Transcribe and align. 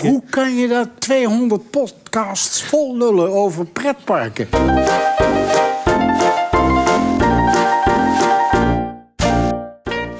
Hoe 0.00 0.22
kan 0.30 0.54
je 0.54 0.68
daar 0.68 0.86
200 0.98 1.70
podcasts 1.70 2.62
vol 2.62 2.96
lullen 2.96 3.32
over 3.32 3.66
pretparken? 3.66 4.48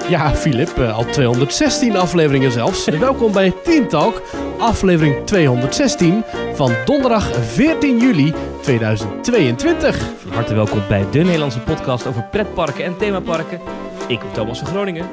Ja, 0.08 0.34
Filip, 0.34 0.78
eh, 0.78 0.96
al 0.96 1.04
216 1.04 1.96
afleveringen 1.96 2.52
zelfs. 2.52 2.84
Welkom 3.08 3.32
bij 3.32 3.52
Team 3.64 3.88
Talk, 3.88 4.22
aflevering 4.58 5.26
216 5.26 6.22
van 6.54 6.72
donderdag 6.84 7.44
14 7.44 7.98
juli 7.98 8.32
2022. 8.62 10.10
Van 10.18 10.32
harte 10.32 10.54
welkom 10.54 10.82
bij 10.88 11.04
de 11.10 11.18
Nederlandse 11.18 11.60
podcast 11.60 12.06
over 12.06 12.22
pretparken 12.30 12.84
en 12.84 12.96
themaparken. 12.96 13.60
Ik 14.06 14.18
ben 14.18 14.32
Thomas 14.32 14.58
van 14.58 14.68
Groningen. 14.68 15.08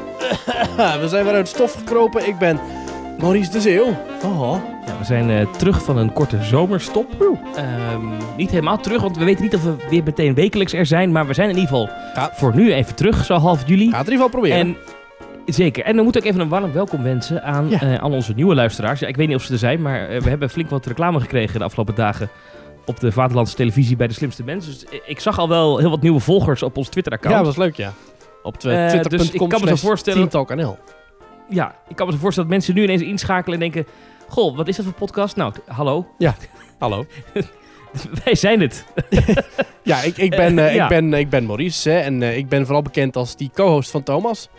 We 1.01 1.07
zijn 1.07 1.23
weer 1.23 1.33
uit 1.33 1.47
het 1.47 1.55
stof 1.55 1.73
gekropen. 1.73 2.27
Ik 2.27 2.37
ben 2.37 2.59
Maurice 3.19 3.51
de 3.51 3.61
Zeeuw. 3.61 3.87
Oh, 4.23 4.57
Ja, 4.85 4.97
we 4.97 5.05
zijn 5.05 5.29
eh, 5.29 5.47
terug 5.57 5.83
van 5.83 5.97
een 5.97 6.13
korte 6.13 6.43
zomerstop. 6.43 7.07
Ehm, 7.55 8.05
niet 8.37 8.49
helemaal 8.49 8.77
terug, 8.79 9.01
want 9.01 9.17
we 9.17 9.23
weten 9.25 9.43
niet 9.43 9.55
of 9.55 9.63
we 9.63 9.75
weer 9.89 10.03
meteen 10.03 10.33
wekelijks 10.33 10.73
er 10.73 10.85
zijn. 10.85 11.11
Maar 11.11 11.27
we 11.27 11.33
zijn 11.33 11.49
in 11.49 11.55
ieder 11.57 11.69
geval 11.69 11.89
Ja. 12.15 12.29
voor 12.33 12.55
nu 12.55 12.73
even 12.73 12.95
terug, 12.95 13.25
zo 13.25 13.33
half 13.35 13.67
juli. 13.67 13.89
ga 13.91 13.97
het 13.97 14.07
in 14.07 14.11
ieder 14.13 14.25
geval 14.25 14.29
proberen. 14.29 14.57
En 14.57 14.77
zeker. 15.53 15.83
En 15.83 15.95
dan 15.95 16.05
moet 16.05 16.15
ik 16.15 16.23
even 16.25 16.39
een 16.39 16.49
warm 16.49 16.71
welkom 16.71 17.03
wensen 17.03 17.43
aan, 17.43 17.69
Ja. 17.69 17.81
eh, 17.81 17.95
aan 17.95 18.11
onze 18.13 18.33
nieuwe 18.33 18.55
luisteraars. 18.55 18.99
Ja, 18.99 19.07
ik 19.07 19.15
weet 19.15 19.27
niet 19.27 19.35
of 19.35 19.43
ze 19.43 19.53
er 19.53 19.59
zijn, 19.59 19.81
maar 19.81 20.09
eh, 20.09 20.21
we 20.21 20.29
hebben 20.29 20.49
flink 20.49 20.69
wat 20.69 20.85
reclame 20.85 21.19
gekregen 21.19 21.59
de 21.59 21.65
afgelopen 21.65 21.95
dagen 21.95 22.29
op 22.85 22.99
de 22.99 23.11
Vaderlandse 23.11 23.55
televisie 23.55 23.95
bij 23.95 24.07
de 24.07 24.13
slimste 24.13 24.43
mensen. 24.43 24.71
Dus 24.71 24.85
ik 25.05 25.19
zag 25.19 25.39
al 25.39 25.49
wel 25.49 25.77
heel 25.77 25.89
wat 25.89 26.01
nieuwe 26.01 26.19
volgers 26.19 26.63
op 26.63 26.77
ons 26.77 26.89
Twitter-account. 26.89 27.37
ja, 27.37 27.43
dat 27.43 27.55
was 27.55 27.65
leuk, 27.65 27.75
ja. 27.75 27.91
Op 28.43 28.57
tw- 28.57 28.59
twitter.com 28.67 29.17
dus 29.17 29.31
ik 29.31 29.49
kan 29.49 29.61
me 29.61 29.67
zo 29.67 29.75
voorstellen-. 29.75 30.29
Ja, 31.49 31.75
ik 31.87 31.95
kan 31.95 32.07
me 32.07 32.17
voorstellen 32.17 32.49
dat 32.49 32.57
mensen 32.57 32.75
nu 32.75 32.83
ineens 32.83 33.01
inschakelen 33.01 33.61
en 33.61 33.71
denken... 33.71 33.91
Goh, 34.27 34.57
wat 34.57 34.67
is 34.67 34.75
dat 34.75 34.85
voor 34.85 34.93
podcast? 34.93 35.35
Nou, 35.35 35.53
hallo, 35.65 36.07
Hallo. 36.79 37.05
wij 38.23 38.35
zijn 38.35 38.61
het. 38.61 38.85
Ja, 39.83 40.01
ik, 40.01 40.17
ik, 40.17 40.29
ben, 40.29 40.59
eh, 40.59 40.75
Ja. 40.75 40.83
ik, 40.83 40.89
ben, 40.89 41.13
ik 41.13 41.29
ben 41.29 41.45
Maurice 41.45 41.89
hè, 41.89 41.97
en 41.99 42.23
eh, 42.23 42.37
ik 42.37 42.47
ben 42.49 42.63
vooral 42.65 42.81
bekend 42.81 43.15
als 43.15 43.35
die 43.35 43.49
co-host 43.53 43.91
van 43.91 44.03
Thomas. 44.03 44.49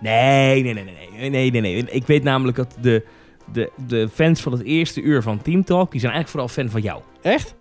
Nee, 0.00 0.62
nee, 0.62 0.74
nee, 0.74 0.84
nee, 0.84 1.30
nee, 1.30 1.30
nee, 1.30 1.50
nee, 1.50 1.60
nee. 1.60 1.84
Ik 1.90 2.06
weet 2.06 2.22
namelijk 2.22 2.56
dat 2.56 2.76
de, 2.80 3.04
de, 3.52 3.70
de 3.86 4.08
fans 4.12 4.40
van 4.40 4.52
het 4.52 4.62
eerste 4.64 5.00
uur 5.00 5.22
van 5.22 5.42
Team 5.42 5.64
Talk... 5.64 5.90
die 5.90 6.00
zijn 6.00 6.12
eigenlijk 6.12 6.28
vooral 6.28 6.48
fan 6.64 6.72
van 6.72 6.90
jou. 6.90 7.02
Echt? 7.22 7.54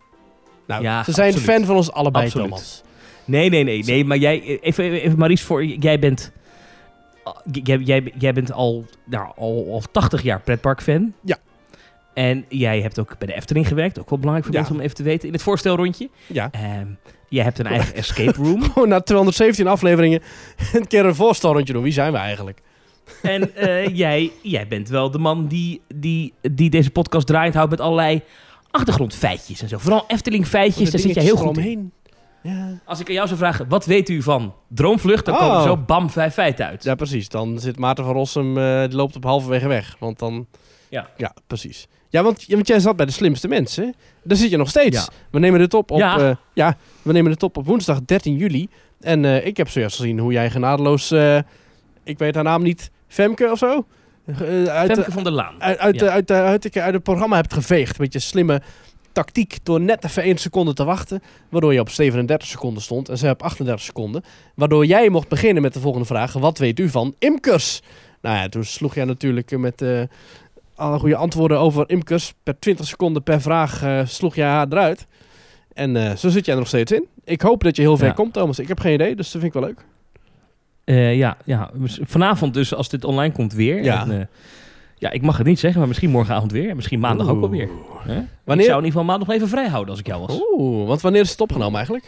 Nou, 0.67 0.83
Ja, 0.83 1.03
ze 1.03 1.11
zijn 1.11 1.33
absoluut. 1.33 1.49
fan 1.55 1.65
van 1.65 1.75
ons 1.75 1.91
allebei, 1.91 2.25
Absoluut. 2.25 2.47
Thomas. 2.47 2.83
Nee, 3.25 3.49
nee, 3.49 3.63
nee, 3.63 3.83
nee, 3.83 4.05
maar 4.05 4.17
jij... 4.17 4.59
Even, 4.61 4.91
even 4.91 5.17
Maries, 5.17 5.41
voor, 5.43 5.65
jij 5.65 5.99
bent... 5.99 6.31
Jij, 7.51 7.77
jij, 7.77 8.13
jij 8.17 8.33
bent 8.33 8.51
al, 8.51 8.85
nou, 9.05 9.31
al, 9.35 9.67
al 9.71 9.81
80 9.91 10.21
jaar 10.23 10.41
pretpark-fan. 10.41 11.13
Ja. 11.23 11.37
En 12.13 12.45
jij 12.49 12.81
hebt 12.81 12.99
ook 12.99 13.17
bij 13.17 13.27
de 13.27 13.33
Efteling 13.33 13.67
gewerkt. 13.67 13.99
Ook 13.99 14.09
wel 14.09 14.19
belangrijk 14.19 14.45
voor 14.47 14.55
Ja. 14.55 14.61
mensen 14.61 14.79
om 14.79 14.85
even 14.85 14.95
te 14.97 15.03
weten. 15.03 15.27
In 15.27 15.33
het 15.33 15.43
voorstelrondje. 15.43 16.09
Ja. 16.27 16.49
Ehm 16.51 16.87
jij 17.29 17.43
hebt 17.43 17.59
een 17.59 17.65
eigen 17.65 17.95
escape 18.03 18.31
room. 18.43 18.63
Gewoon 18.63 18.87
na 18.89 18.99
217 19.01 19.67
afleveringen 19.67 20.21
een 20.73 20.87
keer 20.87 21.05
een 21.05 21.15
voorstelrondje 21.15 21.73
doen. 21.73 21.83
Wie 21.83 21.91
zijn 21.93 22.11
we 22.11 22.17
eigenlijk? 22.17 22.61
En 23.21 23.55
eh, 23.55 23.87
jij, 24.03 24.31
jij 24.41 24.67
bent 24.67 24.89
wel 24.89 25.11
de 25.11 25.17
man 25.17 25.47
die, 25.47 25.81
die, 25.95 26.33
die 26.51 26.69
deze 26.69 26.91
podcast 26.91 27.27
draait 27.27 27.53
houdt 27.53 27.69
met 27.69 27.79
allerlei 27.79 28.21
achtergrondfeitjes 28.71 29.61
en 29.61 29.67
zo. 29.67 29.77
Vooral 29.77 30.03
Efteling 30.07 30.47
feitjes, 30.47 30.91
daar 30.91 30.99
zit 30.99 31.13
jij 31.15 31.23
heel 31.23 31.35
goed 31.35 31.57
in. 31.57 31.63
omheen. 31.63 31.91
Ja. 32.43 32.79
Als 32.85 32.99
ik 32.99 33.07
aan 33.07 33.13
jou 33.13 33.27
zou 33.27 33.39
vragen, 33.39 33.67
wat 33.69 33.85
weet 33.85 34.09
u 34.09 34.21
van 34.21 34.53
Droomvlucht? 34.67 35.25
Dan 35.25 35.35
komen 35.37 35.55
Oh. 35.55 35.61
er 35.61 35.67
zo 35.67 35.77
bam 35.77 36.09
vijf 36.09 36.33
feiten 36.33 36.65
uit. 36.65 36.83
ja, 36.83 36.95
precies. 36.95 37.29
Dan 37.29 37.59
zit 37.59 37.77
Maarten 37.79 38.03
van 38.05 38.13
Rossum, 38.13 38.57
eh, 38.57 38.79
die 38.87 38.95
loopt 38.95 39.15
op 39.15 39.23
halverwege 39.23 39.67
weg. 39.67 39.95
Want 39.99 40.19
dan... 40.19 40.47
Ja. 40.89 41.09
Ja, 41.17 41.33
precies. 41.47 41.87
Ja, 42.09 42.23
want, 42.23 42.45
want 42.47 42.67
jij 42.67 42.79
zat 42.79 42.95
bij 42.95 43.05
de 43.05 43.11
slimste 43.11 43.47
mensen. 43.47 43.93
Daar 44.23 44.37
zit 44.37 44.49
je 44.49 44.57
nog 44.57 44.69
steeds. 44.69 44.97
Ja. 44.97 45.07
We 45.31 45.39
nemen 45.39 45.59
dit 45.59 45.73
op 45.73 45.91
op... 45.91 45.97
Ja. 45.99 46.19
Ja. 46.19 46.37
ja, 46.53 46.77
we 47.01 47.11
nemen 47.11 47.31
dit 47.31 47.43
op 47.43 47.57
op 47.57 47.65
woensdag 47.65 47.99
13 48.05 48.35
juli. 48.35 48.67
En 48.99 49.25
eh, 49.25 49.45
ik 49.45 49.57
heb 49.57 49.69
zojuist 49.69 49.95
gezien 49.95 50.19
hoe 50.19 50.31
jij 50.31 50.49
genadeloos... 50.49 51.11
eh, 51.11 51.37
ik 52.03 52.17
weet 52.17 52.35
haar 52.35 52.43
naam 52.43 52.63
niet. 52.63 52.91
Femke 53.07 53.51
of 53.51 53.57
zo? 53.57 53.85
Eh, 54.25 54.35
uit, 54.63 54.87
de- 54.89 54.95
Femke 54.95 55.11
van 55.11 55.23
der 55.23 55.33
Laan. 55.33 55.61
uit, 55.61 55.77
uit, 55.77 55.95
Ja. 55.99 56.05
de- 56.05 56.11
uit, 56.11 56.27
de- 56.27 56.33
uit, 56.33 56.73
de- 56.73 56.81
uit 56.81 56.93
het 56.93 57.03
programma 57.03 57.35
hebt 57.35 57.53
geveegd. 57.53 57.99
Met 57.99 58.13
je 58.13 58.19
slimme 58.19 58.61
tactiek 59.11 59.57
door 59.63 59.81
net 59.81 60.03
even 60.03 60.23
1 60.23 60.37
seconde 60.37 60.73
te 60.73 60.83
wachten. 60.83 61.21
Waardoor 61.49 61.73
je 61.73 61.79
op 61.79 61.89
37 61.89 62.47
seconden 62.47 62.83
stond 62.83 63.09
en 63.09 63.17
zij 63.17 63.29
op 63.29 63.43
38 63.43 63.85
seconden. 63.85 64.23
Waardoor 64.55 64.85
jij 64.85 65.09
mocht 65.09 65.27
beginnen 65.27 65.61
met 65.61 65.73
de 65.73 65.79
volgende 65.79 66.07
vraag. 66.07 66.33
Wat 66.33 66.57
weet 66.57 66.79
u 66.79 66.89
van 66.89 67.15
imkers? 67.19 67.81
Nou 68.21 68.35
ja, 68.37 68.49
toen 68.49 68.63
sloeg 68.63 68.95
jij 68.95 69.05
natuurlijk 69.05 69.57
met 69.57 69.81
eh, 69.81 70.01
alle 70.75 70.99
goede 70.99 71.15
antwoorden 71.15 71.59
over 71.59 71.89
imkers. 71.89 72.33
Per 72.43 72.59
20 72.59 72.87
seconden 72.87 73.23
per 73.23 73.41
vraag 73.41 73.83
eh, 73.83 74.01
sloeg 74.05 74.35
jij 74.35 74.47
haar 74.47 74.67
eruit. 74.69 75.07
En 75.73 75.95
eh, 75.95 76.15
zo 76.15 76.29
zit 76.29 76.45
jij 76.45 76.53
er 76.53 76.59
nog 76.59 76.69
steeds 76.69 76.91
in. 76.91 77.07
Ik 77.23 77.41
hoop 77.41 77.63
dat 77.63 77.75
je 77.75 77.81
heel 77.81 77.97
ver 77.97 78.07
Ja. 78.07 78.13
komt, 78.13 78.33
Thomas. 78.33 78.59
Ik 78.59 78.67
heb 78.67 78.79
geen 78.79 78.93
idee, 78.93 79.15
dus 79.15 79.31
dat 79.31 79.41
vind 79.41 79.55
ik 79.55 79.61
wel 79.61 79.69
leuk. 79.69 79.85
Ja, 81.15 81.37
ja, 81.45 81.71
vanavond 82.01 82.53
dus, 82.53 82.73
als 82.73 82.89
dit 82.89 83.03
online 83.03 83.33
komt 83.33 83.53
weer. 83.53 83.83
Ja. 83.83 84.07
En, 84.09 84.29
ja, 85.01 85.09
ik 85.11 85.21
mag 85.21 85.37
het 85.37 85.47
niet 85.47 85.59
zeggen, 85.59 85.79
maar 85.79 85.87
misschien 85.87 86.09
morgenavond 86.09 86.51
weer. 86.51 86.69
En 86.69 86.75
misschien 86.75 86.99
maandag 86.99 87.27
ook 87.29 87.39
wel 87.39 87.49
weer. 87.49 87.69
Hè? 88.07 88.17
Ik 88.19 88.25
Wanneer? 88.43 88.65
zou 88.65 88.77
in 88.79 88.85
ieder 88.85 88.99
geval 88.99 89.03
maandag 89.03 89.27
nog 89.27 89.35
even 89.37 89.47
vrij 89.49 89.67
houden 89.67 89.89
als 89.89 89.99
ik 89.99 90.07
jou 90.07 90.21
was. 90.27 90.39
Oeh, 90.57 90.87
want 90.87 91.01
wanneer 91.01 91.21
is 91.21 91.31
het 91.31 91.41
opgenomen 91.41 91.75
eigenlijk? 91.75 92.05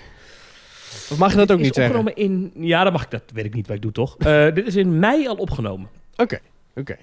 Of 1.11 1.17
mag 1.17 1.31
je 1.31 1.37
dat 1.37 1.51
ook 1.51 1.59
niet 1.59 1.73
zeggen? 1.75 1.99
opgenomen 1.99 2.51
in... 2.55 2.65
Ja, 2.67 2.83
dat 2.83 2.93
mag 2.93 3.03
ik, 3.03 3.11
dat 3.11 3.23
weet 3.33 3.45
ik 3.45 3.53
niet, 3.53 3.67
maar 3.67 3.75
ik 3.75 3.81
doe 3.81 3.91
toch. 3.91 4.15
Eh, 4.17 4.45
dit 4.55 4.67
is 4.67 4.75
in 4.75 4.99
mei 4.99 5.27
al 5.27 5.35
opgenomen. 5.35 5.89
Oké, 6.15 6.39
oké. 6.75 6.95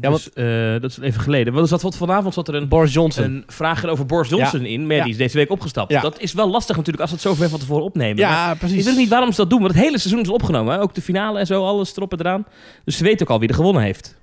Ja, 0.00 0.10
dus, 0.10 0.32
eh, 0.32 0.44
dat 0.80 0.90
is 0.90 0.98
even 0.98 1.20
geleden. 1.20 1.52
Want 1.52 1.64
er 1.64 1.70
zat, 1.70 1.82
wat 1.82 1.96
vanavond 1.96 2.34
zat 2.34 2.48
er 2.48 2.54
een, 2.54 2.68
Boris 2.68 2.92
Johnson. 2.92 3.24
een 3.24 3.44
vraag 3.46 3.84
over 3.86 4.06
Boris 4.06 4.28
Johnson 4.28 4.64
in. 4.64 4.86
Maar 4.86 4.96
Ja. 4.96 5.02
die 5.02 5.12
is 5.12 5.18
deze 5.18 5.36
week 5.36 5.50
opgestapt. 5.50 5.92
Ja. 5.92 6.00
Dat 6.00 6.20
is 6.20 6.32
wel 6.32 6.50
lastig 6.50 6.76
natuurlijk 6.76 7.00
als 7.02 7.10
we 7.10 7.16
het 7.16 7.24
zo 7.26 7.34
ver 7.34 7.48
van 7.48 7.58
tevoren 7.58 7.84
opnemen. 7.84 8.22
Maar 8.22 8.30
Ja, 8.30 8.54
precies. 8.54 8.78
ik 8.78 8.84
weet 8.84 8.96
niet 8.96 9.08
waarom 9.08 9.30
ze 9.32 9.36
dat 9.36 9.50
doen, 9.50 9.60
want 9.60 9.72
het 9.74 9.82
hele 9.82 9.98
seizoen 9.98 10.22
is 10.22 10.28
opgenomen. 10.28 10.74
Hè? 10.74 10.80
Ook 10.80 10.94
de 10.94 11.02
finale 11.02 11.38
en 11.38 11.46
zo, 11.46 11.64
alles 11.66 11.96
erop 11.96 12.12
en 12.12 12.20
eraan. 12.20 12.46
Dus 12.84 12.96
ze 12.96 13.04
weten 13.04 13.26
ook 13.26 13.32
al 13.32 13.38
wie 13.40 13.48
er 13.48 13.54
gewonnen 13.54 13.82
heeft. 13.82 14.16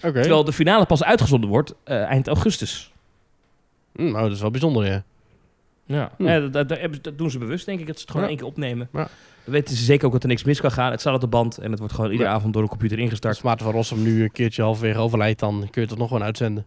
Terwijl 0.00 0.44
de 0.44 0.52
finale 0.52 0.84
pas 0.86 1.04
uitgezonden 1.04 1.50
wordt 1.50 1.74
eh, 1.84 2.02
eind 2.02 2.26
augustus. 2.28 2.92
Nou, 3.92 4.22
dat 4.22 4.32
is 4.32 4.40
wel 4.40 4.50
bijzonder, 4.50 4.86
ja. 4.86 5.02
Ja. 5.86 6.10
Hm. 6.16 6.26
Ja, 6.26 6.40
dat, 6.40 6.76
doen 7.16 7.30
ze 7.30 7.38
bewust, 7.38 7.66
denk 7.66 7.80
ik, 7.80 7.86
dat 7.86 7.94
ze 7.96 8.00
het 8.00 8.10
gewoon 8.10 8.22
Ja. 8.26 8.32
één 8.32 8.38
keer 8.40 8.48
opnemen. 8.48 8.88
Ja. 8.92 9.08
Dan 9.44 9.54
weten 9.54 9.76
ze 9.76 9.84
zeker 9.84 10.06
ook 10.06 10.12
dat 10.12 10.22
er 10.22 10.28
niks 10.28 10.44
mis 10.44 10.60
kan 10.60 10.70
gaan. 10.72 10.90
Het 10.90 11.00
staat 11.00 11.14
op 11.14 11.20
de 11.20 11.26
band 11.26 11.58
en 11.58 11.70
het 11.70 11.78
wordt 11.78 11.94
gewoon 11.94 12.10
iedere 12.10 12.28
avond 12.30 12.52
door 12.52 12.62
een 12.62 12.68
computer 12.68 12.98
ingestart. 12.98 13.34
Als 13.34 13.44
Maarten 13.44 13.64
van 13.66 13.74
Rossum 13.74 14.02
nu 14.02 14.22
een 14.22 14.32
keertje 14.32 14.62
halverwege 14.62 14.98
overlijdt, 14.98 15.40
dan 15.40 15.68
kun 15.70 15.82
je 15.82 15.88
het 15.88 15.98
nog 15.98 16.08
gewoon 16.08 16.22
uitzenden. 16.22 16.66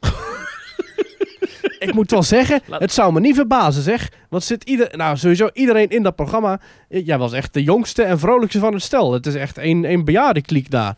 ik 1.78 1.92
moet 1.94 2.10
wel 2.10 2.22
zeggen, 2.22 2.60
Laat- 2.66 2.80
het 2.80 2.92
zou 2.92 3.12
me 3.12 3.20
niet 3.20 3.34
verbazen, 3.34 3.82
zeg. 3.82 4.10
Want 4.28 4.42
zit 4.44 4.64
ieder, 4.64 4.96
nou, 4.96 5.16
sowieso 5.16 5.48
iedereen 5.52 5.88
in 5.88 6.02
dat 6.02 6.16
programma. 6.16 6.60
Jij 6.88 7.18
was 7.18 7.32
echt 7.32 7.54
de 7.54 7.62
jongste 7.62 8.02
en 8.02 8.18
vrolijkste 8.18 8.58
van 8.60 8.72
het 8.72 8.82
stel. 8.82 9.12
Het 9.12 9.26
is 9.26 9.34
echt 9.34 9.58
een, 9.58 9.90
een 9.90 10.04
bejaardenkliek 10.04 10.70
daar. 10.70 10.96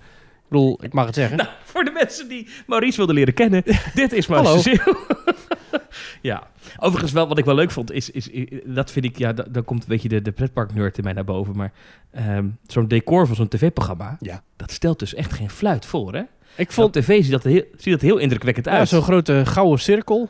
Ik 0.54 0.60
bedoel, 0.60 0.78
ik 0.84 0.92
mag 0.92 1.06
het 1.06 1.14
zeggen. 1.14 1.36
Nou, 1.36 1.48
voor 1.64 1.84
de 1.84 1.90
mensen 1.90 2.28
die 2.28 2.48
Maurice 2.66 2.96
wilden 2.96 3.14
leren 3.14 3.34
kennen, 3.34 3.62
dit 3.94 4.12
is. 4.12 4.26
Maurice 4.26 4.80
ja. 6.22 6.42
Overigens 6.78 7.12
wel, 7.12 7.28
wat 7.28 7.38
ik 7.38 7.44
wel 7.44 7.54
leuk 7.54 7.70
vond, 7.70 7.92
is, 7.92 8.10
is, 8.10 8.28
is- 8.28 8.46
dat 8.64 8.90
vind 8.90 9.04
ik, 9.04 9.18
ja, 9.18 9.32
da- 9.32 9.46
dan 9.50 9.64
komt 9.64 9.82
een 9.82 9.88
beetje 9.88 10.08
de, 10.08 10.22
de 10.22 10.32
pretpark-nerd 10.32 10.98
in 10.98 11.04
mij 11.04 11.12
naar 11.12 11.24
boven. 11.24 11.56
Maar 11.56 11.72
ehm, 12.10 12.48
zo'n 12.66 12.88
decor 12.88 13.26
van 13.26 13.36
zo'n 13.36 13.48
tv-programma, 13.48 14.16
Ja. 14.20 14.42
dat 14.56 14.70
stelt 14.70 14.98
dus 14.98 15.14
echt 15.14 15.32
geen 15.32 15.50
fluit 15.50 15.86
voor, 15.86 16.12
hè? 16.12 16.22
Ik 16.56 16.68
Op 16.68 16.72
vond 16.72 16.92
tv 16.92 17.22
ziet 17.22 17.30
dat, 17.30 17.42
heel, 17.42 17.64
ziet 17.76 17.92
dat 17.92 18.00
heel 18.00 18.16
indrukwekkend 18.18 18.66
ja, 18.66 18.72
uit. 18.72 18.88
zo'n 18.88 19.02
grote 19.02 19.42
gouden 19.46 19.78
cirkel. 19.78 20.28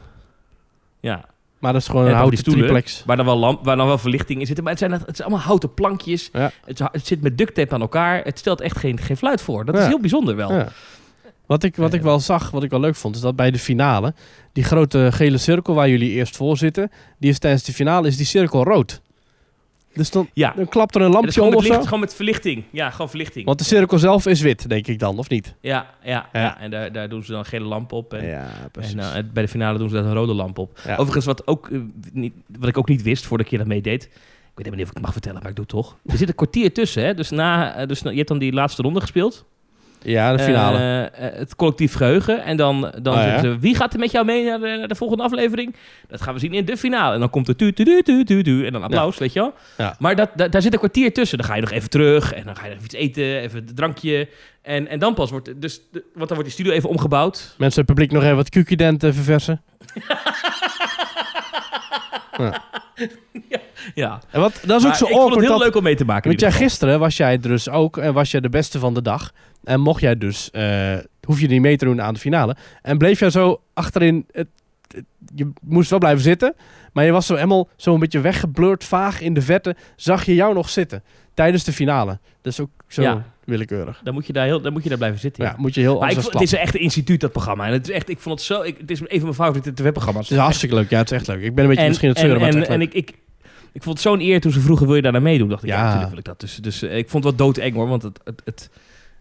ja. 1.01 1.25
Maar 1.65 1.73
dat 1.73 1.83
is 1.83 1.89
gewoon 1.89 2.05
En 2.05 2.11
een 2.11 2.17
houten 2.17 2.45
triplex. 2.45 3.03
Waar 3.07 3.17
dan, 3.17 3.27
wel 3.27 3.37
lamp, 3.37 3.65
waar 3.65 3.77
dan 3.77 3.87
wel 3.87 3.99
verlichting 3.99 4.41
in 4.41 4.47
zit. 4.47 4.61
Maar 4.61 4.71
het 4.71 4.79
zijn, 4.79 4.93
het 4.93 5.17
zijn 5.17 5.29
allemaal 5.29 5.47
houten 5.47 5.75
plankjes. 5.75 6.29
Ja. 6.33 6.51
Het, 6.65 7.07
zit 7.07 7.23
met 7.23 7.39
duct 7.39 7.55
tape 7.55 7.75
aan 7.75 7.81
elkaar. 7.81 8.25
Het 8.25 8.39
stelt 8.39 8.61
echt 8.61 8.77
geen, 8.77 8.99
geen 8.99 9.17
fluit 9.17 9.41
voor. 9.41 9.65
Dat 9.65 9.79
is 9.79 9.87
heel 9.87 10.01
bijzonder 10.01 10.37
wel. 10.37 10.53
Ja. 10.53 10.69
Wat, 11.47 11.63
ik, 11.63 11.77
wat 11.77 11.95
ik 11.95 12.03
wel 12.03 12.21
zag, 12.21 12.51
wat 12.51 12.63
ik 12.63 12.71
wel 12.71 12.81
leuk 12.81 12.95
vond, 12.95 13.15
is 13.15 13.21
dat 13.21 13.37
bij 13.37 13.51
de 13.51 13.59
finale, 13.59 14.15
die 14.53 14.65
grote 14.65 15.09
gele 15.13 15.39
cirkel 15.39 15.75
waar 15.75 15.89
jullie 15.89 16.11
eerst 16.11 16.37
voor 16.37 16.57
zitten, 16.57 16.91
die 17.19 17.31
is 17.31 17.39
tijdens 17.39 17.65
de 17.65 17.73
finale 17.73 18.09
is 18.09 18.17
die 18.17 18.27
cirkel 18.27 18.65
rood. 18.65 19.01
Dus 19.95 20.11
dan, 20.11 20.29
Ja. 20.33 20.53
dan 20.57 20.69
klapt 20.69 20.95
er 20.95 21.01
een 21.01 21.11
lampje 21.11 21.43
om 21.43 21.55
of 21.55 21.65
zo. 21.65 21.83
gewoon 21.83 22.01
met 22.01 22.15
verlichting. 22.15 22.65
Ja, 22.71 22.91
gewoon 22.91 23.09
verlichting. 23.09 23.45
Want 23.47 23.59
de 23.59 23.65
cirkel 23.65 23.99
zelf 23.99 24.27
is 24.27 24.41
wit, 24.41 24.69
denk 24.69 24.87
ik 24.87 24.99
dan, 24.99 25.19
of 25.19 25.29
niet? 25.29 25.55
Ja, 25.61 25.87
ja, 26.03 26.29
Ja. 26.33 26.41
ja. 26.41 26.59
en 26.61 26.71
daar, 26.71 26.93
daar 26.93 27.09
doen 27.09 27.23
ze 27.25 27.31
dan 27.31 27.41
een 27.41 27.47
gele 27.47 27.65
lamp 27.65 27.93
op. 27.93 28.15
En, 28.15 28.27
Ja, 28.27 28.47
en 28.81 28.99
eh, 28.99 29.13
bij 29.33 29.43
de 29.43 29.49
finale 29.49 29.79
doen 29.79 29.89
ze 29.89 29.95
daar 29.95 30.05
een 30.05 30.15
rode 30.15 30.35
lamp 30.35 30.59
op. 30.59 30.79
Overigens, 30.97 31.25
wat, 31.25 31.47
ook, 31.47 31.69
eh, 31.71 31.79
niet, 32.13 32.33
wat 32.59 32.69
ik 32.69 32.79
ook 32.79 32.89
niet 32.89 33.03
wist 33.03 33.27
voordat 33.27 33.47
ik 33.47 33.51
hier 33.53 33.61
dat 33.61 33.69
meedeed. 33.69 34.03
Ik 34.05 34.11
weet 34.11 34.67
helemaal 34.67 34.77
niet 34.77 34.85
of 34.85 34.89
ik 34.89 34.95
het 34.97 35.03
mag 35.05 35.13
vertellen, 35.13 35.41
maar 35.41 35.51
ik 35.51 35.57
doe 35.57 35.65
het 35.65 35.75
toch. 35.75 35.97
Er 36.07 36.17
zit 36.19 36.29
een 36.29 36.35
kwartier 36.35 36.73
tussen. 36.73 37.05
Hè? 37.05 37.15
Dus, 37.15 37.31
na, 37.31 37.75
eh, 37.75 37.87
dus 37.87 38.03
na- 38.03 38.11
je 38.11 38.17
hebt 38.17 38.29
dan 38.29 38.39
die 38.39 38.53
laatste 38.53 38.83
ronde 38.83 39.01
gespeeld. 39.01 39.45
Ja, 40.05 40.37
de 40.37 40.43
finale. 40.43 40.79
Eh, 40.79 41.27
eh, 41.27 41.35
het 41.39 41.57
collectief 41.57 41.95
geheugen. 41.95 42.43
En 42.45 42.57
dan, 42.57 42.93
dan 43.03 43.15
Oh, 43.15 43.21
ja? 43.21 43.29
zeggen 43.29 43.53
ze, 43.53 43.59
wie 43.59 43.75
gaat 43.77 43.93
er 43.93 43.99
met 43.99 44.11
jou 44.11 44.25
mee 44.25 44.45
naar 44.45 44.59
de, 44.61 44.77
naar 44.79 44.89
de 44.89 44.95
volgende 44.95 45.23
aflevering? 45.23 45.75
Dat 46.09 46.23
gaan 46.23 46.35
we 46.35 46.41
zien 46.41 46.53
in 46.55 46.65
de 46.65 46.77
finale. 46.77 47.15
En 47.15 47.21
dan 47.21 47.31
komt 47.31 47.49
er 47.49 47.57
tu 47.57 47.73
tu 47.73 47.85
tu 47.85 48.03
tu 48.03 48.25
tu 48.25 48.43
tu. 48.43 48.67
En 48.67 48.73
dan 48.73 48.83
applaus, 48.83 49.19
weet 49.19 49.33
je 49.33 49.41
wel. 49.41 49.55
Ja. 49.79 49.97
Maar 49.99 50.17
dat, 50.17 50.31
dat- 50.35 50.53
daar 50.53 50.63
zit 50.63 50.73
een 50.73 50.79
kwartier 50.79 51.13
tussen. 51.13 51.39
Dan 51.39 51.47
ga 51.47 51.55
je 51.55 51.61
nog 51.61 51.71
even 51.71 51.91
terug. 51.91 52.33
En 52.33 52.45
dan 52.45 52.57
ga 52.57 52.67
je 52.67 52.75
nog 52.75 52.85
iets 52.85 52.95
eten. 52.95 53.41
Even 53.41 53.59
een 53.69 53.75
drankje. 53.75 54.29
En, 54.63 54.89
en 54.89 54.99
dan 54.99 55.15
pas 55.15 55.31
wordt... 55.31 55.61
Dus, 55.61 55.81
de, 55.93 56.05
want 56.15 56.29
dan 56.29 56.37
wordt 56.37 56.45
die 56.45 56.53
studio 56.53 56.73
even 56.73 56.89
omgebouwd. 56.89 57.55
Mensen, 57.59 57.81
het 57.81 57.89
publiek 57.91 58.13
nog 58.13 58.23
even 58.23 58.37
wat 58.37 58.49
Q-denten 58.49 59.15
verversen. 59.15 59.61
Ja. 63.95 64.21
En 64.31 64.41
wat, 64.41 64.61
dat 64.67 64.81
is 64.81 64.87
ook 64.87 64.95
zo 64.95 65.05
ik 65.05 65.11
vond 65.11 65.13
het 65.13 65.21
awkward. 65.23 65.41
heel 65.41 65.49
dat- 65.59 65.67
leuk 65.67 65.77
om 65.77 65.83
mee 65.83 65.95
te 65.95 66.05
maken. 66.05 66.29
Want 66.29 66.41
jij 66.41 66.53
gisteren 66.53 66.99
was 66.99 67.17
jij 67.17 67.39
dus 67.39 67.69
ook 67.69 67.97
en 67.97 68.13
was 68.13 68.31
jij 68.31 68.41
de 68.41 68.49
beste 68.49 68.79
van 68.79 68.95
de 68.95 69.03
dag. 69.03 69.33
En 69.65 69.81
mocht 69.81 70.01
jij 70.01 70.19
dus, 70.19 70.51
eh, 70.51 70.95
hoef 71.27 71.41
je 71.41 71.47
niet 71.47 71.61
mee 71.61 71.77
te 71.77 71.85
doen 71.85 72.03
aan 72.03 72.15
de 72.15 72.21
finale. 72.21 72.57
En 72.83 72.99
bleef 72.99 73.19
jij 73.19 73.31
zo 73.31 73.61
achterin, 73.75 74.27
het, 74.33 74.49
het- 74.95 75.05
je 75.35 75.53
moest 75.63 75.91
wel 75.91 75.99
blijven 75.99 76.23
zitten. 76.23 76.55
Maar 76.93 77.05
je 77.05 77.11
was 77.13 77.27
zo 77.27 77.35
helemaal 77.35 77.69
zo 77.77 77.95
een 77.95 78.01
beetje 78.01 78.21
weggeblurred, 78.21 78.85
vaag 78.85 79.21
in 79.21 79.35
de 79.35 79.43
verte. 79.43 79.77
Zag 79.97 80.25
je 80.25 80.35
jou 80.35 80.55
nog 80.55 80.69
zitten 80.69 81.03
tijdens 81.35 81.65
de 81.65 81.73
finale. 81.73 82.19
Dus 82.41 82.61
ook 82.61 82.71
zo 82.89 83.03
Ja. 83.03 83.25
Willekeurig. 83.47 84.01
Dan 84.05 84.15
moet 84.15 84.27
je 84.27 84.33
daar, 84.33 84.45
heel, 84.45 84.61
dan 84.61 84.73
moet 84.73 84.83
je 84.83 84.89
daar 84.89 84.99
blijven 84.99 85.21
zitten. 85.21 85.45
Ja, 85.45 85.51
ja. 85.51 85.57
moet 85.59 85.75
je 85.75 85.81
heel 85.81 85.99
Maar 86.01 86.11
ik, 86.11 86.17
het 86.17 86.41
is 86.41 86.53
echt 86.55 86.75
een 86.75 86.81
instituut, 86.81 87.21
dat 87.21 87.33
programma. 87.33 87.67
En 87.67 87.73
het 87.73 87.89
is 87.89 87.95
echt, 87.95 88.09
ik 88.09 88.19
vond 88.19 88.39
het 88.39 88.49
zo... 88.49 88.63
Ik, 88.63 88.77
het 88.79 88.91
is 88.91 89.01
een 89.01 89.07
van 89.09 89.23
mijn 89.23 89.35
favoriete 89.35 89.75
tv-programma's. 89.75 90.29
Het 90.29 90.37
is 90.39 90.43
hartstikke 90.45 90.75
leuk. 90.75 90.91
Ja, 90.91 90.99
het 90.99 91.11
is 91.11 91.17
echt 91.17 91.27
leuk. 91.27 91.43
Ik 91.43 91.55
ben 91.55 91.65
een 91.65 91.69
beetje 91.69 91.83
en, 91.83 91.89
misschien 91.89 92.09
het 92.09 92.19
en, 92.19 92.25
zeuren, 92.25 92.41
maar 92.41 92.53
het 92.53 92.69
en, 92.69 92.81
echt 92.81 92.95
ik, 92.95 93.09
ik, 93.09 93.17
ik 93.73 93.83
vond 93.83 93.99
het 93.99 94.07
zo'n 94.07 94.21
eer 94.21 94.41
toen 94.41 94.53
ze 94.53 94.61
vroegen, 94.61 94.87
wil 94.87 94.97
je 94.97 95.03
daar 95.03 95.13
naar 95.13 95.23
meedoen? 95.23 95.49
Dacht 95.49 95.63
ik, 95.63 95.69
ja, 95.69 95.77
Ja. 95.77 95.83
natuurlijk 95.83 96.11
wil 96.11 96.19
ik 96.19 96.25
dat. 96.25 96.41
Dus, 96.41 96.57
dus 96.57 96.83
eh, 96.83 96.97
ik 96.97 97.09
vond 97.09 97.25
het 97.25 97.37
wel 97.37 97.47
doodeng 97.47 97.75
hoor, 97.75 97.89
want 97.89 98.03
het, 98.03 98.21
het, 98.25 98.43
het, 98.45 98.71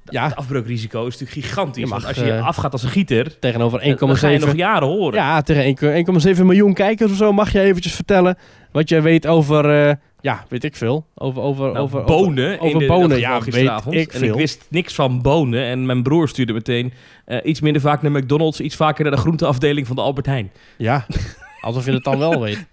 Ja. 0.09 0.23
het 0.25 0.35
afbreukrisico 0.35 1.05
is 1.07 1.17
natuurlijk 1.17 1.47
gigantisch. 1.47 1.89
Mag, 1.89 2.03
want 2.03 2.17
als 2.17 2.25
je 2.27 2.31
eh, 2.31 2.47
afgaat 2.47 2.71
als 2.71 2.83
een 2.83 2.89
gieter, 2.89 3.39
Tegenover 3.39 3.79
dan 3.79 4.17
ga 4.17 4.27
je 4.27 4.39
nog 4.39 4.49
1,7 4.49 4.55
jaren 4.55 4.87
horen. 4.87 5.19
Ja, 5.19 5.41
tegen 5.41 6.05
1,- 6.35 6.35
1,7 6.37 6.45
miljoen 6.45 6.73
kijkers 6.73 7.11
of 7.11 7.17
zo 7.17 7.31
mag 7.31 7.51
je 7.51 7.59
eventjes 7.59 7.93
vertellen 7.93 8.37
wat 8.73 8.89
jij 8.89 9.01
weet 9.01 9.27
over, 9.27 9.87
eh, 9.89 9.95
ja, 10.21 10.45
weet 10.49 10.63
ik 10.63 10.75
veel. 10.75 11.05
Over, 11.15 11.41
over, 11.41 11.65
Nou, 11.65 11.77
over 11.77 12.03
bonen. 12.03 12.59
over 12.59 12.71
in 12.71 12.77
de, 12.77 12.85
bonen, 12.85 13.19
ja, 13.19 13.39
gisteravond. 13.39 13.95
weet 13.95 14.03
ik 14.07 14.13
en 14.13 14.19
veel. 14.19 14.29
ik 14.29 14.35
wist 14.35 14.65
niks 14.69 14.93
van 14.95 15.21
bonen. 15.21 15.63
En 15.63 15.85
mijn 15.85 16.03
broer 16.03 16.27
stuurde 16.29 16.53
meteen 16.53 16.93
eh, 17.25 17.37
iets 17.43 17.61
minder 17.61 17.81
vaak 17.81 18.01
naar 18.01 18.11
McDonald's, 18.11 18.59
iets 18.59 18.75
vaker 18.75 19.03
naar 19.03 19.13
de 19.13 19.19
groenteafdeling 19.19 19.87
van 19.87 19.95
de 19.95 20.01
Albert 20.01 20.25
Heijn. 20.25 20.51
Ja, 20.77 21.05
alsof 21.61 21.85
je 21.85 21.91
het 21.91 22.03
dan 22.03 22.19
wel 22.19 22.41
weet. 22.41 22.65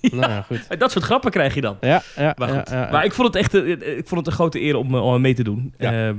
Nou 0.00 0.30
ja, 0.32 0.42
goed. 0.42 0.66
Eh, 0.68 0.78
Dat 0.78 0.90
soort 0.92 1.04
grappen 1.04 1.30
krijg 1.30 1.54
je 1.54 1.60
dan. 1.60 1.76
Ja, 1.80 2.02
ja, 2.16 2.34
Maar 2.38 2.48
goed. 2.48 2.70
ja, 2.70 2.80
ja. 2.84 2.90
Maar 2.90 3.04
ik 3.04 3.12
vond 3.12 3.34
het 3.34 3.36
echt 3.36 3.54
ik 3.98 4.02
vond 4.06 4.20
het 4.20 4.26
een 4.26 4.32
grote 4.32 4.60
eer 4.62 4.76
om, 4.76 4.94
om 4.94 5.20
mee 5.20 5.34
te 5.34 5.42
doen. 5.44 5.74
Ja. 5.78 6.14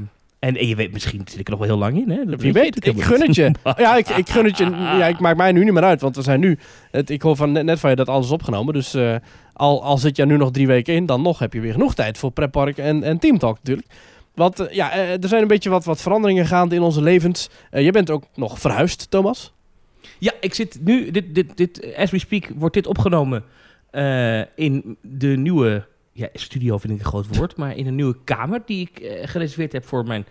En, 0.46 0.58
en 0.58 0.68
je 0.68 0.76
weet, 0.76 0.92
misschien 0.92 1.22
zit 1.26 1.40
ik 1.40 1.46
er 1.46 1.52
nog 1.52 1.60
wel 1.60 1.70
heel 1.70 1.78
lang 1.78 1.98
in. 1.98 2.10
Hè? 2.10 2.26
Dat 2.26 2.42
Wie 2.42 2.48
je 2.48 2.60
weet, 2.60 2.86
ik 2.86 3.04
gun 3.04 3.22
het 3.22 3.36
je. 3.36 3.52
Ja, 3.78 3.96
ik, 3.96 4.10
ik 4.10 4.30
gun 4.30 4.46
het 4.46 4.58
je. 4.58 4.64
Ja, 4.70 5.06
ik 5.06 5.20
maak 5.20 5.38
mij 5.38 5.52
nu 5.52 5.64
niet 5.64 5.74
meer 5.74 5.84
uit, 5.84 6.02
want 6.02 6.16
we 6.16 6.22
zijn 6.22 6.40
nu... 6.40 6.58
Het, 6.92 7.10
ik 7.10 7.22
hoor 7.22 7.36
van 7.36 7.52
net, 7.52 7.64
net 7.64 7.80
van 7.80 7.90
je 7.90 7.96
dat 7.96 8.10
alles 8.10 8.26
is 8.26 8.32
opgenomen, 8.32 8.74
dus 8.74 8.94
eh, 8.94 9.16
al, 9.54 9.84
al 9.84 9.98
zit 9.98 10.16
je 10.16 10.26
nu 10.26 10.38
nog 10.38 10.52
drie 10.52 10.68
weken 10.68 10.94
in, 10.94 11.06
dan 11.06 11.22
nog 11.22 11.40
heb 11.40 11.54
je 11.54 11.60
weer 11.60 11.72
genoeg 11.72 11.96
tijd 11.96 12.18
voor 12.18 12.32
Preppark 12.32 12.78
en, 12.78 13.04
en 13.04 13.20
Teamtalk 13.20 13.56
natuurlijk. 13.56 13.88
Want 14.34 14.60
eh, 14.60 14.76
ja, 14.76 14.92
eh, 14.92 15.24
er 15.24 15.28
zijn 15.28 15.42
een 15.42 15.48
beetje 15.48 15.70
wat, 15.70 15.86
wat 15.86 16.02
veranderingen 16.02 16.46
gaande 16.46 16.76
in 16.76 16.82
onze 16.82 17.02
levens. 17.02 17.50
Je 17.72 17.92
bent 17.92 18.10
ook 18.10 18.24
nog 18.36 18.60
verhuisd, 18.60 19.10
Thomas. 19.10 19.54
Ja, 20.20 20.32
ik 20.40 20.54
zit 20.54 20.78
nu, 20.82 21.12
dit, 21.12 21.36
dit, 21.36 21.58
dit, 21.58 21.96
as 21.98 22.12
we 22.12 22.20
speak, 22.20 22.52
wordt 22.56 22.76
dit 22.76 22.88
opgenomen 22.88 23.44
eh, 23.92 24.42
in 24.56 24.98
de 25.02 25.28
nieuwe, 25.28 25.86
ja, 26.18 26.28
studio 26.34 26.78
vind 26.78 26.94
ik 26.94 27.00
een 27.00 27.06
groot 27.06 27.38
woord, 27.38 27.56
maar 27.58 27.76
in 27.76 27.88
een 27.88 27.96
nieuwe 27.96 28.16
kamer 28.24 28.62
die 28.66 28.90
ik 28.92 29.00
eh, 29.00 29.28
gereserveerd 29.28 29.72
heb 29.72 29.86
voor 29.86 30.06
mijn 30.06 30.26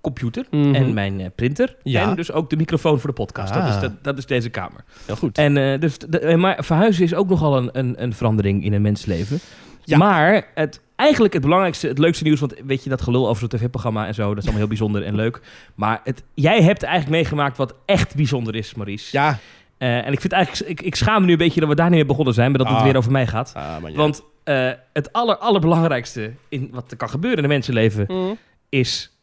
computer 0.00 0.46
Mhm. 0.50 0.74
en 0.74 0.94
mijn 0.94 1.20
eh, 1.20 1.26
printer. 1.34 1.76
Ja. 1.82 2.10
En 2.10 2.16
dus 2.16 2.32
ook 2.32 2.50
de 2.50 2.56
microfoon 2.56 2.98
voor 3.00 3.08
de 3.10 3.14
podcast. 3.16 3.54
Dat, 3.54 3.62
Ah. 3.62 3.68
is, 3.74 3.80
dat, 3.80 4.04
dat 4.04 4.18
is 4.18 4.26
deze 4.26 4.48
kamer. 4.50 4.84
Heel 5.06 5.16
goed. 5.16 5.38
En, 5.38 5.56
eh, 5.56 5.80
dus, 5.80 5.98
de- 5.98 6.36
maar 6.36 6.64
verhuizen 6.64 7.04
is 7.04 7.14
ook 7.14 7.28
nogal 7.28 7.56
een, 7.56 7.68
een, 7.72 8.02
een 8.02 8.12
verandering 8.12 8.64
in 8.64 8.72
een 8.72 8.82
mensleven. 8.82 9.38
Ja. 9.84 9.96
Maar 9.98 10.46
het, 10.54 10.80
eigenlijk 10.96 11.32
het 11.32 11.42
belangrijkste, 11.42 11.88
het 11.88 11.98
leukste 11.98 12.24
nieuws, 12.24 12.40
want 12.40 12.54
weet 12.64 12.84
je 12.84 12.90
dat 12.90 13.02
gelul 13.02 13.28
over 13.28 13.40
zo'n 13.40 13.58
tv-programma 13.60 14.06
en 14.06 14.14
zo, 14.14 14.28
dat 14.28 14.36
is 14.36 14.42
allemaal 14.42 14.58
heel 14.58 14.68
bijzonder 14.68 15.02
en 15.02 15.14
leuk. 15.14 15.40
Maar 15.74 16.00
het, 16.04 16.22
jij 16.34 16.62
hebt 16.62 16.82
eigenlijk 16.82 17.14
meegemaakt 17.16 17.56
wat 17.56 17.74
echt 17.86 18.14
bijzonder 18.14 18.54
is, 18.54 18.74
Maurice. 18.74 19.16
ja. 19.16 19.38
Eh, 19.80 20.06
en 20.06 20.12
ik 20.12 20.20
vind 20.20 20.32
eigenlijk, 20.32 20.70
ik, 20.70 20.80
ik 20.86 20.94
schaam 20.94 21.20
me 21.20 21.26
nu 21.26 21.32
een 21.32 21.38
beetje 21.38 21.60
dat 21.60 21.68
we 21.68 21.74
daar 21.74 21.86
niet 21.88 21.94
mee 21.98 22.04
begonnen 22.06 22.34
zijn, 22.34 22.50
maar 22.50 22.58
dat 22.58 22.68
het 22.68 22.76
Ah. 22.76 22.82
weer 22.84 22.96
over 22.96 23.10
mij 23.12 23.26
gaat. 23.26 23.52
Ah, 23.54 23.76
ja. 23.86 23.92
Want 23.92 24.22
eh, 24.44 24.70
het 24.92 25.12
aller, 25.12 25.36
allerbelangrijkste 25.36 26.32
in 26.48 26.68
wat 26.72 26.90
er 26.90 26.96
kan 26.96 27.08
gebeuren 27.10 27.38
in 27.38 27.44
een 27.44 27.50
mensenleven 27.50 28.04
Mhm. 28.08 28.32
is 28.68 29.16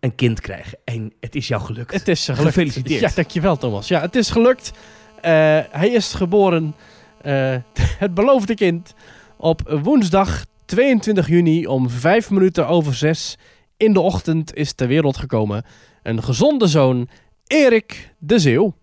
een 0.00 0.14
kind 0.14 0.40
krijgen. 0.40 0.78
En 0.84 1.12
het 1.20 1.34
is 1.34 1.48
jou 1.48 1.62
gelukt. 1.62 1.92
Het 1.92 2.08
is 2.08 2.24
gelukt. 2.24 2.42
Gefeliciteerd. 2.42 3.00
Ja, 3.00 3.10
dankjewel 3.14 3.56
Thomas. 3.56 3.88
Ja, 3.88 4.00
het 4.00 4.16
is 4.16 4.30
gelukt. 4.30 4.72
Eh, 5.20 5.30
hij 5.70 5.88
is 5.88 6.14
geboren, 6.14 6.74
eh, 7.22 7.56
het 8.04 8.14
beloofde 8.14 8.54
kind, 8.54 8.94
op 9.36 9.78
woensdag 9.82 10.44
22 10.64 11.28
juni 11.28 11.66
om 11.66 11.90
5 11.90 12.30
minuten 12.30 12.66
over 12.68 12.94
6 12.94 13.38
in 13.76 13.92
de 13.92 14.00
ochtend 14.00 14.54
is 14.54 14.72
ter 14.72 14.88
wereld 14.88 15.16
gekomen. 15.16 15.64
Een 16.02 16.22
gezonde 16.22 16.66
zoon, 16.66 17.08
Erik 17.46 18.14
de 18.18 18.38
Zeeuw. 18.38 18.74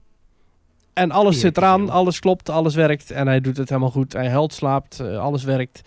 En 0.93 1.11
alles 1.11 1.39
zit 1.39 1.57
eraan, 1.57 1.89
alles 1.89 2.19
klopt, 2.19 2.49
alles 2.49 2.75
werkt. 2.75 3.11
En 3.11 3.27
hij 3.27 3.41
doet 3.41 3.57
het 3.57 3.69
helemaal 3.69 3.91
goed. 3.91 4.13
Hij 4.13 4.29
huilt, 4.29 4.53
slaapt, 4.53 4.99
eh, 4.99 5.17
alles 5.17 5.43
werkt. 5.43 5.81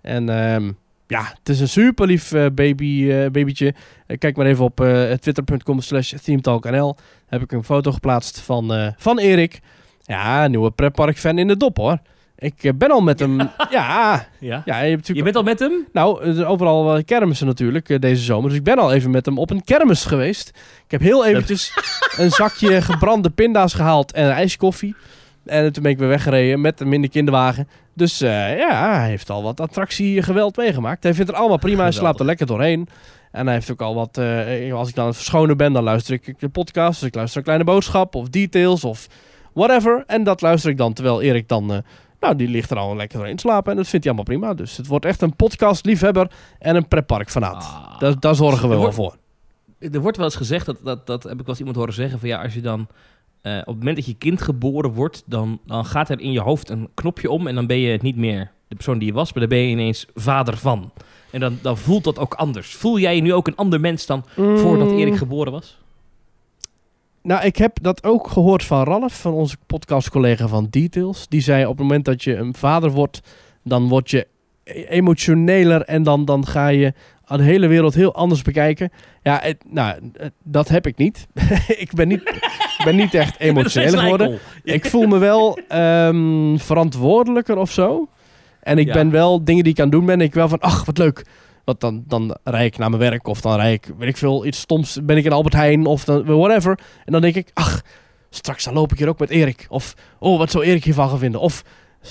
En 0.00 0.28
ehm, 0.28 0.70
ja, 1.06 1.22
het 1.38 1.48
is 1.48 1.60
een 1.60 1.68
super 1.68 2.06
lief 2.06 2.30
baby, 2.54 3.10
eh, 3.10 3.30
babytje. 3.30 3.74
Eh, 4.10 4.18
kijk 4.18 4.36
maar 4.36 4.46
even 4.46 4.64
op 4.64 4.80
eh, 4.80 5.12
twitter.com 5.12 5.80
slash 5.80 6.14
themetalknl. 6.22 6.96
Heb 7.26 7.42
ik 7.42 7.52
een 7.52 7.64
foto 7.64 7.92
geplaatst 7.92 8.40
van, 8.40 8.74
eh, 8.74 8.88
van 8.96 9.18
Erik. 9.18 9.60
Ja, 10.02 10.46
nieuwe 10.46 10.70
pretpark 10.70 11.18
fan 11.18 11.38
in 11.38 11.48
de 11.48 11.56
dop 11.56 11.76
hoor. 11.76 11.98
Ik 12.40 12.64
eh, 12.64 12.72
ben 12.74 12.90
al 12.90 13.00
met 13.00 13.20
hem... 13.20 13.38
ja, 13.38 13.48
ja? 13.70 14.26
ja, 14.38 14.62
je 14.64 14.72
hebt 14.72 14.90
Je 14.90 14.96
natuurlijk... 14.96 15.24
bent 15.24 15.36
al 15.36 15.42
met 15.42 15.58
hem? 15.58 15.86
Nou, 15.92 16.24
er 16.24 16.46
overal 16.46 17.04
kermissen 17.04 17.46
natuurlijk 17.46 17.88
eh, 17.88 17.98
deze 17.98 18.22
zomer. 18.22 18.48
Dus 18.48 18.58
ik 18.58 18.64
ben 18.64 18.78
al 18.78 18.92
even 18.92 19.10
met 19.10 19.26
hem 19.26 19.38
op 19.38 19.50
een 19.50 19.64
kermis 19.64 20.04
geweest. 20.04 20.48
Ik 20.84 20.90
heb 20.90 21.00
heel 21.00 21.26
eventjes 21.26 21.72
een 22.18 22.30
zakje 22.30 22.82
gebrande 22.82 23.30
pinda's 23.30 23.74
gehaald 23.74 24.12
en 24.12 24.24
een 24.24 24.32
ijskoffie. 24.32 24.94
En 25.44 25.72
toen 25.72 25.82
ben 25.82 25.92
ik 25.92 25.98
weer 25.98 26.08
weggereden 26.08 26.60
met 26.60 26.78
hem 26.78 26.92
in 26.92 27.02
de 27.02 27.08
kinderwagen. 27.08 27.68
Dus 27.94 28.20
eh, 28.20 28.58
ja, 28.58 28.98
hij 28.98 29.08
heeft 29.08 29.30
al 29.30 29.42
wat 29.42 29.60
attractiegeweld 29.60 30.56
meegemaakt. 30.56 31.02
Hij 31.02 31.14
vindt 31.14 31.30
het 31.30 31.38
allemaal 31.38 31.58
prima, 31.58 31.82
hij 31.82 31.92
slaapt 31.92 32.20
er 32.20 32.26
lekker 32.26 32.46
doorheen. 32.46 32.88
En 33.32 33.44
hij 33.46 33.54
heeft 33.54 33.70
ook 33.70 33.80
al 33.80 33.94
wat... 33.94 34.18
als 34.72 34.88
ik 34.88 34.94
dan 34.94 35.04
aan 35.04 35.10
het 35.10 35.16
verschonen 35.16 35.56
ben, 35.56 35.72
dan 35.72 35.82
luister 35.82 36.14
ik 36.14 36.40
de 36.40 36.48
podcast. 36.48 37.00
Dus 37.00 37.08
ik 37.08 37.14
luister 37.14 37.38
een 37.38 37.44
kleine 37.44 37.64
boodschap 37.64 38.14
of 38.14 38.28
details 38.28 38.84
of 38.84 39.06
whatever. 39.52 40.04
En 40.06 40.24
dat 40.24 40.40
luister 40.40 40.70
ik 40.70 40.76
dan, 40.76 40.92
terwijl 40.92 41.22
Erik 41.22 41.48
dan... 41.48 41.82
nou, 42.20 42.36
die 42.36 42.48
ligt 42.48 42.70
er 42.70 42.76
al 42.76 42.96
lekker 42.96 43.18
doorheen 43.18 43.36
te 43.36 43.42
slapen. 43.42 43.70
En 43.70 43.76
dat 43.76 43.88
vindt 43.88 44.04
hij 44.04 44.14
allemaal 44.14 44.36
prima. 44.36 44.54
Dus 44.54 44.76
het 44.76 44.86
wordt 44.86 45.04
echt 45.04 45.22
een 45.22 45.36
podcast-liefhebber 45.36 46.30
en 46.58 46.76
een 46.76 46.88
pretparkfanaat. 46.88 47.64
Ah. 47.64 48.00
Daar, 48.00 48.20
daar 48.20 48.34
zorgen 48.34 48.68
we 48.68 48.78
wel 48.78 48.92
voor. 48.92 49.16
Er 49.78 50.00
wordt 50.00 50.16
wel 50.16 50.26
eens 50.26 50.36
gezegd, 50.36 50.66
dat, 50.66 50.76
dat, 50.82 51.06
dat 51.06 51.22
heb 51.22 51.32
ik 51.32 51.38
wel 51.38 51.48
eens 51.48 51.58
iemand 51.58 51.76
horen 51.76 51.94
zeggen, 51.94 52.18
van 52.18 52.28
ja, 52.28 52.42
als 52.42 52.54
je 52.54 52.60
dan 52.60 52.86
eh, 53.42 53.58
op 53.58 53.66
het 53.66 53.76
moment 53.76 53.96
dat 53.96 54.06
je 54.06 54.14
kind 54.14 54.42
geboren 54.42 54.90
wordt, 54.90 55.22
dan, 55.26 55.60
dan 55.66 55.84
gaat 55.84 56.08
er 56.08 56.20
in 56.20 56.32
je 56.32 56.40
hoofd 56.40 56.68
een 56.68 56.88
knopje 56.94 57.30
om 57.30 57.46
en 57.46 57.54
dan 57.54 57.66
ben 57.66 57.78
je 57.78 57.98
niet 58.02 58.16
meer 58.16 58.50
de 58.68 58.74
persoon 58.74 58.98
die 58.98 59.08
je 59.08 59.14
was, 59.14 59.32
maar 59.32 59.40
dan 59.40 59.58
ben 59.58 59.58
je 59.58 59.70
ineens 59.70 60.06
vader 60.14 60.56
van. 60.56 60.92
En 61.30 61.40
dan, 61.40 61.58
dan 61.62 61.78
voelt 61.78 62.04
dat 62.04 62.18
ook 62.18 62.34
anders. 62.34 62.74
Voel 62.74 62.98
jij 62.98 63.14
je 63.14 63.22
nu 63.22 63.34
ook 63.34 63.46
een 63.46 63.56
ander 63.56 63.80
mens 63.80 64.06
dan 64.06 64.24
voordat 64.34 64.90
Erik 64.90 65.16
geboren 65.16 65.52
was? 65.52 65.78
Nou, 67.22 67.44
ik 67.44 67.56
heb 67.56 67.78
dat 67.82 68.04
ook 68.04 68.28
gehoord 68.28 68.64
van 68.64 68.84
Ralf, 68.84 69.20
van 69.20 69.32
onze 69.32 69.56
podcastcollega 69.66 70.48
van 70.48 70.66
Details. 70.70 71.28
Die 71.28 71.40
zei 71.40 71.62
op 71.64 71.70
het 71.70 71.80
moment 71.80 72.04
dat 72.04 72.22
je 72.22 72.36
een 72.36 72.54
vader 72.54 72.90
wordt, 72.90 73.20
dan 73.64 73.88
word 73.88 74.10
je 74.10 74.26
e- 74.64 74.82
emotioneler 74.84 75.82
en 75.82 76.02
dan, 76.02 76.24
dan 76.24 76.46
ga 76.46 76.68
je 76.68 76.92
de 77.26 77.42
hele 77.42 77.66
wereld 77.66 77.94
heel 77.94 78.14
anders 78.14 78.42
bekijken. 78.42 78.90
Ja, 79.22 79.38
het- 79.42 79.64
nou, 79.68 80.10
het- 80.16 80.32
dat 80.42 80.68
heb 80.68 80.86
ik 80.86 80.96
niet. 80.96 81.26
ik 81.84 81.92
ben 81.94 82.08
niet, 82.08 82.22
ben 82.84 82.96
niet 82.96 83.14
echt 83.14 83.38
emotioneel 83.50 83.98
geworden. 83.98 84.38
Ik 84.64 84.84
voel 84.86 85.06
me 85.06 85.18
wel 85.18 85.58
ehm, 85.68 86.56
verantwoordelijker 86.56 87.56
of 87.56 87.70
zo. 87.70 88.08
En 88.60 88.78
ik 88.78 88.86
Ja. 88.86 88.92
ben 88.92 89.10
wel, 89.10 89.44
dingen 89.44 89.64
die 89.64 89.72
ik 89.72 89.78
aan 89.78 89.84
het 89.84 89.94
doen 89.94 90.06
ben, 90.06 90.20
ik 90.20 90.34
wel 90.34 90.48
van, 90.48 90.60
ach, 90.60 90.84
wat 90.84 90.98
leuk. 90.98 91.24
Want 91.64 91.80
dan, 91.80 92.04
dan 92.06 92.36
rij 92.44 92.66
ik 92.66 92.78
naar 92.78 92.90
mijn 92.90 93.02
werk 93.02 93.26
of 93.26 93.40
dan 93.40 93.56
rij 93.56 93.72
ik, 93.72 93.90
weet 93.98 94.08
ik 94.08 94.16
veel, 94.16 94.46
iets 94.46 94.60
stoms, 94.60 94.98
ben 95.02 95.16
ik 95.16 95.24
in 95.24 95.32
Albert 95.32 95.54
Heijn 95.54 95.86
of 95.86 96.04
dan, 96.04 96.24
whatever. 96.24 96.78
En 97.04 97.12
dan 97.12 97.20
denk 97.20 97.34
ik, 97.34 97.50
ach, 97.54 97.82
straks 98.30 98.64
dan 98.64 98.74
loop 98.74 98.92
ik 98.92 98.98
hier 98.98 99.08
ook 99.08 99.18
met 99.18 99.30
Erik. 99.30 99.66
Of, 99.68 99.94
oh, 100.18 100.38
wat 100.38 100.50
zou 100.50 100.64
Erik 100.64 100.84
hiervan 100.84 101.08
gaan 101.08 101.18
vinden? 101.18 101.40
Of, 101.40 101.64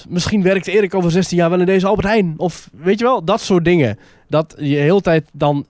misschien 0.09 0.43
werkt 0.43 0.67
Erik 0.67 0.93
over 0.93 1.11
16 1.11 1.37
jaar 1.37 1.49
wel 1.49 1.59
in 1.59 1.65
deze 1.65 1.87
Albert 1.87 2.07
Heijn. 2.07 2.33
Of, 2.37 2.69
weet 2.73 2.99
je 2.99 3.05
wel, 3.05 3.23
dat 3.23 3.41
soort 3.41 3.65
dingen. 3.65 3.99
Dat 4.27 4.55
je 4.57 4.63
de 4.63 4.75
hele 4.75 5.01
tijd 5.01 5.29
dan, 5.33 5.65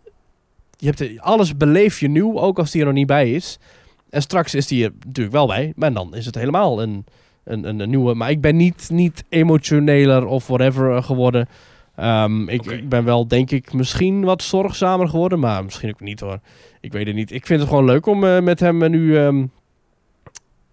je 0.78 0.86
hebt, 0.86 1.20
alles 1.20 1.58
beleef 1.58 2.00
je 2.00 2.10
nieuw, 2.10 2.40
ook 2.40 2.60
als 2.60 2.72
die 2.72 2.82
er 2.82 2.88
nog 2.88 2.96
niet 2.96 3.08
bij 3.08 3.32
is. 3.32 3.60
En 4.10 4.22
straks 4.22 4.56
is 4.56 4.68
die 4.68 4.84
er 4.84 4.92
natuurlijk 5.06 5.36
wel 5.36 5.48
bij, 5.48 5.74
maar 5.76 5.94
dan 5.94 6.16
is 6.16 6.26
het 6.26 6.36
helemaal 6.36 6.82
een, 6.82 7.06
een, 7.44 7.68
een, 7.68 7.80
een 7.80 7.90
nieuwe. 7.90 8.14
Maar 8.14 8.30
ik 8.30 8.42
ben 8.42 8.56
niet, 8.56 8.90
niet 8.92 9.24
emotioneler 9.30 10.26
of 10.26 10.48
whatever 10.48 10.96
eh, 10.96 11.04
geworden. 11.04 11.48
Ehm, 12.00 12.50
ik, 12.50 12.66
ik 12.66 12.90
ben 12.90 13.04
wel, 13.04 13.28
denk 13.28 13.52
ik, 13.52 13.74
misschien 13.74 14.24
wat 14.24 14.44
zorgzamer 14.44 15.08
geworden, 15.08 15.40
maar 15.40 15.64
misschien 15.64 15.90
ook 15.90 16.00
niet 16.00 16.20
hoor. 16.20 16.40
Ik 16.82 16.92
weet 16.92 17.08
het 17.08 17.16
niet. 17.16 17.32
Ik 17.32 17.46
vind 17.46 17.60
het 17.60 17.70
gewoon 17.70 17.86
leuk 17.86 18.06
om 18.06 18.24
eh, 18.24 18.40
met 18.40 18.60
hem 18.60 18.84
eh, 18.84 18.90
nu, 18.90 19.18
ehm, 19.18 19.46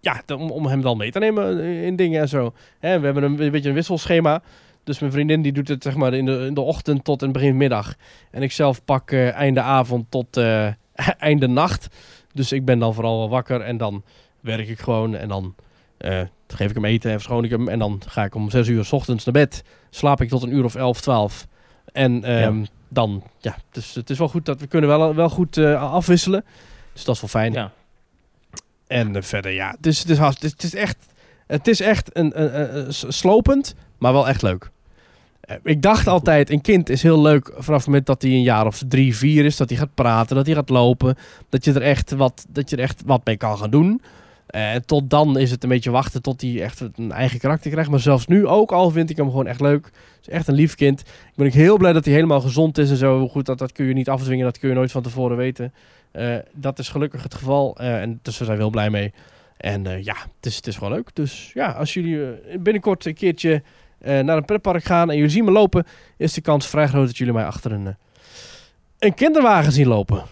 ja, 0.00 0.22
om, 0.36 0.50
om 0.50 0.66
hem 0.66 0.80
dan 0.80 0.96
mee 0.96 1.10
te 1.10 1.18
nemen 1.18 1.60
eh, 1.60 1.84
in 1.84 1.96
dingen 1.96 2.20
en 2.20 2.28
zo. 2.28 2.52
Hè, 2.78 2.98
we 2.98 3.04
hebben 3.04 3.22
een, 3.22 3.42
een 3.42 3.50
beetje 3.50 3.68
een 3.68 3.74
wisselschema. 3.74 4.42
Dus 4.86 4.98
mijn 4.98 5.12
vriendin 5.12 5.42
die 5.42 5.52
doet 5.52 5.68
het 5.68 5.82
zeg 5.82 5.94
maar 5.94 6.14
in 6.14 6.24
de, 6.24 6.44
in 6.46 6.54
de 6.54 6.60
ochtend 6.60 7.04
tot 7.04 7.22
en 7.22 7.32
begin 7.32 7.56
middag. 7.56 7.94
En 8.30 8.42
ik 8.42 8.52
zelf 8.52 8.84
pak 8.84 9.10
eh, 9.10 9.32
einde 9.32 9.60
avond 9.60 10.10
tot 10.10 10.36
eh, 10.36 10.68
einde 11.18 11.46
nacht. 11.46 11.88
Dus 12.32 12.52
ik 12.52 12.64
ben 12.64 12.78
dan 12.78 12.94
vooral 12.94 13.18
wel 13.18 13.28
wakker 13.28 13.60
en 13.60 13.76
dan 13.76 14.02
werk 14.40 14.68
ik 14.68 14.78
gewoon. 14.78 15.14
En 15.14 15.28
dan 15.28 15.54
eh, 15.98 16.20
geef 16.48 16.68
ik 16.68 16.74
hem 16.74 16.84
eten 16.84 17.10
en 17.10 17.16
verschoon 17.16 17.44
ik 17.44 17.50
hem. 17.50 17.68
En 17.68 17.78
dan 17.78 18.02
ga 18.06 18.24
ik 18.24 18.34
om 18.34 18.50
zes 18.50 18.68
uur 18.68 18.84
s 18.84 18.92
ochtends 18.92 19.24
naar 19.24 19.34
bed. 19.34 19.62
Slaap 19.90 20.20
ik 20.20 20.28
tot 20.28 20.42
een 20.42 20.54
uur 20.54 20.64
of 20.64 20.74
elf, 20.74 21.00
twaalf. 21.00 21.46
En 21.92 22.24
ehm, 22.24 22.64
dan, 22.88 23.22
ja, 23.40 23.56
dus 23.70 23.94
het 23.94 24.10
is 24.10 24.18
wel 24.18 24.28
goed 24.28 24.44
dat 24.44 24.60
we 24.60 24.66
kunnen 24.66 24.88
wel, 24.90 25.14
wel 25.14 25.28
goed 25.28 25.56
eh, 25.56 25.92
afwisselen. 25.92 26.44
Dus 26.92 27.04
dat 27.04 27.14
is 27.14 27.20
wel 27.20 27.30
fijn. 27.30 27.52
Ja. 27.52 27.72
En 28.86 29.16
eh, 29.16 29.22
verder, 29.22 29.52
ja, 29.52 29.70
het 29.76 29.86
is, 29.86 30.04
het 30.04 30.40
het 30.40 30.62
is 30.62 30.74
echt, 30.74 30.96
het 31.46 31.68
is 31.68 31.80
echt 31.80 32.16
een, 32.16 32.42
een, 32.42 32.76
een- 32.78 32.92
slopend, 33.12 33.74
maar 33.98 34.12
wel 34.12 34.28
echt 34.28 34.42
leuk. 34.42 34.70
Ik 35.62 35.82
dacht 35.82 36.06
altijd, 36.06 36.50
een 36.50 36.60
kind 36.60 36.88
is 36.88 37.02
heel 37.02 37.22
leuk 37.22 37.52
vanaf 37.56 37.78
het 37.78 37.86
moment 37.86 38.06
dat 38.06 38.22
hij 38.22 38.30
een 38.30 38.42
jaar 38.42 38.66
of 38.66 38.82
drie, 38.88 39.16
vier 39.16 39.44
is. 39.44 39.56
Dat 39.56 39.68
hij 39.68 39.78
gaat 39.78 39.94
praten, 39.94 40.36
dat 40.36 40.46
hij 40.46 40.54
gaat 40.54 40.68
lopen. 40.68 41.16
Dat 41.48 41.64
je 41.64 41.72
er 41.72 41.82
echt 41.82 42.10
wat, 42.10 42.46
dat 42.48 42.70
je 42.70 42.76
er 42.76 42.82
echt 42.82 43.02
wat 43.06 43.24
mee 43.24 43.36
kan 43.36 43.58
gaan 43.58 43.70
doen. 43.70 44.02
En 44.46 44.86
tot 44.86 45.10
dan 45.10 45.38
is 45.38 45.50
het 45.50 45.62
een 45.62 45.68
beetje 45.68 45.90
wachten 45.90 46.22
tot 46.22 46.40
hij 46.40 46.62
echt 46.62 46.80
een 46.94 47.12
eigen 47.12 47.38
karakter 47.38 47.70
krijgt. 47.70 47.90
Maar 47.90 48.00
zelfs 48.00 48.26
nu 48.26 48.46
ook 48.46 48.72
al 48.72 48.90
vind 48.90 49.10
ik 49.10 49.16
hem 49.16 49.30
gewoon 49.30 49.46
echt 49.46 49.60
leuk. 49.60 49.84
Het 49.84 50.26
is 50.26 50.28
echt 50.28 50.48
een 50.48 50.54
lief 50.54 50.74
kind. 50.74 51.00
Ik 51.00 51.32
ben 51.34 51.46
ook 51.46 51.52
heel 51.52 51.76
blij 51.76 51.92
dat 51.92 52.04
hij 52.04 52.14
helemaal 52.14 52.40
gezond 52.40 52.78
is 52.78 52.90
en 52.90 52.96
zo. 52.96 53.28
Goed, 53.28 53.46
dat, 53.46 53.58
dat 53.58 53.72
kun 53.72 53.86
je 53.86 53.94
niet 53.94 54.08
afdwingen. 54.08 54.44
Dat 54.44 54.58
kun 54.58 54.68
je 54.68 54.74
nooit 54.74 54.90
van 54.90 55.02
tevoren 55.02 55.36
weten. 55.36 55.72
Eh, 56.10 56.36
dat 56.52 56.78
is 56.78 56.88
gelukkig 56.88 57.22
het 57.22 57.34
geval. 57.34 57.76
Eh, 57.76 58.00
en 58.00 58.18
dus 58.22 58.38
we 58.38 58.44
zijn 58.44 58.58
heel 58.58 58.70
blij 58.70 58.90
mee. 58.90 59.12
En 59.56 59.82
ja, 59.82 60.16
het 60.36 60.46
is, 60.46 60.56
het 60.56 60.66
is 60.66 60.76
gewoon 60.76 60.92
leuk. 60.92 61.10
Dus 61.12 61.50
ja, 61.54 61.70
als 61.70 61.94
jullie 61.94 62.18
binnenkort 62.58 63.06
een 63.06 63.14
keertje 63.14 63.62
naar 63.98 64.36
een 64.36 64.44
pretpark 64.44 64.84
gaan 64.84 65.10
en 65.10 65.16
jullie 65.16 65.30
zien 65.30 65.44
me 65.44 65.50
lopen, 65.50 65.86
is 66.16 66.32
de 66.32 66.40
kans 66.40 66.66
vrij 66.66 66.86
groot 66.86 67.06
dat 67.06 67.16
jullie 67.16 67.32
mij 67.32 67.44
achter 67.44 67.72
een, 67.72 67.96
een 68.98 69.14
kinderwagen 69.14 69.72
zien 69.72 69.86
lopen. 69.86 70.24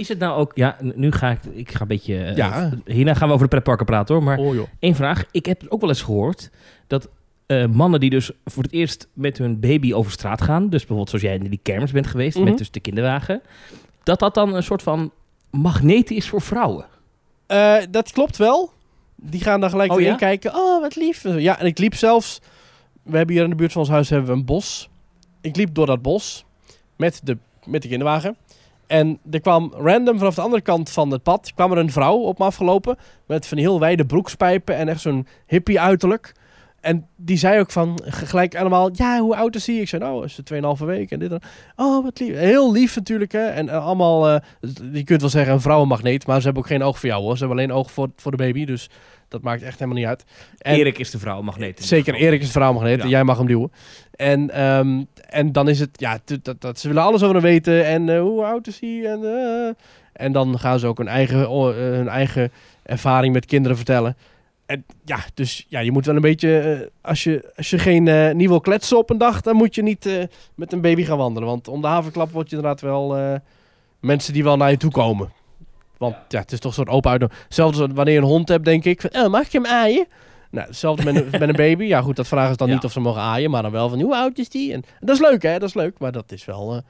Is 0.00 0.08
het 0.08 0.18
nou 0.18 0.38
ook... 0.38 0.52
Ja, 0.54 0.76
nu 0.80 1.12
ga 1.12 1.30
ik... 1.30 1.38
Ik 1.44 1.70
ga 1.72 1.80
een 1.80 1.86
beetje... 1.88 2.24
eh, 2.24 2.36
Ja. 2.36 2.70
Hierna 2.84 3.14
gaan 3.14 3.26
we 3.28 3.32
over 3.34 3.44
de 3.46 3.50
pretparken 3.50 3.86
praten 3.86 4.14
hoor. 4.14 4.24
Maar 4.24 4.38
Oh 4.38 4.54
joh. 4.54 4.66
één 4.78 4.94
vraag. 4.94 5.24
Ik 5.30 5.46
heb 5.46 5.62
ook 5.68 5.80
wel 5.80 5.88
eens 5.88 6.02
gehoord 6.02 6.50
dat 6.86 7.08
eh, 7.46 7.66
mannen 7.66 8.00
die 8.00 8.10
dus 8.10 8.30
voor 8.44 8.62
het 8.62 8.72
eerst 8.72 9.08
met 9.12 9.38
hun 9.38 9.60
baby 9.60 9.92
over 9.92 10.12
straat 10.12 10.40
gaan... 10.42 10.62
Dus 10.62 10.78
bijvoorbeeld 10.78 11.08
zoals 11.08 11.24
jij 11.24 11.34
in 11.34 11.50
die 11.50 11.60
kermis 11.62 11.92
bent 11.92 12.06
geweest 12.06 12.36
Mhm. 12.36 12.44
met 12.48 12.58
dus 12.58 12.70
de 12.70 12.80
kinderwagen... 12.80 13.40
Dat 14.02 14.18
dat 14.18 14.34
dan 14.34 14.54
een 14.54 14.62
soort 14.62 14.82
van 14.82 15.12
magneet 15.50 16.10
is 16.10 16.28
voor 16.28 16.40
vrouwen. 16.40 16.86
Eh, 17.46 17.76
dat 17.90 18.12
klopt 18.12 18.36
wel. 18.36 18.72
Die 19.16 19.40
gaan 19.40 19.60
dan 19.60 19.70
gelijk 19.70 19.92
Oh, 19.92 20.00
ja? 20.00 20.14
kijken. 20.14 20.54
Oh, 20.54 20.80
wat 20.80 20.96
lief. 20.96 21.22
Ja, 21.36 21.58
en 21.58 21.66
ik 21.66 21.78
liep 21.78 21.94
zelfs... 21.94 22.40
We 23.02 23.16
hebben 23.16 23.34
hier 23.34 23.44
in 23.44 23.50
de 23.50 23.56
buurt 23.56 23.72
van 23.72 23.80
ons 23.80 23.90
huis 23.90 24.10
hebben 24.10 24.30
we 24.30 24.36
een 24.36 24.44
bos. 24.44 24.88
Ik 25.40 25.56
liep 25.56 25.74
door 25.74 25.86
dat 25.86 26.02
bos 26.02 26.44
met 26.96 27.20
de, 27.24 27.36
met 27.66 27.82
de 27.82 27.88
kinderwagen. 27.88 28.36
En 28.90 29.20
er 29.30 29.40
kwam 29.40 29.72
random 29.76 30.18
vanaf 30.18 30.34
de 30.34 30.40
andere 30.40 30.62
kant 30.62 30.90
van 30.90 31.10
het 31.10 31.22
pad... 31.22 31.52
kwam 31.54 31.72
er 31.72 31.78
een 31.78 31.90
vrouw 31.90 32.16
op 32.16 32.38
me 32.38 32.44
afgelopen... 32.44 32.96
met 33.26 33.46
van 33.46 33.58
heel 33.58 33.80
wijde 33.80 34.06
broekspijpen 34.06 34.76
en 34.76 34.88
echt 34.88 35.00
zo'n 35.00 35.26
hippie 35.46 35.80
uiterlijk. 35.80 36.32
En 36.80 37.06
die 37.16 37.36
zei 37.36 37.60
ook 37.60 37.70
van 37.70 38.00
gelijk 38.04 38.56
allemaal... 38.56 38.90
Ja, 38.92 39.20
hoe 39.20 39.36
oud 39.36 39.54
is 39.54 39.66
hij? 39.66 39.76
Ik 39.76 39.88
zei, 39.88 40.02
nou, 40.02 40.24
is 40.24 40.34
ze 40.34 40.42
2,5 40.80 40.84
week 40.84 41.10
en 41.10 41.18
dit 41.18 41.32
en 41.32 41.40
Oh, 41.76 42.04
wat 42.04 42.20
lief. 42.20 42.36
Heel 42.36 42.72
lief 42.72 42.96
natuurlijk, 42.96 43.32
hè. 43.32 43.46
En 43.46 43.68
eh, 43.68 43.86
allemaal... 43.86 44.28
eh, 44.28 44.40
je 44.92 45.04
kunt 45.04 45.20
wel 45.20 45.30
zeggen 45.30 45.52
een 45.52 45.60
vrouwenmagneet... 45.60 46.26
maar 46.26 46.36
ze 46.38 46.44
hebben 46.44 46.62
ook 46.62 46.68
geen 46.68 46.82
oog 46.82 46.98
voor 46.98 47.08
jou, 47.08 47.22
hoor. 47.22 47.32
Ze 47.36 47.44
hebben 47.44 47.58
alleen 47.58 47.72
oog 47.76 47.90
voor, 47.90 48.10
voor 48.16 48.30
de 48.30 48.36
baby, 48.36 48.64
dus... 48.64 48.90
Dat 49.28 49.42
maakt 49.42 49.62
echt 49.62 49.78
helemaal 49.78 49.96
niet 50.00 50.06
uit. 50.08 50.24
En- 50.58 50.74
Erik 50.76 50.98
is 50.98 51.10
de 51.10 51.18
vrouw 51.18 51.42
magneet. 51.42 51.68
in 51.68 51.74
dit 51.74 51.84
Zeker. 51.84 52.14
Erik 52.14 52.40
is 52.42 52.50
vrouwmagneet 52.50 52.96
Ja. 52.98 53.02
en 53.02 53.08
jij 53.08 53.24
mag 53.24 53.36
hem 53.38 53.46
duwen. 53.46 53.72
En, 54.16 54.50
ehm, 54.50 55.02
en 55.28 55.52
dan 55.52 55.68
is 55.68 55.80
het, 55.80 55.88
ja, 55.92 56.18
dat, 56.42 56.60
dat, 56.60 56.78
ze 56.78 56.88
willen 56.88 57.02
alles 57.02 57.22
over 57.22 57.34
hem 57.34 57.44
weten. 57.44 57.86
En 57.86 58.08
eh, 58.08 58.20
hoe 58.20 58.44
oud 58.44 58.66
is 58.66 58.80
hij? 58.80 59.04
En, 59.06 59.76
en 60.12 60.32
dan 60.32 60.58
gaan 60.58 60.78
ze 60.78 60.86
ook 60.86 60.98
hun 60.98 61.08
eigen, 61.08 61.50
hun 61.74 62.08
eigen 62.08 62.52
ervaring 62.82 63.32
met 63.32 63.46
kinderen 63.46 63.76
vertellen. 63.76 64.16
En 64.70 64.84
ja, 65.04 65.18
dus 65.34 65.66
ja, 65.68 65.80
je 65.80 65.92
moet 65.92 66.06
wel 66.06 66.14
een 66.14 66.20
beetje, 66.20 66.58
eh, 66.58 66.86
als, 67.10 67.24
je, 67.24 67.52
als 67.56 67.70
je 67.70 67.78
geen 67.78 68.08
eh 68.08 68.34
niet 68.34 68.48
wil 68.48 68.60
kletsen 68.60 68.98
op 68.98 69.10
een 69.10 69.18
dag, 69.18 69.40
dan 69.40 69.56
moet 69.56 69.74
je 69.74 69.82
niet 69.82 70.06
eh, 70.06 70.22
met 70.54 70.72
een 70.72 70.80
baby 70.80 71.04
gaan 71.04 71.18
wandelen. 71.18 71.48
Want 71.48 71.68
om 71.68 71.80
de 71.80 71.86
havenklap 71.86 72.30
word 72.30 72.50
je 72.50 72.56
inderdaad 72.56 72.80
wel 72.80 73.38
mensen 74.00 74.32
die 74.32 74.44
wel 74.44 74.56
naar 74.56 74.70
je 74.70 74.76
toe 74.76 74.90
komen. 74.90 75.32
Want 75.98 76.16
ja, 76.28 76.40
het 76.40 76.52
is 76.52 76.58
toch 76.58 76.70
een 76.70 76.76
soort 76.76 76.88
open 76.88 77.10
uitnodiging. 77.10 77.46
Zelfs 77.48 77.78
wanneer 77.78 78.14
je 78.14 78.20
een 78.20 78.26
hond 78.26 78.48
hebt, 78.48 78.64
denk 78.64 78.84
ik, 78.84 79.00
van, 79.00 79.10
oh, 79.22 79.30
mag 79.30 79.46
ik 79.46 79.52
hem 79.52 79.66
aaien? 79.66 80.06
Nou, 80.50 80.66
hetzelfde 80.66 81.04
met 81.04 81.16
een, 81.16 81.28
met 81.30 81.48
een 81.48 81.56
baby. 81.56 81.84
Ja, 81.84 82.00
goed, 82.02 82.16
dat 82.16 82.28
vragen 82.28 82.50
ze 82.50 82.56
dan 82.56 82.68
Ja. 82.68 82.74
niet 82.74 82.84
of 82.84 82.92
ze 82.92 83.00
mogen 83.00 83.20
aaien, 83.20 83.50
maar 83.50 83.62
dan 83.62 83.70
wel 83.70 83.88
van 83.88 84.00
hoe 84.00 84.16
oud 84.16 84.38
is 84.38 84.48
die? 84.48 84.72
En, 84.72 84.82
dat 85.00 85.14
is 85.14 85.20
leuk, 85.22 85.42
hè? 85.42 85.58
Dat 85.58 85.68
is 85.68 85.74
leuk, 85.74 85.98
maar 85.98 86.12
dat 86.12 86.32
is 86.32 86.44
wel, 86.44 86.82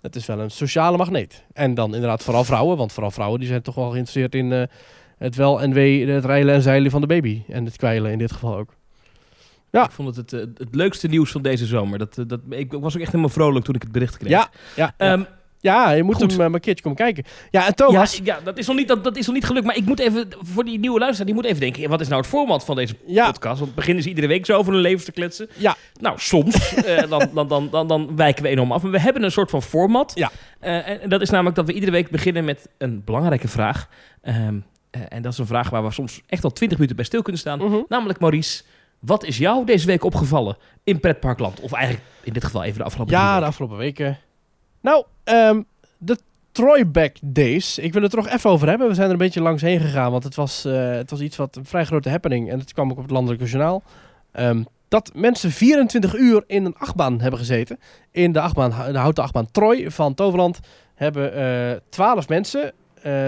dat 0.00 0.14
is 0.14 0.26
wel 0.26 0.38
een 0.40 0.50
sociale 0.50 0.96
magneet. 0.96 1.44
En 1.52 1.74
dan 1.74 1.94
inderdaad 1.94 2.22
vooral 2.22 2.44
vrouwen, 2.44 2.76
want 2.76 2.92
vooral 2.92 3.10
vrouwen 3.10 3.40
die 3.40 3.48
zijn 3.48 3.62
toch 3.62 3.74
wel 3.74 3.90
geïnteresseerd 3.90 4.34
in 4.34 4.68
het 5.18 5.36
wel 5.36 5.62
en 5.62 5.72
wee, 5.72 6.06
het 6.06 6.24
rijlen 6.24 6.54
en 6.54 6.62
zeilen 6.62 6.90
van 6.90 7.00
de 7.00 7.06
baby. 7.06 7.42
En 7.48 7.64
het 7.64 7.76
kwijlen 7.76 8.12
in 8.12 8.18
dit 8.18 8.32
geval 8.32 8.56
ook. 8.56 8.74
Ja. 9.70 9.84
Ik 9.84 9.90
vond 9.90 10.16
het 10.16 10.30
het, 10.30 10.32
eh, 10.32 10.40
het 10.56 10.74
leukste 10.74 11.08
nieuws 11.08 11.30
van 11.30 11.42
deze 11.42 11.66
zomer. 11.66 11.98
Dat, 11.98 12.18
eh, 12.18 12.24
dat, 12.26 12.40
ik 12.50 12.72
was 12.72 12.94
ook 12.94 13.00
echt 13.00 13.10
helemaal 13.10 13.32
vrolijk 13.32 13.64
toen 13.64 13.74
ik 13.74 13.82
het 13.82 13.92
bericht 13.92 14.16
kreeg. 14.16 14.30
Ja, 14.30 14.50
ja, 14.76 14.94
ja. 14.98 15.12
Ehm, 15.12 15.22
ja 15.60 15.90
je 15.90 16.02
moet 16.02 16.14
goed. 16.14 16.22
hem 16.22 16.30
eh, 16.30 16.36
maar 16.36 16.54
een 16.54 16.60
keertje 16.60 16.82
komen 16.82 16.98
kijken. 16.98 17.24
Ja, 17.50 17.66
en 17.66 17.74
Thomas. 17.74 18.16
ja, 18.16 18.22
ja 18.24 18.40
dat, 18.44 18.58
is 18.58 18.66
nog 18.66 18.76
niet, 18.76 18.88
dat, 18.88 19.04
dat 19.04 19.16
is 19.16 19.26
nog 19.26 19.34
niet 19.34 19.44
gelukt. 19.44 19.66
Maar 19.66 19.76
ik 19.76 19.84
moet 19.84 19.98
even, 19.98 20.28
voor 20.40 20.64
die 20.64 20.78
nieuwe 20.78 20.98
luisteraar, 20.98 21.26
die 21.26 21.34
moet 21.34 21.44
even 21.44 21.60
denken... 21.60 21.88
wat 21.88 22.00
is 22.00 22.08
nou 22.08 22.20
het 22.20 22.30
format 22.30 22.64
van 22.64 22.76
deze 22.76 22.94
Ja, 23.06 23.26
podcast? 23.26 23.60
Want 23.60 23.74
beginnen 23.74 24.02
ze 24.02 24.08
iedere 24.08 24.26
week 24.26 24.46
zo 24.46 24.56
over 24.58 24.72
hun 24.72 24.82
levens 24.82 25.04
te 25.04 25.12
kletsen. 25.12 25.48
Ja. 25.56 25.76
Nou, 26.00 26.18
soms. 26.18 26.74
eh, 26.74 27.08
dan, 27.10 27.30
dan, 27.34 27.48
dan, 27.48 27.70
dan, 27.70 27.88
dan 27.88 28.16
wijken 28.16 28.42
we 28.42 28.48
enorm 28.48 28.72
af. 28.72 28.82
Maar 28.82 28.90
we 28.90 29.00
hebben 29.00 29.22
een 29.22 29.32
soort 29.32 29.50
van 29.50 29.62
format. 29.62 30.12
Ja. 30.14 30.30
Eh, 30.60 30.88
en, 30.88 31.00
en 31.00 31.08
dat 31.08 31.20
is 31.20 31.30
namelijk 31.30 31.56
dat 31.56 31.66
we 31.66 31.72
iedere 31.72 31.92
week 31.92 32.10
beginnen 32.10 32.44
met 32.44 32.68
een 32.78 33.02
belangrijke 33.04 33.48
vraag. 33.48 33.88
Ehm, 34.22 34.36
eh, 34.46 34.52
en 35.08 35.22
dat 35.22 35.32
is 35.32 35.38
een 35.38 35.46
vraag 35.46 35.70
waar 35.70 35.84
we 35.84 35.90
soms 35.90 36.20
echt 36.26 36.44
al 36.44 36.50
twintig 36.52 36.76
minuten 36.78 36.96
bij 36.96 37.04
stil 37.06 37.22
kunnen 37.22 37.40
staan. 37.40 37.58
Mhm. 37.58 37.76
Namelijk, 37.88 38.20
Maurice, 38.20 38.62
wat 38.98 39.24
is 39.24 39.38
jou 39.38 39.64
deze 39.66 39.86
week 39.86 40.04
opgevallen 40.04 40.56
in 40.84 41.00
pretparkland? 41.00 41.60
Of 41.60 41.72
eigenlijk 41.72 42.04
in 42.22 42.32
dit 42.32 42.44
geval 42.44 42.62
even 42.64 42.78
de 42.78 42.84
afgelopen 42.84 43.14
drie 43.14 43.26
Ja, 43.26 43.30
de 43.34 43.34
weken. 43.40 43.48
afgelopen 43.50 43.76
weken. 43.78 44.18
Nou, 44.80 45.04
ehm, 45.24 45.62
de 45.98 46.18
Troyback 46.52 47.16
Days. 47.22 47.78
Ik 47.78 47.92
wil 47.92 48.02
het 48.02 48.12
er 48.12 48.18
nog 48.18 48.28
even 48.28 48.50
over 48.50 48.68
hebben. 48.68 48.88
We 48.88 48.94
zijn 48.94 49.06
er 49.06 49.12
een 49.12 49.18
beetje 49.18 49.40
langs 49.40 49.62
heen 49.62 49.80
gegaan, 49.80 50.10
want 50.10 50.24
het 50.24 50.34
was, 50.34 50.64
eh, 50.64 50.90
het 50.90 51.10
was 51.10 51.20
iets 51.20 51.36
wat 51.36 51.56
een 51.56 51.64
vrij 51.64 51.84
grote 51.84 52.10
happening. 52.10 52.50
En 52.50 52.58
het 52.58 52.72
kwam 52.72 52.90
ook 52.90 52.96
op 52.96 53.02
het 53.02 53.12
Landelijke 53.12 53.44
Journaal. 53.44 53.82
Ehm, 54.32 54.62
dat 54.88 55.10
mensen 55.14 55.50
24 55.50 56.14
uur 56.14 56.44
in 56.46 56.64
een 56.64 56.76
achtbaan 56.78 57.20
hebben 57.20 57.38
gezeten. 57.40 57.78
In 58.10 58.32
de, 58.32 58.40
achtbaan, 58.40 58.92
de 58.92 58.98
houten 58.98 59.22
achtbaan 59.24 59.50
Troy 59.50 59.90
van 59.90 60.14
Toverland 60.14 60.60
hebben 60.94 61.34
eh 61.34 61.76
12 61.88 62.28
mensen 62.28 62.64
eh, 62.64 62.70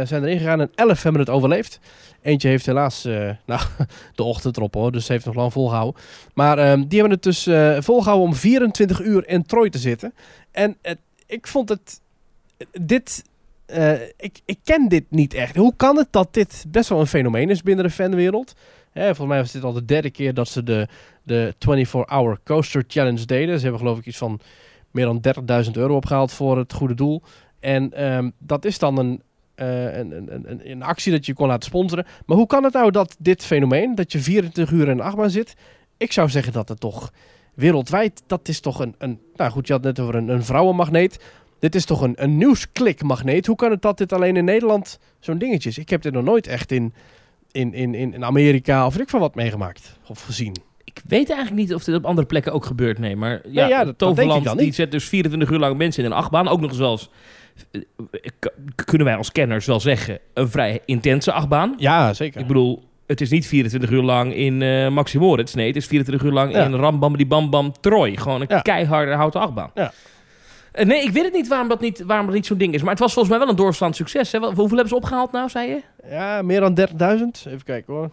zijn 0.05 0.25
erin 0.25 0.39
gegaan 0.39 0.61
en 0.61 0.71
11 0.75 1.03
hebben 1.03 1.21
het 1.21 1.31
overleefd. 1.31 1.81
Eentje 2.23 2.49
heeft 2.49 2.67
helaas 2.67 3.05
eh, 3.05 3.31
nou, 3.47 3.61
de 4.15 4.23
ochtend 4.23 4.57
erop 4.57 4.75
hoor, 4.75 4.93
dus 4.93 5.09
heeft 5.09 5.25
nog 5.25 5.35
lang 5.35 5.53
volgehouden. 5.53 6.01
Maar 6.35 6.59
ehm, 6.59 6.85
die 6.89 6.99
hebben 6.99 7.11
het 7.11 7.23
dus 7.23 7.47
eh, 7.47 7.77
volgehouden 7.81 8.29
om 8.29 8.35
24 8.35 9.01
uur 9.01 9.29
in 9.29 9.43
Troy 9.43 9.71
te 9.71 9.79
zitten. 9.79 10.15
En 10.51 10.77
ik 11.27 11.47
vond 11.47 11.69
het. 11.69 12.01
Dit. 12.81 13.25
eh, 13.67 14.03
ik, 14.03 14.41
ik 14.45 14.59
ken 14.65 14.89
dit 14.89 15.05
niet 15.09 15.35
echt. 15.35 15.57
Hoe 15.57 15.73
kan 15.77 15.97
het 15.97 16.09
dat 16.11 16.35
dit 16.35 16.65
best 16.69 16.89
wel 16.89 17.01
een 17.01 17.07
fenomeen 17.07 17.51
is 17.51 17.63
binnen 17.63 17.85
de 17.85 17.91
fanwereld? 17.91 18.55
Hè, 18.93 19.05
volgens 19.05 19.29
mij 19.29 19.39
was 19.39 19.53
dit 19.53 19.65
al 19.65 19.73
de 19.73 19.85
derde 19.85 20.11
keer 20.11 20.35
dat 20.35 20.49
ze 20.49 20.63
de, 20.63 20.89
de 21.23 21.55
24-hour 21.55 22.39
coaster 22.45 22.85
challenge 22.89 23.25
deden. 23.25 23.57
Ze 23.57 23.63
hebben 23.63 23.81
geloof 23.81 23.99
ik 23.99 24.07
iets 24.07 24.19
van 24.19 24.41
meer 24.91 25.05
dan 25.05 25.21
30.000 25.65 25.71
euro 25.73 25.97
opgehaald 25.97 26.33
voor 26.33 26.59
het 26.59 26.73
goede 26.73 26.95
doel. 26.95 27.23
En 27.61 27.93
ehm, 27.93 28.31
dat 28.39 28.65
is 28.65 28.79
dan 28.79 28.99
een, 28.99 29.11
eh, 29.11 29.28
een, 29.67 30.17
een, 30.17 30.51
een, 30.51 30.71
een 30.71 30.83
actie 30.83 31.13
dat 31.13 31.27
je 31.27 31.35
kon 31.35 31.47
laten 31.49 31.69
sponsoren. 31.69 32.07
Maar 32.27 32.37
hoe 32.37 32.47
kan 32.47 32.65
het 32.65 32.73
nou 32.73 32.91
dat 32.91 33.17
dit 33.19 33.45
fenomeen, 33.45 33.95
dat 33.95 34.13
je 34.13 34.19
24 34.19 34.71
uur 34.75 34.83
in 34.85 34.89
een 34.91 35.01
achtbaan 35.01 35.31
zit... 35.31 35.55
Ik 35.97 36.13
zou 36.13 36.29
zeggen 36.29 36.53
dat 36.53 36.69
het 36.69 36.81
toch 36.81 37.13
wereldwijd, 37.55 38.23
dat 38.27 38.49
is 38.49 38.61
toch 38.61 38.81
een... 38.81 38.95
een 38.99 39.21
nou 39.37 39.51
goed, 39.51 39.67
je 39.67 39.73
had 39.73 39.85
het 39.85 39.97
net 39.97 40.07
over 40.07 40.21
een, 40.21 40.29
een 40.29 40.45
vrouwenmagneet. 40.45 41.25
Dit 41.59 41.75
is 41.75 41.85
toch 41.85 42.01
een, 42.01 42.13
een 42.17 42.37
nieuwsklikmagneet. 42.37 43.47
Hoe 43.47 43.57
kan 43.57 43.71
het 43.71 43.83
dat 43.83 43.99
dit 43.99 44.13
alleen 44.13 44.37
in 44.37 44.45
Nederland 44.45 44.99
zo'n 45.21 45.39
dingetje 45.39 45.69
is? 45.69 45.79
Ik 45.79 45.89
heb 45.89 46.03
dit 46.03 46.13
nog 46.13 46.25
nooit 46.25 46.47
echt 46.47 46.73
in, 46.73 46.93
in, 47.53 47.75
in, 47.75 47.95
in 47.95 48.25
Amerika 48.25 48.87
of 48.87 48.93
weet 48.93 49.03
ik 49.03 49.09
van 49.09 49.21
wat 49.21 49.35
meegemaakt 49.35 49.99
of 50.09 50.23
gezien. 50.23 50.57
Ik 50.85 51.01
weet 51.07 51.31
eigenlijk 51.31 51.61
niet 51.61 51.75
of 51.75 51.85
dit 51.85 51.95
op 51.95 52.05
andere 52.05 52.27
plekken 52.27 52.53
ook 52.53 52.65
gebeurt. 52.65 52.99
Nee, 52.99 53.17
maar 53.17 53.41
ja, 53.49 53.67
ja, 53.67 53.77
dat- 53.79 53.87
dat 53.87 53.99
Toverland 53.99 54.29
denk 54.29 54.41
ik 54.41 54.45
dan 54.45 54.57
die 54.57 54.73
zet 54.75 54.91
dus 54.91 55.09
24 55.09 55.51
uur 55.51 55.59
lang 55.59 55.77
mensen 55.77 56.05
in 56.05 56.11
een 56.11 56.17
achtbaan. 56.17 56.49
Ook 56.49 56.61
nog 56.61 56.71
eens 56.71 56.79
wel 56.79 56.91
eens, 56.91 57.03
eh, 57.03 57.11
kunnen 58.85 59.07
wij 59.07 59.17
als 59.17 59.33
kenners 59.33 59.67
wel 59.67 59.81
zeggen, 59.81 60.19
een 60.35 60.49
vrij 60.49 60.81
intense 60.85 61.33
achtbaan. 61.33 61.75
Ja, 61.77 62.13
zeker. 62.15 62.41
Ik 62.41 62.47
bedoel, 62.47 62.83
het 63.07 63.21
is 63.21 63.31
niet 63.31 63.47
24 63.47 63.91
uur 63.91 64.03
lang 64.03 64.35
in 64.35 64.63
eh 64.63 64.89
Maxi 64.89 65.19
Moritz. 65.19 65.55
Nee, 65.55 65.67
het 65.67 65.77
is 65.77 65.87
24 65.87 66.27
uur 66.27 66.33
lang 66.33 66.53
Ja. 66.53 66.65
in 66.65 66.75
Rambam 66.75 67.17
die 67.17 67.27
Bam 67.27 67.51
Bam 67.51 67.73
Troy. 67.81 68.17
Gewoon 68.17 68.41
een 68.41 68.47
Ja. 68.51 68.61
keiharde 68.61 69.13
houten 69.15 69.41
achtbaan. 69.41 69.71
Ja. 69.75 69.93
Eh, 70.73 70.87
nee, 70.87 71.03
ik 71.03 71.11
weet 71.11 71.25
het 71.25 71.33
niet 71.33 71.49
waarom 71.49 71.69
dat 71.69 71.81
niet, 71.81 72.03
waarom 72.07 72.27
dat 72.27 72.35
niet 72.35 72.47
zo'n 72.47 72.59
ding 72.59 72.75
is. 72.75 72.81
Maar 72.81 72.91
het 72.91 72.99
was 72.99 73.13
volgens 73.13 73.35
mij 73.35 73.45
wel 73.45 73.53
een 73.53 73.61
doorslaand 73.61 73.97
succes. 73.97 74.33
Hè? 74.33 74.39
Hoeveel 74.39 74.67
hebben 74.69 74.89
ze 74.89 74.95
opgehaald 74.97 75.33
nou, 75.33 75.49
zei 75.49 75.69
je? 75.69 75.81
Ja, 76.11 76.43
meer 76.43 76.61
dan 76.61 76.75
30.000. 76.75 77.45
Even 77.47 77.65
kijken 77.65 77.95
hoor. 77.95 78.11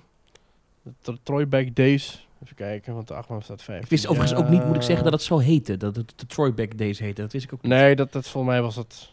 De 0.83 0.91
Tro- 1.01 1.15
Troyback 1.23 1.75
Days. 1.75 2.27
Even 2.43 2.55
kijken, 2.55 2.93
want 2.93 3.07
de 3.07 3.13
achtbaan 3.13 3.41
staat 3.41 3.63
15. 3.63 3.83
Ik 3.83 3.89
wist 3.89 4.07
overigens 4.07 4.39
ook 4.39 4.49
niet, 4.49 4.65
moet 4.65 4.75
ik 4.75 4.81
zeggen, 4.81 5.03
dat 5.03 5.13
het 5.13 5.21
zo 5.21 5.37
heette. 5.37 5.77
Dat 5.77 5.95
het 5.95 6.13
de 6.15 6.25
Troyback 6.25 6.77
Days 6.77 6.99
heette. 6.99 7.21
Dat 7.21 7.31
wist 7.31 7.45
ik 7.45 7.53
ook 7.53 7.61
niet. 7.61 7.71
Nee, 7.71 7.95
dat, 7.95 8.11
dat 8.11 8.27
volgens 8.27 8.53
mij 8.53 8.61
was 8.61 8.75
het... 8.75 9.09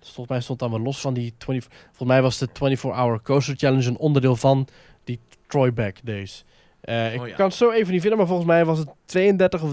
Volgens 0.00 0.28
mij 0.28 0.40
stond 0.40 0.58
dan 0.58 0.70
wel 0.70 0.80
los 0.80 1.00
van 1.00 1.14
die 1.14 1.34
20... 1.38 1.68
Volgens 1.86 2.08
mij 2.08 2.22
was 2.22 2.38
de 2.38 2.48
24-hour 2.48 3.22
coaster 3.22 3.56
challenge 3.56 3.88
een 3.88 3.96
onderdeel 3.98 4.36
van 4.36 4.68
die 5.04 5.18
Troyback 5.46 5.96
Days. 6.04 6.44
Eh, 6.80 7.14
ik 7.14 7.20
Oh 7.20 7.28
ja. 7.28 7.34
kan 7.34 7.46
het 7.46 7.54
zo 7.54 7.70
even 7.70 7.92
niet 7.92 8.00
vinden, 8.00 8.18
maar 8.18 8.26
volgens 8.28 8.48
mij 8.48 8.64
was 8.64 8.78
het 8.78 8.88
32 9.04 9.62
of 9.62 9.72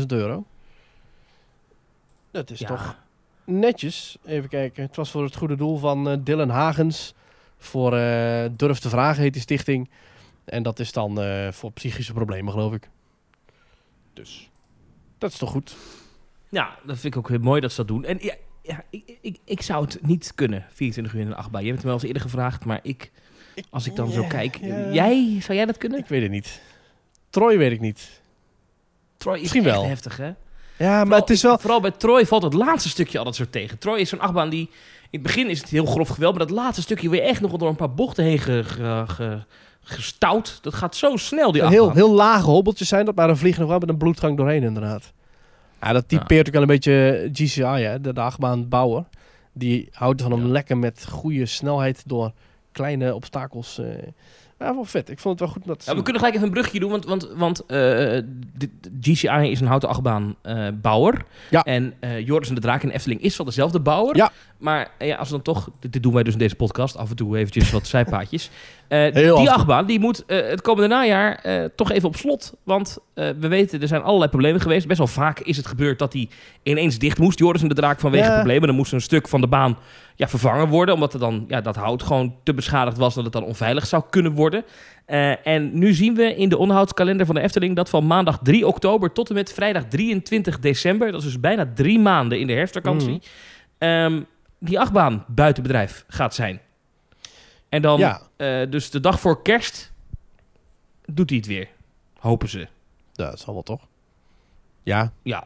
33.000 0.00 0.06
euro. 0.06 0.44
Dat 2.30 2.50
is 2.50 2.58
Ja. 2.58 2.66
toch 2.66 2.96
netjes. 3.44 4.16
Even 4.24 4.48
kijken. 4.48 4.82
Het 4.82 4.96
was 4.96 5.10
voor 5.10 5.22
het 5.24 5.36
goede 5.36 5.56
doel 5.56 5.76
van 5.78 6.08
eh, 6.08 6.16
Dylan 6.20 6.48
Hagens. 6.50 7.14
Voor 7.58 7.96
eh, 7.96 8.44
Durf 8.52 8.78
te 8.78 8.88
Vragen 8.88 9.22
heet 9.22 9.32
die 9.32 9.42
stichting. 9.42 9.90
En 10.44 10.62
dat 10.62 10.78
is 10.78 10.92
dan 10.92 11.18
voor 11.52 11.72
psychische 11.72 12.12
problemen, 12.12 12.52
geloof 12.52 12.72
ik. 12.74 12.88
Dus, 14.12 14.50
dat 15.18 15.30
is 15.32 15.38
toch 15.38 15.50
goed. 15.50 15.76
Ja, 16.48 16.78
dat 16.84 16.98
vind 16.98 17.14
ik 17.14 17.20
ook 17.20 17.28
heel 17.28 17.38
mooi 17.38 17.60
dat 17.60 17.70
ze 17.70 17.76
dat 17.76 17.88
doen. 17.88 18.04
En 18.04 18.18
ja, 18.20 18.34
ja 18.66 18.84
ik, 18.90 19.18
ik, 19.20 19.38
ik 19.44 19.62
zou 19.62 19.84
het 19.84 19.98
niet 20.02 20.32
kunnen, 20.34 20.66
24 20.72 21.14
uur 21.14 21.20
in 21.20 21.26
een 21.26 21.34
achtbaan. 21.36 21.60
Je 21.62 21.66
hebt 21.70 21.82
het 21.82 21.86
me 21.86 21.90
wel 21.92 22.00
eens 22.00 22.08
eerder 22.12 22.30
gevraagd, 22.30 22.64
maar 22.64 22.80
ik, 22.82 23.10
als 23.70 23.86
ik 23.86 23.96
dan 23.96 24.10
zo 24.10 24.24
kijk... 24.28 24.56
Jij, 24.92 25.36
zou 25.40 25.56
jij 25.56 25.66
dat 25.66 25.78
kunnen? 25.78 25.98
Ik 25.98 26.06
weet 26.06 26.22
het 26.22 26.30
niet. 26.30 26.60
Troy 27.30 27.58
weet 27.58 27.72
ik 27.72 27.80
niet. 27.80 28.20
Troy 29.16 29.34
is 29.34 29.40
Misschien 29.40 29.62
wel. 29.62 29.84
heftig, 29.86 30.16
hè? 30.16 30.24
Ja, 30.26 30.34
maar 30.78 31.00
Vooral- 31.02 31.20
het 31.20 31.30
is 31.30 31.42
wel... 31.42 31.58
Vooral 31.58 31.80
bij 31.80 31.90
Troy 31.90 32.26
valt 32.26 32.42
het 32.42 32.52
laatste 32.54 32.88
stukje 32.88 33.18
altijd 33.18 33.36
zo 33.36 33.44
tegen. 33.50 33.78
Troy 33.78 33.98
is 33.98 34.08
zo'n 34.08 34.20
achtbaan 34.20 34.48
die... 34.50 34.70
In 35.10 35.22
het 35.22 35.22
begin 35.22 35.48
is 35.50 35.60
het 35.60 35.68
heel 35.68 35.86
grof 35.86 36.08
geweld, 36.08 36.36
maar 36.36 36.46
dat 36.46 36.56
laatste 36.56 36.82
stukje 36.82 37.10
je 37.10 37.20
echt 37.20 37.40
nog 37.40 37.50
wel 37.50 37.58
door 37.58 37.68
een 37.68 37.76
paar 37.76 37.94
bochten 37.94 38.24
heen 38.24 38.38
ge, 38.38 38.64
ge- 38.64 39.04
ge- 39.06 39.42
gestouwd. 39.80 40.58
Dat 40.62 40.74
gaat 40.74 40.96
zo 40.96 41.16
snel, 41.16 41.52
die 41.52 41.62
achtbaan. 41.64 41.82
heel, 41.84 41.92
heel 41.94 42.10
lage 42.14 42.50
hobbeltjes 42.50 42.88
zijn 42.88 43.04
dat, 43.04 43.14
maar 43.14 43.26
dan 43.26 43.36
vliegen 43.36 43.60
nog 43.60 43.70
wel 43.70 43.78
met 43.78 43.88
een 43.88 43.96
bloedgang 43.96 44.36
doorheen 44.36 44.62
inderdaad. 44.62 45.12
Ja, 45.80 45.92
dat 45.92 46.08
typeert 46.08 46.46
ook 46.46 46.52
wel 46.52 46.62
een 46.62 46.68
beetje 46.68 47.28
GCI, 47.32 47.62
hè, 47.62 48.00
de, 48.00 48.12
de 48.12 48.20
achtbaanbouwer. 48.20 49.04
Die 49.52 49.88
houdt 49.92 50.22
van 50.22 50.32
hem 50.32 50.46
lekker 50.46 50.78
met 50.78 51.06
goede 51.08 51.46
snelheid 51.46 52.02
door 52.06 52.32
kleine 52.72 53.14
obstakels. 53.14 53.80
Eh 54.58 54.66
ja, 54.66 54.74
wel 54.74 54.84
vet. 54.84 55.10
Ik 55.10 55.18
vond 55.18 55.40
het 55.40 55.48
wel 55.48 55.58
goed 55.58 55.66
dat 55.66 55.84
Ja, 55.86 55.94
we 55.96 56.02
kunnen 56.02 56.16
gelijk 56.22 56.34
even 56.36 56.46
een 56.46 56.52
brugje 56.54 56.80
doen, 56.80 56.90
want, 56.90 57.04
want, 57.04 57.28
want 57.36 57.66
eh, 57.66 58.18
dit- 58.58 58.70
GCI 59.00 59.50
is 59.50 59.60
een 59.60 59.66
houten 59.66 59.88
achtbaan 59.88 60.34
eh, 60.42 60.66
bouwer. 60.82 61.24
Ja. 61.50 61.62
En 61.62 61.94
eh, 62.00 62.26
Joris 62.26 62.48
en 62.48 62.54
de 62.54 62.60
Draak 62.60 62.82
in 62.82 62.88
Efteling 62.90 63.20
is 63.20 63.36
van 63.36 63.46
dezelfde 63.46 63.80
bouwer. 63.80 64.16
Ja. 64.16 64.32
Maar 64.58 64.88
eh, 64.98 65.08
ja, 65.08 65.16
als 65.16 65.28
we 65.28 65.34
dan 65.34 65.42
toch, 65.42 65.68
dit, 65.80 65.92
dit 65.92 66.02
doen 66.02 66.12
wij 66.12 66.22
dus 66.22 66.32
in 66.32 66.38
deze 66.38 66.54
podcast, 66.56 66.96
af 66.96 67.10
en 67.10 67.16
toe 67.16 67.36
eventjes 67.38 67.70
wat 67.70 67.86
zijpaadjes. 67.86 68.50
Eh, 68.88 69.04
af 69.06 69.38
die 69.38 69.50
achtbaan 69.50 69.86
die 69.86 70.00
moet 70.00 70.24
eh, 70.24 70.48
het 70.48 70.60
komende 70.60 70.88
najaar 70.88 71.34
eh, 71.34 71.64
toch 71.76 71.90
even 71.90 72.08
op 72.08 72.16
slot. 72.16 72.54
Want 72.62 72.98
eh, 73.14 73.28
we 73.40 73.48
weten, 73.48 73.80
er 73.80 73.88
zijn 73.88 74.02
allerlei 74.02 74.30
problemen 74.30 74.60
geweest. 74.60 74.86
Best 74.86 74.98
wel 74.98 75.06
vaak 75.06 75.40
is 75.40 75.56
het 75.56 75.66
gebeurd 75.66 75.98
dat 75.98 76.12
die 76.12 76.28
ineens 76.62 76.98
dicht 76.98 77.18
moest. 77.18 77.38
Joris 77.38 77.62
en 77.62 77.68
de 77.68 77.74
Draak 77.74 78.00
vanwege 78.00 78.32
problemen. 78.32 78.66
Dan 78.66 78.76
moest 78.76 78.92
een 78.92 79.00
stuk 79.00 79.28
van 79.28 79.40
de 79.40 79.46
baan 79.46 79.78
ja, 80.16 80.28
vervangen 80.28 80.68
worden. 80.68 80.94
Omdat 80.94 81.14
er 81.14 81.20
dan 81.20 81.44
ja, 81.48 81.60
dat 81.60 81.76
hout 81.76 82.02
gewoon 82.02 82.36
te 82.42 82.54
beschadigd 82.54 82.96
was 82.96 83.14
dat 83.14 83.24
het 83.24 83.32
dan 83.32 83.44
onveilig 83.44 83.86
zou 83.86 84.02
kunnen 84.10 84.32
worden. 84.32 84.64
Eh, 85.04 85.46
en 85.46 85.78
nu 85.78 85.92
zien 85.94 86.14
we 86.14 86.34
in 86.36 86.48
de 86.48 86.56
onderhoudskalender 86.58 87.26
van 87.26 87.34
de 87.34 87.40
Efteling 87.40 87.76
dat 87.76 87.88
van 87.88 88.06
maandag 88.06 88.38
3 88.42 88.66
oktober 88.66 89.12
tot 89.12 89.28
en 89.28 89.34
met 89.34 89.52
vrijdag 89.52 89.84
23 89.84 90.58
december, 90.58 91.10
dat 91.12 91.20
is 91.20 91.26
dus 91.26 91.40
bijna 91.40 91.70
drie 91.74 91.98
maanden 91.98 92.40
in 92.40 92.46
de 92.46 92.52
herfstvakantie, 92.52 93.08
Mhm. 93.10 93.20
ehm, 93.78 94.22
die 94.58 94.80
achtbaan 94.80 95.24
buiten 95.28 95.62
bedrijf 95.62 96.04
gaat 96.08 96.34
zijn. 96.34 96.60
En 97.68 97.82
dan, 97.82 97.98
Ja. 97.98 98.20
eh, 98.36 98.70
dus 98.70 98.90
de 98.90 99.00
dag 99.00 99.20
voor 99.20 99.42
kerst, 99.42 99.92
doet 101.04 101.28
hij 101.28 101.38
het 101.38 101.46
weer. 101.46 101.68
Hopen 102.18 102.48
ze. 102.48 102.58
Ja, 103.12 103.30
dat 103.30 103.40
zal 103.40 103.54
wel 103.54 103.62
toch? 103.62 103.80
Ja, 104.82 105.12
Ja, 105.22 105.40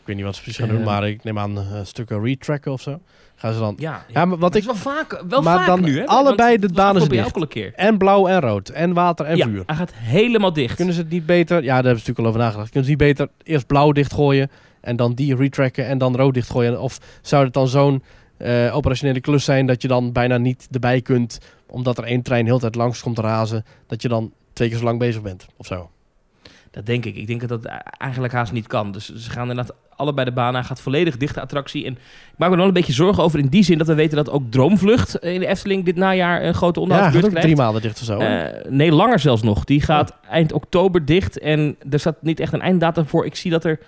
ik 0.00 0.06
weet 0.06 0.16
niet 0.16 0.24
wat 0.24 0.34
ze 0.36 0.42
precies 0.42 0.60
gaan 0.60 0.68
doen, 0.68 0.82
maar 0.84 1.08
ik 1.08 1.24
neem 1.24 1.38
aan 1.38 1.58
eh, 1.58 1.80
stukken 1.82 2.22
retracken 2.24 2.72
of 2.72 2.80
zo. 2.80 3.00
Gaan 3.40 3.52
ze 3.52 3.58
dan... 3.58 3.74
ja. 3.78 4.04
Ja, 4.08 4.24
maar 4.24 4.38
wat 4.38 4.54
ik... 4.54 4.60
is 4.60 4.66
wel 4.66 4.74
vaak, 4.74 5.22
wel 5.28 5.42
Maar 5.42 5.56
vaak 5.56 5.66
dan 5.66 5.80
nu, 5.80 5.98
hè? 5.98 6.06
allebei 6.06 6.58
de 6.58 6.68
banen 6.68 7.02
zijn 7.02 7.48
keer. 7.48 7.72
En 7.74 7.98
blauw 7.98 8.26
en 8.26 8.40
rood. 8.40 8.68
En 8.68 8.92
water 8.92 9.26
en 9.26 9.36
ja, 9.36 9.46
vuur. 9.46 9.62
hij 9.66 9.76
gaat 9.76 9.92
helemaal 9.94 10.52
dicht. 10.52 10.76
Kunnen 10.76 10.94
ze 10.94 11.00
het 11.00 11.10
niet 11.10 11.26
beter... 11.26 11.56
Ja, 11.56 11.74
daar 11.74 11.84
hebben 11.84 12.02
ze 12.02 12.08
natuurlijk 12.08 12.18
al 12.18 12.26
over 12.26 12.40
nagedacht. 12.40 12.70
Kunnen 12.70 12.84
ze 12.84 12.90
niet 12.90 12.98
beter 12.98 13.28
eerst 13.42 13.66
blauw 13.66 13.92
dichtgooien 13.92 14.50
en 14.80 14.96
dan 14.96 15.14
die 15.14 15.36
retracken 15.36 15.86
en 15.86 15.98
dan 15.98 16.16
rood 16.16 16.34
dichtgooien? 16.34 16.80
Of 16.80 16.98
zou 17.22 17.44
het 17.44 17.52
dan 17.52 17.68
zo'n 17.68 18.02
eh, 18.36 18.76
operationele 18.76 19.20
klus 19.20 19.44
zijn 19.44 19.66
dat 19.66 19.82
je 19.82 19.88
dan 19.88 20.12
bijna 20.12 20.36
niet 20.36 20.68
erbij 20.70 21.00
kunt, 21.00 21.38
omdat 21.66 21.98
er 21.98 22.04
één 22.04 22.22
trein 22.22 22.46
heel 22.46 22.58
tijd 22.58 22.74
langs 22.74 23.02
komt 23.02 23.16
te 23.16 23.22
razen, 23.22 23.64
dat 23.86 24.02
je 24.02 24.08
dan 24.08 24.32
twee 24.52 24.68
keer 24.68 24.78
zo 24.78 24.84
lang 24.84 24.98
bezig 24.98 25.22
bent 25.22 25.46
of 25.56 25.66
zo? 25.66 25.90
Dat 26.70 26.86
denk 26.86 27.04
ik. 27.04 27.16
Ik 27.16 27.26
denk 27.26 27.40
dat 27.40 27.48
dat 27.62 27.72
eigenlijk 27.98 28.32
haast 28.32 28.52
niet 28.52 28.66
kan. 28.66 28.92
Dus 28.92 29.14
ze 29.14 29.30
gaan 29.30 29.48
inderdaad 29.50 29.74
allebei 29.96 30.24
de 30.26 30.32
baan 30.32 30.56
aan. 30.56 30.64
Gaat 30.64 30.80
volledig 30.80 31.16
dichte 31.16 31.40
attractie. 31.40 31.84
En 31.84 31.92
ik 31.92 31.98
maak 32.36 32.50
me 32.50 32.56
wel 32.56 32.66
een 32.66 32.72
beetje 32.72 32.92
zorgen 32.92 33.22
over 33.22 33.38
in 33.38 33.46
die 33.48 33.62
zin 33.62 33.78
dat 33.78 33.86
we 33.86 33.94
weten 33.94 34.16
dat 34.16 34.30
ook 34.30 34.42
Droomvlucht 34.50 35.18
in 35.18 35.40
de 35.40 35.46
Efteling 35.46 35.84
dit 35.84 35.96
najaar 35.96 36.42
een 36.42 36.54
grote 36.54 36.78
Ja, 36.78 36.82
onderhoudsbeurt 36.82 37.24
ook 37.24 37.30
krijgt. 37.30 37.48
drie 37.48 37.60
maanden 37.62 37.82
dicht 37.82 37.98
of 38.00 38.04
zo. 38.06 38.18
Eh, 38.18 38.70
nee, 38.70 38.92
langer 38.92 39.18
zelfs 39.18 39.42
nog. 39.42 39.64
Die 39.64 39.80
gaat 39.80 40.14
eind 40.30 40.52
oktober 40.52 41.04
dicht. 41.04 41.38
En 41.38 41.76
er 41.90 42.00
staat 42.00 42.22
niet 42.22 42.40
echt 42.40 42.52
een 42.52 42.60
einddatum 42.60 43.06
voor. 43.06 43.26
Ik 43.26 43.34
zie 43.36 43.50
dat 43.50 43.64
er 43.64 43.78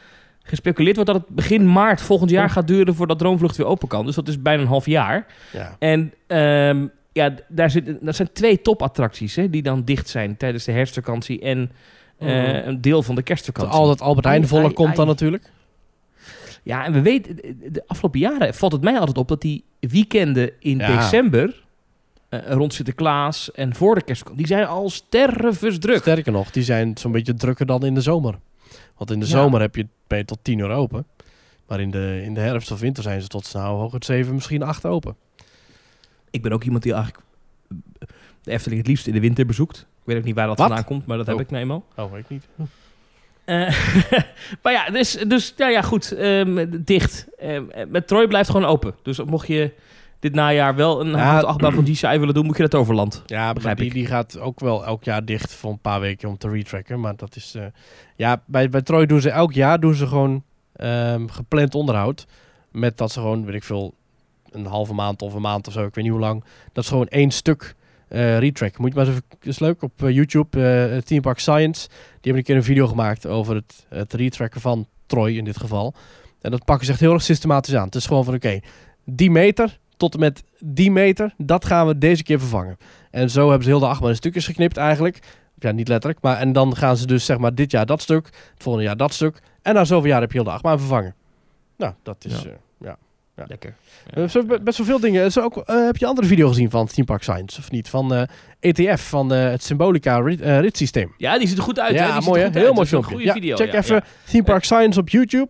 gespeculeerd 0.42 0.96
wordt 0.96 1.10
dat 1.12 1.20
het 1.20 1.28
begin 1.34 1.72
maart 1.72 2.00
volgend 2.02 2.30
jaar 2.30 2.46
Oh. 2.46 2.52
gaat 2.52 2.66
duren 2.66 2.94
voordat 2.94 3.18
Droomvlucht 3.18 3.56
weer 3.56 3.66
open 3.66 3.88
kan. 3.88 4.06
Dus 4.06 4.14
dat 4.14 4.28
is 4.28 4.42
bijna 4.42 4.62
een 4.62 4.68
half 4.68 4.86
jaar. 4.86 5.26
ja. 5.52 5.76
En 5.78 6.12
ehm, 6.26 6.86
ja, 7.12 7.34
daar 7.48 7.70
zit, 7.70 7.96
dat 8.00 8.16
zijn 8.16 8.32
twee 8.32 8.62
topattracties 8.62 9.36
hè, 9.36 9.50
die 9.50 9.62
dan 9.62 9.84
dicht 9.84 10.08
zijn 10.08 10.36
tijdens 10.36 10.64
de 10.64 10.72
herfstvakantie 10.72 11.40
en 11.40 11.70
eh, 12.22 12.42
Mhm. 12.58 12.68
een 12.68 12.80
deel 12.80 13.02
van 13.02 13.14
de 13.14 13.22
kerstvakantie. 13.22 13.72
Al 13.72 13.86
dat 13.86 14.00
Albert 14.00 14.26
Heijn 14.26 14.46
ai, 14.52 14.72
komt 14.72 14.96
dan 14.96 15.06
natuurlijk. 15.06 15.50
Ja, 16.62 16.84
en 16.84 16.92
we 16.92 17.00
weten, 17.02 17.36
de 17.72 17.82
afgelopen 17.86 18.20
jaren 18.20 18.54
valt 18.54 18.72
het 18.72 18.82
mij 18.82 18.98
altijd 18.98 19.18
op 19.18 19.28
dat 19.28 19.40
die 19.40 19.64
weekenden 19.80 20.50
in 20.58 20.78
Ja. 20.78 20.96
december, 20.96 21.62
eh, 22.28 22.40
rond 22.46 22.74
Sinterklaas 22.74 23.52
en 23.52 23.74
voor 23.74 23.94
de 23.94 24.02
kerstvakantie, 24.02 24.46
die 24.46 24.56
zijn 24.56 24.66
al 24.68 24.90
stervensdruk. 24.90 25.98
Sterker 26.00 26.32
nog, 26.32 26.50
die 26.50 26.62
zijn 26.62 26.96
zo'n 26.98 27.12
beetje 27.12 27.34
drukker 27.34 27.66
dan 27.66 27.84
in 27.84 27.94
de 27.94 28.00
zomer. 28.00 28.38
Want 28.96 29.10
in 29.10 29.18
de 29.20 29.26
Ja. 29.26 29.30
zomer 29.30 29.60
heb 29.60 29.76
je, 29.76 29.86
ben 30.06 30.18
je 30.18 30.24
tot 30.24 30.38
tien 30.42 30.58
uur 30.58 30.70
open. 30.70 31.06
Maar 31.66 31.80
in 31.80 31.90
de, 31.90 32.20
in 32.24 32.34
de 32.34 32.40
herfst 32.40 32.70
of 32.70 32.80
winter 32.80 33.02
zijn 33.02 33.20
ze 33.22 33.28
tot 33.28 33.52
nou 33.52 33.78
hooguit 33.78 34.04
zeven, 34.04 34.34
misschien 34.34 34.62
acht 34.62 34.86
open. 34.86 35.16
Ik 36.30 36.42
ben 36.42 36.52
ook 36.52 36.64
iemand 36.64 36.82
die 36.82 36.92
eigenlijk 36.92 37.24
de 38.42 38.50
Efteling 38.50 38.80
het 38.80 38.88
liefst 38.90 39.06
in 39.06 39.12
de 39.12 39.20
winter 39.20 39.46
bezoekt. 39.46 39.86
Ik 40.04 40.08
weet 40.08 40.16
ook 40.16 40.24
niet 40.24 40.34
waar 40.34 40.46
dat 40.46 40.58
Wat? 40.58 40.66
vandaan 40.66 40.84
komt, 40.84 41.06
maar 41.06 41.16
dat 41.16 41.26
heb 41.26 41.34
Oh. 41.34 41.40
ik 41.40 41.50
nou 41.50 41.62
eenmaal. 41.62 41.84
Oh, 41.96 42.12
weet 42.12 42.20
ik 42.22 42.28
niet. 42.28 42.48
Eh, 43.44 43.56
maar 44.62 44.72
ja, 44.72 44.90
dus, 44.90 45.12
dus 45.12 45.54
ja, 45.56 45.68
ja 45.68 45.82
goed, 45.82 46.12
ehm, 46.12 46.66
dicht. 46.84 47.26
Ehm, 47.38 47.64
met 47.88 48.06
Troy 48.06 48.26
blijft 48.26 48.50
gewoon 48.50 48.66
open. 48.66 48.94
Dus 49.02 49.24
mocht 49.24 49.46
je 49.46 49.72
dit 50.20 50.34
najaar 50.34 50.74
wel 50.74 51.00
een 51.00 51.08
Ja. 51.10 51.40
achtbaan 51.40 51.72
van 51.72 51.86
GCI 51.94 52.18
willen 52.18 52.34
doen, 52.34 52.46
moet 52.46 52.56
je 52.56 52.62
dat 52.62 52.74
overland. 52.74 53.22
Ja, 53.26 53.52
Begrijp 53.52 53.76
die, 53.76 53.86
ik. 53.86 53.92
die 53.92 54.06
gaat 54.06 54.38
ook 54.38 54.60
wel 54.60 54.84
elk 54.84 55.04
jaar 55.04 55.24
dicht 55.24 55.52
voor 55.54 55.70
een 55.70 55.78
paar 55.78 56.00
weken 56.00 56.28
om 56.28 56.38
te 56.38 56.48
retracken. 56.50 57.00
Maar 57.00 57.16
dat 57.16 57.36
is... 57.36 57.54
eh, 57.54 57.64
ja, 58.16 58.42
bij, 58.46 58.68
bij 58.68 58.82
Troy 58.82 59.06
doen 59.06 59.20
ze 59.20 59.30
elk 59.30 59.52
jaar 59.52 59.80
doen 59.80 59.94
ze 59.94 60.06
gewoon 60.06 60.42
ehm, 60.76 61.26
gepland 61.28 61.74
onderhoud. 61.74 62.26
Met 62.70 62.98
dat 62.98 63.12
ze 63.12 63.20
gewoon, 63.20 63.44
weet 63.44 63.54
ik 63.54 63.64
veel, 63.64 63.94
een 64.50 64.66
halve 64.66 64.94
maand 64.94 65.22
of 65.22 65.34
een 65.34 65.40
maand 65.42 65.66
of 65.66 65.72
zo, 65.72 65.84
ik 65.86 65.94
weet 65.94 66.04
niet 66.04 66.12
hoe 66.12 66.22
lang. 66.22 66.44
Dat 66.72 66.84
ze 66.84 66.90
gewoon 66.90 67.08
één 67.08 67.30
stuk 67.30 67.74
eh 68.12 68.38
retracken. 68.38 68.80
Moet 68.80 68.92
je 68.92 68.96
maar 68.96 69.06
eens 69.06 69.16
even, 69.16 69.48
is 69.48 69.58
leuk, 69.58 69.82
op 69.82 70.02
eh, 70.02 70.10
YouTube, 70.10 70.62
eh 70.62 70.98
Team 70.98 71.20
Park 71.20 71.38
Science. 71.38 71.88
Die 71.88 71.98
hebben 72.20 72.36
een 72.36 72.42
keer 72.42 72.56
een 72.56 72.64
video 72.64 72.86
gemaakt 72.86 73.26
over 73.26 73.54
het, 73.54 73.86
het 73.88 74.12
retracken 74.12 74.60
van 74.60 74.86
Troy 75.06 75.36
in 75.36 75.44
dit 75.44 75.56
geval. 75.56 75.94
En 76.40 76.50
dat 76.50 76.64
pakken 76.64 76.86
ze 76.86 76.92
echt 76.92 77.00
heel 77.00 77.12
erg 77.12 77.22
systematisch 77.22 77.74
aan. 77.74 77.84
Het 77.84 77.94
is 77.94 78.06
gewoon 78.06 78.24
van, 78.24 78.34
oké, 78.34 78.60
die 79.04 79.30
meter 79.30 79.78
tot 79.96 80.14
en 80.14 80.20
met 80.20 80.42
die 80.58 80.90
meter, 80.90 81.34
dat 81.36 81.64
gaan 81.64 81.86
we 81.86 81.98
deze 81.98 82.22
keer 82.22 82.38
vervangen. 82.38 82.76
En 83.10 83.30
zo 83.30 83.48
hebben 83.48 83.62
ze 83.64 83.70
heel 83.70 83.80
de 83.80 83.86
achtbaan 83.86 84.10
in 84.10 84.16
stukjes 84.16 84.46
geknipt 84.46 84.76
eigenlijk. 84.76 85.18
Ja, 85.58 85.70
niet 85.70 85.88
letterlijk. 85.88 86.22
Maar 86.22 86.36
en 86.36 86.52
dan 86.52 86.76
gaan 86.76 86.96
ze 86.96 87.06
dus 87.06 87.24
zeg 87.24 87.38
maar 87.38 87.54
dit 87.54 87.70
jaar 87.70 87.86
dat 87.86 88.02
stuk, 88.02 88.24
het 88.24 88.62
volgende 88.62 88.86
jaar 88.86 88.96
dat 88.96 89.12
stuk. 89.14 89.42
En 89.62 89.74
na 89.74 89.84
zoveel 89.84 90.08
jaar 90.08 90.20
heb 90.20 90.32
je 90.32 90.38
heel 90.38 90.46
de 90.46 90.52
achtbaan 90.52 90.78
vervangen. 90.78 91.14
Nou, 91.76 91.92
dat 92.02 92.24
is... 92.24 92.42
Ja. 92.42 92.50
Ja. 93.36 93.42
Ja. 93.42 93.44
Lekker. 93.48 93.74
Eh, 94.10 94.28
zo 94.28 94.44
be- 94.44 94.60
best 94.60 94.78
wel 94.78 94.86
veel 94.86 95.00
dingen. 95.00 95.32
Zo 95.32 95.40
ook, 95.40 95.56
eh, 95.56 95.84
heb 95.84 95.96
je 95.96 96.06
andere 96.06 96.26
video 96.26 96.48
gezien 96.48 96.70
van 96.70 96.86
Theme 96.86 97.06
Park 97.06 97.22
Science 97.22 97.58
of 97.60 97.70
niet? 97.70 97.88
Van 97.88 98.14
eh, 98.14 98.22
ETF, 98.60 99.08
van 99.08 99.32
eh, 99.32 99.44
het 99.50 99.62
Symbolica 99.62 100.18
rit, 100.20 100.40
ritssysteem. 100.40 101.14
Ja, 101.16 101.38
die 101.38 101.48
ziet 101.48 101.56
er 101.56 101.62
goed 101.62 101.78
uit. 101.80 101.98
hè? 101.98 102.06
Ja, 102.06 102.20
mooi 102.20 102.42
hè? 102.42 102.48
Heel 102.52 102.66
uit. 102.66 102.74
mooi 102.74 102.86
filmpje. 102.86 103.10
Goede 103.10 103.24
Ja, 103.26 103.32
video. 103.32 103.56
check 103.56 103.72
ja, 103.72 103.78
even 103.78 103.94
ja. 103.94 104.04
Theme 104.30 104.44
Park 104.44 104.64
Science 104.64 105.00
op 105.00 105.08
YouTube. 105.08 105.48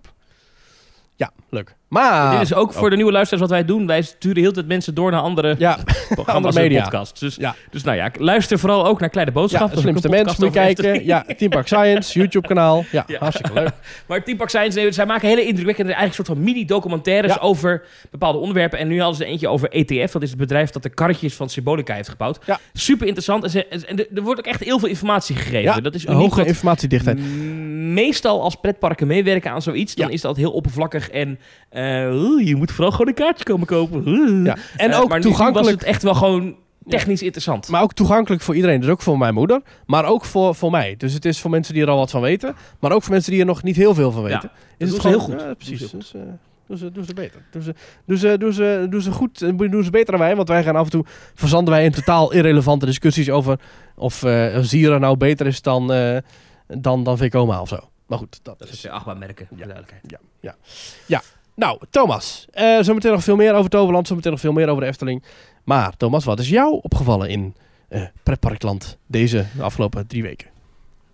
Ja, 1.17 1.31
leuk. 1.51 1.75
Maar... 1.93 2.31
Dit 2.33 2.41
is 2.41 2.55
ook 2.55 2.73
voor 2.73 2.91
de 2.91 2.97
nieuwe 2.97 3.13
luisteraars 3.13 3.49
wat 3.49 3.59
wij 3.59 3.65
doen. 3.65 3.87
Wij 3.87 4.03
sturen 4.03 4.43
heel 4.43 4.53
tijd 4.53 4.67
mensen 4.67 4.95
door 4.95 5.11
naar 5.11 5.21
andere 5.21 5.55
Ja, 5.59 5.79
programma's 6.09 6.57
andere 6.57 6.75
en 6.77 6.83
podcasts. 6.83 7.21
Dus, 7.21 7.37
Ja. 7.37 7.55
dus 7.71 7.83
nou 7.83 7.97
ja, 7.97 8.11
luister 8.19 8.59
vooral 8.59 8.87
ook 8.87 9.01
naar 9.01 9.09
Kleine 9.09 9.33
ja 9.33 9.41
Boodschap. 9.41 9.61
de 9.69 9.75
Dat 9.75 9.85
is 9.85 9.85
ook 9.91 9.99
slimste 9.99 10.09
een 10.19 10.25
mens 10.25 10.39
moet 10.39 10.55
je 10.55 10.61
podcast 10.61 10.79
over 10.79 10.83
kijken. 10.91 11.07
Ja, 11.07 11.25
Team 11.37 11.51
Park 11.51 11.67
Science, 11.67 12.13
YouTube 12.19 12.47
kanaal. 12.49 12.85
Ja, 12.93 13.05
Ja. 13.07 13.19
hartstikke 13.19 13.53
leuk. 13.53 13.71
Maar 14.07 14.25
Team 14.25 14.37
Park 14.37 14.49
Science, 14.49 14.79
nee, 14.79 14.93
zij 14.93 15.07
maken 15.07 15.29
hele 15.29 15.45
indrukwekkende, 15.45 15.93
eigenlijk 15.95 16.27
soort 16.27 16.39
van 16.39 16.47
mini-documentaires 16.47 17.35
Ja. 17.35 17.41
over 17.41 17.83
bepaalde 18.11 18.39
onderwerpen. 18.39 18.79
En 18.79 18.89
nu 18.89 18.99
hadden 19.01 19.17
ze 19.17 19.25
eentje 19.25 19.49
over 19.49 19.69
ETF. 19.71 20.13
Dat 20.13 20.23
is 20.23 20.31
het 20.31 20.39
bedrijf 20.39 20.71
dat 20.71 20.83
de 20.83 20.89
karretjes 20.89 21.35
van 21.35 21.49
Symbolica 21.49 21.95
heeft 21.95 22.09
gebouwd. 22.09 22.39
Ja. 22.47 22.59
Super 22.73 23.07
interessant. 23.07 23.45
En, 23.45 23.51
ze, 23.51 23.67
en 23.67 23.99
er- 24.15 24.23
wordt 24.23 24.41
ook 24.41 24.47
echt 24.47 24.61
heel 24.65 24.79
veel 24.79 24.89
informatie 24.89 25.37
gegeven. 25.37 25.61
Ja, 25.63 25.81
dat 25.81 25.95
is 25.95 26.07
Een 26.07 26.15
hoge 26.15 26.45
informatiedichtheid. 26.47 27.19
Meestal 27.93 28.43
als 28.43 28.55
pretparken 28.55 29.07
meewerken 29.07 29.51
aan 29.51 29.63
zoiets, 29.63 29.95
dan 29.95 30.07
Ja. 30.07 30.13
is 30.13 30.21
dat 30.21 30.37
heel 30.37 30.51
oppervlakkig. 30.53 31.11
En 31.11 31.39
eh, 31.73 32.47
je 32.47 32.57
moet 32.57 32.73
vooral 32.73 32.91
gewoon 32.91 33.09
een 33.09 33.15
kaartje 33.15 33.45
komen 33.45 33.67
kopen. 33.67 34.05
Ja. 34.45 34.57
En 34.77 34.91
Eh, 34.91 35.01
ook 35.01 35.09
maar 35.09 35.21
toegankelijk 35.21 35.65
was 35.65 35.75
het 35.75 35.83
echt 35.83 36.03
wel 36.03 36.15
gewoon 36.15 36.57
technisch 36.89 37.23
interessant. 37.23 37.69
Maar 37.69 37.83
ook 37.83 37.93
toegankelijk 37.93 38.43
voor 38.43 38.55
iedereen. 38.55 38.81
Dus 38.81 38.91
ook 38.91 39.03
voor 39.03 39.19
mijn 39.19 39.35
moeder. 39.35 39.61
Maar 39.87 40.05
ook 40.05 40.25
voor, 40.25 40.55
voor 40.55 40.71
mij. 40.71 40.95
Dus 40.99 41.13
het 41.13 41.25
is 41.25 41.41
voor 41.41 41.51
mensen 41.51 41.75
die 41.75 41.83
er 41.83 41.89
al 41.89 41.97
wat 41.97 42.11
van 42.11 42.21
weten. 42.21 42.55
Maar 42.81 42.93
ook 42.93 43.03
voor 43.03 43.13
mensen 43.13 43.31
die 43.31 43.41
er 43.41 43.47
nog 43.47 43.63
niet 43.63 43.77
heel 43.77 43.95
veel 43.95 44.11
van 44.13 44.23
Ja, 44.23 44.29
weten. 44.29 44.51
is 44.79 44.93
het 44.93 45.03
heel 45.03 45.21
gewoon- 45.21 45.39
goed. 45.39 45.47
Ja, 45.47 45.55
precies. 45.55 45.91
Dus, 45.91 46.15
eh, 46.15 46.21
doen, 46.67 46.77
ze, 46.77 46.93
doen 46.93 47.05
ze 47.05 47.15
beter. 47.15 47.41
Doen 47.51 47.63
ze, 47.63 47.75
doen, 48.07 48.17
ze, 48.19 48.37
doen, 48.39 48.53
ze, 48.53 48.87
doen 48.91 49.01
ze 49.03 49.11
goed. 49.13 49.39
Doen 49.59 49.85
ze 49.85 49.91
beter 49.91 50.11
dan 50.11 50.21
wij. 50.21 50.37
Want 50.37 50.49
wij 50.49 50.63
gaan 50.63 50.77
af 50.77 50.85
en 50.85 50.91
toe... 50.91 51.05
Verzanden 51.35 51.75
wij 51.75 51.85
in 51.85 51.93
totaal 51.93 52.33
irrelevante 52.33 52.87
discussies 52.87 53.31
over... 53.31 53.59
Of 53.97 54.23
eh 54.23 54.59
Zira 54.61 54.99
nou 54.99 55.17
beter 55.17 55.47
is 55.47 55.63
dan, 55.63 55.93
eh 55.93 56.17
dan, 56.67 57.05
dan 57.05 57.17
Vekoma 57.17 57.61
of 57.61 57.69
zo. 57.69 57.79
Maar 58.07 58.19
goed, 58.19 58.41
dat, 58.43 58.59
Dat 58.59 58.69
is... 58.69 58.81
de 58.81 58.91
achtbaanmerken, 58.91 59.47
voor 59.47 59.57
Ja. 59.59 59.65
de 59.67 59.73
duidelijkheid. 59.73 60.21
Nou, 61.55 61.81
Thomas. 61.91 62.47
eh 62.51 62.79
zometeen 62.81 63.13
nog 63.13 63.23
veel 63.25 63.37
meer 63.37 63.55
over 63.55 63.71
Toverland. 63.71 64.07
Zometeen 64.07 64.31
nog 64.31 64.41
veel 64.41 64.53
meer 64.53 64.69
over 64.69 64.83
de 64.83 64.89
Efteling. 64.89 65.23
Maar 65.65 65.97
Thomas, 65.97 66.25
wat 66.25 66.39
is 66.39 66.49
jou 66.49 66.79
opgevallen 66.83 67.29
in 67.29 67.55
eh 67.89 68.03
pretparkland 68.23 68.99
deze 69.07 69.47
afgelopen 69.61 70.07
drie 70.07 70.23
weken? 70.23 70.49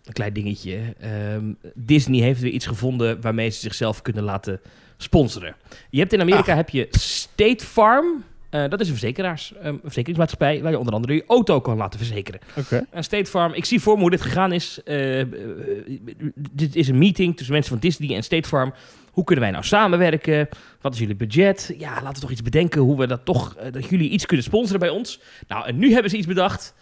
Een 0.05 0.12
klein 0.12 0.33
dingetje. 0.33 0.94
Ehm, 1.01 1.44
Disney 1.74 2.20
heeft 2.20 2.40
weer 2.40 2.51
iets 2.53 2.66
gevonden 2.66 3.20
waarmee 3.20 3.51
ze 3.51 3.59
zichzelf 3.61 4.03
kunnen 4.03 4.22
laten 4.24 4.61
sponsoren. 4.96 5.57
Je 5.90 5.98
hebt 6.01 6.12
in 6.12 6.20
Amerika 6.20 6.51
Ah. 6.51 6.57
heb 6.57 6.68
je 6.70 6.87
State 6.90 7.64
Farm. 7.64 8.24
Eh, 8.50 8.68
dat 8.68 8.80
is 8.80 8.87
een 8.87 8.92
verzekeraars, 8.96 9.52
een 9.61 9.78
verzekeringsmaatschappij 9.82 10.62
waar 10.62 10.70
je 10.70 10.78
onder 10.78 10.94
andere 10.94 11.14
je 11.14 11.24
auto 11.26 11.61
kan 11.61 11.76
laten 11.76 11.98
verzekeren. 11.98 12.40
En 12.90 13.04
State 13.04 13.30
Farm, 13.30 13.52
ik 13.54 13.64
zie 13.64 13.80
voor 13.80 13.94
me 13.94 14.00
hoe 14.00 14.11
dit 14.11 14.20
gegaan 14.20 14.52
is. 14.52 14.80
Eh, 14.84 15.20
eh, 15.20 15.28
dit 16.50 16.76
is 16.76 16.88
een 16.88 16.98
meeting 16.98 17.37
tussen 17.37 17.52
mensen 17.54 17.72
van 17.72 17.80
Disney 17.80 18.16
en 18.16 18.22
State 18.22 18.48
Farm. 18.48 18.74
Hoe 19.11 19.24
kunnen 19.24 19.44
wij 19.44 19.52
nou 19.52 19.64
samenwerken? 19.64 20.48
Wat 20.80 20.92
is 20.92 20.98
jullie 20.98 21.14
budget? 21.16 21.74
Ja, 21.78 21.90
laten 21.94 22.14
we 22.14 22.20
toch 22.20 22.30
iets 22.30 22.42
bedenken 22.42 22.80
hoe 22.80 22.96
we 22.98 23.06
dat 23.06 23.24
toch, 23.24 23.54
dat 23.70 23.88
jullie 23.88 24.11
iets 24.11 24.26
kunnen 24.26 24.44
sponsoren 24.44 24.80
bij 24.80 24.88
ons. 24.88 25.20
Nou, 25.48 25.66
en 25.66 25.78
nu 25.78 25.92
hebben 25.92 26.11
ze 26.11 26.16
iets 26.16 26.26
bedacht. 26.26 26.74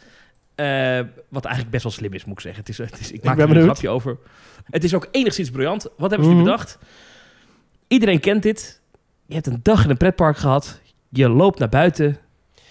wat 1.28 1.44
eigenlijk 1.44 1.70
best 1.70 1.82
wel 1.82 1.92
slim 1.92 2.12
is, 2.12 2.24
moet 2.24 2.34
ik 2.34 2.40
zeggen. 2.40 2.60
Het 2.60 2.68
is, 2.70 2.78
het 2.78 3.00
is, 3.00 3.12
ik 3.12 3.22
maak 3.24 3.38
er 3.38 3.50
een 3.56 3.62
grapje 3.62 3.88
over. 3.88 4.18
Het 4.64 4.84
is 4.84 4.94
ook 4.94 5.08
enigszins 5.10 5.50
briljant. 5.50 5.82
Wat 5.96 6.10
hebben 6.10 6.28
ze 6.28 6.34
nu 6.34 6.40
Mhm. 6.40 6.50
bedacht? 6.50 6.78
Iedereen 7.88 8.20
kent 8.20 8.42
dit. 8.42 8.80
Je 9.26 9.34
hebt 9.34 9.46
een 9.46 9.60
dag 9.62 9.84
in 9.84 9.90
een 9.90 9.96
pretpark 9.96 10.36
gehad. 10.36 10.80
Je 11.16 11.28
loopt 11.28 11.58
naar 11.58 11.68
buiten. 11.68 12.18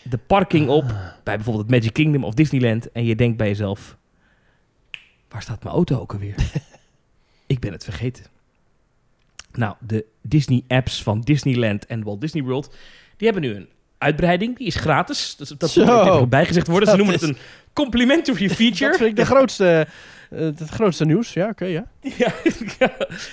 De 0.03 0.17
parking 0.17 0.67
op 0.69 0.86
bij 1.23 1.36
bijvoorbeeld 1.36 1.65
het 1.67 1.75
Magic 1.75 1.93
Kingdom 1.93 2.23
of 2.23 2.34
Disneyland 2.34 2.91
en 2.91 3.05
je 3.05 3.15
denkt 3.15 3.38
bij 3.38 3.47
jezelf: 3.47 3.97
waar 5.29 5.41
staat 5.41 5.63
mijn 5.63 5.75
auto 5.75 5.99
ook 5.99 6.13
alweer? 6.13 6.36
ik 7.45 7.60
ben 7.60 7.71
het 7.71 7.84
vergeten. 7.84 8.25
Nou, 9.51 9.75
de 9.79 10.05
Disney-apps 10.21 11.03
van 11.03 11.21
Disneyland 11.21 11.86
en 11.86 12.03
Walt 12.03 12.21
Disney 12.21 12.43
World, 12.43 12.75
die 13.17 13.29
hebben 13.31 13.49
nu 13.49 13.55
een 13.55 13.69
uitbreiding. 13.97 14.58
Die 14.58 14.67
is 14.67 14.75
gratis. 14.75 15.36
Dus 15.36 15.49
dat 15.49 15.75
moet 15.75 15.88
er 15.88 16.27
bijgezegd 16.27 16.67
worden. 16.67 16.89
Ze 16.89 16.95
noemen 16.95 17.15
is- 17.15 17.21
het 17.21 17.29
een 17.29 17.38
complimentary 17.73 18.49
feature. 18.60 18.89
Dat 18.89 18.97
vind 18.97 19.10
ik 19.10 19.15
de 19.15 19.25
grootste, 19.25 19.88
het 20.36 20.69
grootste 20.69 21.06
nieuws. 21.06 21.34
Ja, 21.34 21.50
oké, 21.50 21.65
ja. 21.78 21.86
ja, 22.17 22.32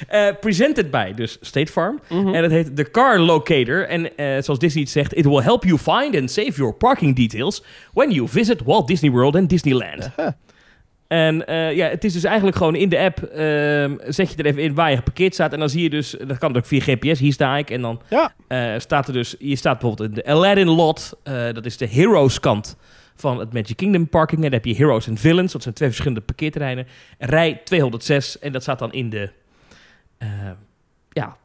Eh, 0.09 0.29
presented 0.41 0.91
by 0.91 1.13
dus 1.15 1.39
State 1.41 1.73
Farm. 1.73 2.01
Mhm. 2.09 2.35
En 2.35 2.43
het 2.43 2.53
heet 2.53 2.77
de 2.77 2.91
Car 2.91 3.19
Locator. 3.19 3.89
En 3.89 4.17
eh, 4.17 4.27
zoals 4.43 4.59
Disney 4.59 4.83
het 4.83 4.93
zegt, 4.93 5.17
it 5.17 5.25
will 5.25 5.43
help 5.43 5.65
you 5.65 5.79
find 5.79 6.17
and 6.21 6.31
save 6.31 6.53
your 6.53 6.75
parking 6.75 7.17
details 7.17 7.65
when 7.93 8.11
you 8.11 8.29
visit 8.29 8.63
Walt 8.65 8.87
Disney 8.89 9.11
World 9.11 9.37
and 9.37 9.49
Disneyland. 9.49 10.11
En 11.09 11.47
eh, 11.47 11.73
ja, 11.77 11.89
het 11.89 12.05
is 12.05 12.13
dus 12.13 12.25
eigenlijk 12.25 12.57
gewoon 12.57 12.75
in 12.75 12.89
de 12.89 12.99
app, 12.99 13.23
ehm, 13.23 13.97
zet 14.07 14.31
je 14.31 14.37
er 14.37 14.47
even 14.47 14.63
in 14.63 14.75
waar 14.75 14.91
je 14.91 14.97
geparkeerd 14.97 15.35
staat. 15.35 15.53
En 15.53 15.59
dan 15.59 15.69
zie 15.69 15.83
je 15.83 15.91
dus, 15.91 16.17
dat 16.27 16.39
kan 16.39 16.57
ook 16.57 16.67
via 16.67 16.81
GPS, 16.81 17.21
hier 17.21 17.33
sta 17.33 17.57
ik. 17.57 17.71
En 17.71 17.81
dan 17.81 18.01
Ja. 18.09 18.33
eh, 18.49 18.73
staat 18.79 19.07
er 19.07 19.13
dus, 19.13 19.35
je 19.39 19.57
staat 19.57 19.79
bijvoorbeeld 19.79 20.09
in 20.09 20.15
de 20.15 20.25
Aladdin 20.33 20.69
lot. 20.69 21.13
eh, 21.23 21.35
dat 21.53 21.67
is 21.67 21.77
de 21.77 21.89
Heroes 21.89 22.41
kant 22.41 22.77
van 23.23 23.39
het 23.39 23.53
Magic 23.53 23.77
Kingdom 23.77 24.09
parking. 24.09 24.43
Dan 24.43 24.53
heb 24.53 24.65
je 24.65 24.75
Heroes 24.75 25.07
en 25.07 25.17
Villains, 25.17 25.53
dat 25.53 25.63
zijn 25.63 25.75
twee 25.75 25.89
verschillende 25.89 26.25
parkeerterreinen. 26.25 26.87
Rij 27.19 27.61
206 27.65 28.39
en 28.39 28.53
dat 28.53 28.63
staat 28.63 28.79
dan 28.79 28.93
in 28.93 29.11
de, 29.11 29.31
eh, 30.19 30.51
ja, 31.11 31.37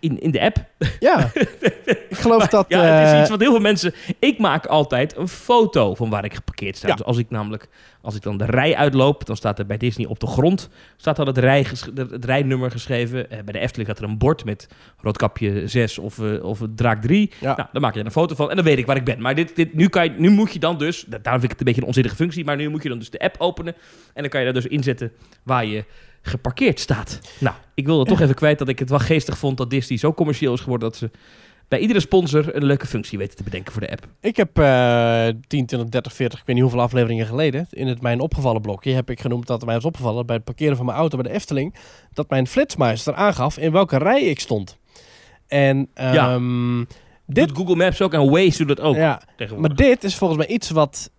in, 0.00 0.20
in 0.20 0.30
de 0.30 0.40
app. 0.40 0.56
Ja. 1.00 1.30
ik 2.08 2.16
geloof 2.16 2.46
dat... 2.46 2.64
ja, 2.68 2.82
het 2.82 3.06
is 3.06 3.12
eh, 3.14 3.20
iets 3.20 3.30
wat 3.30 3.40
heel 3.40 3.50
veel 3.50 3.60
mensen... 3.60 3.94
Ik 4.18 4.38
maak 4.38 4.66
altijd 4.66 5.16
een 5.16 5.28
foto 5.28 5.94
van 5.94 6.10
waar 6.10 6.24
ik 6.24 6.34
geparkeerd 6.34 6.76
sta. 6.76 6.88
Ja. 6.88 6.94
Dus 6.94 7.04
als 7.04 7.18
ik 7.18 7.30
namelijk... 7.30 7.68
Als 8.02 8.14
ik 8.14 8.22
dan 8.22 8.36
de 8.36 8.44
rij 8.44 8.76
uitloop, 8.76 9.26
dan 9.26 9.36
staat 9.36 9.58
er 9.58 9.66
bij 9.66 9.76
Disney 9.76 10.06
op 10.06 10.20
de 10.20 10.26
grond... 10.26 10.68
staat 10.96 11.16
dan 11.16 11.26
het, 11.26 11.38
rij, 11.38 11.66
het 11.94 12.24
rijnummer 12.24 12.70
geschreven. 12.70 13.30
Eh, 13.30 13.38
bij 13.44 13.52
de 13.52 13.58
Efteling 13.58 13.88
gaat 13.88 13.98
er 13.98 14.04
een 14.04 14.18
bord 14.18 14.44
met 14.44 14.68
roodkapje 14.96 15.68
6 15.68 15.98
of, 15.98 16.18
eh, 16.18 16.44
of 16.44 16.60
draak 16.76 17.02
3. 17.02 17.30
Ja. 17.40 17.56
Nou, 17.56 17.68
dan 17.72 17.82
maak 17.82 17.94
je 17.94 18.00
er 18.00 18.06
een 18.06 18.12
foto 18.12 18.34
van 18.34 18.50
en 18.50 18.56
dan 18.56 18.64
weet 18.64 18.78
ik 18.78 18.86
waar 18.86 18.96
ik 18.96 19.04
ben. 19.04 19.20
Maar 19.20 19.34
dit, 19.34 19.56
dit, 19.56 19.74
nu, 19.74 19.88
kan 19.88 20.04
je, 20.04 20.10
nu 20.10 20.30
moet 20.30 20.52
je 20.52 20.58
dan 20.58 20.78
dus... 20.78 21.04
da- 21.08 21.18
Daarom 21.22 21.40
vind 21.40 21.44
ik 21.44 21.50
het 21.50 21.58
een 21.58 21.64
beetje 21.64 21.80
een 21.80 21.86
onzinnige 21.86 22.16
functie... 22.16 22.44
maar 22.44 22.56
nu 22.56 22.68
moet 22.68 22.82
je 22.82 22.88
dan 22.88 22.98
dus 22.98 23.10
de 23.10 23.18
app 23.18 23.34
openen... 23.38 23.74
en 24.14 24.22
dan 24.22 24.28
kan 24.30 24.40
je 24.40 24.46
daar 24.52 24.62
dus 24.62 24.66
inzetten 24.70 25.12
waar 25.42 25.64
je 25.66 25.84
geparkeerd 26.22 26.80
staat. 26.80 27.20
Nou, 27.38 27.54
ik 27.74 27.86
wilde 27.86 28.04
toch 28.04 28.20
even 28.20 28.34
kwijt 28.34 28.58
dat 28.58 28.68
ik 28.68 28.78
het 28.78 28.90
wel 28.90 28.98
geestig 28.98 29.38
vond... 29.38 29.56
dat 29.56 29.70
Disney 29.70 29.98
zo 29.98 30.12
commercieel 30.14 30.52
is 30.54 30.60
geworden... 30.60 30.88
dat 30.88 30.98
ze 30.98 31.10
bij 31.68 31.78
iedere 31.80 32.00
sponsor 32.00 32.54
een 32.56 32.64
leuke 32.64 32.86
functie 32.86 33.18
weten 33.18 33.36
te 33.36 33.42
bedenken 33.42 33.72
voor 33.72 33.80
de 33.80 33.90
app. 33.90 34.06
Ik 34.20 34.36
heb 34.36 34.58
eh 34.58 35.26
10, 35.46 35.66
20, 35.66 35.88
30, 35.88 36.12
40, 36.12 36.38
ik 36.40 36.46
weet 36.46 36.54
niet 36.54 36.64
hoeveel 36.64 36.82
afleveringen 36.82 37.26
geleden... 37.26 37.66
in 37.70 37.86
het 37.86 38.02
mijn 38.02 38.20
opgevallen 38.20 38.60
blokje 38.60 38.92
heb 38.92 39.10
ik 39.10 39.20
genoemd 39.20 39.46
dat 39.46 39.64
mij 39.64 39.76
is 39.76 39.84
opgevallen... 39.84 40.26
bij 40.26 40.36
het 40.36 40.44
parkeren 40.44 40.76
van 40.76 40.86
mijn 40.86 40.98
auto 40.98 41.16
bij 41.16 41.30
de 41.30 41.34
Efteling... 41.36 41.74
dat 42.12 42.30
mijn 42.30 42.46
flitsmeister 42.46 43.14
aangaf 43.14 43.58
in 43.58 43.72
welke 43.72 43.98
rij 43.98 44.22
ik 44.22 44.40
stond. 44.40 44.78
En 45.46 45.88
Ja. 45.94 46.34
ehm, 46.34 46.78
Dit 47.26 47.48
doet 47.48 47.56
Google 47.56 47.76
Maps 47.76 48.00
ook 48.02 48.12
en 48.12 48.30
Waze 48.30 48.58
doet 48.58 48.76
dat 48.76 48.80
ook 48.80 48.94
Ja. 48.96 49.22
Maar 49.56 49.74
dit 49.74 50.04
is 50.04 50.16
volgens 50.16 50.38
mij 50.46 50.48
iets 50.48 50.70
wat... 50.70 51.10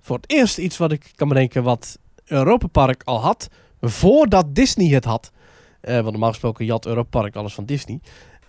Voor 0.00 0.16
het 0.16 0.30
eerst 0.30 0.58
iets 0.58 0.76
wat 0.76 0.92
ik 0.92 1.12
kan 1.14 1.28
bedenken 1.28 1.62
wat 1.62 1.98
Europa 2.24 2.66
Park 2.66 3.02
al 3.04 3.20
had... 3.20 3.48
voordat 3.90 4.54
Disney 4.54 4.88
het 4.88 5.04
had. 5.04 5.32
Eh 5.80 5.94
want 5.94 6.10
normaal 6.10 6.30
gesproken 6.30 6.64
jat 6.64 6.86
Europa 6.86 7.20
Park 7.20 7.36
alles 7.36 7.54
van 7.54 7.64
Disney. 7.64 8.00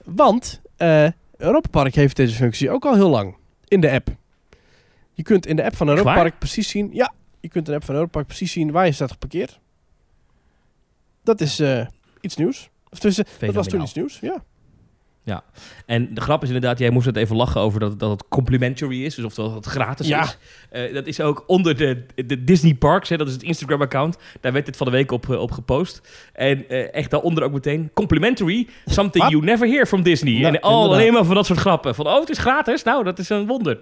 Want 0.04 0.62
eh 0.76 1.08
Europa 1.38 1.70
Park 1.70 1.96
heeft 1.96 2.16
deze 2.16 2.36
functie 2.36 2.70
ook 2.70 2.86
al 2.86 2.94
heel 2.94 3.10
lang. 3.10 3.36
In 3.68 3.80
de 3.80 3.92
app. 3.92 4.08
Je 5.14 5.24
kunt 5.24 5.46
in 5.46 5.56
de 5.56 5.64
app 5.64 5.76
van 5.76 5.88
Europa? 5.88 6.14
Park 6.14 6.40
precies 6.40 6.70
zien... 6.70 6.90
Ja, 6.94 7.14
je 7.40 7.48
kunt 7.50 7.66
in 7.66 7.72
de 7.72 7.78
app 7.78 7.86
van 7.86 7.96
Europa 7.96 8.14
Park 8.14 8.28
precies 8.28 8.52
zien 8.52 8.72
waar 8.72 8.86
je 8.86 8.92
staat 8.92 9.12
geparkeerd. 9.12 9.60
Dat 11.24 11.42
is 11.42 11.60
eh, 11.60 11.88
iets 12.22 12.36
nieuws. 12.36 12.70
Of 12.90 13.00
tussen, 13.00 13.26
dat 13.40 13.54
was 13.54 13.68
toen 13.68 13.82
iets 13.82 13.94
nieuws, 13.94 14.20
ja. 14.20 14.44
En 15.86 16.14
de 16.14 16.22
grap 16.22 16.42
is 16.42 16.48
inderdaad, 16.48 16.80
jij 16.80 16.90
moest 16.90 17.06
het 17.06 17.16
even 17.16 17.36
lachen 17.36 17.62
over 17.62 17.80
dat, 17.80 18.00
dat 18.00 18.10
het 18.12 18.24
complimentary 18.30 19.04
is. 19.06 19.16
Dus 19.16 19.26
oftewel 19.26 19.54
dat 19.54 19.66
het 19.66 19.74
gratis 19.74 20.08
Ja. 20.08 20.24
is. 20.24 20.38
Eh, 20.70 20.94
dat 20.94 21.08
is 21.08 21.22
ook 21.22 21.44
onder 21.48 21.78
de, 21.78 22.06
de 22.26 22.44
Disney 22.44 22.74
Parks, 22.74 23.10
hè, 23.10 23.18
dat 23.18 23.28
is 23.28 23.34
het 23.34 23.44
Instagram-account. 23.44 24.18
Daar 24.42 24.52
werd 24.54 24.66
dit 24.66 24.78
van 24.78 24.86
de 24.86 24.92
week 24.92 25.12
op, 25.12 25.30
eh, 25.30 25.40
op 25.42 25.52
gepost. 25.52 26.02
En 26.34 26.70
eh, 26.70 26.94
echt 26.94 27.12
daaronder 27.12 27.44
ook 27.44 27.52
meteen, 27.52 27.90
complimentary, 27.94 28.68
something 28.86 29.30
you 29.30 29.44
never 29.44 29.68
hear 29.68 29.86
from 29.86 30.04
Disney. 30.04 30.34
Ja, 30.34 30.48
en 30.48 30.64
oh, 30.64 30.72
inderdaad. 30.72 30.92
alleen 31.00 31.14
maar 31.14 31.24
van 31.26 31.36
dat 31.36 31.46
soort 31.46 31.60
grappen. 31.60 31.96
Van, 31.96 32.08
oh, 32.08 32.20
het 32.20 32.30
is 32.30 32.38
gratis? 32.38 32.84
Nou, 32.84 33.04
dat 33.04 33.20
is 33.20 33.30
een 33.30 33.48
wonder. 33.48 33.80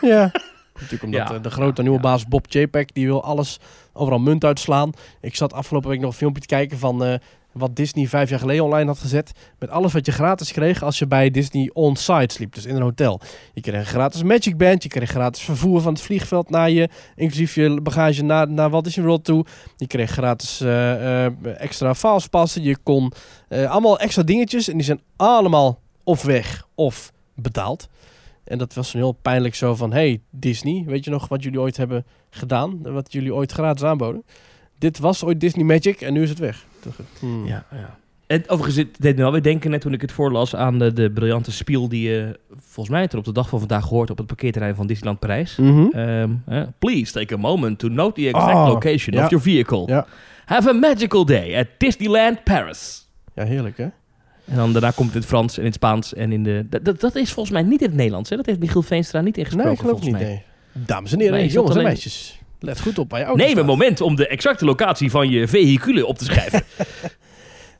Ja. 0.00 0.30
Natuurlijk 0.80 1.02
omdat 1.02 1.28
Ja. 1.28 1.38
de 1.38 1.50
grote 1.50 1.82
nieuwe 1.82 1.96
Ja. 1.96 2.02
baas 2.02 2.26
Bob 2.26 2.46
JPEG, 2.48 2.84
die 2.86 3.06
wil 3.06 3.22
alles 3.22 3.58
overal 3.92 4.18
munt 4.18 4.44
uitslaan. 4.44 4.92
Ik 5.20 5.36
zat 5.36 5.52
afgelopen 5.52 5.90
week 5.90 6.00
nog 6.00 6.10
een 6.10 6.16
filmpje 6.16 6.40
te 6.40 6.46
kijken 6.46 6.78
van 6.78 7.04
eh, 7.04 7.14
wat 7.56 7.76
Disney 7.76 8.06
vijf 8.06 8.30
jaar 8.30 8.38
geleden 8.38 8.64
online 8.64 8.86
had 8.86 8.98
gezet. 8.98 9.32
Met 9.58 9.70
alles 9.70 9.92
wat 9.92 10.06
je 10.06 10.12
gratis 10.12 10.52
kreeg 10.52 10.82
als 10.82 10.98
je 10.98 11.06
bij 11.06 11.30
Disney 11.30 11.70
on-site 11.72 12.34
sliep, 12.34 12.54
dus 12.54 12.64
in 12.64 12.76
een 12.76 12.82
hotel. 12.82 13.20
Je 13.54 13.60
kreeg 13.60 13.80
een 13.80 13.86
gratis 13.86 14.22
Magic 14.22 14.56
Band, 14.56 14.82
je 14.82 14.88
kreeg 14.88 15.10
gratis 15.10 15.42
vervoer 15.42 15.80
van 15.80 15.92
het 15.92 16.02
vliegveld 16.02 16.50
naar 16.50 16.70
je, 16.70 16.88
inclusief 17.14 17.54
je 17.54 17.80
bagage 17.80 18.22
naar, 18.22 18.50
naar 18.50 18.70
Walt 18.70 18.84
Disney 18.84 19.06
World 19.06 19.24
toe. 19.24 19.44
Je 19.76 19.86
kreeg 19.86 20.10
gratis 20.10 20.60
eh, 20.60 21.24
eh, 21.24 21.32
extra 21.56 21.94
fastpassen, 21.94 22.62
je 22.62 22.76
kon 22.82 23.12
eh, 23.48 23.70
allemaal 23.70 23.98
extra 23.98 24.22
dingetjes 24.22 24.68
en 24.68 24.76
die 24.76 24.86
zijn 24.86 25.00
allemaal 25.16 25.80
of 26.04 26.22
weg 26.22 26.66
of 26.74 27.12
betaald. 27.34 27.88
En 28.44 28.58
dat 28.58 28.74
was 28.74 28.94
een 28.94 29.00
heel 29.00 29.12
pijnlijk 29.12 29.54
zo 29.54 29.74
van... 29.74 29.92
Hey 29.92 30.20
Disney, 30.30 30.84
weet 30.86 31.04
je 31.04 31.10
nog 31.10 31.28
wat 31.28 31.42
jullie 31.42 31.60
ooit 31.60 31.76
hebben 31.76 32.06
gedaan? 32.30 32.82
Wat 32.82 33.12
jullie 33.12 33.34
ooit 33.34 33.52
gratis 33.52 33.84
aanboden? 33.84 34.24
Dit 34.78 34.98
was 34.98 35.24
ooit 35.24 35.40
Disney 35.40 35.64
Magic 35.64 36.00
en 36.00 36.12
nu 36.12 36.22
is 36.22 36.28
het 36.28 36.38
weg. 36.38 36.64
Hmm. 37.18 37.46
Ja, 37.46 37.64
ja. 37.70 37.98
Het, 38.26 38.48
overigens, 38.48 38.76
het 38.76 39.00
deed 39.00 39.16
me 39.16 39.22
wel 39.22 39.32
weer 39.32 39.42
denken 39.42 39.70
net 39.70 39.80
toen 39.80 39.92
ik 39.92 40.00
het 40.00 40.12
voorlas 40.12 40.56
aan 40.56 40.78
de, 40.78 40.92
de 40.92 41.10
briljante 41.10 41.52
spiel 41.52 41.88
die 41.88 42.08
je 42.08 42.38
volgens 42.56 42.96
mij 42.96 43.08
er 43.08 43.18
op 43.18 43.24
de 43.24 43.32
dag 43.32 43.48
van 43.48 43.58
vandaag 43.58 43.82
gehoord 43.86 44.10
op 44.10 44.16
het 44.18 44.26
parkeerterrein 44.26 44.74
van 44.74 44.86
Disneyland 44.86 45.18
Parijs. 45.20 45.58
Ehm, 45.58 46.30
eh, 46.46 46.62
please 46.78 47.12
take 47.12 47.34
a 47.34 47.36
moment 47.36 47.78
to 47.78 47.88
note 47.88 48.20
the 48.20 48.28
exact 48.28 48.54
Oh, 48.54 48.66
location 48.66 49.16
ja. 49.16 49.24
of 49.24 49.30
your 49.30 49.44
vehicle. 49.44 49.82
Ja. 49.86 50.06
Have 50.44 50.68
a 50.68 50.72
magical 50.72 51.24
day 51.24 51.58
at 51.58 51.66
Disneyland 51.78 52.44
Paris. 52.44 53.08
Ja, 53.34 53.44
heerlijk 53.44 53.76
hè? 53.76 53.86
En 54.44 54.56
dan 54.56 54.72
daarna 54.72 54.90
komt 54.90 55.06
het 55.06 55.14
in 55.14 55.20
het 55.20 55.28
Frans 55.28 55.52
en 55.54 55.58
in 55.60 55.66
het 55.66 55.74
Spaans 55.74 56.14
en 56.14 56.32
in 56.32 56.42
de... 56.42 56.66
Dat, 56.70 56.84
dat, 56.84 57.00
dat 57.00 57.14
is 57.14 57.32
volgens 57.32 57.54
mij 57.54 57.64
niet 57.64 57.80
in 57.80 57.86
het 57.86 57.96
Nederlands, 57.96 58.30
hè? 58.30 58.36
Dat 58.36 58.46
heeft 58.46 58.58
Michiel 58.60 58.82
Veenstra 58.82 59.20
niet 59.20 59.38
ingesproken, 59.38 59.66
Nee, 59.70 59.74
ik 59.78 59.84
geloof 59.84 60.00
volgens 60.00 60.20
niet. 60.20 60.28
mij. 60.28 60.42
Nee. 60.72 60.84
Dames 60.86 61.12
en 61.12 61.20
heren, 61.20 61.46
jongens 61.46 61.76
en 61.76 61.82
meisjes. 61.82 62.38
Let 62.60 62.80
goed 62.80 62.98
op 62.98 63.08
bij 63.08 63.18
je 63.18 63.24
auto 63.24 63.44
Neem 63.44 63.58
een 63.58 63.66
moment 63.66 64.00
om 64.00 64.16
de 64.16 64.26
exacte 64.28 64.64
locatie 64.64 65.10
van 65.10 65.30
je 65.30 65.48
vehiculen 65.48 66.06
op 66.06 66.18
te 66.18 66.24
schrijven. 66.24 66.62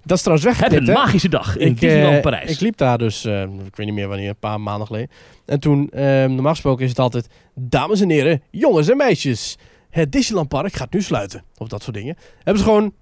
Dat 0.07 0.17
is 0.17 0.23
trouwens 0.23 0.49
Heb 0.49 0.59
weggeknipt, 0.59 0.89
een 0.89 0.95
hè? 0.95 1.01
magische 1.01 1.29
dag 1.29 1.57
in 1.57 1.67
ik, 1.67 1.81
Disneyland 1.81 2.17
eh, 2.17 2.23
Parijs. 2.23 2.51
ik 2.51 2.61
liep 2.61 2.77
daar 2.77 2.99
dus, 2.99 3.25
eh, 3.25 3.43
ik 3.43 3.77
weet 3.77 3.87
niet 3.87 3.95
meer 3.95 4.09
wanneer, 4.09 4.29
een 4.29 4.39
paar 4.39 4.61
maanden 4.61 4.87
geleden. 4.87 5.09
En 5.45 5.61
toen, 5.61 5.89
eh, 5.91 6.03
normaal 6.05 6.53
gesproken 6.53 6.85
is 6.85 6.91
het 6.91 6.99
altijd, 6.99 7.29
dames 7.55 8.01
en 8.01 8.11
heren, 8.11 8.43
jongens 8.51 8.89
en 8.89 8.97
meisjes. 8.97 9.57
Het 9.91 10.12
Disneyland 10.12 10.49
Park 10.49 10.73
gaat 10.73 10.93
nu 10.93 11.03
sluiten. 11.03 11.43
Of 11.57 11.69
dat 11.69 11.83
soort 11.83 11.97
dingen. 11.97 12.17
Hebben 12.37 12.59
ze 12.59 12.65
gewoon 12.65 12.93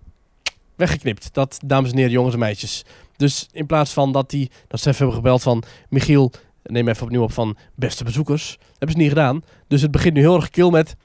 weggeknipt. 0.77 1.29
Dat, 1.33 1.59
dames 1.65 1.91
en 1.91 1.97
heren, 1.97 2.13
jongens 2.13 2.35
en 2.35 2.41
meisjes. 2.41 2.85
Dus 3.17 3.49
in 3.53 3.67
plaats 3.67 3.93
van 3.93 4.13
dat 4.13 4.31
die, 4.31 4.51
dat 4.69 4.81
ze 4.81 4.89
even 4.89 4.99
hebben 4.99 5.17
gebeld 5.17 5.43
van, 5.43 5.63
Michiel, 5.89 6.33
neem 6.63 6.89
even 6.89 7.05
opnieuw 7.05 7.23
op 7.23 7.33
van 7.33 7.57
beste 7.75 8.05
bezoekers. 8.05 8.59
Hebben 8.71 8.91
ze 8.91 8.97
niet 8.97 9.09
gedaan. 9.09 9.43
Dus 9.69 9.83
het 9.83 9.91
begint 9.91 10.15
nu 10.15 10.21
heel 10.21 10.37
erg 10.37 10.51
kil 10.51 10.71
met, 10.71 10.97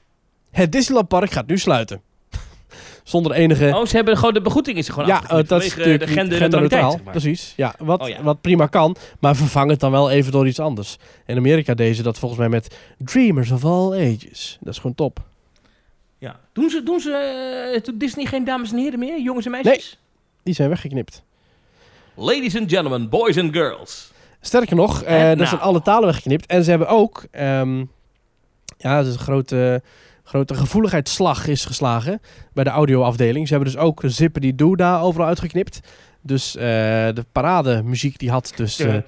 het 0.50 0.72
Disneyland 0.72 1.08
Park 1.08 1.30
gaat 1.30 1.46
nu 1.46 1.58
sluiten. 1.58 2.00
Zonder 3.04 3.32
enige... 3.32 3.72
Oh, 3.74 3.86
ze 3.86 3.96
hebben 3.96 4.16
gewoon 4.16 4.34
de 4.34 4.40
begroeting 4.40 4.78
is 4.78 4.88
gewoon 4.88 5.06
Ja, 5.06 5.22
eh, 5.28 5.48
dat 5.48 5.62
is 5.62 5.76
natuurlijk 5.76 6.06
de 6.06 6.12
genderneutraal. 6.12 6.90
zeg 6.90 7.02
maar. 7.02 7.12
Precies, 7.12 7.52
ja 7.56 7.74
wat, 7.78 8.00
Oh 8.00 8.08
ja. 8.08 8.22
wat 8.22 8.40
prima 8.40 8.66
kan. 8.66 8.96
Maar 9.18 9.36
vervang 9.36 9.70
het 9.70 9.80
dan 9.80 9.90
wel 9.90 10.10
even 10.10 10.32
door 10.32 10.46
iets 10.46 10.58
anders. 10.60 10.96
In 11.26 11.36
Amerika 11.36 11.74
deden 11.74 11.94
ze 11.94 12.02
dat 12.02 12.18
volgens 12.18 12.40
mij 12.40 12.48
met 12.48 12.76
Dreamers 12.98 13.50
of 13.50 13.64
All 13.64 13.92
Ages. 13.92 14.58
Dat 14.60 14.72
is 14.72 14.78
gewoon 14.80 14.94
top. 14.96 15.20
Ja. 16.18 16.40
Doen 16.52 16.70
ze, 16.70 16.82
doen 16.82 17.00
ze 17.00 17.80
doet 17.84 18.00
Disney 18.00 18.24
geen 18.24 18.44
dames 18.44 18.72
en 18.72 18.78
heren 18.78 18.98
meer, 18.98 19.20
jongens 19.20 19.44
en 19.46 19.50
meisjes? 19.50 19.98
Die 20.42 20.54
zijn 20.54 20.68
weggeknipt. 20.68 21.22
Ladies 22.14 22.56
and 22.56 22.70
gentlemen, 22.70 23.08
boys 23.08 23.38
and 23.38 23.52
girls. 23.52 24.12
Sterker 24.40 24.76
nog, 24.76 25.02
eh 25.02 25.14
En 25.22 25.28
er 25.28 25.36
nou. 25.36 25.48
zijn 25.48 25.60
alle 25.60 25.82
talen 25.82 26.04
weggeknipt. 26.04 26.46
En 26.46 26.64
ze 26.64 26.70
hebben 26.70 26.88
ook... 26.88 27.24
ehm, 27.30 27.78
ja, 28.78 28.96
dat 28.96 29.06
is 29.06 29.12
een 29.12 29.18
grote, 29.18 29.82
grote 30.30 30.54
gevoeligheidsslag 30.54 31.46
is 31.46 31.64
geslagen 31.64 32.20
bij 32.52 32.64
de 32.64 32.70
audioafdeling. 32.70 33.48
Ze 33.48 33.54
hebben 33.54 33.72
dus 33.72 33.82
ook 33.82 34.02
Zippen 34.04 34.40
die 34.40 34.54
Doe 34.54 34.76
daar 34.76 35.02
overal 35.02 35.26
uitgeknipt. 35.26 35.80
Dus 36.22 36.56
eh, 36.56 36.62
de 36.62 37.24
parademuziek 37.32 38.18
die 38.18 38.30
had 38.30 38.52
dus... 38.56 38.76
Ja. 38.76 39.02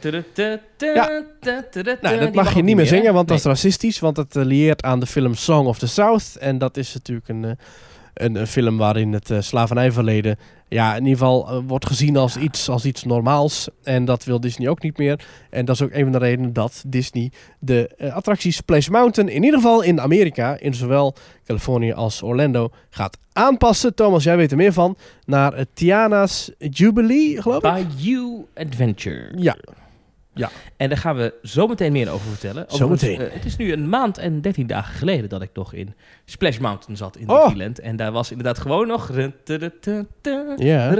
Nou, 2.01 2.19
dat 2.19 2.35
mag 2.35 2.55
je 2.55 2.63
niet 2.63 2.77
meer 2.77 2.87
zingen, 2.87 3.15
want 3.15 3.29
dat 3.29 3.39
is 3.39 3.45
racistisch. 3.45 3.99
Want 3.99 4.17
het 4.17 4.37
eh, 4.37 4.45
lieert 4.45 4.83
aan 4.83 5.01
de 5.01 5.07
film 5.07 5.35
Song 5.35 5.67
of 5.67 5.79
the 5.79 5.87
South. 5.87 6.37
En 6.37 6.59
dat 6.59 6.77
is 6.77 6.95
natuurlijk 6.95 7.29
een, 7.29 7.45
eh, 7.45 7.51
een, 8.15 8.35
een 8.35 8.47
film 8.47 8.77
waarin 8.77 9.13
het 9.13 9.31
eh, 9.31 9.41
slavernijverleden... 9.41 10.37
Ja, 10.69 10.95
in 10.95 11.03
ieder 11.03 11.19
geval 11.19 11.49
eh, 11.49 11.59
wordt 11.67 11.87
gezien 11.87 12.17
als, 12.17 12.37
iets, 12.37 12.69
als 12.69 12.85
iets 12.85 13.05
normaals. 13.05 13.69
En 13.83 14.05
dat 14.05 14.25
wil 14.25 14.41
Disney 14.41 14.69
ook 14.69 14.83
niet 14.83 14.99
meer. 14.99 15.27
En 15.51 15.65
dat 15.65 15.75
is 15.75 15.83
ook 15.83 15.93
een 15.93 16.03
van 16.03 16.13
de 16.13 16.19
redenen 16.19 16.53
dat 16.53 16.85
Disney 16.87 17.33
de 17.59 17.89
eh, 17.97 18.15
attractie 18.15 18.53
Splash 18.53 18.89
Mountain... 18.89 19.29
in 19.29 19.43
ieder 19.43 19.61
geval 19.61 19.83
in 19.83 20.01
Amerika, 20.01 20.57
in 20.59 20.75
zowel 20.75 21.15
Californië 21.45 21.93
als 21.93 22.23
Orlando... 22.23 22.71
gaat 22.91 23.19
aanpassen. 23.33 23.95
Thomas, 23.95 24.25
jij 24.25 24.37
weet 24.37 24.51
er 24.51 24.57
meer 24.57 24.73
van. 24.73 24.97
Naar 25.25 25.65
Tiana's 25.75 26.51
Jubilee, 26.59 27.43
geloof 27.43 27.57
ik? 27.57 27.63
Bayou 27.63 28.47
Adventure. 28.55 29.33
Ja. 29.37 29.57
En 30.77 30.89
daar 30.89 30.99
gaan 30.99 31.17
we 31.17 31.35
zo 31.43 31.67
meteen 31.67 31.93
meer 31.93 32.11
over 32.11 32.27
vertellen. 32.29 32.65
Zometeen. 32.69 33.21
Eh, 33.21 33.33
het 33.33 33.45
is 33.45 33.57
nu 33.57 33.73
een 33.73 33.89
maand 33.89 34.19
en 34.19 34.41
13 34.41 34.67
dagen 34.67 34.95
geleden 34.95 35.29
dat 35.29 35.43
ik 35.43 35.51
nog 35.55 35.73
in 35.73 35.95
Splash 36.25 36.59
Mountain 36.59 36.97
zat 36.97 37.17
in 37.17 37.29
Oh. 37.29 37.45
Disneyland. 37.45 37.79
En 37.79 37.97
daar 37.97 38.13
was 38.13 38.31
inderdaad 38.31 38.59
gewoon 38.59 38.87
nog... 38.87 39.11
Ja. 40.57 40.95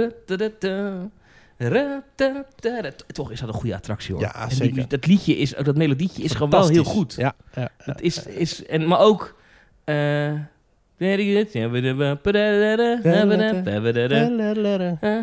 Toch 3.11 3.31
is 3.31 3.39
dat 3.39 3.49
een 3.49 3.53
goede 3.55 3.75
attractie 3.75 4.13
hoor. 4.13 4.23
Ja, 4.23 4.47
die 4.47 4.55
zeker. 4.55 4.87
dat 4.87 5.05
liedje 5.05 5.37
is, 5.37 5.53
dat 5.63 5.75
melodietje 5.77 6.23
is 6.23 6.31
gewoon 6.31 6.49
wel 6.49 6.67
heel 6.67 6.83
goed. 6.83 7.13
Ja, 7.13 7.33
ja, 7.53 7.61
ja. 7.61 7.69
Het 7.77 8.01
is, 8.01 8.25
is 8.25 8.65
en, 8.65 8.87
maar 8.87 8.99
ook... 8.99 9.35
eh. 9.83 10.31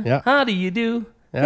Ja. 0.04 0.20
How 0.24 0.46
do 0.46 0.52
you 0.52 0.72
do? 0.72 1.02
Ja. 1.32 1.40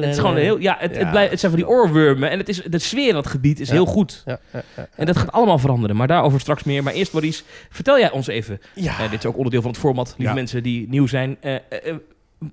Het 0.00 0.04
is 0.04 0.18
gewoon 0.18 0.36
heel... 0.36 0.58
Ja, 0.60 0.76
het, 0.78 0.92
Ja, 0.94 0.98
het, 0.98 1.10
blijft, 1.10 1.30
het 1.30 1.40
zijn 1.40 1.52
van 1.52 1.60
die 1.60 1.70
oorwormen. 1.70 2.30
En 2.30 2.38
het 2.38 2.48
is, 2.48 2.62
de 2.62 2.78
sfeer 2.78 3.08
in 3.08 3.14
dat 3.14 3.26
gebied 3.26 3.60
is 3.60 3.68
Ja. 3.68 3.74
heel 3.74 3.86
goed. 3.86 4.22
Ja, 4.26 4.38
ja, 4.52 4.62
ja. 4.76 4.88
En 4.94 5.06
dat 5.06 5.16
gaat 5.16 5.32
allemaal 5.32 5.58
veranderen. 5.58 5.96
Maar 5.96 6.06
daarover 6.06 6.40
straks 6.40 6.64
meer. 6.64 6.82
Maar 6.82 6.92
eerst 6.92 7.12
Maurice, 7.12 7.42
vertel 7.70 7.98
jij 7.98 8.10
ons 8.10 8.26
even... 8.26 8.58
Ja. 8.74 8.98
eh, 8.98 9.10
dit 9.10 9.18
is 9.18 9.26
ook 9.26 9.36
onderdeel 9.36 9.62
van 9.62 9.70
het 9.70 9.80
format. 9.80 10.06
Lieve 10.08 10.22
Ja. 10.22 10.34
mensen 10.34 10.62
die 10.62 10.88
nieuw 10.88 11.06
zijn. 11.06 11.36
eh, 11.40 11.54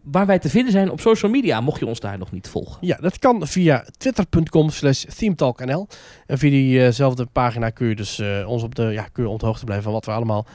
waar 0.04 0.26
wij 0.26 0.40
te 0.40 0.50
vinden 0.50 0.72
zijn 0.72 0.92
op 0.92 1.00
social 1.00 1.32
media. 1.32 1.62
Mocht 1.62 1.80
je 1.80 1.86
ons 1.86 2.00
daar 2.00 2.18
nog 2.18 2.32
niet 2.32 2.48
volgen. 2.48 2.78
Ja, 2.82 2.98
dat 3.02 3.20
kan 3.20 3.48
via 3.48 3.86
twitter.com 3.98 4.70
slash 4.70 5.04
themetalknl. 5.04 5.88
En 6.28 6.38
via 6.38 6.50
diezelfde 6.50 7.26
pagina 7.26 7.70
kun 7.70 7.88
je 7.88 7.96
dus 7.96 8.22
ons 8.46 8.64
op 8.64 8.76
de, 8.76 8.84
ja, 8.84 9.08
kun 9.12 9.24
je 9.24 9.30
op 9.30 9.40
de 9.40 9.46
hoogte 9.46 9.64
blijven 9.66 9.84
van 9.86 9.94
wat 9.94 10.06
we 10.06 10.12
allemaal 10.12 10.46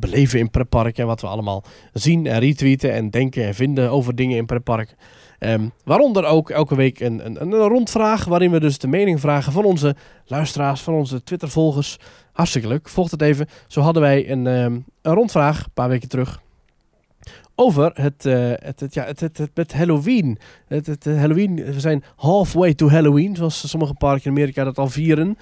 beleven 0.00 0.38
in 0.38 0.50
pretparken. 0.50 1.02
En 1.02 1.08
wat 1.08 1.20
we 1.20 1.26
allemaal 1.26 1.64
zien 1.92 2.26
en 2.26 2.38
retweeten 2.38 2.92
en 2.92 3.10
denken 3.10 3.44
en 3.44 3.54
vinden 3.54 3.90
over 3.90 4.14
dingen 4.14 4.36
in 4.36 4.46
pretparken. 4.46 4.96
Ehm, 5.38 5.68
waaronder 5.84 6.24
ook 6.24 6.50
elke 6.50 6.76
week 6.76 7.00
een, 7.00 7.26
een, 7.26 7.42
een 7.42 7.52
rondvraag 7.52 8.24
waarin 8.24 8.50
we 8.50 8.60
dus 8.60 8.78
de 8.78 8.88
mening 8.88 9.20
vragen 9.20 9.52
van 9.52 9.64
onze 9.64 9.96
luisteraars, 10.26 10.80
van 10.80 10.94
onze 10.94 11.22
Twitter-volgers. 11.22 11.96
Hartstikke 12.32 12.68
leuk. 12.68 12.88
Volg 12.88 13.10
het 13.10 13.22
even. 13.22 13.46
Zo 13.66 13.80
hadden 13.80 14.02
wij 14.02 14.30
een, 14.30 14.46
ehm, 14.46 14.72
een 15.02 15.14
rondvraag 15.14 15.64
een 15.64 15.72
paar 15.74 15.88
weken 15.88 16.08
terug 16.08 16.40
over 17.60 17.90
het, 17.94 18.26
eh, 18.26 18.50
het, 18.54 18.80
het, 18.80 18.94
ja, 18.94 19.04
het, 19.04 19.20
het, 19.20 19.38
het 19.38 19.50
met 19.54 19.72
Halloween. 19.72 20.38
Het, 20.66 20.86
het, 20.86 21.04
Halloween. 21.04 21.54
We 21.54 21.80
zijn 21.80 22.04
halfway 22.16 22.74
to 22.74 22.88
Halloween, 22.88 23.36
zoals 23.36 23.68
sommige 23.68 23.94
parken 23.94 24.24
in 24.24 24.30
Amerika 24.30 24.64
dat 24.64 24.78
al 24.78 24.88
vieren. 24.88 25.36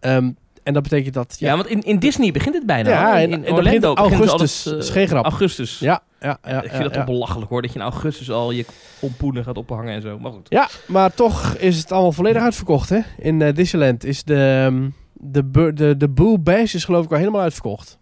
Ehm, 0.00 0.30
en 0.64 0.72
dat 0.74 0.82
betekent 0.82 1.14
dat... 1.14 1.36
Ja, 1.38 1.56
want 1.56 1.68
in, 1.68 1.80
in 1.82 1.98
Disney 1.98 2.32
begint 2.32 2.54
het 2.54 2.66
bijna. 2.66 2.90
Ja, 2.90 3.18
in, 3.18 3.30
Orlando 3.30 3.54
begint 3.54 3.80
begint 3.80 3.84
augustus. 4.28 4.66
alles, 4.66 4.84
is 4.86 4.90
geen 4.90 5.08
grap. 5.08 5.24
Augustus. 5.24 5.78
ja, 5.78 6.02
ja, 6.20 6.38
ja, 6.44 6.62
ik 6.62 6.70
vind 6.70 6.82
dat 6.82 6.92
toch 6.92 7.04
belachelijk 7.04 7.50
hoor. 7.50 7.62
Dat 7.62 7.72
je 7.72 7.78
in 7.78 7.84
augustus 7.84 8.30
al 8.30 8.50
je 8.50 8.64
pompoenen 9.00 9.44
gaat 9.44 9.56
ophangen 9.58 9.94
en 9.94 10.02
zo. 10.02 10.18
Maar 10.18 10.32
goed. 10.32 10.46
Ja, 10.48 10.68
maar 10.86 11.14
toch 11.14 11.54
is 11.54 11.76
het 11.78 11.92
allemaal 11.92 12.12
volledig 12.12 12.42
uitverkocht, 12.42 12.88
hè? 12.88 12.98
In 13.18 13.42
eh, 13.42 13.54
Disneyland 13.54 14.04
is 14.04 14.22
de, 14.24 14.64
ehm, 14.66 14.88
de, 15.12 15.44
bu- 15.44 15.72
de, 15.72 15.96
de 15.96 16.08
Boo 16.08 16.38
Bash 16.38 16.74
is 16.74 16.84
geloof 16.84 17.04
ik 17.04 17.10
al 17.10 17.18
helemaal 17.18 17.40
uitverkocht. 17.40 17.98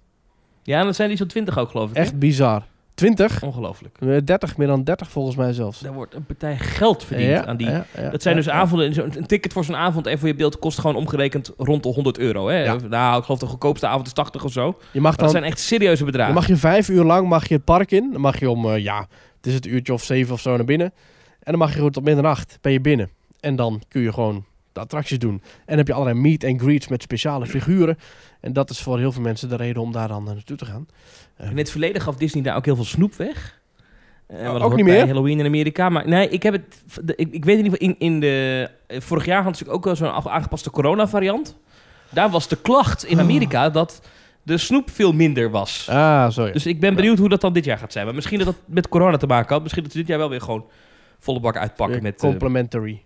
Ja, 0.62 0.79
en 0.81 0.85
dat 0.87 0.96
zijn 0.96 1.09
die 1.09 1.16
zo'n 1.18 1.27
20 1.27 1.59
ook 1.59 1.70
geloof 1.70 1.90
ik. 1.90 1.96
hè? 1.96 2.03
Echt 2.03 2.18
bizar. 2.18 2.62
20? 3.03 3.43
Ongelooflijk. 3.43 3.97
Eh, 4.01 4.17
30, 4.25 4.57
meer 4.57 4.67
dan 4.67 4.85
30 4.85 5.11
volgens 5.11 5.37
mij 5.37 5.53
zelfs. 5.53 5.81
Daar 5.81 5.93
wordt 5.93 6.15
een 6.15 6.25
partij 6.25 6.59
geld 6.59 7.05
verdiend 7.05 7.29
Ja, 7.31 7.45
aan 7.45 7.57
die... 7.57 7.67
ja, 7.71 7.85
ja, 7.97 8.09
Dat 8.11 8.23
zijn 8.23 8.37
dus 8.37 8.49
avonden. 8.49 8.95
zo'n- 8.95 9.12
Een 9.17 9.27
ticket 9.27 9.53
voor 9.53 9.65
zo'n 9.65 9.77
avond 9.77 10.07
en 10.07 10.19
voor 10.19 10.29
je 10.29 10.35
beeld 10.35 10.59
kost 10.59 10.79
gewoon 10.79 10.97
omgerekend 10.97 11.53
rond 11.57 11.83
de 11.83 11.88
100 11.88 12.19
euro. 12.19 12.49
Hè? 12.49 12.79
Nou, 12.88 13.19
ik 13.19 13.25
geloof 13.25 13.41
de 13.41 13.47
goedkoopste 13.47 13.87
avond 13.87 14.07
is 14.07 14.12
80 14.12 14.45
of 14.45 14.53
zo. 14.53 14.79
Je 14.93 15.01
mag 15.01 15.11
dat 15.11 15.21
dan 15.21 15.31
zijn 15.31 15.45
echt 15.45 15.59
serieuze 15.61 16.05
bedragen. 16.05 16.33
Dan 16.35 16.43
mag 16.43 16.51
je 16.51 16.57
vijf 16.57 16.88
uur 16.88 17.05
lang 17.05 17.29
mag 17.29 17.49
je 17.49 17.55
het 17.55 17.65
park 17.65 17.91
in. 17.91 18.09
Dan 18.12 18.21
mag 18.21 18.41
je 18.41 18.51
om, 18.51 18.67
eh, 18.71 18.83
ja, 18.83 18.99
het 19.37 19.47
is 19.47 19.55
het 19.55 19.67
uurtje 19.67 19.93
of 19.93 20.03
zeven 20.05 20.35
of 20.35 20.41
zo 20.41 20.57
naar 20.57 20.65
binnen. 20.65 20.93
En 21.43 21.51
dan 21.53 21.59
mag 21.59 21.75
je 21.75 21.81
goed 21.81 21.93
tot 21.93 22.05
middernacht 22.05 22.59
ben 22.61 22.73
je 22.73 22.81
binnen. 22.81 23.11
En 23.41 23.57
dan 23.57 23.83
kun 23.88 24.01
je 24.03 24.12
gewoon 24.12 24.45
de 24.73 24.81
attracties 24.81 25.19
doen. 25.19 25.33
En 25.33 25.43
dan 25.67 25.77
heb 25.77 25.87
je 25.87 25.93
allerlei 25.93 26.19
meet 26.21 26.45
and 26.45 26.61
greets 26.61 26.89
met 26.89 27.03
speciale 27.03 27.47
figuren. 27.47 27.99
En 28.41 28.53
dat 28.53 28.71
is 28.71 28.81
voor 28.81 28.99
heel 28.99 29.13
veel 29.13 29.23
mensen 29.23 29.49
de 29.49 29.57
reden 29.57 29.83
om 29.83 29.93
daar 29.93 30.09
dan 30.09 30.25
naartoe 30.25 30.57
te 30.57 30.65
gaan. 30.65 30.87
In 31.51 31.57
het 31.59 31.71
verleden 31.71 32.01
gaf 32.03 32.17
Disney 32.17 32.43
daar 32.43 32.57
ook 32.57 32.65
heel 32.65 32.77
veel 32.77 32.85
snoep 32.85 33.15
weg. 33.15 33.61
Dat 34.29 34.61
ook 34.63 34.77
niet 34.77 34.85
meer? 34.85 35.07
Halloween 35.07 35.39
in 35.39 35.47
Amerika. 35.47 35.89
Maar 35.89 36.09
nee, 36.09 36.29
ik 36.29 36.43
heb 36.43 36.53
het. 36.53 36.83
Ik, 37.17 37.33
ik 37.33 37.45
weet 37.45 37.59
in 37.59 37.65
ieder 37.65 37.79
geval, 37.79 37.89
in, 37.89 37.97
in 37.99 38.21
de. 38.21 38.69
eh, 38.87 39.01
Vorig 39.01 39.25
jaar 39.25 39.43
hadden 39.43 39.57
ze 39.67 39.71
ook 39.71 39.85
wel 39.85 39.97
zo'n 39.97 40.09
aangepaste 40.09 40.71
corona-variant. 40.71 41.57
Daar 42.09 42.31
was 42.31 42.49
de 42.49 42.57
klacht 42.57 43.05
in 43.05 43.21
Amerika 43.21 43.71
dat 43.71 44.03
de 44.43 44.59
snoep 44.59 44.91
veel 44.91 45.13
minder 45.13 45.51
was. 45.51 45.87
Ah, 45.91 46.31
zo 46.31 46.47
ja. 46.47 46.53
Dus 46.53 46.67
ik 46.67 46.81
ben 46.81 46.95
benieuwd 46.95 47.19
hoe 47.19 47.29
dat 47.29 47.41
dan 47.41 47.53
dit 47.53 47.65
jaar 47.65 47.79
gaat 47.79 47.93
zijn. 47.93 48.05
Maar 48.05 48.15
misschien 48.15 48.39
dat 48.39 48.47
dat 48.47 48.57
met 48.67 48.89
corona 48.89 49.17
te 49.17 49.27
maken 49.27 49.53
had. 49.53 49.63
Misschien 49.63 49.83
dat 49.83 49.93
ze 49.93 49.99
dit 49.99 50.07
jaar 50.07 50.19
wel 50.19 50.29
weer 50.31 50.41
gewoon 50.41 50.65
volle 51.19 51.41
bak 51.41 51.57
uitpakken 51.57 51.95
Weer 51.95 52.11
met 52.13 52.23
eh, 52.23 52.29
complimentary. 52.29 53.03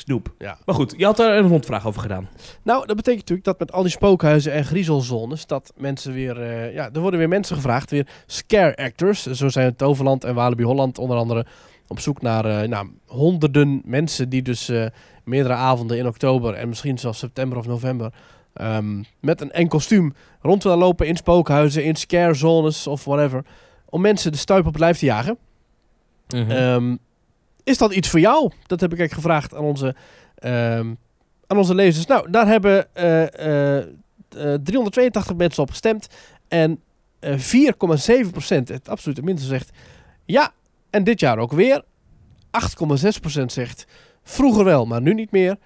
Snoep. 0.00 0.34
Ja. 0.38 0.58
Maar 0.64 0.74
goed, 0.74 0.94
je 0.96 1.04
had 1.04 1.16
daar 1.16 1.36
een 1.36 1.48
rondvraag 1.48 1.86
over 1.86 2.00
gedaan. 2.00 2.28
Nou, 2.62 2.86
dat 2.86 2.96
betekent 2.96 3.20
natuurlijk 3.20 3.46
dat 3.46 3.58
met 3.58 3.72
al 3.72 3.82
die 3.82 3.90
spookhuizen 3.90 4.52
en 4.52 4.64
griezelzones, 4.64 5.46
dat 5.46 5.72
mensen 5.76 6.12
weer, 6.12 6.40
eh, 6.42 6.74
ja, 6.74 6.90
er 6.92 7.00
worden 7.00 7.18
weer 7.18 7.28
mensen 7.28 7.56
gevraagd, 7.56 7.90
weer 7.90 8.06
scare 8.26 8.76
actors. 8.76 9.26
Zo 9.26 9.48
zijn 9.48 9.76
Toverland 9.76 10.24
en 10.24 10.34
Walibi 10.34 10.64
Holland 10.64 10.98
onder 10.98 11.16
andere 11.16 11.46
op 11.88 12.00
zoek 12.00 12.22
naar 12.22 12.44
eh, 12.44 12.68
nou, 12.68 12.88
honderden 13.06 13.82
mensen 13.84 14.28
die 14.28 14.42
dus 14.42 14.68
eh, 14.68 14.86
meerdere 15.24 15.54
avonden 15.54 15.98
in 15.98 16.06
oktober 16.06 16.54
en 16.54 16.68
misschien 16.68 16.98
zelfs 16.98 17.18
september 17.18 17.58
of 17.58 17.66
november 17.66 18.12
ehm, 18.52 19.02
met 19.20 19.40
een 19.40 19.50
en 19.50 19.68
kostuum 19.68 20.14
rond 20.40 20.62
willen 20.62 20.78
lopen 20.78 21.06
in 21.06 21.16
spookhuizen, 21.16 21.84
in 21.84 21.96
scare 21.96 22.34
zones 22.34 22.86
of 22.86 23.04
whatever, 23.04 23.44
om 23.88 24.00
mensen 24.00 24.32
de 24.32 24.38
stuip 24.38 24.66
op 24.66 24.72
het 24.72 24.80
lijf 24.80 24.98
te 24.98 25.04
jagen. 25.04 25.38
Ehm, 26.28 26.96
is 27.68 27.78
dat 27.78 27.92
iets 27.92 28.08
voor 28.08 28.20
jou? 28.20 28.50
Dat 28.66 28.80
heb 28.80 28.92
ik 28.92 28.98
eigenlijk 28.98 29.26
gevraagd 29.26 29.54
aan 29.54 29.64
onze, 29.64 29.94
ehm, 30.34 30.94
aan 31.46 31.58
onze 31.58 31.74
lezers. 31.74 32.06
Nou, 32.06 32.30
daar 32.30 32.46
hebben 32.46 32.94
eh, 32.94 33.22
eh, 33.22 33.78
eh, 33.78 34.60
382 34.62 35.36
mensen 35.36 35.62
op 35.62 35.70
gestemd. 35.70 36.06
En 36.48 36.80
eh 37.18 37.38
4,7%, 37.38 38.68
het 38.68 38.88
absolute 38.88 39.22
minste, 39.22 39.46
zegt 39.46 39.70
ja. 40.24 40.52
En 40.90 41.04
dit 41.04 41.20
jaar 41.20 41.38
ook 41.38 41.52
weer. 41.52 41.84
8,6% 42.50 43.52
zegt 43.52 43.86
vroeger 44.22 44.64
wel, 44.64 44.86
maar 44.86 45.00
nu 45.00 45.14
niet 45.14 45.30
meer. 45.30 45.56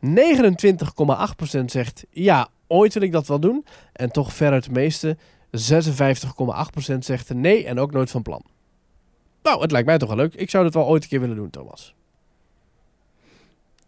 29,8% 0.00 1.70
zegt 1.70 2.04
ja, 2.10 2.48
ooit 2.66 2.94
wil 2.94 3.02
ik 3.02 3.12
dat 3.12 3.26
wel 3.26 3.40
doen. 3.40 3.64
En 3.92 4.10
toch 4.10 4.32
veruit 4.32 4.64
het 4.64 4.74
meeste, 4.74 5.16
56,8% 5.50 6.98
zegt 6.98 7.34
nee 7.34 7.66
en 7.66 7.78
ook 7.78 7.92
nooit 7.92 8.10
van 8.10 8.22
plan. 8.22 8.44
Nou, 9.42 9.60
het 9.60 9.70
lijkt 9.70 9.86
mij 9.86 9.98
toch 9.98 10.08
wel 10.08 10.18
leuk. 10.18 10.34
Ik 10.34 10.50
zou 10.50 10.64
het 10.64 10.74
wel 10.74 10.86
ooit 10.86 11.02
een 11.02 11.08
keer 11.08 11.20
willen 11.20 11.36
doen, 11.36 11.50
Thomas. 11.50 11.94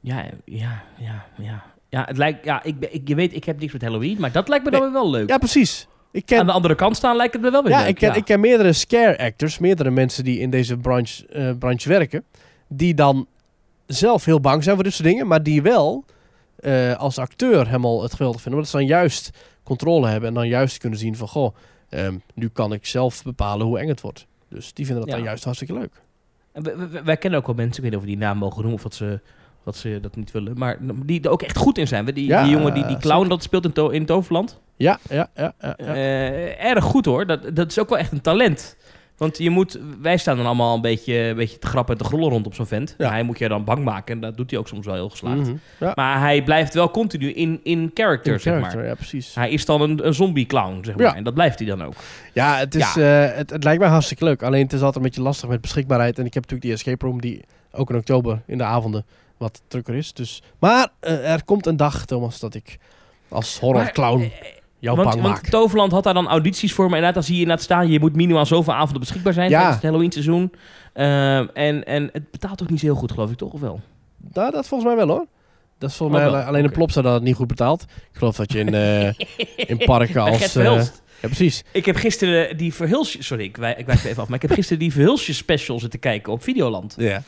Ja, 0.00 0.24
ja, 0.44 0.82
ja, 0.98 1.26
ja. 1.38 1.64
Ja, 1.88 2.04
het 2.04 2.16
lijkt, 2.16 2.44
ja 2.44 2.62
ik, 2.62 2.78
ben- 2.78 2.94
ik, 2.94 3.08
je 3.08 3.14
weet, 3.14 3.34
ik 3.34 3.44
heb 3.44 3.60
niks 3.60 3.72
met 3.72 3.82
Halloween, 3.82 4.16
maar 4.20 4.32
dat 4.32 4.48
lijkt 4.48 4.64
me 4.64 4.70
dan 4.70 4.80
weer 4.80 4.92
wel 4.92 5.10
leuk. 5.10 5.28
Ja, 5.28 5.38
precies. 5.38 5.86
Ik 6.10 6.26
ken, 6.26 6.38
Aan 6.38 6.46
de 6.46 6.52
andere 6.52 6.74
kant 6.74 6.96
staan 6.96 7.16
lijkt 7.16 7.32
het 7.32 7.42
me 7.42 7.50
wel 7.50 7.62
weer 7.62 7.72
ja, 7.72 7.78
leuk. 7.78 7.88
ik 7.88 7.94
ken, 7.94 8.14
ik 8.14 8.24
ken 8.24 8.40
meerdere 8.40 8.72
scare 8.72 9.18
actors, 9.18 9.58
meerdere 9.58 9.90
mensen 9.90 10.24
die 10.24 10.38
in 10.38 10.50
deze 10.50 10.76
branche, 10.76 11.26
eh, 11.26 11.50
branche 11.58 11.88
werken, 11.88 12.24
die 12.68 12.94
dan 12.94 13.26
zelf 13.86 14.24
heel 14.24 14.40
bang 14.40 14.62
zijn 14.62 14.74
voor 14.74 14.84
dit 14.84 14.92
soort 14.92 15.08
dingen, 15.08 15.26
maar 15.26 15.42
die 15.42 15.62
wel 15.62 16.04
eh, 16.56 16.96
als 16.96 17.18
acteur 17.18 17.66
helemaal 17.66 18.02
het 18.02 18.12
geweldig 18.14 18.40
vinden. 18.40 18.60
Omdat 18.60 18.72
ze 18.72 18.76
dan 18.78 18.86
juist 18.86 19.30
controle 19.62 20.08
hebben 20.08 20.28
en 20.28 20.34
dan 20.34 20.48
juist 20.48 20.78
kunnen 20.78 20.98
zien 20.98 21.16
van, 21.16 21.28
goh, 21.28 21.54
ehm, 21.88 22.14
nu 22.34 22.48
kan 22.48 22.72
ik 22.72 22.86
zelf 22.86 23.22
bepalen 23.22 23.66
hoe 23.66 23.78
eng 23.78 23.88
het 23.88 24.00
wordt. 24.00 24.26
Dus 24.54 24.72
die 24.72 24.86
vinden 24.86 25.04
dat 25.04 25.12
Ja. 25.12 25.18
dan 25.18 25.28
juist 25.28 25.44
hartstikke 25.44 25.74
leuk. 25.74 25.92
En 26.52 27.04
wij 27.04 27.16
kennen 27.16 27.40
ook 27.40 27.46
wel 27.46 27.54
mensen, 27.54 27.76
ik 27.76 27.82
weet 27.82 27.90
niet 27.90 27.98
of 28.00 28.04
we 28.06 28.10
die 28.10 28.18
naam 28.26 28.38
mogen 28.38 28.56
noemen 28.56 28.74
of 28.74 28.82
dat 28.82 28.94
ze, 28.94 29.20
dat 29.64 29.76
ze 29.76 29.98
dat 30.02 30.16
niet 30.16 30.30
willen, 30.32 30.58
maar 30.58 30.78
die 31.04 31.20
er 31.22 31.30
ook 31.30 31.42
echt 31.42 31.56
goed 31.56 31.78
in 31.78 31.88
zijn. 31.88 32.04
Die, 32.04 32.26
Ja, 32.26 32.42
die 32.42 32.52
jongen, 32.52 32.74
die, 32.74 32.86
die 32.86 32.94
eh, 32.96 33.00
clown 33.02 33.14
zeker. 33.16 33.28
dat 33.28 33.42
speelt 33.42 33.64
in, 33.64 33.72
to, 33.72 33.88
in 33.88 34.06
Toverland. 34.06 34.60
Ja, 34.76 34.98
ja, 35.08 35.28
ja. 35.34 35.54
ja, 35.60 35.74
ja. 35.78 35.94
Eh, 35.94 36.64
erg 36.64 36.84
goed 36.84 37.04
hoor. 37.04 37.26
Dat, 37.26 37.56
dat 37.56 37.70
is 37.70 37.78
ook 37.78 37.88
wel 37.88 37.98
echt 37.98 38.12
een 38.12 38.20
talent. 38.20 38.76
Want 39.16 39.38
je 39.38 39.50
moet, 39.50 39.78
wij 40.00 40.16
staan 40.16 40.36
dan 40.36 40.46
allemaal 40.46 40.74
een 40.74 40.80
beetje, 40.80 41.14
een 41.14 41.36
beetje 41.36 41.58
te 41.58 41.66
grappen 41.66 41.94
en 41.96 42.02
te 42.02 42.08
grollen 42.08 42.28
rond 42.28 42.46
op 42.46 42.54
zo'n 42.54 42.66
vent. 42.66 42.94
Ja. 42.98 43.10
Hij 43.10 43.22
moet 43.22 43.38
je 43.38 43.48
dan 43.48 43.64
bang 43.64 43.84
maken 43.84 44.14
en 44.14 44.20
dat 44.20 44.36
doet 44.36 44.50
hij 44.50 44.58
ook 44.58 44.68
soms 44.68 44.86
wel 44.86 44.94
heel 44.94 45.08
geslaagd. 45.08 45.40
Mhm. 45.40 45.54
ja. 45.80 45.92
Maar 45.94 46.20
hij 46.20 46.42
blijft 46.42 46.74
wel 46.74 46.90
continu 46.90 47.32
in, 47.32 47.60
in 47.62 47.90
character, 47.94 48.32
In 48.32 48.40
zeg 48.40 48.54
character, 48.54 48.78
maar. 48.78 48.88
ja, 48.88 48.94
precies. 48.94 49.34
Hij 49.34 49.50
is 49.50 49.64
dan 49.64 49.80
een, 49.80 50.06
een 50.06 50.14
zombie 50.14 50.46
clown, 50.46 50.80
zeg 50.84 50.96
maar. 50.96 51.04
Ja. 51.06 51.14
En 51.14 51.24
dat 51.24 51.34
blijft 51.34 51.58
hij 51.58 51.68
dan 51.68 51.82
ook. 51.84 51.94
Ja, 52.32 52.56
het, 52.56 52.74
is, 52.74 52.96
eh, 52.96 53.34
het, 53.34 53.50
het 53.50 53.64
lijkt 53.64 53.80
mij 53.80 53.88
hartstikke 53.88 54.24
leuk. 54.24 54.42
Alleen 54.42 54.62
het 54.62 54.72
is 54.72 54.78
altijd 54.78 54.96
een 54.96 55.02
beetje 55.10 55.22
lastig 55.22 55.48
met 55.48 55.60
beschikbaarheid. 55.60 56.18
En 56.18 56.26
ik 56.26 56.34
heb 56.34 56.42
natuurlijk 56.42 56.70
die 56.70 56.72
escape 56.72 57.06
room 57.06 57.20
die 57.20 57.44
ook 57.72 57.90
in 57.90 57.96
oktober 57.96 58.42
in 58.46 58.58
de 58.58 58.64
avonden 58.64 59.04
wat 59.36 59.62
drukker 59.68 59.94
is. 59.94 60.12
Dus, 60.12 60.42
maar 60.58 60.88
eh, 61.00 61.32
er 61.32 61.44
komt 61.44 61.66
een 61.66 61.76
dag, 61.76 62.04
Thomas, 62.06 62.40
dat 62.40 62.54
ik 62.54 62.78
als 63.28 63.58
horror 63.58 63.90
clown 63.92 64.32
Want, 64.92 65.14
want. 65.20 65.50
Toverland 65.50 65.92
had 65.92 66.04
daar 66.04 66.14
dan 66.14 66.28
audities 66.28 66.72
voor. 66.72 66.84
Maar 66.84 66.98
inderdaad, 66.98 67.14
dan 67.14 67.22
zie 67.22 67.34
je 67.34 67.40
inderdaad 67.40 67.64
staan. 67.64 67.88
Je 67.88 68.00
moet 68.00 68.16
minimaal 68.16 68.46
zoveel 68.46 68.74
avonden 68.74 69.00
beschikbaar 69.00 69.32
zijn 69.32 69.48
Ja. 69.50 69.56
tijdens 69.56 69.74
het 69.76 69.84
Halloween 69.84 70.12
seizoen. 70.12 70.52
Ehm, 70.92 71.46
en, 71.54 71.84
en 71.84 72.08
het 72.12 72.30
betaalt 72.30 72.62
ook 72.62 72.70
niet 72.70 72.80
zo 72.80 72.86
heel 72.86 72.94
goed, 72.94 73.12
geloof 73.12 73.30
ik, 73.30 73.36
toch? 73.36 73.52
Of 73.52 73.60
wel? 73.60 73.80
Nou, 74.32 74.50
dat 74.52 74.68
volgens 74.68 74.94
mij 74.94 75.06
wel 75.06 75.16
hoor. 75.16 75.26
Dat 75.78 75.90
is 75.90 75.96
volgens 75.96 76.18
Oh, 76.20 76.30
mij 76.30 76.40
alleen 76.40 76.58
Oké. 76.58 76.64
een 76.68 76.72
plopsa 76.72 77.02
dat 77.02 77.14
het 77.14 77.22
niet 77.22 77.34
goed 77.34 77.46
betaalt. 77.46 77.82
Ik 77.82 78.18
geloof 78.18 78.36
dat 78.36 78.52
je 78.52 78.58
in, 78.58 78.74
eh, 78.74 79.12
in 79.68 79.78
parken 79.78 80.22
als... 80.30 80.56
Eh, 80.56 80.64
ja, 80.64 81.30
precies. 81.30 81.64
Ik 81.72 81.84
heb 81.86 81.96
gisteren 81.96 82.56
die 82.56 82.74
Verhulsjes... 82.74 83.26
Sorry, 83.26 83.44
ik, 83.44 83.56
wij, 83.56 83.74
ik 83.78 83.86
wijs 83.86 84.04
even 84.04 84.22
af. 84.22 84.28
Maar 84.28 84.36
ik 84.42 84.42
heb 84.48 84.52
gisteren 84.56 84.78
die 84.78 84.92
Verhulsjes 84.92 85.36
special 85.36 85.78
zitten 85.80 86.00
kijken 86.00 86.32
op 86.32 86.42
Videoland. 86.42 86.94
Ja. 86.98 87.22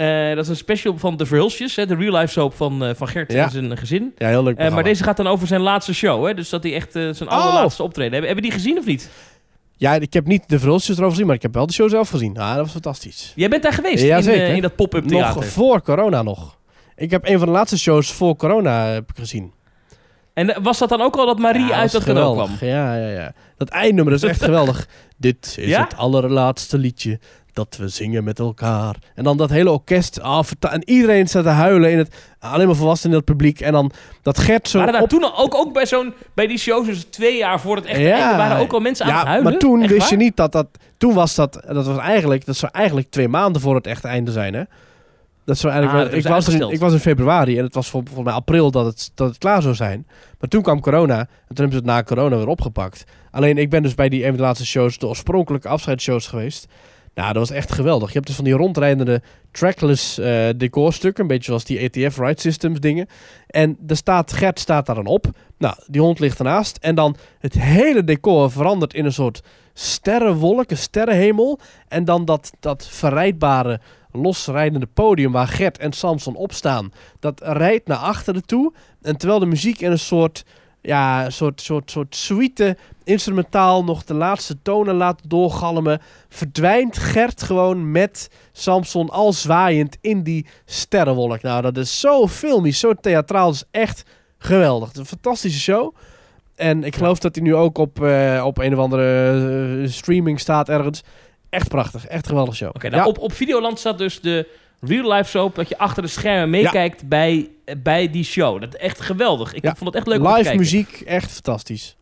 Eh, 0.00 0.34
dat 0.34 0.44
is 0.44 0.48
een 0.48 0.56
special 0.56 0.98
van 0.98 1.16
de 1.16 1.26
Verhulsjes. 1.26 1.76
Hè, 1.76 1.86
de 1.86 1.94
real 1.94 2.16
life 2.16 2.32
soap 2.32 2.54
van, 2.54 2.84
eh, 2.84 2.90
van 2.94 3.08
Gert 3.08 3.32
Ja. 3.32 3.44
en 3.44 3.50
zijn 3.50 3.76
gezin. 3.76 4.12
ja, 4.16 4.28
heel 4.28 4.42
leuk 4.42 4.56
Eh, 4.58 4.74
maar 4.74 4.82
deze 4.82 5.02
gaat 5.04 5.16
dan 5.16 5.26
over 5.26 5.46
zijn 5.46 5.60
laatste 5.60 5.94
show. 5.94 6.26
Hè? 6.26 6.34
Dus 6.34 6.48
dat 6.48 6.62
hij 6.62 6.74
echt 6.74 6.96
eh, 6.96 7.02
zijn 7.12 7.28
Oh. 7.28 7.34
allerlaatste 7.34 7.82
optreden... 7.82 8.12
Hebben, 8.12 8.30
hebben 8.30 8.50
die 8.50 8.58
gezien 8.58 8.78
of 8.78 8.84
niet? 8.86 9.10
Ja, 9.76 9.94
ik 9.94 10.12
heb 10.12 10.26
niet 10.26 10.42
de 10.48 10.58
verhulstjes 10.58 10.94
erover 10.96 11.12
gezien, 11.12 11.26
maar 11.26 11.36
ik 11.36 11.42
heb 11.42 11.54
wel 11.54 11.66
de 11.66 11.72
show 11.72 11.90
zelf 11.90 12.08
gezien. 12.08 12.38
Ah, 12.38 12.48
dat 12.54 12.62
was 12.62 12.70
fantastisch. 12.72 13.32
Jij 13.36 13.48
bent 13.48 13.62
daar 13.62 13.72
geweest 13.72 14.04
Ja, 14.04 14.16
in, 14.16 14.22
zeker. 14.22 14.42
eh, 14.42 14.54
in 14.54 14.62
dat 14.62 14.76
pop-up 14.76 15.06
theater. 15.08 15.34
Nog 15.40 15.46
voor 15.50 15.82
corona 15.82 16.22
nog. 16.22 16.58
Ik 16.96 17.10
heb 17.10 17.28
een 17.28 17.38
van 17.38 17.46
de 17.46 17.52
laatste 17.52 17.78
shows 17.78 18.12
voor 18.12 18.36
corona 18.36 18.86
heb 18.86 19.10
ik 19.10 19.16
gezien. 19.16 19.52
En 20.34 20.54
eh, 20.54 20.62
was 20.62 20.78
dat 20.78 20.88
dan 20.88 21.00
ook 21.00 21.16
al 21.16 21.26
dat 21.26 21.38
Marie 21.38 21.66
Ja, 21.66 21.74
uit 21.78 21.92
dat 21.92 22.02
geweldig. 22.02 22.56
kwam? 22.56 22.68
Ja, 22.68 22.94
ja, 22.96 23.08
ja. 23.08 23.32
Dat 23.56 23.68
eindnummer 23.68 24.14
is 24.14 24.22
echt 24.22 24.42
geweldig. 24.50 24.88
Dit 25.16 25.56
is 25.60 25.68
Ja? 25.68 25.82
het 25.82 25.96
allerlaatste 25.96 26.78
liedje 26.78 27.18
dat 27.64 27.76
we 27.76 27.88
zingen 27.88 28.24
met 28.24 28.38
elkaar. 28.38 28.96
En 29.14 29.24
dan 29.24 29.36
dat 29.36 29.50
hele 29.50 29.70
orkest. 29.70 30.20
Ah, 30.20 30.44
verta- 30.44 30.72
en 30.72 30.88
iedereen 30.90 31.26
staat 31.28 31.42
te 31.42 31.48
huilen 31.48 31.90
in 31.90 31.98
het... 31.98 32.14
Alleen 32.38 32.66
maar 32.66 32.76
volwassenen 32.76 33.12
in 33.12 33.16
het 33.16 33.28
publiek. 33.36 33.60
En 33.60 33.72
dan 33.72 33.92
dat 34.22 34.38
Gert 34.38 34.68
zo 34.68 34.78
Waren 34.78 34.92
daar 34.92 35.02
op... 35.02 35.08
toen 35.08 35.22
al- 35.22 35.38
ook, 35.38 35.54
ook 35.54 35.72
bij, 35.72 35.86
zo'n, 35.86 36.14
bij 36.34 36.46
die 36.46 36.58
shows, 36.58 36.86
dus 36.86 37.04
twee 37.10 37.36
jaar 37.36 37.60
voor 37.60 37.76
het 37.76 37.84
echte 37.84 38.02
Ja. 38.02 38.18
einde, 38.20 38.36
waren 38.36 38.58
ook 38.58 38.72
al 38.72 38.80
mensen 38.80 39.04
aan 39.04 39.12
ja, 39.12 39.18
het 39.18 39.26
huilen? 39.26 39.50
maar 39.50 39.60
toen 39.60 39.80
Echt 39.80 39.90
wist 39.90 40.00
waar? 40.02 40.18
je 40.18 40.24
niet 40.24 40.36
dat 40.36 40.52
dat... 40.52 40.66
Toen 40.96 41.14
was 41.14 41.34
dat... 41.34 41.62
Dat 41.68 41.86
was 41.86 41.98
eigenlijk... 41.98 42.46
Dat 42.46 42.56
zou 42.56 42.72
eigenlijk 42.74 43.10
twee 43.10 43.28
maanden 43.28 43.62
voor 43.62 43.74
het 43.74 43.86
echte 43.86 44.08
einde 44.08 44.32
zijn, 44.32 44.54
hè? 44.54 44.62
Dat 45.44 45.58
zou 45.58 45.72
eigenlijk... 45.72 46.04
Ah, 46.04 46.10
wel- 46.10 46.18
ik, 46.20 46.26
was 46.26 46.48
in, 46.54 46.70
ik 46.70 46.80
was 46.80 46.92
in 46.92 46.98
februari 46.98 47.58
en 47.58 47.64
het 47.64 47.74
was 47.74 47.88
vol- 47.90 48.02
volgens 48.04 48.24
mij 48.26 48.34
april 48.34 48.70
dat 48.70 48.86
het, 48.86 49.10
dat 49.14 49.28
het 49.28 49.38
klaar 49.38 49.62
zou 49.62 49.74
zijn. 49.74 50.06
Maar 50.40 50.48
toen 50.48 50.62
kwam 50.62 50.80
corona 50.80 51.18
en 51.18 51.26
toen 51.26 51.56
hebben 51.56 51.72
ze 51.72 51.76
het 51.76 51.84
na 51.84 52.02
corona 52.02 52.36
weer 52.36 52.46
opgepakt. 52.46 53.04
Alleen 53.30 53.58
ik 53.58 53.70
ben 53.70 53.82
dus 53.82 53.94
bij 53.94 54.08
die 54.08 54.20
een 54.22 54.28
van 54.28 54.36
de 54.36 54.42
laatste 54.42 54.66
shows, 54.66 54.98
de 54.98 55.06
oorspronkelijke 55.06 55.68
afscheidsshows 55.68 56.26
geweest. 56.26 56.66
Nou, 57.20 57.32
dat 57.32 57.48
was 57.48 57.56
echt 57.56 57.72
geweldig. 57.72 58.08
Je 58.08 58.14
hebt 58.14 58.26
dus 58.26 58.36
van 58.36 58.44
die 58.44 58.54
rondrijdende 58.54 59.22
trackless 59.50 60.18
eh 60.18 60.48
decorstukken, 60.56 61.22
een 61.22 61.28
beetje 61.28 61.44
zoals 61.44 61.64
die 61.64 61.78
ETF 61.78 62.18
Ride 62.18 62.40
Systems 62.40 62.80
dingen. 62.80 63.06
En 63.46 63.78
er 63.86 63.96
staat, 63.96 64.32
Gert 64.32 64.58
staat 64.58 64.86
daar 64.86 64.94
dan 64.94 65.06
op. 65.06 65.26
Nou, 65.58 65.74
die 65.86 66.00
hond 66.00 66.18
ligt 66.18 66.38
ernaast. 66.38 66.76
En 66.76 66.94
dan 66.94 67.16
het 67.38 67.54
hele 67.54 68.04
decor 68.04 68.50
verandert 68.50 68.94
in 68.94 69.04
een 69.04 69.12
soort 69.12 69.42
sterrenwolk, 69.74 70.70
een 70.70 70.76
sterrenhemel. 70.76 71.58
En 71.88 72.04
dan 72.04 72.24
dat, 72.24 72.52
dat 72.60 72.86
verrijdbare, 72.90 73.80
losrijdende 74.12 74.86
podium 74.86 75.32
waar 75.32 75.48
Gert 75.48 75.78
en 75.78 75.92
Samson 75.92 76.36
op 76.36 76.52
staan. 76.52 76.92
Dat 77.18 77.40
rijdt 77.44 77.86
naar 77.86 77.96
achteren 77.96 78.46
toe. 78.46 78.72
En 79.02 79.16
terwijl 79.16 79.40
de 79.40 79.46
muziek 79.46 79.80
in 79.80 79.90
een 79.90 79.98
soort, 79.98 80.44
ja, 80.82 81.24
een 81.24 81.32
soort, 81.32 81.60
soort, 81.60 81.90
soort 81.90 82.16
suite 82.16 82.76
instrumentaal 83.04 83.84
nog 83.84 84.04
de 84.04 84.14
laatste 84.14 84.62
tonen 84.62 84.94
laat 84.94 85.20
doorgalmen, 85.26 86.00
verdwijnt 86.28 86.98
Gert 86.98 87.42
gewoon 87.42 87.90
met 87.90 88.30
Samson 88.52 89.10
al 89.10 89.32
zwaaiend 89.32 89.96
in 90.00 90.22
die 90.22 90.46
sterrenwolk. 90.64 91.42
Nou, 91.42 91.62
dat 91.62 91.76
is 91.76 92.00
zo 92.00 92.26
filmisch, 92.28 92.78
zo 92.78 92.94
theatraal. 92.94 93.46
Dat 93.46 93.54
is 93.54 93.80
echt 93.80 94.04
geweldig. 94.38 94.88
Het 94.88 94.96
is 94.96 95.02
een 95.02 95.18
fantastische 95.18 95.60
show. 95.60 95.94
En 96.54 96.84
ik 96.84 96.96
geloof 96.96 97.18
dat 97.18 97.34
hij 97.34 97.44
nu 97.44 97.54
ook 97.54 97.78
op, 97.78 98.02
eh, 98.02 98.42
op 98.46 98.58
een 98.58 98.72
of 98.72 98.78
andere 98.78 99.82
eh, 99.82 99.90
streaming 99.90 100.40
staat 100.40 100.68
ergens. 100.68 101.02
Echt 101.50 101.68
prachtig. 101.68 102.06
Echt 102.06 102.26
geweldig 102.26 102.54
show. 102.56 102.68
Oké, 102.68 102.88
nou, 102.88 103.02
Ja. 103.02 103.08
op, 103.08 103.18
op 103.18 103.32
Videoland 103.32 103.78
staat 103.78 103.98
dus 103.98 104.20
de 104.20 104.46
real 104.80 105.12
life 105.12 105.30
soap 105.30 105.54
dat 105.54 105.68
je 105.68 105.78
achter 105.78 106.02
de 106.02 106.08
schermen 106.08 106.50
meekijkt 106.50 107.08
bij, 107.08 107.48
bij 107.78 108.10
die 108.10 108.24
show. 108.24 108.60
Dat 108.60 108.74
is 108.74 108.80
echt 108.80 109.00
geweldig. 109.00 109.54
Ik 109.54 109.62
Ja. 109.64 109.74
vond 109.74 109.84
het 109.86 109.94
echt 109.94 110.06
leuk 110.06 110.18
om 110.18 110.22
te 110.24 110.28
Live 110.30 110.42
kijken. 110.42 110.60
muziek, 110.60 111.00
echt 111.06 111.30
fantastisch. 111.32 111.94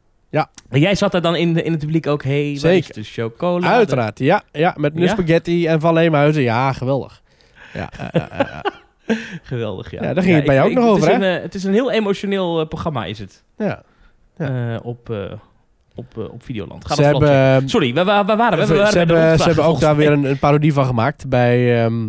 En 0.71 0.81
jij 0.81 0.95
zat 0.95 1.13
daar 1.13 1.23
dan 1.23 1.37
in, 1.37 1.65
in 1.65 1.71
het 1.73 1.81
publiek 1.81 2.07
ook, 2.07 2.23
hey, 2.25 2.57
Zeker. 2.59 2.95
de 2.95 3.03
chocolade? 3.03 3.67
Uiteraard, 3.75 4.19
ja. 4.19 4.43
ja 4.53 4.75
met 4.77 4.95
nu 4.95 5.03
Ja? 5.03 5.09
spaghetti 5.09 5.67
en 5.67 5.81
van 5.81 5.95
Leemhuizen. 5.95 6.43
Ja, 6.43 6.73
geweldig. 6.73 7.23
Ja, 7.75 7.91
ja, 7.99 8.11
ja, 8.13 8.29
ja, 8.39 8.63
ja. 9.07 9.17
Geweldig, 9.43 9.91
ja. 9.91 10.03
Ja, 10.03 10.15
daar 10.15 10.23
ging 10.23 10.37
het 10.37 10.45
bij 10.45 10.55
jou 10.55 10.69
ook 10.69 10.75
nog 10.75 10.85
het 10.85 10.93
over, 10.93 11.09
is 11.09 11.15
hè? 11.17 11.21
Een, 11.31 11.37
eh, 11.37 11.43
het 11.43 11.55
is 11.55 11.65
een 11.65 11.73
heel 11.73 11.91
emotioneel 11.91 12.61
eh, 12.61 12.67
programma, 12.69 13.05
is 13.05 13.19
het. 13.19 13.43
ja. 13.59 13.83
Ja. 14.39 14.75
Eh, 14.75 14.87
op, 14.87 15.09
op, 15.99 16.19
eh, 16.19 16.33
op 16.33 16.43
Videoland. 16.43 16.87
Ga 16.87 16.95
Ze 16.95 17.03
dat 17.03 17.21
hebben. 17.21 17.69
Sorry, 17.69 17.95
waar, 17.95 18.05
waar, 18.05 18.25
waar 18.27 18.37
waren 18.37 18.59
we? 18.59 18.67
ze, 18.67 18.73
we 18.73 18.79
waren 18.79 18.93
de 18.93 18.99
hebben, 18.99 19.39
ze 19.39 19.45
hebben 19.45 19.65
ook 19.65 19.81
daar 19.81 19.97
weer 19.97 20.13
een, 20.13 20.25
een 20.25 20.39
parodie 20.39 20.73
van 20.73 20.85
gemaakt. 20.85 21.29
Bij, 21.29 21.85
ehm, 21.85 22.09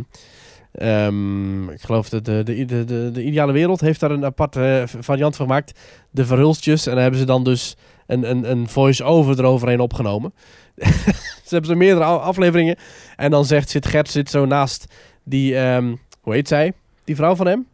ehm, 0.71 1.69
ik 1.69 1.82
geloof 1.82 2.10
dat 2.10 2.25
de, 2.25 2.43
de, 2.43 2.65
de, 2.65 2.86
de, 2.86 3.12
de 3.12 3.23
Ideale 3.23 3.52
Wereld 3.52 3.82
heeft 3.82 3.99
daar 3.99 4.12
een 4.12 4.25
aparte 4.25 4.88
eh, 4.93 5.02
variant 5.02 5.36
van 5.36 5.45
gemaakt. 5.45 5.80
De 6.12 6.25
Verhulstjes. 6.25 6.86
En 6.86 6.93
daar 6.93 7.02
hebben 7.02 7.19
ze 7.19 7.25
dan 7.25 7.43
dus 7.43 7.75
een, 8.08 8.30
een, 8.30 8.52
een 8.52 8.69
voice-over 8.69 9.39
eroverheen 9.39 9.80
opgenomen. 9.80 10.34
ze 11.45 11.49
hebben 11.49 11.69
zo 11.69 11.75
meerdere 11.75 12.06
afleveringen. 12.06 12.75
En 13.15 13.32
dan 13.32 13.45
zegt, 13.45 13.69
zit 13.69 13.86
Gert 13.86 14.10
zit 14.10 14.30
zo 14.30 14.45
naast 14.45 14.93
die, 15.23 15.58
ehm, 15.58 15.95
hoe 16.21 16.34
heet 16.34 16.47
zij? 16.47 16.73
Die 17.04 17.15
vrouw 17.15 17.36
van 17.36 17.47
hem? 17.47 17.67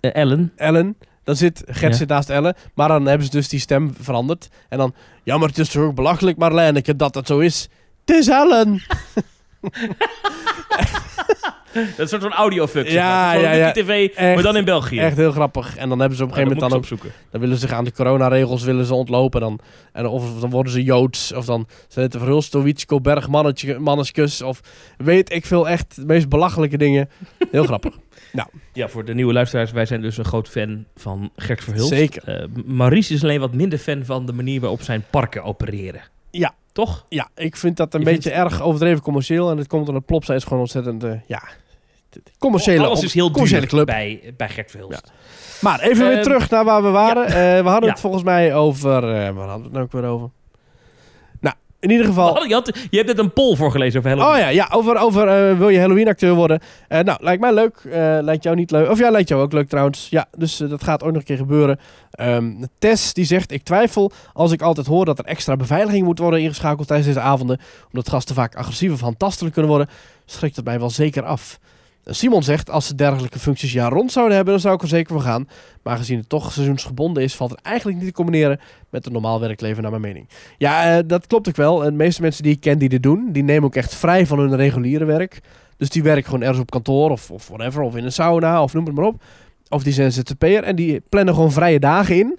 Eh, 0.00 0.14
Ellen. 0.14 0.52
Ellen. 0.56 0.96
Dan 1.24 1.36
zit 1.36 1.62
Gert 1.66 1.92
Ja. 1.92 1.98
zit 1.98 2.08
naast 2.08 2.30
Ellen. 2.30 2.54
Maar 2.74 2.88
dan 2.88 3.06
hebben 3.06 3.26
ze 3.26 3.32
dus 3.32 3.48
die 3.48 3.60
stem 3.60 3.94
veranderd. 4.00 4.48
En 4.68 4.78
dan, 4.78 4.94
ja, 5.22 5.38
maar 5.38 5.48
het 5.48 5.58
is 5.58 5.68
toch 5.68 5.82
ook 5.82 5.94
belachelijk, 5.94 6.36
Marlijneke, 6.36 6.96
dat 6.96 7.12
dat 7.12 7.26
zo 7.26 7.38
is. 7.38 7.68
Het 8.04 8.16
is 8.16 8.28
Ellen. 8.28 8.82
Dat 11.72 11.82
is 11.82 11.98
een 11.98 12.08
soort 12.08 12.22
van 12.22 12.32
audiofuck. 12.32 12.84
zeg 12.84 12.94
Ja, 12.94 13.24
maar. 13.26 13.40
Ja, 13.40 13.52
ja. 13.52 13.72
TV, 13.72 14.16
maar 14.16 14.42
dan 14.42 14.56
in 14.56 14.64
België. 14.64 14.98
Echt 14.98 15.16
heel 15.16 15.32
grappig. 15.32 15.76
En 15.76 15.88
dan 15.88 15.98
hebben 16.00 16.18
ze 16.18 16.24
op 16.24 16.28
een 16.30 16.34
gegeven 16.34 16.56
moment 16.58 16.88
dan 16.90 16.98
ook... 17.00 17.10
Dan 17.30 17.40
willen 17.40 17.56
ze 17.56 17.66
zich 17.66 17.76
aan 17.76 17.84
de 17.84 17.92
coronaregels 17.92 18.62
willen 18.62 18.84
ze 18.84 18.94
ontlopen. 18.94 19.40
Dan, 19.40 19.58
en 19.92 20.06
of 20.06 20.40
dan 20.40 20.50
worden 20.50 20.72
ze 20.72 20.82
Joods. 20.82 21.32
Of 21.32 21.44
dan 21.44 21.66
zijn 21.88 22.04
het 22.06 22.16
Verhulstowietsko 22.16 23.00
bergmannetjes. 23.00 24.42
Of 24.42 24.60
weet 24.96 25.32
ik 25.32 25.46
veel 25.46 25.68
echt 25.68 25.96
de 25.96 26.04
meest 26.04 26.28
belachelijke 26.28 26.76
dingen. 26.76 27.10
Heel 27.50 27.64
grappig. 27.64 27.94
Ja, 28.72 28.88
voor 28.88 29.04
de 29.04 29.14
nieuwe 29.14 29.32
luisteraars, 29.32 29.70
wij 29.72 29.86
zijn 29.86 30.00
dus 30.00 30.16
een 30.18 30.24
groot 30.24 30.48
fan 30.48 30.84
van 30.96 31.30
Gert 31.36 31.64
Verhulst. 31.64 31.88
Zeker. 31.88 32.24
Eh, 32.24 32.46
Maurice 32.64 33.14
is 33.14 33.22
alleen 33.22 33.40
wat 33.40 33.54
minder 33.54 33.78
fan 33.78 34.04
van 34.04 34.26
de 34.26 34.32
manier 34.32 34.60
waarop 34.60 34.82
zijn 34.82 35.04
parken 35.10 35.42
opereren. 35.44 36.00
Ja. 36.30 36.54
Toch? 36.72 37.06
Ja, 37.08 37.28
ik 37.34 37.56
vind 37.56 37.76
dat 37.76 37.94
een 37.94 38.00
Je 38.00 38.06
beetje 38.06 38.30
vindt- 38.30 38.44
erg 38.44 38.62
overdreven 38.62 39.02
commercieel. 39.02 39.50
En 39.50 39.56
het 39.56 39.66
komt 39.66 39.86
door 39.86 39.94
de 39.94 40.00
plop. 40.00 40.24
Zij 40.24 40.36
is 40.36 40.44
gewoon 40.44 40.58
ontzettend... 40.58 41.04
eh, 41.04 41.12
ja, 41.26 41.42
commerciële, 42.38 42.86
Alles 42.86 43.02
is 43.02 43.14
heel 43.14 43.30
commerciële 43.30 43.60
duur 43.60 43.68
club. 43.70 43.86
bij, 43.86 44.34
bij 44.36 44.48
Gert 44.48 44.70
Verhulst. 44.70 45.12
Maar 45.60 45.80
even 45.80 46.04
weer 46.06 46.14
Ehm, 46.14 46.22
terug 46.22 46.50
naar 46.50 46.64
waar 46.64 46.82
we 46.82 46.88
waren. 46.88 47.26
Eh, 47.26 47.32
we 47.62 47.68
hadden 47.68 47.84
Ja. 47.84 47.90
het 47.90 48.00
volgens 48.00 48.22
mij 48.22 48.54
over... 48.54 49.00
waar 49.00 49.24
hadden 49.48 49.56
we 49.56 49.62
het 49.62 49.72
nou 49.72 49.84
ook 49.84 49.92
weer 49.92 50.04
over? 50.04 50.30
In 51.80 51.90
ieder 51.90 52.06
geval... 52.06 52.32
Oh, 52.32 52.46
je, 52.46 52.54
had, 52.54 52.78
je 52.90 52.96
hebt 52.96 53.08
net 53.08 53.18
een 53.18 53.32
poll 53.32 53.56
voorgelezen 53.56 53.98
over 53.98 54.10
Halloween. 54.10 54.34
Oh 54.34 54.40
ja, 54.40 54.48
ja 54.48 54.68
over, 54.72 54.96
over 54.96 55.28
eh, 55.28 55.58
wil 55.58 55.68
je 55.68 55.78
Halloween-acteur 55.78 56.34
worden? 56.34 56.60
Eh, 56.88 57.00
nou, 57.00 57.18
lijkt 57.22 57.40
mij 57.40 57.54
leuk. 57.54 57.76
Eh, 57.84 58.18
lijkt 58.20 58.42
jou 58.42 58.56
niet 58.56 58.70
leuk. 58.70 58.90
Of 58.90 58.98
ja, 58.98 59.10
lijkt 59.10 59.28
jou 59.28 59.42
ook 59.42 59.52
leuk 59.52 59.68
trouwens. 59.68 60.08
Ja, 60.10 60.26
dus 60.36 60.56
dat 60.56 60.84
gaat 60.84 61.02
ook 61.02 61.08
nog 61.08 61.18
een 61.18 61.24
keer 61.24 61.36
gebeuren. 61.36 61.78
Ehm, 62.10 62.52
Tess 62.78 63.12
die 63.14 63.24
zegt, 63.24 63.52
ik 63.52 63.62
twijfel 63.62 64.12
als 64.32 64.52
ik 64.52 64.62
altijd 64.62 64.86
hoor 64.86 65.04
dat 65.04 65.18
er 65.18 65.24
extra 65.24 65.56
beveiliging 65.56 66.04
moet 66.04 66.18
worden 66.18 66.40
ingeschakeld 66.40 66.86
tijdens 66.86 67.08
deze 67.08 67.20
avonden. 67.20 67.60
Omdat 67.86 68.08
gasten 68.08 68.34
vaak 68.34 68.56
agressief 68.56 68.92
of 68.92 69.00
handtastelijk 69.00 69.54
kunnen 69.54 69.72
worden. 69.72 69.90
Schrikt 70.24 70.56
het 70.56 70.64
mij 70.64 70.78
wel 70.78 70.90
zeker 70.90 71.22
af. 71.22 71.58
Eh, 72.10 72.16
Simon 72.16 72.42
zegt, 72.42 72.70
als 72.70 72.86
ze 72.86 72.94
dergelijke 72.94 73.38
functies 73.38 73.72
jaar 73.72 73.92
rond 73.92 74.12
zouden 74.12 74.36
hebben, 74.36 74.54
dan 74.54 74.62
zou 74.62 74.74
ik 74.74 74.82
er 74.82 74.88
zeker 74.88 75.12
voor 75.12 75.22
gaan. 75.22 75.48
Maar 75.82 75.96
gezien 75.96 76.18
het 76.18 76.28
toch 76.28 76.52
seizoensgebonden 76.52 77.22
is, 77.22 77.34
valt 77.34 77.50
het 77.50 77.60
eigenlijk 77.62 77.98
niet 77.98 78.06
te 78.06 78.12
combineren 78.12 78.60
met 78.88 79.06
een 79.06 79.12
normaal 79.12 79.40
werkleven 79.40 79.82
naar 79.82 79.90
mijn 79.90 80.02
mening. 80.02 80.28
Ja, 80.58 80.96
eh, 80.96 81.02
dat 81.06 81.26
klopt 81.26 81.48
ook 81.48 81.56
wel. 81.56 81.84
En 81.84 81.90
de 81.90 81.96
meeste 81.96 82.22
mensen 82.22 82.42
die 82.42 82.52
ik 82.52 82.60
ken 82.60 82.78
die 82.78 82.88
dit 82.88 83.02
doen, 83.02 83.28
die 83.32 83.42
nemen 83.42 83.64
ook 83.64 83.74
echt 83.74 83.94
vrij 83.94 84.26
van 84.26 84.38
hun 84.38 84.56
reguliere 84.56 85.04
werk. 85.04 85.40
Dus 85.76 85.88
die 85.88 86.02
werken 86.02 86.24
gewoon 86.24 86.40
ergens 86.40 86.60
op 86.60 86.70
kantoor 86.70 87.10
of, 87.10 87.30
of 87.30 87.48
whatever, 87.48 87.82
of 87.82 87.96
in 87.96 88.04
een 88.04 88.12
sauna 88.12 88.62
of 88.62 88.72
noem 88.72 88.86
het 88.86 88.94
maar 88.94 89.04
op. 89.04 89.22
Of 89.68 89.82
die 89.82 89.92
zijn 89.92 90.12
ZZP'er 90.12 90.62
en 90.62 90.76
die 90.76 91.02
plannen 91.08 91.34
gewoon 91.34 91.52
vrije 91.52 91.80
dagen 91.80 92.16
in 92.16 92.38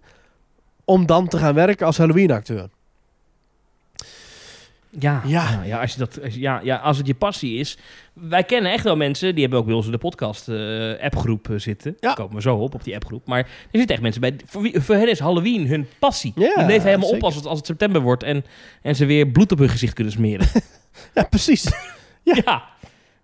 om 0.85 1.05
dan 1.05 1.27
te 1.27 1.37
gaan 1.37 1.53
werken 1.53 1.85
als 1.85 1.97
Halloween-acteur. 1.97 2.69
Ja, 4.99 5.21
Ja. 5.25 5.49
ja. 5.51 5.63
ja, 5.63 5.81
als 5.81 5.91
je 5.93 5.97
dat, 5.99 6.23
als 6.23 6.35
ja, 6.35 6.59
ja, 6.63 6.75
als 6.75 6.97
het 6.97 7.07
je 7.07 7.13
passie 7.15 7.57
is. 7.59 7.77
Wij 8.13 8.43
kennen 8.43 8.71
echt 8.71 8.83
wel 8.83 8.95
mensen, 8.95 9.31
die 9.33 9.41
hebben 9.41 9.59
ook 9.59 9.65
bij 9.65 9.75
ons 9.75 9.85
in 9.85 9.91
de 9.91 9.97
podcast 9.97 10.49
eh, 10.49 11.03
appgroep 11.03 11.49
eh, 11.49 11.57
zitten. 11.57 11.97
Ja. 11.99 12.13
Komen 12.13 12.35
we 12.35 12.41
zo 12.41 12.55
op, 12.55 12.73
op 12.73 12.83
die 12.83 12.95
appgroep. 12.95 13.27
Maar 13.27 13.39
er 13.39 13.47
zitten 13.71 13.89
echt 13.89 14.01
mensen 14.01 14.21
bij, 14.21 14.35
voor, 14.45 14.61
wie, 14.61 14.81
voor 14.81 14.95
hen 14.95 15.09
is 15.09 15.19
Halloween 15.19 15.67
hun 15.67 15.87
passie. 15.99 16.31
Ja, 16.35 16.55
die 16.55 16.65
leven 16.65 16.87
helemaal 16.87 17.09
op 17.09 17.23
als 17.23 17.35
het, 17.35 17.45
als 17.45 17.57
het 17.57 17.67
september 17.67 18.01
wordt 18.01 18.23
en, 18.23 18.45
en 18.81 18.95
ze 18.95 19.05
weer 19.05 19.27
bloed 19.27 19.51
op 19.51 19.57
hun 19.57 19.69
gezicht 19.69 19.93
kunnen 19.93 20.13
smeren. 20.13 20.47
Ja, 21.13 21.23
precies. 21.23 21.63
Ja. 22.23 22.35
ja. 22.45 22.63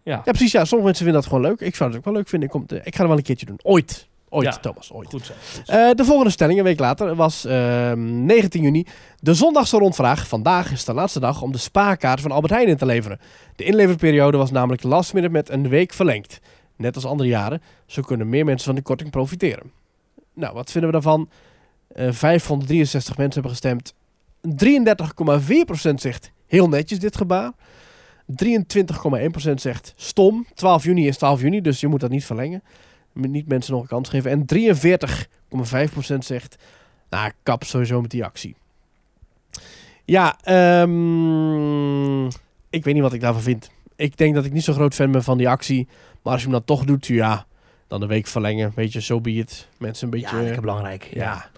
ja. 0.03 0.21
Ja, 0.25 0.31
precies. 0.31 0.51
Ja, 0.51 0.65
sommige 0.65 0.83
mensen 0.85 1.03
vinden 1.05 1.21
dat 1.21 1.31
gewoon 1.31 1.45
leuk. 1.45 1.59
Ik 1.59 1.75
zou 1.75 1.89
het 1.89 1.99
ook 1.99 2.05
wel 2.05 2.13
leuk 2.13 2.27
vinden. 2.27 2.49
Ik, 2.49 2.53
kom, 2.53 2.77
ik 2.83 2.95
ga 2.95 3.01
er 3.01 3.07
wel 3.07 3.17
een 3.17 3.23
keertje 3.23 3.45
doen. 3.45 3.59
Ooit. 3.63 4.07
Ooit, 4.29 4.45
Ja. 4.53 4.57
Thomas. 4.59 4.91
Ooit. 4.93 5.09
Goed 5.09 5.25
zo. 5.25 5.33
goed 5.55 5.65
zo. 5.67 5.71
Eh, 5.71 5.91
de 5.95 6.05
volgende 6.05 6.31
stelling, 6.31 6.57
een 6.59 6.63
week 6.65 6.79
later, 6.79 7.15
was 7.15 7.45
ehm, 7.45 8.25
19 8.25 8.61
juni. 8.61 8.85
De 9.19 9.33
zondagse 9.33 9.77
rondvraag. 9.77 10.27
Vandaag 10.27 10.71
is 10.71 10.85
de 10.85 10.93
laatste 10.93 11.19
dag 11.19 11.41
om 11.41 11.51
de 11.51 11.57
spaarkaart 11.57 12.21
van 12.21 12.31
Albert 12.31 12.53
Heijn 12.53 12.67
in 12.67 12.77
te 12.77 12.85
leveren. 12.85 13.19
De 13.55 13.63
inleverperiode 13.63 14.37
was 14.37 14.51
namelijk 14.51 14.83
last 14.83 15.13
minute 15.13 15.31
met 15.33 15.49
een 15.49 15.69
week 15.69 15.93
verlengd. 15.93 16.39
Net 16.75 16.95
als 16.95 17.05
andere 17.05 17.29
jaren. 17.29 17.61
Zo 17.85 18.01
kunnen 18.01 18.29
meer 18.29 18.45
mensen 18.45 18.65
van 18.65 18.75
de 18.75 18.81
korting 18.81 19.09
profiteren. 19.09 19.71
Nou, 20.33 20.53
wat 20.53 20.71
vinden 20.71 20.89
we 20.91 20.95
daarvan? 21.01 21.29
Eh 21.87 22.11
563 22.11 23.17
mensen 23.17 23.41
hebben 23.41 23.51
gestemd. 23.51 23.93
33,4% 25.89 25.93
zegt 25.95 26.31
heel 26.45 26.69
netjes 26.69 26.99
dit 26.99 27.17
gebaar. 27.17 27.51
23,1% 28.45 29.53
zegt 29.55 29.93
stom. 29.95 30.45
12 30.53 30.83
juni 30.83 31.07
is 31.07 31.17
12 31.17 31.41
juni, 31.41 31.61
dus 31.61 31.79
je 31.79 31.87
moet 31.87 31.99
dat 31.99 32.09
niet 32.09 32.25
verlengen. 32.25 32.63
Niet 33.17 33.47
mensen 33.47 33.73
nog 33.73 33.81
een 33.81 33.87
kans 33.87 34.09
geven. 34.09 34.31
En 34.31 34.45
43,5% 34.45 36.17
zegt, 36.17 36.55
nou, 37.09 37.31
kap 37.43 37.63
sowieso 37.63 38.01
met 38.01 38.11
die 38.11 38.23
actie. 38.23 38.55
Ja, 40.05 40.37
ehm, 40.43 42.25
ik 42.69 42.83
weet 42.83 42.93
niet 42.93 43.01
wat 43.01 43.13
ik 43.13 43.21
daarvan 43.21 43.41
vind. 43.41 43.69
Ik 43.95 44.17
denk 44.17 44.35
dat 44.35 44.45
ik 44.45 44.53
niet 44.53 44.63
zo'n 44.63 44.73
groot 44.73 44.93
fan 44.93 45.11
ben 45.11 45.23
van 45.23 45.37
die 45.37 45.49
actie. 45.49 45.87
Maar 46.21 46.33
als 46.33 46.41
je 46.41 46.47
hem 46.47 46.57
dan 46.57 46.65
toch 46.65 46.85
doet, 46.85 47.07
ja, 47.07 47.45
dan 47.87 48.01
een 48.01 48.07
week 48.07 48.27
verlengen. 48.27 48.71
Weet 48.75 48.93
je, 48.93 49.01
zo 49.01 49.13
so 49.13 49.21
be 49.21 49.31
it. 49.31 49.67
Mensen 49.77 50.03
een 50.03 50.19
beetje... 50.19 50.35
ja, 50.35 50.41
lekker 50.41 50.61
belangrijk. 50.61 51.09
Ja. 51.13 51.49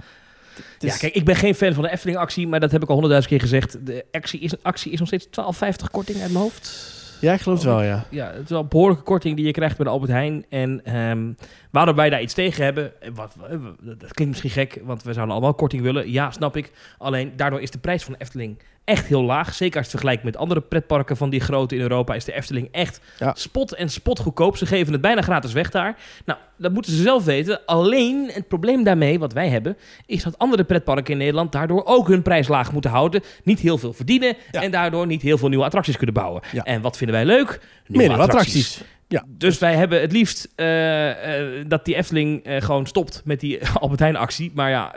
ja. 0.79 0.97
Kijk, 0.97 1.15
ik 1.15 1.25
ben 1.25 1.35
geen 1.35 1.55
fan 1.55 1.73
van 1.73 1.83
de 1.83 1.91
Efteling-actie, 1.91 2.47
maar 2.47 2.59
dat 2.59 2.71
heb 2.71 2.81
ik 2.81 2.87
al 2.87 2.93
honderdduizend 2.93 3.33
keer 3.33 3.49
gezegd. 3.49 3.85
De 3.85 4.05
actie 4.11 4.39
is, 4.39 4.63
actie 4.63 4.91
is 4.91 4.99
nog 4.99 5.07
steeds 5.07 5.25
12,50 5.25 5.91
korting 5.91 6.21
uit 6.21 6.31
mijn 6.31 6.43
hoofd. 6.43 6.97
Ja, 7.19 7.33
ik 7.33 7.41
geloof 7.41 7.57
het 7.57 7.67
wel, 7.67 7.81
ja. 7.81 8.05
Ja, 8.09 8.31
het 8.31 8.43
is 8.43 8.49
wel 8.49 8.59
een 8.59 8.67
behoorlijke 8.67 9.03
korting 9.03 9.35
die 9.35 9.45
je 9.45 9.51
krijgt 9.51 9.77
bij 9.77 9.85
de 9.85 9.91
Albert 9.91 10.11
Heijn. 10.11 10.45
En 10.49 10.85
ehm, 10.85 11.33
waarom 11.71 11.95
wij 11.95 12.09
daar 12.09 12.21
iets 12.21 12.33
tegen 12.33 12.63
hebben, 12.63 13.01
eh, 13.01 13.09
wat, 13.13 13.35
eh, 13.49 13.57
dat 13.79 14.13
klinkt 14.13 14.27
misschien 14.27 14.49
gek, 14.49 14.81
want 14.83 15.03
we 15.03 15.13
zouden 15.13 15.35
allemaal 15.35 15.53
korting 15.53 15.81
willen. 15.81 16.11
Ja, 16.11 16.31
snap 16.31 16.57
ik. 16.57 16.71
Alleen 16.97 17.33
daardoor 17.35 17.61
is 17.61 17.71
de 17.71 17.79
prijs 17.79 18.03
van 18.03 18.15
Efteling 18.17 18.61
echt 18.89 19.05
heel 19.07 19.23
laag. 19.23 19.53
Zeker 19.53 19.77
als 19.77 19.85
je 19.85 19.91
het 19.91 20.01
vergelijkt 20.01 20.23
met 20.23 20.37
andere 20.37 20.61
pretparken 20.61 21.17
van 21.17 21.29
die 21.29 21.39
grote 21.39 21.75
in 21.75 21.81
Europa, 21.81 22.13
is 22.13 22.25
de 22.25 22.33
Efteling 22.33 22.67
echt 22.71 23.01
Ja. 23.17 23.33
spot 23.37 23.73
en 23.75 23.89
spot 23.89 24.19
goedkoop. 24.19 24.57
Ze 24.57 24.65
geven 24.65 24.93
het 24.93 25.01
bijna 25.01 25.21
gratis 25.21 25.53
weg 25.53 25.69
daar. 25.69 25.97
Nou, 26.25 26.39
dat 26.57 26.71
moeten 26.73 26.91
ze 26.91 27.01
zelf 27.01 27.25
weten. 27.25 27.65
Alleen 27.65 28.29
het 28.33 28.47
probleem 28.47 28.83
daarmee, 28.83 29.19
wat 29.19 29.33
wij 29.33 29.47
hebben, 29.49 29.77
is 30.05 30.23
dat 30.23 30.37
andere 30.37 30.63
pretparken 30.63 31.11
in 31.11 31.17
Nederland 31.17 31.51
daardoor 31.51 31.85
ook 31.85 32.07
hun 32.07 32.21
prijs 32.21 32.47
laag 32.47 32.71
moeten 32.71 32.91
houden. 32.91 33.21
Niet 33.43 33.59
heel 33.59 33.77
veel 33.77 33.93
verdienen 33.93 34.35
Ja. 34.51 34.61
en 34.61 34.71
daardoor 34.71 35.07
niet 35.07 35.21
heel 35.21 35.37
veel 35.37 35.49
nieuwe 35.49 35.65
attracties 35.65 35.97
kunnen 35.97 36.15
bouwen. 36.15 36.41
Ja. 36.51 36.63
En 36.63 36.81
wat 36.81 36.97
vinden 36.97 37.15
wij 37.15 37.25
leuk? 37.25 37.59
Nieuwe 37.87 38.07
Meer 38.07 38.17
attracties. 38.21 38.81
Ja. 39.07 39.23
Dus 39.27 39.57
wij 39.57 39.75
hebben 39.75 40.01
het 40.01 40.11
liefst 40.11 40.47
eh, 40.55 41.09
eh, 41.39 41.65
dat 41.67 41.85
die 41.85 41.95
Efteling 41.95 42.43
eh, 42.43 42.61
gewoon 42.61 42.85
stopt 42.85 43.21
met 43.25 43.39
die 43.39 43.67
Albert 43.79 43.99
Heijn 43.99 44.15
actie. 44.15 44.51
Maar 44.53 44.69
ja, 44.69 44.93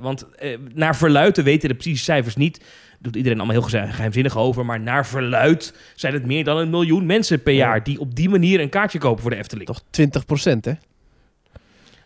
want 0.00 0.26
naar 0.74 0.96
verluid, 0.96 1.36
we 1.36 1.42
weten 1.42 1.68
de 1.68 1.74
precieze 1.74 2.04
cijfers 2.04 2.36
niet. 2.36 2.60
Doet 3.02 3.16
iedereen 3.16 3.40
allemaal 3.40 3.68
heel 3.68 3.80
geheimzinnig 3.88 4.36
over. 4.36 4.64
Maar 4.66 4.80
naar 4.80 5.06
verluid 5.06 5.74
zijn 5.94 6.12
het 6.12 6.26
meer 6.26 6.44
dan 6.44 6.56
een 6.58 6.70
miljoen 6.70 7.06
mensen 7.06 7.42
per 7.42 7.52
Ja. 7.52 7.58
jaar... 7.58 7.82
die 7.82 8.00
op 8.00 8.14
die 8.14 8.28
manier 8.28 8.60
een 8.60 8.68
kaartje 8.68 8.98
kopen 8.98 9.22
voor 9.22 9.30
de 9.30 9.36
Efteling. 9.36 9.66
Toch 9.66 9.82
20% 10.52 10.58
hè? 10.60 10.72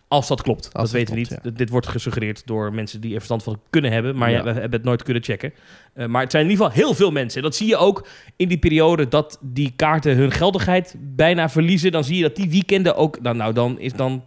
Als 0.09 0.27
dat 0.27 0.41
klopt. 0.41 0.63
dat 0.63 0.71
dat 0.73 0.91
weten 0.91 1.13
we 1.13 1.19
niet. 1.19 1.57
Dit 1.57 1.69
wordt 1.69 1.87
gesuggereerd 1.87 2.41
door 2.45 2.73
mensen 2.73 3.01
die 3.01 3.09
er 3.09 3.15
verstand 3.15 3.43
van 3.43 3.59
kunnen 3.69 3.91
hebben. 3.91 4.17
Maar 4.17 4.29
ja, 4.31 4.37
Ja. 4.37 4.43
we 4.43 4.51
hebben 4.51 4.71
het 4.71 4.83
nooit 4.83 5.03
kunnen 5.03 5.23
checken. 5.23 5.53
Eh, 5.93 6.05
maar 6.05 6.21
het 6.21 6.31
zijn 6.31 6.43
in 6.45 6.49
ieder 6.49 6.65
geval 6.65 6.81
heel 6.83 6.93
veel 6.93 7.11
mensen. 7.11 7.37
En 7.37 7.43
dat 7.43 7.55
zie 7.55 7.67
je 7.67 7.77
ook 7.77 8.07
in 8.35 8.47
die 8.47 8.57
periode 8.57 9.07
dat 9.07 9.37
die 9.41 9.73
kaarten 9.75 10.15
hun 10.15 10.31
geldigheid 10.31 10.95
bijna 10.99 11.49
verliezen. 11.49 11.91
Dan 11.91 12.03
zie 12.03 12.15
je 12.15 12.21
dat 12.21 12.35
die 12.35 12.49
weekenden 12.49 12.95
ook... 12.95 13.21
Nou, 13.21 13.35
nou 13.35 13.53
dan 13.53 13.79
is 13.79 13.93
dan 13.93 14.23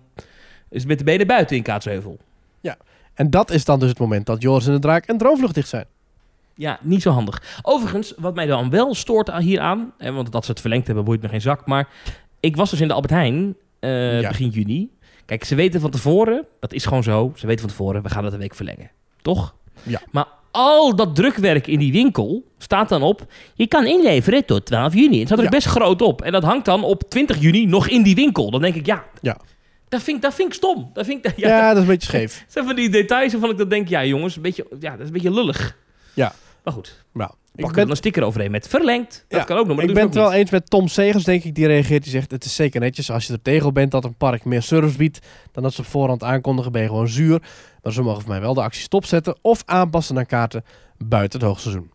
is 0.71 0.79
het 0.81 0.89
met 0.89 0.99
de 0.99 1.05
benen 1.05 1.27
buiten 1.27 1.57
in 1.57 1.62
Kaatsheuvel. 1.62 2.18
En 3.14 3.31
dat 3.31 3.51
is 3.51 3.64
dan 3.64 3.79
dus 3.81 3.89
het 3.89 3.99
moment 3.99 4.27
dat 4.27 4.43
Joris 4.43 4.66
en 4.66 4.73
de 4.73 4.79
Draak 4.79 5.07
en 5.07 5.18
Droomvlucht 5.18 5.55
dicht 5.55 5.68
zijn. 5.68 5.85
Ja, 6.61 6.79
niet 6.83 7.03
zo 7.03 7.11
handig. 7.11 7.43
Overigens, 7.63 8.15
wat 8.17 8.35
mij 8.35 8.47
dan 8.47 8.71
wel 8.71 8.95
stoort 8.95 9.31
aan- 9.31 9.43
hieraan... 9.43 9.93
En 9.99 10.15
want 10.15 10.33
dat 10.33 10.45
ze 10.45 10.51
het 10.51 10.61
verlengd 10.61 10.87
hebben, 10.87 11.05
boeit 11.05 11.23
me 11.23 11.29
geen 11.29 11.41
zak. 11.41 11.67
Maar 11.67 11.89
ik 12.41 12.57
was 12.57 12.71
dus 12.71 12.81
in 12.81 12.89
de 12.89 12.95
Albert 12.95 13.13
Heijn 13.13 13.55
eh, 13.81 14.21
Ja. 14.21 14.29
begin 14.29 14.49
juni. 14.49 14.91
Kijk, 15.27 15.45
ze 15.45 15.55
weten 15.55 15.81
van 15.81 15.91
tevoren... 15.91 16.47
Dat 16.61 16.73
is 16.73 16.85
gewoon 16.85 17.03
zo. 17.03 17.33
Ze 17.37 17.47
weten 17.47 17.61
van 17.61 17.69
tevoren, 17.71 18.03
we 18.03 18.09
gaan 18.09 18.25
het 18.25 18.33
een 18.33 18.39
week 18.39 18.55
verlengen. 18.55 18.91
Toch? 19.23 19.55
Ja. 19.83 20.01
Maar 20.11 20.27
al 20.51 20.97
dat 20.97 21.17
drukwerk 21.17 21.67
in 21.67 21.79
die 21.79 21.93
winkel 21.93 22.45
staat 22.59 22.89
dan 22.89 23.03
op... 23.03 23.27
Je 23.55 23.67
kan 23.67 23.87
inleveren 23.87 24.45
tot 24.45 24.67
12 24.67 24.95
juni. 24.95 25.19
Het 25.19 25.27
staat 25.27 25.39
er 25.39 25.45
Ja. 25.45 25.51
best 25.51 25.67
groot 25.67 26.03
op. 26.03 26.23
En 26.23 26.33
dat 26.33 26.43
hangt 26.43 26.65
dan 26.65 26.85
op 26.85 27.03
20 27.11 27.41
juni 27.41 27.67
nog 27.67 27.89
in 27.89 28.03
die 28.03 28.15
winkel. 28.15 28.51
Dan 28.51 28.61
denk 28.61 28.75
ik, 28.75 28.87
ja... 28.87 29.05
Ja. 29.21 29.37
Dat 29.89 30.03
vind, 30.03 30.17
ik- 30.17 30.23
dat 30.23 30.35
vind 30.35 30.49
ik 30.49 30.55
stom. 30.55 30.91
Dat 30.93 31.07
vind 31.07 31.27
ik, 31.27 31.37
Ja, 31.37 31.49
ja, 31.49 31.67
dat 31.69 31.77
is 31.77 31.83
een 31.83 31.89
beetje 31.89 32.09
scheef. 32.09 32.39
dat 32.45 32.53
zijn 32.53 32.65
van 32.67 32.75
die 32.77 32.91
details 32.91 33.33
waarvan 33.33 33.51
ik 33.51 33.59
dan 33.59 33.69
denk... 33.69 33.89
Ja, 33.89 34.05
jongens, 34.05 34.37
een 34.37 34.43
beetje, 34.43 34.67
ja, 34.81 34.91
dat 34.91 35.01
is 35.01 35.07
een 35.07 35.13
beetje 35.13 35.33
lullig. 35.33 35.77
Ja. 36.15 36.33
Maar 36.65 36.73
goed. 36.73 37.05
Nou, 37.13 37.31
Pak 37.31 37.71
ik 37.71 37.77
er 37.77 37.83
ben, 37.83 37.91
een 37.91 37.97
sticker 37.97 38.23
overheen 38.23 38.51
met 38.51 38.69
verlengd. 38.69 39.25
Dat 39.29 39.39
Ja, 39.41 39.45
kan 39.45 39.57
ook 39.57 39.67
nog, 39.67 39.77
maar 39.77 39.85
ik 39.85 39.95
ben 39.95 40.05
het 40.05 40.15
wel 40.15 40.33
eens 40.33 40.51
met 40.51 40.71
Tom 40.71 40.89
Segers, 40.89 41.25
denk 41.25 41.45
ik. 41.45 41.55
Die 41.55 41.67
reageert, 41.67 42.03
die 42.03 42.13
zegt, 42.13 42.31
het 42.31 42.45
is 42.45 42.55
zeker 42.55 42.81
netjes 42.81 43.11
als 43.11 43.27
je 43.27 43.33
er 43.33 43.43
tegen 43.43 43.73
bent 43.75 43.91
dat 43.91 44.05
een 44.05 44.15
park 44.15 44.45
meer 44.45 44.63
service 44.63 44.97
biedt 44.97 45.19
dan 45.53 45.63
dat 45.63 45.73
ze 45.73 45.81
op 45.81 45.87
voorhand 45.87 46.23
aankondigen, 46.23 46.73
ben 46.73 46.83
je 46.83 46.89
gewoon 46.89 47.09
zuur. 47.09 47.43
Maar 47.83 47.93
ze 47.93 48.03
mogen 48.03 48.21
voor 48.21 48.31
mij 48.31 48.41
wel 48.41 48.55
de 48.55 48.63
actie 48.63 48.83
stopzetten 48.83 49.39
of 49.43 49.63
aanpassen 49.67 50.15
naar 50.15 50.27
kaarten 50.27 50.65
buiten 50.99 51.39
het 51.39 51.49
hoogseizoen. 51.49 51.91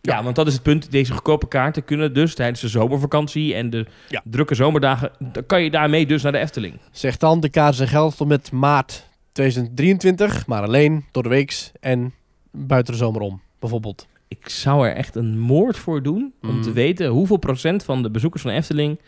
Ja, 0.00 0.22
want 0.22 0.36
dat 0.36 0.46
is 0.46 0.52
het 0.52 0.62
punt. 0.62 0.90
Deze 0.90 1.12
goedkope 1.12 1.48
kaarten 1.48 1.84
kunnen 1.84 2.14
dus 2.14 2.34
tijdens 2.34 2.60
de 2.60 2.68
zomervakantie 2.68 3.54
en 3.54 3.70
de 3.70 3.86
Ja. 4.08 4.22
drukke 4.24 4.54
zomerdagen... 4.54 5.10
dan 5.18 5.46
kan 5.46 5.62
je 5.62 5.70
daarmee 5.70 6.06
dus 6.06 6.22
naar 6.22 6.32
de 6.32 6.38
Efteling. 6.38 6.78
Zegt 6.90 7.20
dan, 7.20 7.40
de 7.40 7.48
kaarten 7.48 7.76
zijn 7.76 7.88
geldig 7.88 8.14
tot 8.14 8.28
met 8.28 8.52
maart 8.52 9.08
2023, 9.32 10.46
maar 10.46 10.62
alleen 10.62 11.04
door 11.12 11.22
de 11.22 11.28
weeks 11.28 11.72
en 11.80 12.14
buiten 12.50 12.92
de 12.92 12.98
zomer 12.98 13.20
om, 13.20 13.40
bijvoorbeeld. 13.58 14.06
Ik 14.28 14.48
zou 14.48 14.86
er 14.88 14.94
echt 14.94 15.14
een 15.14 15.38
moord 15.38 15.76
voor 15.76 16.02
doen 16.02 16.32
om 16.42 16.50
Mm. 16.54 16.62
te 16.62 16.72
weten 16.72 17.06
hoeveel 17.08 17.36
procent 17.36 17.84
van 17.84 18.02
de 18.02 18.10
bezoekers 18.10 18.42
van 18.42 18.50
de 18.50 18.56
Efteling 18.56 19.00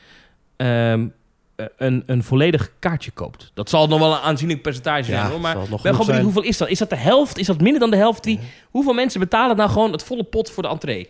ehm, 0.57 1.09
eh, 1.57 1.67
een, 1.77 2.03
een 2.07 2.23
volledig 2.23 2.73
kaartje 2.79 3.11
koopt. 3.11 3.51
Dat 3.55 3.69
zal 3.69 3.89
nog 3.89 3.99
wel 3.99 4.13
een 4.13 4.19
aanzienlijk 4.21 4.63
percentage 4.63 5.05
zijn, 5.05 5.31
hoor. 5.31 5.41
Maar 5.41 5.55
ben 5.55 5.65
gewoon 5.69 5.79
benieuwd, 5.83 6.05
zijn. 6.07 6.23
hoeveel 6.23 6.43
is 6.43 6.57
dat? 6.59 6.69
Is 6.69 6.79
dat 6.79 6.91
de 6.91 6.97
helft? 6.97 7.39
Is 7.39 7.47
dat 7.47 7.61
minder 7.61 7.81
dan 7.81 7.91
de 7.91 7.97
helft? 7.97 8.25
Die, 8.25 8.41
hoeveel 8.71 8.93
mensen 8.95 9.21
betalen 9.21 9.57
nou 9.57 9.71
gewoon 9.71 9.93
het 9.93 10.03
volle 10.03 10.25
pot 10.25 10.51
voor 10.51 10.63
de 10.63 10.69
entree? 10.69 11.09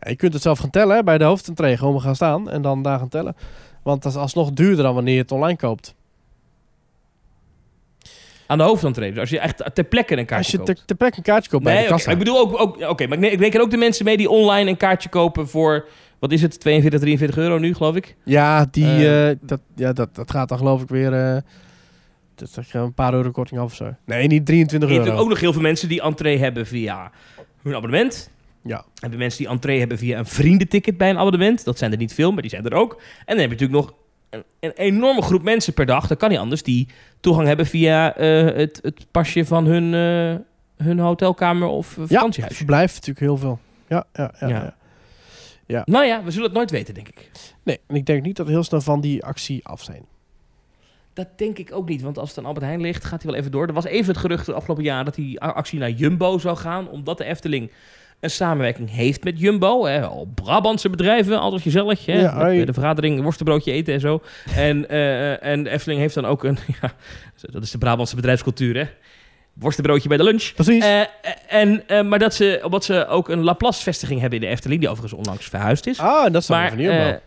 Ja, 0.00 0.10
je 0.10 0.16
kunt 0.16 0.32
het 0.32 0.42
zelf 0.42 0.58
gaan 0.58 0.70
tellen 0.70 0.96
hè, 0.96 1.02
bij 1.02 1.18
de 1.18 1.24
hoofdentree. 1.24 1.76
Gewoon 1.76 2.00
gaan 2.00 2.14
staan 2.14 2.50
en 2.50 2.62
dan 2.62 2.82
daar 2.82 2.98
gaan 2.98 3.08
tellen. 3.08 3.36
Want 3.82 4.02
dat 4.02 4.12
is 4.12 4.18
alsnog 4.18 4.50
duurder 4.52 4.84
dan 4.84 4.94
wanneer 4.94 5.14
je 5.14 5.20
het 5.20 5.32
online 5.32 5.56
koopt. 5.58 5.94
Aan 8.46 8.58
de 8.58 8.64
hoofdentree. 8.64 9.10
Dus 9.10 9.20
als 9.20 9.30
je 9.30 9.38
echt 9.38 9.62
ter 9.74 9.84
plekke 9.84 10.12
een 10.12 10.18
Als 10.18 10.26
kaartje 10.28 10.52
je 10.52 10.56
koopt. 10.58 10.76
ter, 10.76 10.84
ter 10.86 10.96
plekke 10.96 11.16
een 11.16 11.22
kaartje 11.22 11.50
koopt 11.50 11.64
bij 11.64 11.74
Nee, 11.74 11.82
de 11.82 11.88
kassa. 11.88 12.10
ik 12.10 12.18
bedoel 12.18 12.38
ook... 12.38 12.60
ook 12.60 12.80
oké, 12.90 13.06
maar 13.06 13.18
ik, 13.22 13.40
reken 13.40 13.60
ook 13.60 13.70
de 13.70 13.76
mensen 13.76 14.04
mee 14.04 14.16
die 14.16 14.30
online 14.30 14.70
een 14.70 14.76
kaartje 14.76 15.08
kopen 15.08 15.48
voor... 15.48 15.86
Wat 16.18 16.32
is 16.32 16.42
het? 16.42 16.60
42, 16.60 17.00
43 17.00 17.38
euro 17.38 17.58
nu, 17.58 17.74
geloof 17.74 17.96
ik? 17.96 18.16
Ja, 18.24 18.66
die, 18.70 18.84
Eh, 18.84 19.30
eh, 19.30 19.36
dat, 19.40 19.60
ja 19.76 19.92
dat, 19.92 20.14
dat 20.14 20.30
gaat 20.30 20.48
dan 20.48 20.58
geloof 20.58 20.82
ik 20.82 20.88
weer... 20.88 21.12
eh 21.12 21.36
dat 22.34 22.48
is 22.58 22.72
een 22.72 22.94
paar 22.94 23.14
euro 23.14 23.30
korting 23.30 23.60
af 23.60 23.66
of 23.66 23.74
zo. 23.74 23.94
Nee, 24.04 24.26
niet 24.26 24.46
23 24.46 24.70
Je 24.70 24.76
hebt 24.76 24.88
euro. 24.88 24.96
natuurlijk 24.98 25.22
ook 25.22 25.28
nog 25.28 25.40
heel 25.40 25.52
veel 25.52 25.62
mensen 25.62 25.88
die 25.88 26.02
entree 26.02 26.38
hebben 26.38 26.66
via 26.66 27.10
hun 27.62 27.74
abonnement. 27.74 28.30
Ja. 28.62 28.84
Hebben 29.00 29.18
mensen 29.18 29.38
die 29.38 29.48
entree 29.52 29.78
hebben 29.78 29.98
via 29.98 30.18
een 30.18 30.26
vriendenticket 30.26 30.96
bij 30.96 31.10
een 31.10 31.18
abonnement. 31.18 31.64
Dat 31.64 31.78
zijn 31.78 31.92
er 31.92 31.98
niet 31.98 32.14
veel, 32.14 32.32
maar 32.32 32.42
die 32.42 32.50
zijn 32.50 32.64
er 32.64 32.74
ook. 32.74 32.92
En 32.94 33.00
dan 33.36 33.38
heb 33.38 33.50
je 33.50 33.56
natuurlijk 33.66 33.80
nog 33.86 33.94
een, 34.36 34.44
een 34.60 34.72
enorme 34.72 35.22
groep 35.22 35.42
mensen 35.42 35.72
per 35.74 35.86
dag. 35.86 36.06
Dat 36.06 36.18
kan 36.18 36.30
niet 36.30 36.38
anders. 36.38 36.62
Die 36.62 36.88
toegang 37.20 37.46
hebben 37.46 37.66
via 37.66 38.16
eh, 38.16 38.44
het, 38.56 38.78
het 38.82 39.06
pasje 39.10 39.44
van 39.44 39.66
hun, 39.66 39.94
eh, 39.94 40.86
hun 40.86 40.98
hotelkamer 40.98 41.68
of 41.68 41.92
eh, 41.92 41.98
Ja, 41.98 42.06
vakantiehuis. 42.06 42.56
verblijf 42.56 42.92
natuurlijk 42.92 43.20
heel 43.20 43.36
veel. 43.36 43.58
Ja, 43.88 44.04
ja, 44.12 44.34
ja. 44.40 44.48
Ja. 44.48 44.74
ja. 45.66 45.82
Nou 45.84 46.04
ja, 46.04 46.22
we 46.24 46.30
zullen 46.30 46.46
het 46.46 46.56
nooit 46.56 46.70
weten, 46.70 46.94
denk 46.94 47.08
ik. 47.08 47.30
Nee, 47.62 47.80
en 47.86 47.94
ik 47.96 48.06
denk 48.06 48.22
niet 48.22 48.36
dat 48.36 48.46
we 48.46 48.52
heel 48.52 48.62
snel 48.64 48.80
van 48.80 49.00
die 49.00 49.24
actie 49.24 49.66
af 49.66 49.82
zijn. 49.82 50.04
Dat 51.12 51.28
denk 51.36 51.58
ik 51.58 51.72
ook 51.72 51.88
niet, 51.88 52.02
want 52.02 52.18
als 52.18 52.28
het 52.28 52.38
aan 52.38 52.44
Albert 52.44 52.64
Heijn 52.66 52.80
ligt, 52.80 53.04
gaat 53.04 53.22
hij 53.22 53.30
wel 53.30 53.40
even 53.40 53.50
door. 53.52 53.66
Er 53.66 53.72
was 53.72 53.84
even 53.84 54.12
het 54.12 54.16
gerucht 54.20 54.46
de 54.46 54.52
afgelopen 54.52 54.84
jaar 54.84 55.04
dat 55.04 55.14
die 55.14 55.40
actie 55.40 55.78
naar 55.78 55.90
Jumbo 55.90 56.38
zou 56.38 56.56
gaan, 56.56 56.88
omdat 56.88 57.18
de 57.18 57.24
Efteling 57.24 57.70
een 58.20 58.30
samenwerking 58.30 58.90
heeft 58.90 59.24
met 59.24 59.40
Jumbo. 59.40 59.84
Hè, 59.86 60.02
al 60.02 60.28
Brabantse 60.34 60.90
bedrijven, 60.90 61.40
altijd 61.40 61.62
gezellig. 61.62 62.06
Hè, 62.06 62.20
Ja, 62.20 62.44
met 62.44 62.66
de 62.66 62.72
vergadering 62.72 63.22
worstenbroodje 63.22 63.72
eten 63.72 63.94
en 63.94 64.00
zo. 64.00 64.22
En, 64.56 64.88
eh, 64.88 65.44
en 65.44 65.62
de 65.62 65.70
Efteling 65.70 66.00
heeft 66.00 66.14
dan 66.14 66.26
ook 66.26 66.44
een, 66.44 66.58
ja, 66.80 66.92
dat 67.40 67.62
is 67.62 67.70
de 67.70 67.78
Brabantse 67.78 68.16
bedrijfscultuur, 68.16 68.76
hè. 68.76 68.84
Worstenbroodje 69.54 70.08
bij 70.08 70.16
de 70.16 70.24
lunch. 70.24 70.52
Precies. 70.54 70.84
Eh, 70.84 71.00
en, 71.48 71.82
eh, 71.88 72.02
maar 72.02 72.18
dat 72.18 72.34
ze, 72.34 72.60
omdat 72.64 72.84
ze 72.84 73.06
ook 73.06 73.28
een 73.28 73.42
Laplace-vestiging 73.42 74.20
hebben 74.20 74.38
in 74.38 74.44
de 74.44 74.50
Efteling, 74.50 74.80
die 74.80 74.88
overigens 74.90 75.20
onlangs 75.20 75.48
verhuisd 75.48 75.86
is. 75.86 75.98
ah, 75.98 76.32
dat 76.32 76.42
is 76.42 76.48
Maar 76.48 76.68
van 76.68 76.78
Jumbo. 76.78 77.18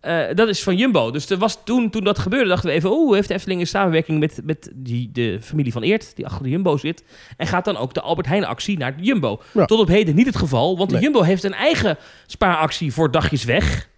Eh, 0.00 0.34
dat 0.34 0.48
is 0.48 0.62
van 0.62 0.76
Jumbo. 0.76 1.10
Dus 1.10 1.30
er 1.30 1.38
was 1.38 1.58
toen, 1.64 1.90
toen 1.90 2.04
dat 2.04 2.18
gebeurde, 2.18 2.48
dachten 2.48 2.68
we 2.68 2.74
even... 2.74 2.90
oeh, 2.90 3.14
heeft 3.14 3.28
de 3.28 3.34
Efteling 3.34 3.60
een 3.60 3.66
samenwerking 3.66 4.18
met, 4.18 4.40
met 4.44 4.70
die, 4.74 5.10
de 5.12 5.38
familie 5.42 5.72
van 5.72 5.82
Eert... 5.82 6.16
die 6.16 6.26
achter 6.26 6.42
de 6.42 6.50
Jumbo 6.50 6.76
zit... 6.76 7.04
en 7.36 7.46
gaat 7.46 7.64
dan 7.64 7.76
ook 7.76 7.94
de 7.94 8.00
Albert 8.00 8.26
Heijn-actie 8.26 8.78
naar 8.78 8.96
de 8.96 9.02
Jumbo. 9.02 9.40
Ja. 9.52 9.64
Tot 9.64 9.80
op 9.80 9.88
heden 9.88 10.14
niet 10.14 10.26
het 10.26 10.36
geval... 10.36 10.76
want 10.76 10.90
Nee. 10.90 10.98
de 10.98 11.04
Jumbo 11.04 11.22
heeft 11.22 11.44
een 11.44 11.54
eigen 11.54 11.96
spaaractie 12.26 12.92
voor 12.92 13.10
dagjes 13.10 13.44
weg... 13.44 13.88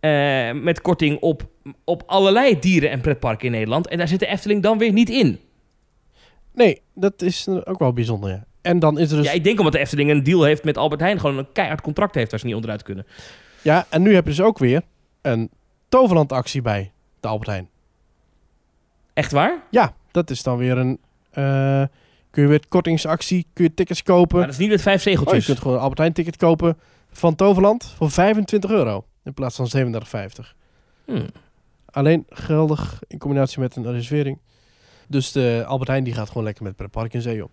eh, 0.00 0.52
met 0.52 0.80
korting 0.80 1.20
op, 1.20 1.42
op 1.84 2.02
allerlei 2.06 2.58
dieren- 2.58 2.90
en 2.90 3.00
pretparken 3.00 3.46
in 3.46 3.52
Nederland. 3.52 3.88
En 3.88 3.98
daar 3.98 4.08
zit 4.08 4.20
de 4.20 4.26
Efteling 4.26 4.62
dan 4.62 4.78
weer 4.78 4.92
niet 4.92 5.08
in. 5.10 5.38
Nee, 6.54 6.80
dat 6.94 7.22
is 7.22 7.48
ook 7.48 7.78
wel 7.78 7.92
bijzonder, 7.92 8.30
ja. 8.30 8.44
En 8.62 8.78
dan 8.78 8.98
is 8.98 9.10
er 9.10 9.16
dus... 9.16 9.26
Ja, 9.26 9.32
ik 9.32 9.44
denk 9.44 9.58
omdat 9.58 9.72
de 9.72 9.78
Efteling 9.78 10.10
een 10.10 10.22
deal 10.22 10.42
heeft 10.42 10.64
met 10.64 10.76
Albert 10.76 11.00
Heijn... 11.00 11.20
gewoon 11.20 11.38
een 11.38 11.52
keihard 11.52 11.80
contract 11.80 12.14
heeft 12.14 12.30
waar 12.30 12.40
ze 12.40 12.46
niet 12.46 12.54
onderuit 12.54 12.82
kunnen. 12.82 13.06
Ja, 13.62 13.86
en 13.88 14.02
nu 14.02 14.14
heb 14.14 14.24
je 14.24 14.30
dus 14.30 14.40
ook 14.40 14.58
weer 14.58 14.82
een 15.22 15.50
Toverland-actie 15.88 16.62
bij 16.62 16.92
de 17.20 17.28
Albert 17.28 17.48
Heijn. 17.50 17.68
Echt 19.14 19.32
waar? 19.32 19.62
Ja, 19.70 19.94
dat 20.10 20.30
is 20.30 20.42
dan 20.42 20.56
weer 20.58 20.78
een... 20.78 20.98
eh, 21.30 21.82
kun 22.30 22.42
je 22.42 22.48
weer 22.48 22.68
kortingsactie, 22.68 23.46
kun 23.52 23.64
je 23.64 23.74
tickets 23.74 24.02
kopen. 24.02 24.36
Maar 24.36 24.46
dat 24.46 24.54
is 24.54 24.60
niet 24.60 24.70
met 24.70 24.82
vijf 24.82 24.98
Oh, 24.98 25.04
je 25.04 25.10
zegeltjes. 25.10 25.44
kunt 25.46 25.58
gewoon 25.58 25.74
een 25.76 25.80
Albert 25.82 25.98
Heijn 25.98 26.12
ticket 26.12 26.36
kopen 26.36 26.78
van 27.10 27.34
Toverland 27.34 27.92
voor 27.96 28.10
25 28.10 28.70
euro. 28.70 29.04
In 29.24 29.34
plaats 29.34 29.56
van 29.56 29.70
37,50. 29.76 30.54
Hmm. 31.04 31.26
Alleen 31.90 32.26
geldig 32.28 33.00
in 33.06 33.18
combinatie 33.18 33.60
met 33.60 33.76
een 33.76 33.92
reservering. 33.92 34.38
Dus 35.08 35.32
de 35.32 35.64
Albert 35.66 35.88
Heijn 35.88 36.04
die 36.04 36.14
gaat 36.14 36.28
gewoon 36.28 36.44
lekker 36.44 36.64
met 36.64 36.90
park 36.90 37.14
in 37.14 37.22
zee 37.22 37.44
op. 37.44 37.50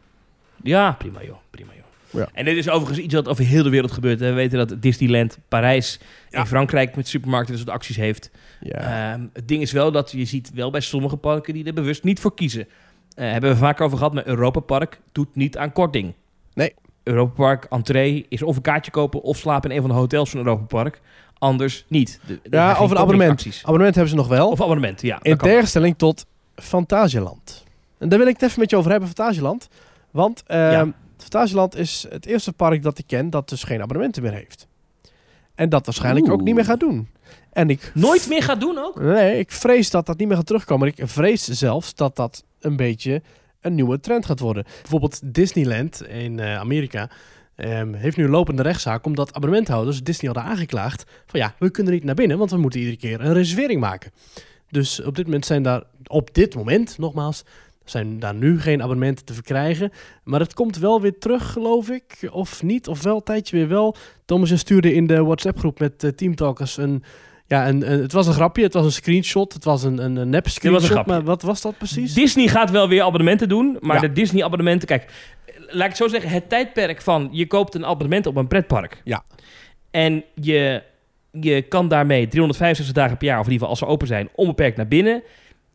Ja, 0.63 0.91
prima 0.91 1.24
joh. 1.24 1.38
Prima 1.49 1.72
joh. 1.74 1.84
Ja. 2.10 2.28
En 2.34 2.45
dit 2.45 2.58
is 2.58 2.70
overigens 2.70 2.99
iets 3.05 3.14
wat 3.14 3.28
over 3.28 3.43
heel 3.45 3.64
de 3.64 3.70
wereld 3.70 3.91
gebeurt. 3.91 4.20
We 4.20 4.32
weten 4.32 4.68
dat 4.68 4.82
Disneyland 4.82 5.38
Parijs 5.47 5.99
Ja. 6.30 6.39
in 6.39 6.45
Frankrijk 6.45 6.95
met 6.95 7.08
supermarkten 7.08 7.58
soort 7.58 7.70
acties 7.70 7.95
heeft. 7.95 8.32
Ja. 8.60 9.12
Ehm, 9.14 9.22
het 9.34 9.47
ding 9.47 9.62
is 9.62 9.72
wel 9.72 9.91
dat 9.91 10.12
je 10.12 10.26
ziet 10.26 10.51
wel 10.53 10.72
bij 10.72 10.82
sommige 10.82 11.18
parken 11.18 11.53
die 11.53 11.66
er 11.66 11.74
bewust 11.74 12.03
niet 12.03 12.20
voor 12.20 12.34
kiezen. 12.34 12.68
Eh 13.16 13.32
hebben 13.32 13.49
we 13.49 13.55
vaker 13.55 13.86
over 13.86 13.97
gehad, 13.97 14.14
maar 14.14 14.28
Europa 14.28 14.60
Park 14.60 14.99
doet 15.12 15.36
niet 15.36 15.58
aan 15.58 15.72
korting. 15.72 16.14
Nee. 16.53 16.74
Europa 17.03 17.34
Park 17.34 17.66
entree 17.70 18.26
is 18.30 18.41
of 18.43 18.55
een 18.55 18.62
kaartje 18.62 18.91
kopen 18.91 19.22
of 19.22 19.38
slapen 19.38 19.70
in 19.70 19.76
een 19.76 19.82
van 19.82 19.91
de 19.91 19.97
hotels 19.97 20.30
van 20.30 20.39
Europa 20.39 20.64
Park. 20.64 21.01
Anders 21.38 21.86
niet. 21.88 22.20
De- 22.26 22.39
ja, 22.49 22.80
of 22.80 22.91
een 22.91 22.97
abonnement. 22.97 23.62
Abonnement 23.62 23.95
hebben 23.95 24.12
ze 24.14 24.18
nog 24.20 24.28
wel. 24.28 24.49
Of 24.49 24.62
abonnement, 24.62 25.01
ja. 25.01 25.20
in 25.22 25.38
tegenstelling 25.38 25.97
tot 25.97 26.26
Fantasieland. 26.55 27.64
En 27.97 28.10
daar 28.10 28.20
wil 28.20 28.28
ik 28.28 28.34
het 28.34 28.43
even 28.49 28.60
met 28.60 28.70
je 28.70 28.76
over 28.78 28.91
hebben, 28.91 29.10
Fantasieland. 29.10 29.70
Want 30.12 30.43
ehm 30.47 30.72
Ja. 30.72 30.88
Fantasieland 31.18 31.76
is 31.76 32.05
het 32.09 32.26
eerste 32.26 32.53
park 32.53 32.84
dat 32.84 32.97
ik 32.97 33.07
ken 33.07 33.30
dat 33.30 33.49
dus 33.49 33.63
geen 33.63 33.82
abonnementen 33.82 34.22
meer 34.24 34.34
heeft. 34.34 34.68
En 35.55 35.70
dat 35.70 35.86
waarschijnlijk 35.86 36.32
ook 36.32 36.41
niet 36.41 36.55
meer 36.55 36.65
gaat 36.65 36.80
doen. 36.80 37.07
En 37.51 37.70
ik 37.70 37.91
Nooit 37.93 38.28
meer 38.30 38.43
gaat 38.43 38.59
doen 38.59 38.78
ook? 38.78 38.99
Nee, 38.99 39.39
ik 39.39 39.51
vrees 39.51 39.89
dat 39.89 40.05
dat 40.05 40.18
niet 40.18 40.28
meer 40.28 40.38
gaat 40.38 40.45
terugkomen. 40.45 40.88
Ik 40.88 40.99
vrees 41.03 41.43
zelfs 41.43 41.95
dat 41.95 42.15
dat 42.15 42.43
een 42.59 42.76
beetje 42.76 43.22
een 43.61 43.76
nieuwe 43.76 43.99
trend 43.99 44.26
gaat 44.26 44.39
worden. 44.39 44.63
Bijvoorbeeld 44.63 45.20
Disneyland 45.24 46.07
in 46.07 46.39
eh, 46.39 46.59
Amerika 46.59 47.09
ehm, 47.55 47.93
heeft 47.93 48.18
nu 48.18 48.24
een 48.24 48.30
lopende 48.30 48.61
rechtszaak 48.61 49.05
omdat 49.05 49.34
abonnementhouders 49.34 50.03
Disney 50.03 50.32
hadden 50.32 50.51
aangeklaagd 50.51 51.03
van 51.26 51.39
ja, 51.39 51.55
we 51.59 51.70
kunnen 51.70 51.93
niet 51.93 52.03
naar 52.03 52.15
binnen, 52.15 52.38
want 52.38 52.51
we 52.51 52.57
moeten 52.57 52.80
iedere 52.80 52.97
keer 52.97 53.22
een 53.22 53.34
reservering 53.34 53.82
maken. 53.82 54.11
Dus 54.70 55.03
op 55.03 55.15
dit 55.15 55.26
moment 55.26 55.45
zijn 55.45 55.63
daar, 55.63 55.84
op 56.07 56.34
dit 56.34 56.55
moment 56.55 56.97
nogmaals, 56.97 57.43
zijn 57.89 58.19
daar 58.19 58.33
nu 58.35 58.61
geen 58.61 58.81
abonnementen 58.83 59.25
te 59.25 59.33
verkrijgen. 59.33 59.91
Maar 60.23 60.39
het 60.39 60.53
komt 60.53 60.77
wel 60.77 61.01
weer 61.01 61.17
terug, 61.19 61.51
geloof 61.51 61.89
ik. 61.89 62.27
Of 62.31 62.63
niet, 62.63 62.88
of 62.88 63.03
wel 63.03 63.15
een 63.15 63.23
tijdje 63.23 63.57
weer 63.57 63.67
wel. 63.67 63.95
Thomas 64.25 64.59
stuurde 64.59 64.93
in 64.93 65.07
de 65.07 65.23
WhatsApp-groep 65.23 65.79
met 65.79 66.03
eh, 66.03 66.09
Teamtalkers 66.11 66.77
een... 66.77 67.03
Ja, 67.49 67.67
een, 67.67 67.91
een- 67.91 68.01
het 68.01 68.11
was 68.11 68.27
een 68.27 68.33
grapje, 68.33 68.63
het 68.63 68.73
was 68.73 68.85
een 68.85 68.91
screenshot, 68.91 69.53
het 69.53 69.63
was 69.63 69.83
een, 69.83 69.97
een, 70.03 70.15
een 70.15 70.29
nep 70.29 70.47
screenshot. 70.47 71.05
maar 71.05 71.23
wat 71.23 71.41
was 71.41 71.61
dat 71.61 71.77
precies? 71.77 72.13
Disney 72.13 72.47
gaat 72.47 72.71
wel 72.71 72.88
weer 72.88 73.01
abonnementen 73.01 73.49
doen, 73.49 73.77
maar 73.79 73.95
Ja. 73.95 74.01
de 74.01 74.11
Disney-abonnementen... 74.11 74.88
Kijk, 74.88 75.05
laat 75.67 75.83
ik 75.83 75.88
het 75.88 75.97
zo 75.97 76.07
zeggen, 76.07 76.29
het 76.29 76.49
tijdperk 76.49 77.01
van... 77.01 77.29
je 77.31 77.47
koopt 77.47 77.75
een 77.75 77.85
abonnement 77.85 78.25
op 78.25 78.35
een 78.35 78.47
pretpark. 78.47 79.01
Ja. 79.03 79.23
En 79.91 80.23
je, 80.35 80.83
je 81.31 81.61
kan 81.61 81.88
daarmee 81.88 82.27
365 82.27 82.95
dagen 82.95 83.17
per 83.17 83.27
jaar, 83.27 83.39
of 83.39 83.45
in 83.45 83.51
ieder 83.51 83.67
geval 83.67 83.79
als 83.79 83.89
ze 83.89 83.93
open 83.95 84.07
zijn... 84.07 84.29
onbeperkt 84.35 84.77
naar 84.77 84.88
binnen. 84.88 85.23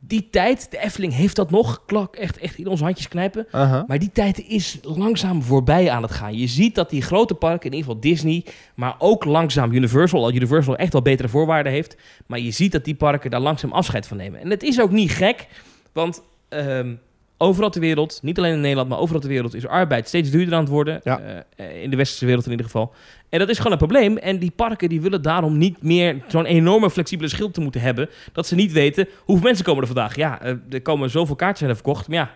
Die 0.04 0.28
tijd, 0.30 0.70
de 0.70 0.78
Efteling 0.78 1.14
heeft 1.14 1.36
dat 1.36 1.50
nog, 1.50 1.82
klak, 1.86 2.16
echt, 2.16 2.38
echt 2.38 2.58
in 2.58 2.66
onze 2.66 2.84
handjes 2.84 3.08
knijpen... 3.08 3.46
Maar 3.86 3.98
die 3.98 4.10
tijd 4.12 4.46
is 4.48 4.78
langzaam 4.82 5.42
voorbij 5.42 5.90
aan 5.90 6.02
het 6.02 6.10
gaan. 6.10 6.36
Je 6.36 6.46
ziet 6.46 6.74
dat 6.74 6.90
die 6.90 7.02
grote 7.02 7.34
parken, 7.34 7.70
in 7.70 7.76
ieder 7.76 7.86
geval 7.86 8.00
Disney, 8.00 8.44
maar 8.74 8.94
ook 8.98 9.24
langzaam 9.24 9.72
Universal, 9.72 10.22
al 10.22 10.32
Universal 10.32 10.76
echt 10.76 10.92
wel 10.92 11.02
betere 11.02 11.28
voorwaarden 11.28 11.72
heeft. 11.72 11.96
Maar 12.26 12.38
je 12.38 12.50
ziet 12.50 12.72
dat 12.72 12.84
die 12.84 12.94
parken 12.94 13.30
daar 13.30 13.40
langzaam 13.40 13.72
afscheid 13.72 14.06
van 14.06 14.16
nemen. 14.16 14.40
En 14.40 14.50
het 14.50 14.62
is 14.62 14.80
ook 14.80 14.90
niet 14.90 15.10
gek, 15.10 15.46
want 15.92 16.22
ehm, 16.48 16.94
overal 17.42 17.70
ter 17.70 17.80
wereld, 17.80 18.18
niet 18.22 18.38
alleen 18.38 18.52
in 18.52 18.60
Nederland, 18.60 18.88
maar 18.88 18.98
overal 18.98 19.20
ter 19.20 19.30
wereld 19.30 19.54
is 19.54 19.66
arbeid 19.66 20.08
steeds 20.08 20.30
duurder 20.30 20.54
aan 20.54 20.60
het 20.60 20.68
worden. 20.68 21.00
Ja. 21.04 21.44
Eh, 21.56 21.82
in 21.82 21.90
de 21.90 21.96
westerse 21.96 22.26
wereld 22.26 22.44
in 22.44 22.50
ieder 22.50 22.66
geval. 22.66 22.94
En 23.28 23.38
dat 23.38 23.48
is 23.48 23.56
gewoon 23.56 23.72
een 23.72 23.78
probleem. 23.78 24.16
En 24.16 24.38
die 24.38 24.50
parken 24.50 24.88
die 24.88 25.00
willen 25.00 25.22
daarom 25.22 25.58
niet 25.58 25.82
meer 25.82 26.22
zo'n 26.28 26.44
enorme 26.44 26.90
flexibele 26.90 27.28
schild 27.28 27.54
te 27.54 27.60
moeten 27.60 27.80
hebben. 27.80 28.08
Dat 28.32 28.46
ze 28.46 28.54
niet 28.54 28.72
weten 28.72 29.08
hoeveel 29.18 29.44
mensen 29.44 29.64
komen 29.64 29.80
er 29.80 29.86
vandaag. 29.86 30.16
Ja, 30.16 30.42
eh, 30.42 30.54
er 30.70 30.82
komen 30.82 31.10
zoveel 31.10 31.36
kaartjes 31.36 31.58
zijn 31.58 31.70
er 31.70 31.76
verkocht. 31.76 32.08
Maar 32.08 32.16
ja, 32.16 32.30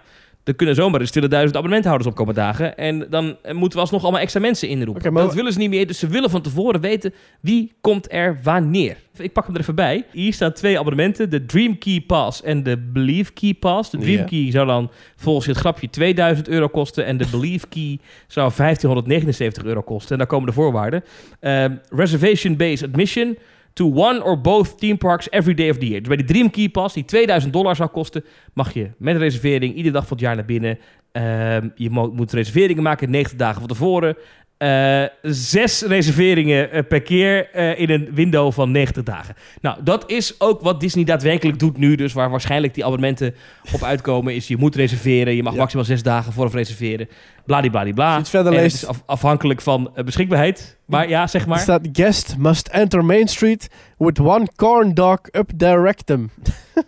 er 0.47 0.55
kunnen 0.55 0.74
zomaar 0.74 1.01
een 1.01 1.07
stille 1.07 1.28
duizend 1.28 1.57
abonnementhouders 1.57 2.09
opkomen 2.09 2.34
dagen. 2.34 2.76
En 2.76 3.07
dan 3.11 3.36
moeten 3.53 3.72
we 3.72 3.78
alsnog 3.80 4.03
allemaal 4.03 4.20
extra 4.20 4.40
mensen 4.40 4.68
inroepen. 4.68 5.12
Maar- 5.12 5.22
Dat 5.22 5.34
willen 5.34 5.53
ze 5.53 5.59
niet 5.59 5.70
meer. 5.70 5.86
Dus 5.86 5.99
ze 5.99 6.07
willen 6.07 6.30
van 6.30 6.42
tevoren 6.42 6.80
weten 6.80 7.14
wie 7.40 7.72
komt 7.80 8.12
er 8.12 8.38
wanneer. 8.42 8.97
Ik 9.16 9.32
pak 9.32 9.47
hem 9.47 9.55
er 9.55 9.61
even 9.61 9.74
bij. 9.74 10.05
Hier 10.12 10.32
staan 10.32 10.53
twee 10.53 10.78
abonnementen. 10.78 11.30
De 11.30 11.47
Dream 11.47 11.78
Key 11.78 12.01
Pass 12.07 12.42
en 12.42 12.62
de 12.62 12.76
Believe 12.92 13.32
Key 13.32 13.55
Pass. 13.55 13.90
De 13.90 13.99
Dream. 13.99 14.26
Key 14.26 14.51
zou 14.51 14.66
dan 14.66 14.90
volgens 15.16 15.47
het 15.47 15.57
grapje 15.57 15.90
2000 15.90 16.49
euro 16.49 16.68
kosten. 16.68 17.05
En 17.05 17.16
de 17.16 17.26
Believe 17.30 17.66
Key 17.68 17.99
zou 18.26 18.53
1579 18.57 19.64
euro 19.64 19.82
kosten. 19.82 20.11
En 20.12 20.18
daar 20.18 20.26
komen 20.26 20.47
de 20.47 20.53
voorwaarden. 20.53 21.05
Ehm, 21.40 21.74
Reservation-based 21.90 22.88
admission 22.88 23.36
to 23.76 23.84
one 23.94 24.22
or 24.24 24.40
both 24.40 24.78
theme 24.78 24.96
parks 24.96 25.28
every 25.30 25.54
day 25.54 25.70
of 25.70 25.76
the 25.78 25.86
year. 25.86 25.98
Dus 25.98 26.08
bij 26.08 26.16
die 26.16 26.26
Dream 26.26 26.50
Key 26.50 26.68
Pass, 26.68 26.94
die 26.94 27.04
2000 27.04 27.52
dollar 27.52 27.76
zou 27.76 27.88
kosten, 27.88 28.24
mag 28.54 28.72
je 28.72 28.90
met 28.98 29.16
reservering 29.16 29.74
iedere 29.74 29.94
dag 29.94 30.06
van 30.06 30.16
het 30.16 30.26
jaar 30.26 30.34
naar 30.34 30.44
binnen. 30.44 30.78
Ehm, 31.12 31.68
je 31.74 31.90
mo- 31.90 32.12
moet 32.14 32.32
reserveringen 32.32 32.82
maken 32.82 33.10
90 33.10 33.38
dagen 33.38 33.58
van 33.58 33.68
tevoren. 33.68 34.16
Eh, 34.59 35.02
zes 35.22 35.82
reserveringen 35.82 36.70
eh, 36.70 36.82
per 36.88 37.00
keer 37.02 37.50
eh, 37.52 37.78
in 37.80 37.90
een 37.90 38.09
window 38.12 38.52
van 38.52 38.70
90 38.70 39.02
dagen. 39.02 39.34
Nou, 39.61 39.76
dat 39.84 40.11
is 40.11 40.40
ook 40.40 40.61
wat 40.61 40.80
Disney 40.80 41.04
daadwerkelijk 41.04 41.59
doet 41.59 41.76
nu. 41.78 41.94
Dus 41.94 42.12
waar 42.12 42.30
waarschijnlijk 42.30 42.74
die 42.74 42.84
abonnementen 42.84 43.34
op 43.72 43.82
uitkomen 43.82 44.34
is... 44.34 44.48
je 44.48 44.57
moet 44.57 44.74
reserveren, 44.74 45.34
je 45.36 45.42
mag 45.42 45.52
Ja. 45.52 45.59
maximaal 45.59 45.84
zes 45.84 46.02
dagen 46.02 46.32
vooraf 46.32 46.54
reserveren. 46.54 47.09
Bladibladibla. 47.46 48.11
Als 48.12 48.20
iets 48.20 48.30
verder 48.30 48.52
En 48.52 48.59
het 48.62 48.62
leest- 48.72 48.82
is 48.82 48.88
af- 48.88 49.02
afhankelijk 49.07 49.61
van 49.61 49.92
beschikbaarheid. 50.04 50.76
Maar 50.86 51.09
ja, 51.09 51.26
zeg 51.26 51.42
Er 51.42 51.48
maar. 51.48 51.59
staat 51.59 51.88
guest 51.92 52.34
must 52.38 52.68
enter 52.68 53.04
Main 53.04 53.28
Street 53.28 53.68
with 53.98 54.20
one 54.20 54.46
corn 54.57 54.94
dog 54.94 55.18
up 55.32 55.50
their 55.57 55.82
rectum. 55.82 56.30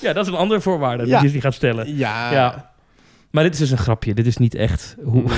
Ja, 0.00 0.12
dat 0.12 0.26
is 0.26 0.32
een 0.32 0.38
andere 0.38 0.60
voorwaarde 0.60 1.04
die. 1.04 1.18
Disney 1.20 1.40
gaat 1.40 1.54
stellen. 1.54 1.96
Ja. 1.96 2.32
Ja. 2.32 2.72
Maar 3.34 3.42
dit 3.42 3.52
is 3.52 3.58
dus 3.58 3.70
een 3.70 3.78
grapje. 3.78 4.14
Dit 4.14 4.26
is 4.26 4.36
niet 4.36 4.54
echt 4.54 4.96
hoe... 5.04 5.24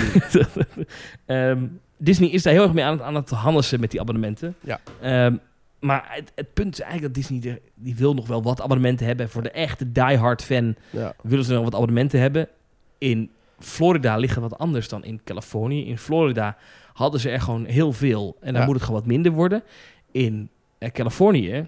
Ehm, 1.26 1.66
Disney 1.96 2.28
is 2.28 2.42
daar 2.42 2.52
heel 2.52 2.62
erg 2.62 2.72
mee 2.72 2.84
aan 2.84 2.92
het, 2.92 3.02
aan 3.02 3.14
het 3.14 3.30
handelen 3.30 3.80
met 3.80 3.90
die 3.90 4.00
abonnementen. 4.00 4.54
Ja. 4.60 4.80
Ehm, 5.00 5.36
maar 5.80 6.04
het, 6.08 6.32
het 6.34 6.52
punt 6.54 6.72
is 6.72 6.80
eigenlijk 6.80 7.14
dat 7.14 7.24
Disney... 7.28 7.60
die 7.74 7.94
wil 7.96 8.14
nog 8.14 8.26
wel 8.26 8.42
wat 8.42 8.60
abonnementen 8.60 9.06
hebben. 9.06 9.28
Voor 9.28 9.42
de 9.42 9.50
echte 9.50 9.92
diehard 9.92 10.42
fan 10.42 10.74
Ja. 10.90 11.14
willen 11.22 11.44
ze 11.44 11.54
nog 11.54 11.64
wat 11.64 11.74
abonnementen 11.74 12.20
hebben. 12.20 12.48
In 12.98 13.30
Florida 13.58 14.16
liggen 14.16 14.42
wat 14.42 14.58
anders 14.58 14.88
dan 14.88 15.04
in 15.04 15.20
Californië. 15.24 15.86
In 15.86 15.98
Florida 15.98 16.56
hadden 16.92 17.20
ze 17.20 17.30
er 17.30 17.40
gewoon 17.40 17.64
heel 17.64 17.92
veel. 17.92 18.36
En 18.40 18.52
dan 18.52 18.60
Ja. 18.60 18.66
moet 18.66 18.74
het 18.76 18.84
gewoon 18.84 19.00
wat 19.00 19.08
minder 19.08 19.32
worden. 19.32 19.62
In 20.12 20.48
eh, 20.78 20.90
Californië, 20.90 21.66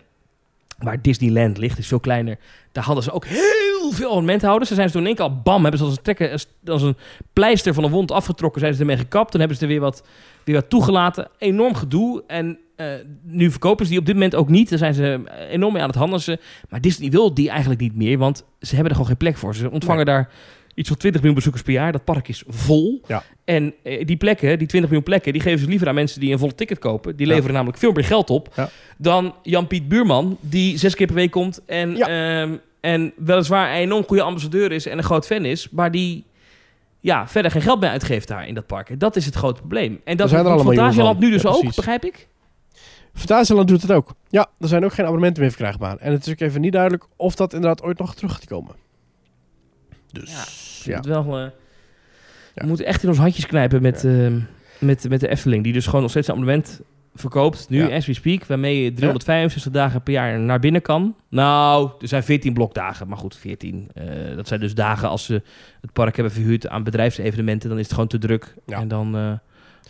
waar 0.79 1.03
Disneyland 1.03 1.59
ligt, 1.59 1.79
is 1.79 1.87
veel 1.89 2.01
kleiner. 2.01 2.39
Daar 2.73 2.85
hadden 2.85 3.05
ze 3.05 3.13
ook 3.13 3.25
heel 3.27 3.68
veel 3.93 4.09
abonnementhouders. 4.11 4.69
Ze 4.69 4.75
zijn 4.75 4.87
ze 4.87 4.93
toen 4.93 5.03
in 5.03 5.07
één 5.09 5.17
keer 5.17 5.25
al 5.25 5.41
bam, 5.43 5.63
hebben 5.63 5.79
ze 5.81 5.87
als 5.87 5.97
een, 5.97 6.03
trekken, 6.03 6.39
als 6.67 6.83
een 6.83 6.97
pleister 7.33 7.75
van 7.75 7.85
een 7.85 7.91
wond 7.91 8.11
afgetrokken. 8.13 8.61
Zijn 8.61 8.75
ze 8.75 8.81
ermee 8.81 8.97
gekapt. 8.97 9.31
Toen 9.31 9.41
hebben 9.41 9.59
ze 9.59 9.63
er 9.65 9.69
weer 9.71 9.81
wat, 9.81 10.07
weer 10.45 10.55
wat 10.55 10.71
toegelaten. 10.71 11.29
Enorm 11.39 11.75
gedoe. 11.75 12.23
En 12.27 12.59
eh, 12.77 12.87
nu 13.23 13.51
verkopen 13.51 13.85
ze 13.85 13.91
die 13.91 14.01
op 14.01 14.07
dit 14.07 14.15
moment 14.15 14.35
ook 14.35 14.49
niet. 14.49 14.69
Daar 14.69 14.79
zijn 14.79 14.95
ze 14.95 15.21
enorm 15.51 15.73
mee 15.73 15.83
aan 15.83 15.89
het 15.89 15.99
handelen. 15.99 16.39
Maar 16.69 16.81
Disney 16.81 17.11
wil 17.11 17.35
die 17.35 17.49
eigenlijk 17.51 17.81
niet 17.81 17.95
meer, 17.97 18.19
want 18.19 18.45
ze 18.61 18.69
hebben 18.75 18.85
er 18.85 18.93
gewoon 18.93 19.07
geen 19.07 19.17
plek 19.17 19.37
voor. 19.37 19.55
Ze 19.55 19.71
ontvangen 19.71 20.07
daar 20.07 20.29
iets 20.75 20.89
van 20.89 20.97
20 20.97 21.21
miljoen 21.21 21.39
bezoekers 21.39 21.65
per 21.65 21.73
jaar. 21.75 21.93
Dat 21.93 22.05
park 22.05 22.29
is 22.29 22.43
vol. 22.47 23.01
Ja. 23.07 23.23
En 23.45 23.75
eh, 23.83 24.07
die 24.07 24.17
plekken, 24.17 24.49
die 24.59 24.67
20 24.69 24.81
miljoen 24.91 25.03
plekken, 25.03 25.33
die 25.33 25.43
geven 25.43 25.59
ze 25.59 25.67
liever 25.69 25.89
aan 25.89 25.95
mensen 25.95 26.21
die 26.21 26.33
een 26.33 26.39
volle 26.39 26.55
ticket 26.55 26.79
kopen. 26.79 27.17
Die 27.17 27.27
Ja. 27.27 27.33
leveren 27.33 27.55
namelijk 27.55 27.79
veel 27.79 27.93
meer 27.93 28.05
geld 28.05 28.31
op 28.31 28.49
Ja. 28.57 28.69
dan 28.99 29.35
Jan-Piet 29.43 29.89
Buurman, 29.89 30.37
die 30.41 30.77
zes 30.79 30.95
keer 30.95 31.07
per 31.07 31.15
week 31.17 31.31
komt 31.31 31.61
en, 31.67 31.97
Ja. 31.97 32.49
En 32.81 33.13
weliswaar 33.17 33.71
een 33.71 33.77
enorm 33.77 34.05
goede 34.05 34.23
ambassadeur 34.23 34.73
is 34.73 34.87
en 34.87 34.99
een 34.99 35.05
groot 35.05 35.27
fan 35.27 35.45
is, 35.45 35.71
maar 35.71 35.91
die 35.91 36.25
ja, 37.01 37.29
verder 37.29 37.51
geen 37.51 37.63
geld 37.63 37.81
meer 37.81 37.91
uitgeeft 37.91 38.29
daar 38.29 38.47
in 38.47 38.55
dat 38.55 38.67
park. 38.67 39.01
Dat 39.01 39.17
is 39.17 39.25
het 39.25 39.35
grote 39.35 39.61
probleem. 39.61 40.01
En 40.05 40.17
dat 40.17 40.29
zijn 40.29 40.41
er 40.41 40.47
doet 40.47 40.55
allemaal 40.57 40.75
Fantasieland 40.75 41.19
nu 41.19 41.31
dus. 41.31 41.43
Ja, 41.43 41.49
ook, 41.49 41.75
begrijp 41.75 42.05
ik? 42.05 42.29
Fantasieland 43.15 43.69
doet 43.69 43.83
het 43.83 43.93
ook. 43.93 44.15
Ja, 44.29 44.47
er 44.59 44.69
zijn 44.69 44.85
ook 44.85 44.93
geen 44.93 45.05
abonnementen 45.05 45.43
meer 45.43 45.53
verkrijgbaar. 45.53 45.97
En 45.97 46.13
het 46.13 46.27
is 46.27 46.33
ook 46.33 46.41
even 46.41 46.61
niet 46.61 46.73
duidelijk 46.73 47.05
of 47.17 47.35
dat 47.35 47.53
inderdaad 47.53 47.83
ooit 47.83 47.99
nog 47.99 48.15
terug 48.15 48.33
gaat 48.33 48.45
komen. 48.45 48.75
Dus, 50.13 50.83
Ja, 50.85 51.01
wel, 51.01 51.39
Ja. 51.39 51.53
We 52.55 52.67
moeten 52.67 52.87
echt 52.87 53.03
in 53.03 53.09
ons 53.09 53.19
handjes 53.19 53.47
knijpen 53.47 53.83
met, 53.83 54.05
ehm, 54.05 54.41
met, 54.79 55.09
met 55.09 55.21
de 55.21 55.29
Efteling, 55.29 55.65
die 55.65 55.73
dus 55.73 55.85
gewoon 55.85 56.01
nog 56.01 56.11
steeds 56.11 56.29
een 56.29 56.35
abonnement 56.35 56.81
verkoopt, 57.21 57.67
nu 57.69 57.89
Ja. 57.89 57.97
as 57.97 58.07
we 58.07 58.13
speak, 58.15 58.45
waarmee 58.45 58.83
je 58.85 58.93
365 58.93 59.73
dagen 59.73 60.03
per 60.03 60.13
jaar 60.13 60.39
naar 60.41 60.59
binnen 60.59 60.83
kan. 60.83 61.15
Nou, 61.29 61.91
er 62.01 62.09
zijn 62.09 62.23
14 62.23 62.53
blokdagen, 62.53 63.09
maar 63.09 63.19
goed, 63.19 63.37
14. 63.37 63.89
eh, 63.95 64.05
dat 64.37 64.49
zijn 64.49 64.61
dus 64.61 64.75
dagen 64.75 65.09
als 65.09 65.25
ze 65.25 65.43
het 65.81 65.93
park 65.93 66.15
hebben 66.15 66.33
verhuurd 66.33 66.69
aan 66.69 66.83
bedrijfsevenementen, 66.83 67.69
dan 67.69 67.79
is 67.79 67.85
het 67.85 67.93
gewoon 67.93 68.09
te 68.09 68.19
druk. 68.19 68.55
Ja. 68.67 68.79
En 68.79 68.89
dan 68.89 69.07
eh, 69.07 69.13
mogen 69.13 69.39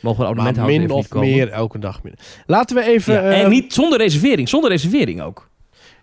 we 0.01 0.03
Maar 0.03 0.11
abonnementhouders 0.27 0.77
min 0.79 0.83
even 0.85 0.95
of 0.95 1.01
niet 1.03 1.11
komen. 1.13 1.29
meer 1.29 1.49
elke 1.49 1.79
dag 1.79 2.03
minder. 2.03 2.21
Laten 2.47 2.77
we 2.77 2.83
even... 2.83 3.23
En 3.25 3.45
eh, 3.45 3.49
niet 3.49 3.73
zonder 3.73 3.99
reservering, 3.99 4.49
zonder 4.49 4.71
reservering 4.71 5.21
ook. 5.23 5.49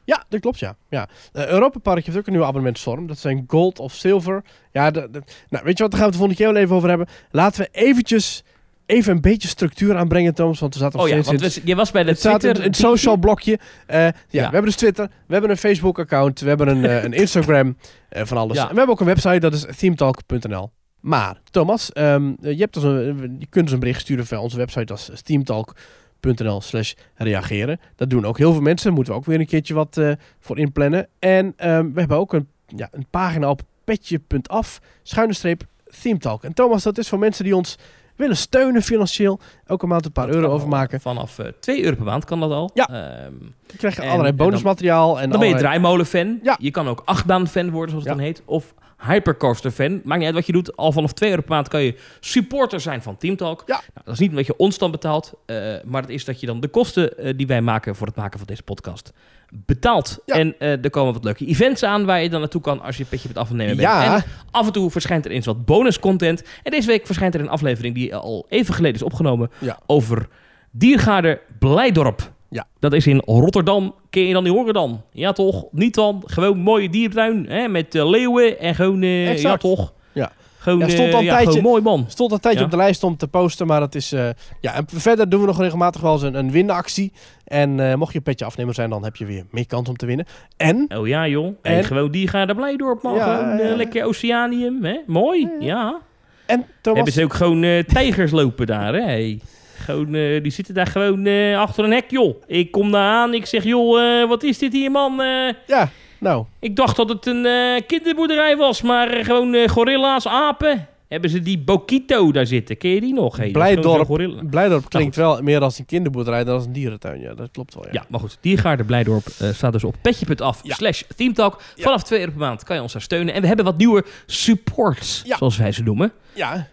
Ja, 0.04 0.24
dat 0.30 0.40
klopt, 0.40 0.60
ja. 0.60 0.76
ja. 0.90 1.08
Eh, 1.34 1.48
Europa 1.48 1.80
Park 1.80 2.06
heeft 2.06 2.18
ook 2.18 2.26
een 2.26 2.32
nieuwe 2.32 2.48
abonnementsvorm. 2.48 3.08
Dat 3.08 3.18
zijn 3.18 3.44
gold 3.48 3.80
of 3.80 3.94
silver. 3.94 4.44
Ja, 4.72 4.92
de, 4.92 5.08
de- 5.12 5.24
nou, 5.50 5.64
weet 5.64 5.78
je 5.78 5.84
wat, 5.84 5.92
daar 5.92 6.00
gaan 6.00 6.00
we 6.00 6.04
het 6.04 6.12
de 6.12 6.18
volgende 6.18 6.36
keer 6.36 6.54
wel 6.54 6.62
even 6.62 6.76
over 6.76 6.90
hebben. 6.90 7.08
Laten 7.32 7.62
we 7.62 7.70
eventjes 7.72 8.44
even 8.86 9.12
een 9.16 9.22
beetje 9.22 9.48
structuur 9.48 9.96
aanbrengen, 9.98 10.34
Thomas. 10.34 10.60
Want 10.60 10.74
we 10.74 10.80
zaten 10.80 10.98
nog 11.00 11.08
Oh 11.08 11.14
ja, 11.16 11.22
want 11.24 11.42
in 11.42 11.50
we- 11.50 11.62
je 11.64 11.76
was 11.76 11.92
bij 11.92 12.04
de 12.04 12.10
het 12.10 12.20
staat 12.20 12.34
in, 12.34 12.40
Twitter... 12.40 12.64
het 12.64 12.76
social 12.76 13.18
blokje. 13.18 13.60
Eh, 13.88 14.00
ja, 14.00 14.06
Ja. 14.06 14.14
we 14.30 14.40
hebben 14.40 14.64
dus 14.64 14.76
Twitter, 14.76 15.08
we 15.28 15.34
hebben 15.34 15.52
een 15.52 15.58
Facebook-account, 15.58 16.40
we 16.40 16.48
hebben 16.48 16.68
een, 16.68 16.86
eh, 16.86 17.04
een 17.04 17.14
Instagram, 17.14 17.78
eh, 18.10 18.26
van 18.26 18.38
alles. 18.38 18.56
Ja. 18.58 18.62
En 18.64 18.70
we 18.70 18.76
hebben 18.76 18.94
ook 18.94 19.00
een 19.00 19.06
website, 19.06 19.40
dat 19.40 19.54
is 19.54 19.66
themetalk.nl. 19.78 20.72
Maar, 21.00 21.42
Thomas, 21.52 21.92
ehm, 21.92 22.34
je, 22.40 22.56
hebt 22.56 22.74
dus 22.74 22.84
een, 22.84 23.36
je 23.40 23.48
kunt 23.50 23.64
ons 23.64 23.72
een 23.74 23.80
bericht 23.80 24.02
sturen 24.02 24.26
via 24.26 24.40
onze 24.40 24.58
website, 24.58 24.86
dat 24.86 25.10
is 25.14 25.22
themetalk.nl 25.22 26.62
slash 26.62 26.94
reageren. 27.16 27.80
Dat 27.96 28.10
doen 28.10 28.26
ook 28.26 28.38
heel 28.38 28.52
veel 28.52 28.62
mensen, 28.62 28.94
moeten 28.94 29.14
we 29.14 29.20
ook 29.20 29.26
weer 29.26 29.40
een 29.40 29.46
keertje 29.46 29.74
wat 29.74 30.02
voor 30.40 30.58
inplannen. 30.60 31.08
En 31.20 31.54
ehm, 31.58 31.92
we 31.92 32.00
hebben 32.00 32.18
ook 32.18 32.34
een, 32.34 32.48
ja, 32.76 32.88
een 32.92 33.06
pagina 33.10 33.50
op 33.50 33.62
petje.af, 33.84 34.80
schuine 35.04 35.34
streep, 35.34 35.64
themetalk. 36.02 36.44
En 36.44 36.54
Thomas, 36.54 36.84
dat 36.84 36.98
is 36.98 37.10
voor 37.10 37.20
mensen 37.20 37.44
die 37.44 37.56
ons 37.56 37.78
willen 38.16 38.38
steunen 38.38 38.82
financieel, 38.82 39.40
elke 39.66 39.88
maand 39.88 40.06
een 40.06 40.12
paar 40.12 40.28
Dat 40.28 40.36
euro 40.36 40.48
overmaken. 40.50 41.02
Vanaf 41.02 41.40
eh 41.40 41.48
2 41.60 41.84
euro 41.84 41.96
per 41.96 42.06
maand 42.06 42.26
kan 42.26 42.40
dat 42.40 42.52
al. 42.52 42.72
Ja. 42.74 42.88
Ehm, 42.90 43.32
Dan 43.68 43.78
krijg 43.78 43.96
je 43.96 44.02
En- 44.02 44.08
allerlei 44.08 44.32
en 44.32 44.38
dan- 44.38 44.48
bonusmateriaal. 44.48 45.20
En 45.22 45.30
dan 45.30 45.40
ben 45.40 45.50
je 45.50 45.56
draaimolen-fan. 45.56 46.40
Ja. 46.44 46.56
Je 46.60 46.72
kan 46.72 46.88
ook 46.88 47.02
achtbaan-fan 47.06 47.70
worden, 47.72 47.90
zoals 47.90 48.04
het 48.06 48.14
Ja. 48.14 48.20
dan 48.20 48.28
heet. 48.28 48.42
Of 48.46 48.74
hypercoaster-fan. 48.98 49.92
Maakt 50.04 50.18
niet 50.18 50.26
uit 50.26 50.36
wat 50.36 50.46
je 50.46 50.52
doet. 50.52 50.78
Al 50.78 50.92
vanaf 50.92 51.14
2 51.14 51.30
euro 51.30 51.42
per 51.42 51.52
maand 51.52 51.68
kan 51.68 51.82
je 51.84 51.96
supporter 52.20 52.80
zijn 52.80 53.02
van 53.02 53.18
Teamtalk. 53.18 53.64
Ja. 53.66 53.74
Nou, 53.74 54.06
dat 54.06 54.14
is 54.14 54.20
niet 54.20 54.30
omdat 54.30 54.46
je 54.46 54.58
ons 54.58 54.78
dan 54.78 54.92
betaalt. 54.92 55.34
eh, 55.46 55.74
maar 55.86 56.02
dat 56.02 56.12
is 56.12 56.26
dat 56.26 56.40
je 56.40 56.46
dan 56.46 56.60
de 56.60 56.68
kosten 56.68 57.18
eh, 57.18 57.34
die 57.38 57.48
wij 57.48 57.62
maken 57.62 57.96
voor 57.96 58.08
het 58.08 58.16
maken 58.16 58.38
van 58.40 58.48
deze 58.48 58.64
podcast 58.64 59.14
betaalt. 59.52 60.20
Ja. 60.26 60.36
En 60.36 60.56
eh, 60.60 60.84
er 60.84 60.90
komen 60.90 61.14
wat 61.14 61.24
leuke 61.24 61.46
events 61.46 61.84
aan 61.84 62.06
waar 62.06 62.22
je 62.22 62.30
dan 62.30 62.40
naartoe 62.40 62.62
kan 62.62 62.82
als 62.82 62.98
je 62.98 63.04
een 63.04 63.10
petje 63.10 63.28
met 63.28 63.38
afnemen 63.38 63.66
bent. 63.76 63.80
Ja. 63.80 64.16
En 64.16 64.24
af 64.52 64.66
en 64.66 64.72
toe 64.74 64.92
verschijnt 64.92 65.26
er 65.26 65.32
eens 65.32 65.46
wat 65.46 65.66
bonuscontent. 65.66 66.44
En 66.64 66.72
deze 66.72 66.88
week 66.88 67.06
verschijnt 67.06 67.34
er 67.36 67.40
een 67.42 67.50
aflevering 67.50 67.96
die 67.96 68.16
al 68.16 68.46
even 68.50 68.74
geleden 68.74 68.96
is 68.96 69.04
opgenomen 69.04 69.52
Ja. 69.60 69.80
over 69.86 70.28
Diergaarde 70.72 71.42
Blijdorp. 71.60 72.32
Ja. 72.56 72.66
Dat 72.80 72.94
is 72.94 73.08
in 73.08 73.22
Rotterdam. 73.26 73.96
Kun 74.10 74.22
je 74.22 74.34
dan 74.34 74.44
niet 74.44 74.54
horen 74.54 74.74
dan? 74.74 75.02
Ja 75.12 75.32
toch? 75.32 75.66
Niet 75.72 75.96
dan? 75.96 76.24
Gewoon 76.26 76.58
mooie 76.58 76.90
diertuin 76.90 77.46
hè? 77.50 77.68
met 77.68 77.96
eh, 77.96 78.10
leeuwen 78.10 78.60
en 78.60 78.76
gewoon... 78.76 79.02
eh, 79.02 79.30
Exact. 79.30 79.42
Ja 79.64 79.70
toch? 79.70 79.94
Ja. 80.14 80.32
Gewoon, 80.58 80.80
Ja, 80.80 80.88
stond 80.90 81.08
eh, 81.08 81.14
al 81.14 81.20
een 81.20 81.26
ja, 81.26 81.32
tijdje- 81.34 81.52
gewoon 81.52 81.72
mooi 81.72 81.82
man. 81.82 82.06
Stond 82.08 82.32
een 82.32 82.40
tijdje 82.40 82.60
Ja. 82.60 82.66
op 82.66 82.72
de 82.72 82.78
lijst 82.78 83.04
om 83.04 83.18
te 83.18 83.28
posten, 83.28 83.68
maar 83.68 83.80
dat 83.80 83.96
is... 83.96 84.12
eh, 84.12 84.30
ja, 84.62 84.74
en 84.74 84.86
verder 84.88 85.30
doen 85.30 85.40
we 85.42 85.46
nog 85.46 85.60
regelmatig 85.60 86.02
wel 86.02 86.14
eens 86.14 86.22
een, 86.22 86.36
een 86.36 86.52
winactie. 86.52 87.12
En 87.46 87.80
eh, 87.90 87.96
mocht 87.96 88.12
je 88.12 88.18
een 88.18 88.24
petje 88.24 88.46
afnemer 88.46 88.74
zijn, 88.74 88.90
dan 88.90 89.04
heb 89.04 89.16
je 89.16 89.26
weer 89.26 89.46
meer 89.52 89.68
kans 89.68 89.90
om 89.90 89.96
te 89.96 90.06
winnen. 90.06 90.26
En... 90.58 90.86
Oh 90.98 91.08
ja 91.08 91.28
joh. 91.28 91.56
En, 91.62 91.84
gewoon 91.84 92.12
Diergaarde 92.12 92.56
Blijdorp 92.56 93.02
man. 93.04 93.16
Ja, 93.16 93.36
gewoon 93.38 93.60
eh, 93.60 93.70
ja. 93.70 93.76
lekker 93.76 94.04
Oceanium. 94.06 94.84
Hè? 94.84 94.98
Mooi. 95.08 95.50
Ja. 95.60 96.00
En 96.46 96.66
Thomas... 96.82 96.96
Hebben 97.04 97.14
ze 97.14 97.24
ook 97.24 97.34
gewoon 97.34 97.64
eh, 97.64 97.84
tijgers 97.84 98.32
lopen 98.32 98.66
daar 98.66 98.94
hè? 98.94 99.02
Hey. 99.02 99.40
Gewoon, 99.86 100.16
eh, 100.16 100.44
die 100.44 100.52
zitten 100.52 100.74
daar 100.74 100.88
gewoon 100.88 101.26
eh, 101.26 101.60
achter 101.60 101.84
een 101.84 101.92
hek 101.92 102.12
joh. 102.12 102.36
Ik 102.48 102.72
kom 102.72 102.92
daar 102.92 103.12
aan. 103.14 103.34
Ik 103.34 103.46
zeg 103.46 103.64
joh, 103.64 104.02
eh, 104.22 104.28
wat 104.28 104.44
is 104.44 104.58
dit 104.58 104.74
hier 104.74 104.92
man? 104.92 105.22
Ja, 105.68 105.90
nou... 106.20 106.46
Ik 106.60 106.76
dacht 106.76 106.96
dat 106.96 107.10
het 107.10 107.26
een 107.26 107.46
kinderboerderij 107.88 108.58
was, 108.58 108.82
maar 108.82 109.10
gewoon 109.26 109.70
gorilla's, 109.70 110.28
apen. 110.28 110.88
Hebben 111.08 111.30
ze 111.30 111.40
die 111.40 111.60
Bokito 111.60 112.32
daar 112.32 112.46
zitten? 112.46 112.78
Ken 112.78 112.90
je 112.90 113.02
die 113.02 113.14
nog? 113.14 113.38
Hey, 113.38 113.52
Blijdorp. 113.52 114.40
Blijdorp 114.50 114.90
klinkt 114.90 115.16
wel 115.16 115.42
meer 115.42 115.62
als 115.62 115.80
een 115.80 115.86
kinderboerderij 115.86 116.44
dan 116.44 116.56
als 116.56 116.66
een 116.66 116.72
dierentuin. 116.74 117.20
Ja, 117.22 117.34
dat 117.34 117.52
klopt 117.52 117.74
wel. 117.74 117.84
Ja. 117.86 117.90
Ja, 117.94 118.06
maar 118.10 118.20
goed. 118.20 118.38
Diergaarde 118.42 118.84
Blijdorp 118.84 119.26
staat 119.54 119.72
dus 119.72 119.84
op 119.84 119.96
petje.af 120.02 120.60
Ja. 120.64 120.76
slash 120.76 121.02
themetalk. 121.16 121.62
Vanaf 121.78 122.04
2 122.04 122.20
euro 122.20 122.32
per 122.32 122.40
maand 122.40 122.64
kan 122.64 122.76
je 122.76 122.82
ons 122.82 122.94
daar 122.94 123.02
steunen. 123.02 123.34
En 123.34 123.42
we 123.42 123.48
hebben 123.48 123.66
wat 123.66 123.78
nieuwe 123.78 124.06
supports, 124.26 125.22
Ja. 125.26 125.38
zoals 125.38 125.58
wij 125.58 125.72
ze 125.72 125.84
noemen. 125.84 126.12
ja, 126.34 126.68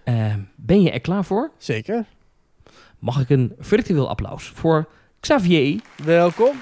ben 0.57 0.83
je 0.83 0.91
er 0.91 1.01
klaar 1.01 1.25
voor? 1.25 1.51
zeker. 1.59 2.05
Mag 3.03 3.21
ik 3.21 3.31
een 3.31 3.53
virtueel 3.59 4.09
applaus 4.09 4.53
voor 4.55 4.89
Xavier, 5.21 5.81
Welkom. 6.05 6.57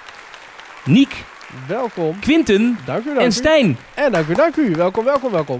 Niek, 0.85 1.25
Welkom. 1.69 2.19
Quinten 2.19 2.79
Dank 2.87 3.05
u, 3.05 3.07
dank 3.07 3.19
en 3.19 3.27
u. 3.27 3.31
Stijn. 3.33 3.77
En 3.95 4.13
dank 4.13 4.29
u, 4.29 4.35
dank 4.35 4.57
u. 4.57 4.71
Welkom, 4.71 5.05
welkom, 5.05 5.31
welkom. 5.33 5.59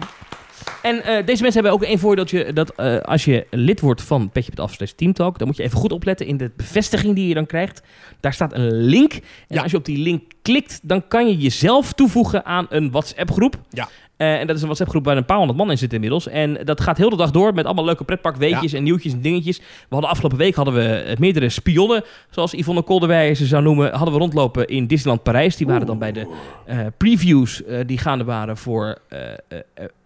En 0.83 1.03
eh, 1.05 1.27
deze 1.27 1.43
mensen 1.43 1.63
hebben 1.63 1.73
ook 1.73 1.83
één 1.83 1.99
voordeeltje. 1.99 2.53
Dat 2.53 2.75
eh, 2.75 2.99
als 2.99 3.25
je 3.25 3.47
lid 3.51 3.81
wordt 3.81 4.03
van 4.03 4.31
Petje.af 4.31 4.73
slash 4.73 4.91
Teamtalk... 4.91 5.39
dan 5.39 5.47
moet 5.47 5.57
je 5.57 5.63
even 5.63 5.79
goed 5.79 5.93
opletten 5.93 6.27
in 6.27 6.37
de 6.37 6.51
bevestiging 6.57 7.15
die 7.15 7.29
je 7.29 7.35
dan 7.35 7.47
krijgt. 7.47 7.83
Daar 8.21 8.33
staat 8.33 8.53
een 8.55 8.73
link. 8.73 9.13
En 9.13 9.21
Ja. 9.49 9.63
als 9.63 9.71
je 9.71 9.77
op 9.77 9.85
die 9.85 9.99
link 9.99 10.23
klikt... 10.43 10.81
dan 10.83 11.09
kan 11.09 11.27
je 11.29 11.37
jezelf 11.37 11.93
toevoegen 11.93 12.45
aan 12.45 12.67
een 12.69 12.91
WhatsApp 12.91 13.31
groep. 13.31 13.59
Ja. 13.71 13.89
Eh, 14.21 14.41
en 14.41 14.47
dat 14.47 14.57
is 14.57 14.61
een 14.61 14.67
WhatsApp-groep 14.67 15.05
waar 15.05 15.17
een 15.17 15.25
paar 15.25 15.37
honderd 15.37 15.59
man 15.59 15.71
in 15.71 15.79
zitten 15.79 15.97
inmiddels. 15.97 16.29
En 16.29 16.59
dat 16.65 16.81
gaat 16.81 16.97
heel 16.97 17.11
de 17.11 17.17
dag 17.17 17.31
door 17.31 17.55
met 17.55 17.65
allemaal 17.65 17.85
leuke 17.85 18.05
pretparkweetjes 18.05 18.73
en 18.73 18.83
nieuwtjes 18.83 19.13
en 19.13 19.21
dingetjes. 19.21 19.59
We 19.59 19.65
hadden 19.89 20.11
afgelopen 20.11 20.39
week 20.39 20.55
hadden 20.55 20.75
we 20.75 20.89
eh, 20.89 21.17
meerdere 21.17 21.49
spionnen, 21.49 22.05
zoals 22.31 22.53
Yvonne 22.53 22.83
Kolderwij 22.83 23.35
ze 23.35 23.47
zou 23.47 23.63
noemen, 23.63 23.93
hadden 23.93 24.13
we 24.13 24.21
rondlopen 24.21 24.67
in 24.67 24.87
Disneyland 24.87 25.23
Parijs. 25.23 25.57
Die 25.57 25.67
waren 25.67 25.87
dan 25.87 25.99
bij 25.99 26.13
de 26.13 26.27
eh, 26.67 26.79
previews 26.97 27.63
die 27.87 27.99
gaande 27.99 28.25
waren 28.25 28.57
voor 28.57 28.99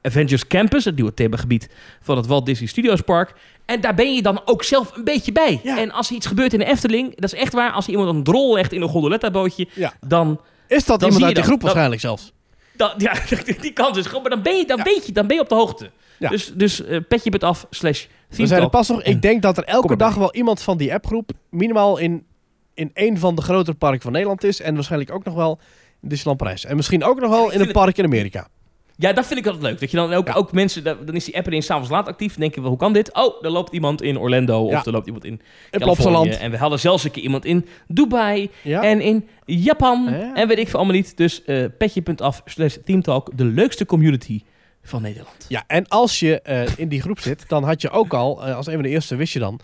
Avengers 0.02 0.46
Campus, 0.46 0.84
het 0.84 0.94
nieuwe 0.94 1.14
themagebied 1.14 1.68
van 2.00 2.16
het 2.16 2.26
Walt 2.26 2.46
Disney 2.46 2.68
Studios 2.68 3.00
Park. 3.00 3.34
En 3.64 3.80
daar 3.80 3.94
ben 3.94 4.14
je 4.14 4.22
dan 4.22 4.40
ook 4.44 4.62
zelf 4.64 4.96
een 4.96 5.04
beetje 5.04 5.32
bij. 5.32 5.60
Ja. 5.62 5.78
En 5.78 5.92
als 5.92 6.08
er 6.10 6.16
iets 6.16 6.26
gebeurt 6.26 6.52
in 6.52 6.58
de 6.58 6.64
Efteling, 6.64 7.16
dat 7.16 7.32
is 7.32 7.38
echt 7.38 7.52
waar. 7.52 7.72
Als 7.72 7.84
er 7.84 7.90
iemand 7.90 8.08
een 8.08 8.22
drol 8.22 8.54
legt 8.54 8.72
in 8.72 8.82
een 8.82 8.88
gondoletta-bootje, 8.88 9.68
Ja. 9.74 9.92
dan 10.06 10.40
Is 10.68 10.84
dat 10.84 11.00
Dan 11.00 11.08
iemand 11.08 11.26
uit 11.26 11.36
de 11.36 11.42
groep 11.42 11.62
waarschijnlijk 11.62 12.00
zelfs? 12.00 12.32
Dan, 12.76 12.92
ja, 12.96 13.12
die 13.60 13.72
kans 13.72 13.98
is 13.98 14.06
groot. 14.06 14.20
Maar 14.20 14.30
dan 14.30 14.42
ben 14.42 14.56
je, 14.56 14.66
dan 14.66 14.76
Ja. 14.76 14.84
weet 14.84 15.06
je, 15.06 15.12
dan 15.12 15.26
ben 15.26 15.36
je 15.36 15.42
op 15.42 15.48
de 15.48 15.54
hoogte. 15.54 15.90
Ja. 16.18 16.28
Dus, 16.28 16.52
dus 16.54 16.84
eh, 16.84 17.00
petje 17.08 17.30
het 17.30 17.44
af 17.44 17.66
slash 17.70 18.04
We 18.28 18.46
zijn 18.46 18.62
er 18.62 18.68
pas 18.70 18.88
nog. 18.88 19.02
Ik 19.02 19.22
denk 19.22 19.42
dat 19.42 19.58
er 19.58 19.64
elke 19.64 19.96
dag 19.96 20.14
wel 20.14 20.34
iemand 20.34 20.62
van 20.62 20.76
die 20.76 20.92
appgroep 20.94 21.30
minimaal 21.50 21.96
in, 21.98 22.26
in 22.74 22.90
een 22.94 23.18
van 23.18 23.34
de 23.34 23.42
grotere 23.42 23.76
parken 23.76 24.00
van 24.00 24.12
Nederland 24.12 24.44
is. 24.44 24.60
En 24.60 24.74
waarschijnlijk 24.74 25.12
ook 25.12 25.24
nog 25.24 25.34
wel 25.34 25.58
in 26.02 26.08
Disneyland 26.08 26.38
Parijs. 26.38 26.64
En 26.64 26.76
misschien 26.76 27.04
ook 27.04 27.20
nog 27.20 27.30
wel 27.30 27.50
in 27.50 27.60
een 27.60 27.72
park 27.72 27.98
in 27.98 28.04
Amerika. 28.04 28.48
Ja, 28.96 29.12
dat 29.12 29.26
vind 29.26 29.38
ik 29.38 29.46
altijd 29.46 29.64
leuk. 29.64 29.80
Dat 29.80 29.90
je 29.90 29.96
dan 29.96 30.12
ook, 30.12 30.26
Ja. 30.26 30.34
ook 30.34 30.52
mensen, 30.52 30.84
dan 30.84 31.14
is 31.14 31.24
die 31.24 31.36
app 31.36 31.46
ineens 31.46 31.66
s'avonds 31.66 31.90
laat 31.90 32.08
actief. 32.08 32.30
Dan 32.32 32.40
denk 32.40 32.54
je, 32.54 32.60
wel, 32.60 32.70
hoe 32.70 32.78
kan 32.78 32.92
dit? 32.92 33.14
Oh, 33.14 33.44
er 33.44 33.50
loopt 33.50 33.72
iemand 33.72 34.02
in 34.02 34.18
Orlando 34.18 34.68
Ja. 34.68 34.78
of 34.78 34.86
er 34.86 34.92
loopt 34.92 35.06
iemand 35.06 35.24
in 35.24 35.40
Californië. 35.70 36.28
En 36.30 36.50
we 36.50 36.56
hadden 36.56 36.80
zelfs 36.80 37.04
een 37.04 37.10
keer 37.10 37.22
iemand 37.22 37.44
in 37.44 37.66
Dubai 37.88 38.50
Ja. 38.62 38.82
en 38.82 39.00
in 39.00 39.28
Japan. 39.44 40.06
Ja. 40.10 40.34
En 40.34 40.48
weet 40.48 40.58
ik 40.58 40.68
veel 40.68 40.78
allemaal 40.78 40.96
niet. 40.96 41.16
Dus 41.16 41.44
eh 41.44 41.64
petje.af 41.78 42.42
slash 42.44 42.76
Teamtalk, 42.84 43.30
de 43.36 43.44
leukste 43.44 43.86
community 43.86 44.42
van 44.82 45.02
Nederland. 45.02 45.46
Ja, 45.48 45.64
en 45.66 45.88
als 45.88 46.20
je 46.20 46.40
eh, 46.40 46.62
in 46.76 46.88
die 46.88 47.00
groep 47.00 47.18
zit, 47.20 47.48
dan 47.48 47.64
had 47.64 47.80
je 47.82 47.90
ook 47.90 48.14
al, 48.14 48.46
eh, 48.46 48.56
als 48.56 48.66
een 48.66 48.72
van 48.74 48.82
de 48.82 48.88
eerste 48.88 49.16
wist 49.16 49.32
je 49.32 49.38
dan, 49.38 49.60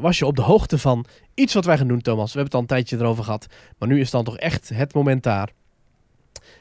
was 0.00 0.18
je 0.18 0.26
op 0.26 0.36
de 0.36 0.42
hoogte 0.42 0.78
van 0.78 1.04
iets 1.34 1.54
wat 1.54 1.64
wij 1.64 1.78
gaan 1.78 1.88
doen, 1.88 2.00
Thomas. 2.00 2.32
We 2.32 2.38
hebben 2.38 2.44
het 2.44 2.54
al 2.54 2.60
een 2.60 2.66
tijdje 2.84 2.96
erover 3.04 3.24
gehad, 3.24 3.46
maar 3.78 3.88
nu 3.88 4.00
is 4.00 4.10
dan 4.10 4.24
toch 4.24 4.36
echt 4.36 4.68
het 4.74 4.94
moment 4.94 5.22
daar. 5.22 5.48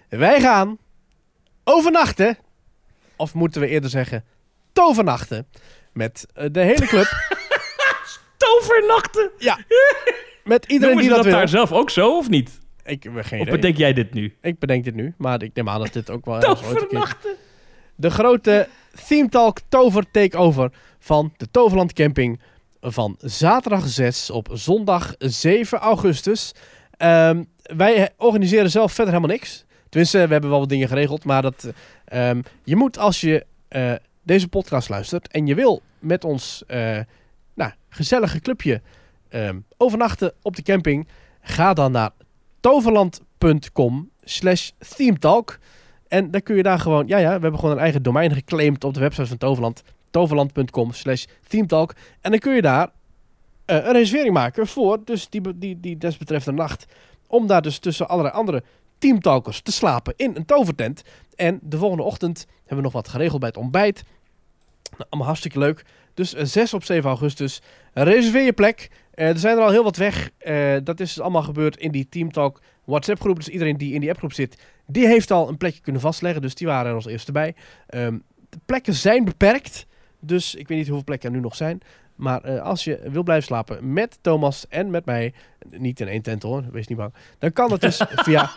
Wij 0.09 0.41
gaan 0.41 0.77
overnachten, 1.63 2.37
of 3.15 3.33
moeten 3.33 3.61
we 3.61 3.67
eerder 3.67 3.89
zeggen, 3.89 4.23
tovernachten, 4.73 5.47
met 5.93 6.25
eh, 6.33 6.45
de 6.51 6.59
hele 6.59 6.85
club, 6.85 7.07
Tovernachten! 8.37 9.31
met 10.43 10.65
iedereen 10.65 10.95
Noemen 10.95 10.97
die 10.97 11.07
dat, 11.07 11.17
dat 11.17 11.25
wil. 11.25 11.33
daar 11.35 11.47
zelf 11.47 11.71
ook 11.71 11.89
zo 11.89 12.17
of 12.17 12.29
niet? 12.29 12.59
Ik 12.83 13.03
heb 13.03 13.13
geen 13.13 13.39
Of 13.39 13.45
idee. 13.47 13.55
bedenk 13.55 13.77
jij 13.77 13.93
dit 13.93 14.13
nu? 14.13 14.37
Ik 14.41 14.59
bedenk 14.59 14.83
dit 14.83 14.95
nu, 14.95 15.13
maar 15.17 15.43
ik 15.43 15.51
neem 15.53 15.69
aan 15.69 15.79
dat 15.79 15.93
dit 15.93 16.09
ook 16.09 16.25
wel. 16.25 16.39
Tovernachten! 16.39 17.35
De 17.95 18.09
grote 18.09 18.67
Theme 19.07 19.29
Talk 19.29 19.59
Tover 19.69 20.11
Takeover 20.11 20.71
van 20.99 21.33
de 21.37 21.47
Toverland 21.51 21.93
Camping 21.93 22.41
van 22.81 23.15
zaterdag 23.19 23.87
6 23.87 24.29
op 24.29 24.49
zondag 24.51 25.13
7 25.17 25.79
augustus. 25.79 26.51
Ehm, 26.97 27.43
wij 27.61 28.09
organiseren 28.17 28.69
zelf 28.71 28.93
verder 28.93 29.13
helemaal 29.13 29.35
niks. 29.35 29.65
Tenminste, 29.91 30.25
we 30.25 30.31
hebben 30.31 30.49
wel 30.49 30.59
wat 30.59 30.69
dingen 30.69 30.87
geregeld, 30.87 31.23
maar 31.23 31.41
dat, 31.41 31.71
ehm, 32.05 32.41
je 32.63 32.75
moet 32.75 32.97
als 32.97 33.21
je 33.21 33.45
eh, 33.67 33.93
deze 34.23 34.47
podcast 34.47 34.89
luistert 34.89 35.27
en 35.27 35.47
je 35.47 35.55
wil 35.55 35.81
met 35.99 36.23
ons 36.23 36.63
eh 36.67 36.99
nou, 37.53 37.71
gezellige 37.89 38.39
clubje 38.39 38.81
ehm, 39.29 39.59
overnachten 39.77 40.33
op 40.41 40.55
de 40.55 40.61
camping, 40.61 41.07
ga 41.41 41.73
dan 41.73 41.91
naar 41.91 42.11
toverland.com 42.59 44.09
slash 44.23 44.69
themetalk. 44.95 45.59
En 46.07 46.31
dan 46.31 46.41
kun 46.41 46.55
je 46.55 46.63
daar 46.63 46.79
gewoon, 46.79 47.07
ja 47.07 47.17
ja, 47.17 47.35
we 47.35 47.41
hebben 47.41 47.59
gewoon 47.59 47.75
een 47.75 47.81
eigen 47.81 48.03
domein 48.03 48.33
geclaimd 48.33 48.83
op 48.83 48.93
de 48.93 48.99
website 48.99 49.27
van 49.27 49.37
Toverland. 49.37 49.83
Toverland.com 50.09 50.91
slash 50.91 51.25
themetalk. 51.47 51.93
En 52.21 52.31
dan 52.31 52.39
kun 52.39 52.55
je 52.55 52.61
daar 52.61 52.89
eh, 53.65 53.75
een 53.75 53.91
reservering 53.91 54.33
maken 54.33 54.67
voor 54.67 54.99
dus 55.05 55.29
die, 55.29 55.57
die, 55.57 55.79
die 55.79 55.97
desbetreffende 55.97 56.61
nacht. 56.61 56.85
Om 57.27 57.47
daar 57.47 57.61
dus 57.61 57.79
tussen 57.79 58.09
allerlei 58.09 58.35
andere 58.35 58.63
teamtalkers 59.01 59.61
te 59.61 59.71
slapen 59.71 60.13
in 60.15 60.35
een 60.35 60.45
tovertent. 60.45 61.01
En 61.35 61.59
de 61.61 61.77
volgende 61.77 62.03
ochtend 62.03 62.45
hebben 62.57 62.77
we 62.77 62.83
nog 62.83 62.93
wat 62.93 63.07
geregeld 63.07 63.39
bij 63.39 63.49
het 63.49 63.57
ontbijt. 63.57 64.03
Nou, 64.91 65.03
allemaal 65.09 65.27
hartstikke 65.27 65.59
leuk. 65.59 65.85
Dus 66.13 66.33
eh, 66.33 66.45
6 66.45 66.73
op 66.73 66.83
7 66.83 67.09
augustus. 67.09 67.61
Reserveer 67.93 68.43
je 68.43 68.53
plek. 68.53 68.89
Eh, 69.11 69.27
er 69.27 69.39
zijn 69.39 69.57
er 69.57 69.63
al 69.63 69.71
heel 69.71 69.83
wat 69.83 69.95
weg. 69.95 70.29
Eh, 70.37 70.75
dat 70.83 70.99
is 70.99 71.13
dus 71.13 71.23
allemaal 71.23 71.43
gebeurd 71.43 71.77
in 71.77 71.91
die 71.91 72.09
Teamtalk 72.09 72.61
WhatsApp 72.85 73.21
groep. 73.21 73.35
Dus 73.35 73.49
iedereen 73.49 73.77
die 73.77 73.93
in 73.93 73.99
die 73.99 74.09
appgroep 74.09 74.33
zit, 74.33 74.57
die 74.87 75.07
heeft 75.07 75.31
al 75.31 75.49
een 75.49 75.57
plekje 75.57 75.81
kunnen 75.81 76.01
vastleggen. 76.01 76.41
Dus 76.41 76.55
die 76.55 76.67
waren 76.67 76.89
er 76.89 76.95
als 76.95 77.05
eerste 77.05 77.31
bij. 77.31 77.55
Ehm, 77.87 78.17
de 78.49 78.59
plekken 78.65 78.93
zijn 78.93 79.25
beperkt. 79.25 79.85
Dus 80.19 80.55
ik 80.55 80.67
weet 80.67 80.77
niet 80.77 80.87
hoeveel 80.87 81.05
plekken 81.05 81.29
er 81.29 81.35
nu 81.35 81.41
nog 81.41 81.55
zijn. 81.55 81.81
Maar 82.15 82.43
eh, 82.43 82.61
als 82.61 82.83
je 82.83 82.99
wil 83.11 83.23
blijven 83.23 83.45
slapen 83.45 83.93
met 83.93 84.17
Thomas 84.21 84.65
en 84.69 84.89
met 84.89 85.05
mij, 85.05 85.33
niet 85.69 85.99
in 85.99 86.07
één 86.07 86.21
tent 86.21 86.43
hoor, 86.43 86.63
wees 86.71 86.87
niet 86.87 86.97
bang. 86.97 87.13
Dan 87.39 87.53
kan 87.53 87.71
het 87.71 87.81
dus 87.81 88.01
via 88.27 88.49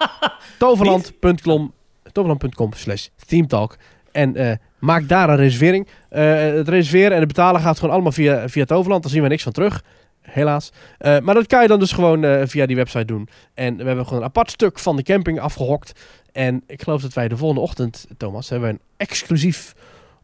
toverland.com 0.59 1.73
toverland.com 2.13 2.73
slash 2.73 3.09
themetalk. 3.27 3.77
En 4.13 4.37
eh, 4.37 4.57
maak 4.79 5.09
daar 5.09 5.29
een 5.29 5.37
reservering. 5.37 5.89
Eh, 6.09 6.37
het 6.39 6.69
reserveren 6.69 7.13
en 7.13 7.19
het 7.19 7.29
betalen 7.29 7.61
gaat 7.61 7.77
gewoon 7.79 7.93
allemaal 7.95 8.13
via, 8.13 8.49
via 8.49 8.65
Toverland. 8.65 9.03
Daar 9.03 9.13
zien 9.13 9.23
we 9.23 9.29
niks 9.29 9.43
van 9.43 9.53
terug. 9.53 9.85
Helaas. 10.21 10.73
Maar 10.99 11.35
dat 11.35 11.47
kan 11.47 11.63
je 11.63 11.69
dan 11.69 11.79
dus 11.79 11.93
gewoon 11.93 12.49
via 12.49 12.67
die 12.67 12.77
website 12.77 13.05
doen. 13.05 13.29
En 13.55 13.77
we 13.77 13.85
hebben 13.85 14.05
gewoon 14.05 14.21
een 14.21 14.29
apart 14.29 14.51
stuk 14.51 14.79
van 14.79 14.97
de 14.97 15.03
camping 15.03 15.41
afgehokt. 15.41 16.01
En 16.33 16.63
ik 16.67 16.83
geloof 16.83 17.03
dat 17.03 17.13
wij 17.13 17.29
de 17.29 17.37
volgende 17.37 17.63
ochtend, 17.63 18.07
Thomas, 18.17 18.49
hebben 18.49 18.69
we 18.69 18.75
een 18.75 18.81
exclusief 18.97 19.75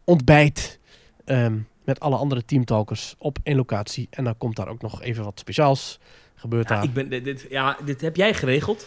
ontbijt. 0.04 0.78
ehm, 1.24 1.56
met 1.90 2.00
alle 2.00 2.16
andere 2.16 2.44
teamtalkers 2.44 3.14
op 3.18 3.38
één 3.42 3.56
locatie. 3.56 4.06
En 4.10 4.24
dan 4.24 4.38
komt 4.38 4.56
daar 4.56 4.68
ook 4.68 4.82
nog 4.82 5.02
even 5.02 5.24
wat 5.24 5.38
speciaals. 5.38 5.98
Gebeurt 6.34 6.68
Ja, 6.68 6.74
daar. 6.74 6.84
ik 6.84 6.92
ben, 6.92 7.08
dit, 7.08 7.24
dit- 7.24 7.46
ja, 7.50 7.76
dit 7.84 8.00
heb 8.00 8.16
jij 8.16 8.34
geregeld. 8.34 8.86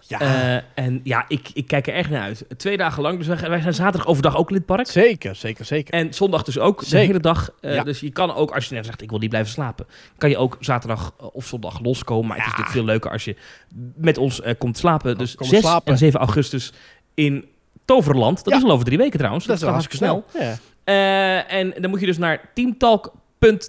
ja, 0.00 0.20
Eh, 0.20 0.62
en 0.84 1.00
ja, 1.04 1.24
ik, 1.28 1.50
ik 1.54 1.66
kijk 1.66 1.86
er 1.86 1.94
echt 1.94 2.10
naar 2.10 2.22
uit. 2.22 2.44
Twee 2.56 2.76
dagen 2.76 3.02
lang. 3.02 3.18
Dus 3.18 3.26
wij, 3.26 3.48
wij 3.48 3.60
zijn 3.60 3.74
zaterdag 3.74 4.06
overdag 4.08 4.36
ook 4.36 4.48
in 4.50 4.54
het 4.56 4.66
park. 4.66 4.86
zeker, 4.86 5.34
zeker, 5.34 5.64
zeker. 5.64 5.94
En 5.94 6.14
zondag 6.14 6.42
dus 6.42 6.58
ook, 6.58 6.80
de 6.80 6.86
Zeker. 6.86 7.06
hele 7.06 7.20
dag. 7.20 7.50
Eh, 7.60 7.74
Ja. 7.74 7.82
Dus 7.82 8.00
je 8.00 8.10
kan 8.10 8.34
ook, 8.34 8.50
als 8.50 8.68
je 8.68 8.74
net 8.74 8.86
zegt, 8.86 9.02
ik 9.02 9.10
wil 9.10 9.18
niet 9.18 9.28
blijven 9.28 9.52
slapen... 9.52 9.86
kan 10.18 10.30
je 10.30 10.36
ook 10.36 10.56
zaterdag 10.60 11.14
eh, 11.20 11.26
of 11.32 11.46
zondag 11.46 11.80
loskomen. 11.80 12.26
Maar 12.26 12.36
het 12.36 12.46
is 12.46 12.50
natuurlijk 12.52 12.76
veel 12.76 12.86
leuker 12.86 13.10
als 13.10 13.24
je 13.24 13.36
met 13.96 14.18
ons 14.18 14.40
komt 14.58 14.78
slapen. 14.78 15.18
Dus 15.18 15.34
komen 15.34 15.54
6 15.54 15.62
slapen. 15.64 15.92
en 15.92 15.98
7 15.98 16.20
augustus 16.20 16.72
in 17.14 17.44
Toverland. 17.84 18.44
Dat 18.44 18.54
is 18.54 18.64
al 18.64 18.70
over 18.70 18.84
drie 18.84 18.98
weken 18.98 19.18
trouwens. 19.18 19.46
dat 19.46 19.56
is 19.56 19.62
wel 19.62 19.72
gaat 19.72 19.80
hartstikke 19.82 20.04
snel. 20.06 20.24
Ja. 20.48 20.56
Eh, 20.84 21.52
en 21.52 21.74
dan 21.80 21.90
moet 21.90 22.00
je 22.00 22.06
dus 22.06 22.18
naar 22.18 22.50
teamtalk. 22.54 23.12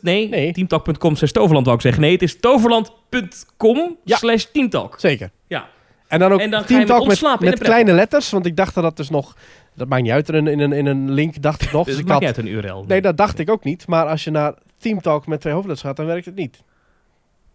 Nee, 0.02 0.30
Nee. 0.30 0.54
teamtalk.com 0.54 1.16
slash 1.16 1.32
toverland 1.32 1.66
wou 1.66 1.78
ik 1.78 1.84
zeggen. 1.84 2.02
Nee, 2.02 2.12
het 2.12 2.22
is 2.22 2.40
toverland.com 2.40 3.98
slash 4.06 4.44
teamtalk. 4.44 5.00
Zeker. 5.00 5.30
Ja. 5.48 5.70
En 6.08 6.20
dan 6.20 6.32
ook 6.32 6.40
En 6.40 6.52
dan 6.52 6.64
ga 6.64 6.80
je 6.80 6.86
Team 6.86 7.38
met 7.40 7.60
kleine 7.60 7.92
letters. 7.94 8.30
Want 8.30 8.46
ik 8.46 8.56
dacht 8.56 8.74
dat 8.74 8.84
dat 8.84 8.98
dus 8.98 9.10
nog... 9.10 9.36
Dat 9.76 9.88
maakt 9.88 10.02
niet 10.02 10.12
uit 10.12 10.30
in 10.30 10.36
een, 10.36 10.48
in 10.48 10.60
een, 10.60 10.72
in 10.72 10.86
een 10.86 11.12
link, 11.12 11.42
dacht 11.42 11.62
ik 11.62 11.72
nog. 11.72 11.86
Dus 11.86 11.94
Dus 11.94 12.04
ik 12.04 12.10
maakt 12.10 12.26
had, 12.26 12.36
niet 12.38 12.46
uit 12.46 12.64
een 12.64 12.70
URL. 12.70 12.84
nee, 12.88 13.02
dat 13.02 13.18
dacht 13.18 13.40
ik 13.40 13.50
ook 13.50 13.64
niet. 13.64 13.88
Maar 13.88 14.06
als 14.06 14.24
je 14.24 14.32
naar 14.32 14.54
Team 14.78 15.02
Talk 15.02 15.28
met 15.28 15.42
twee 15.42 15.54
hoofdletters 15.54 15.88
gaat, 15.88 15.98
dan 15.98 16.06
werkt 16.06 16.26
het 16.26 16.36
niet. 16.36 16.64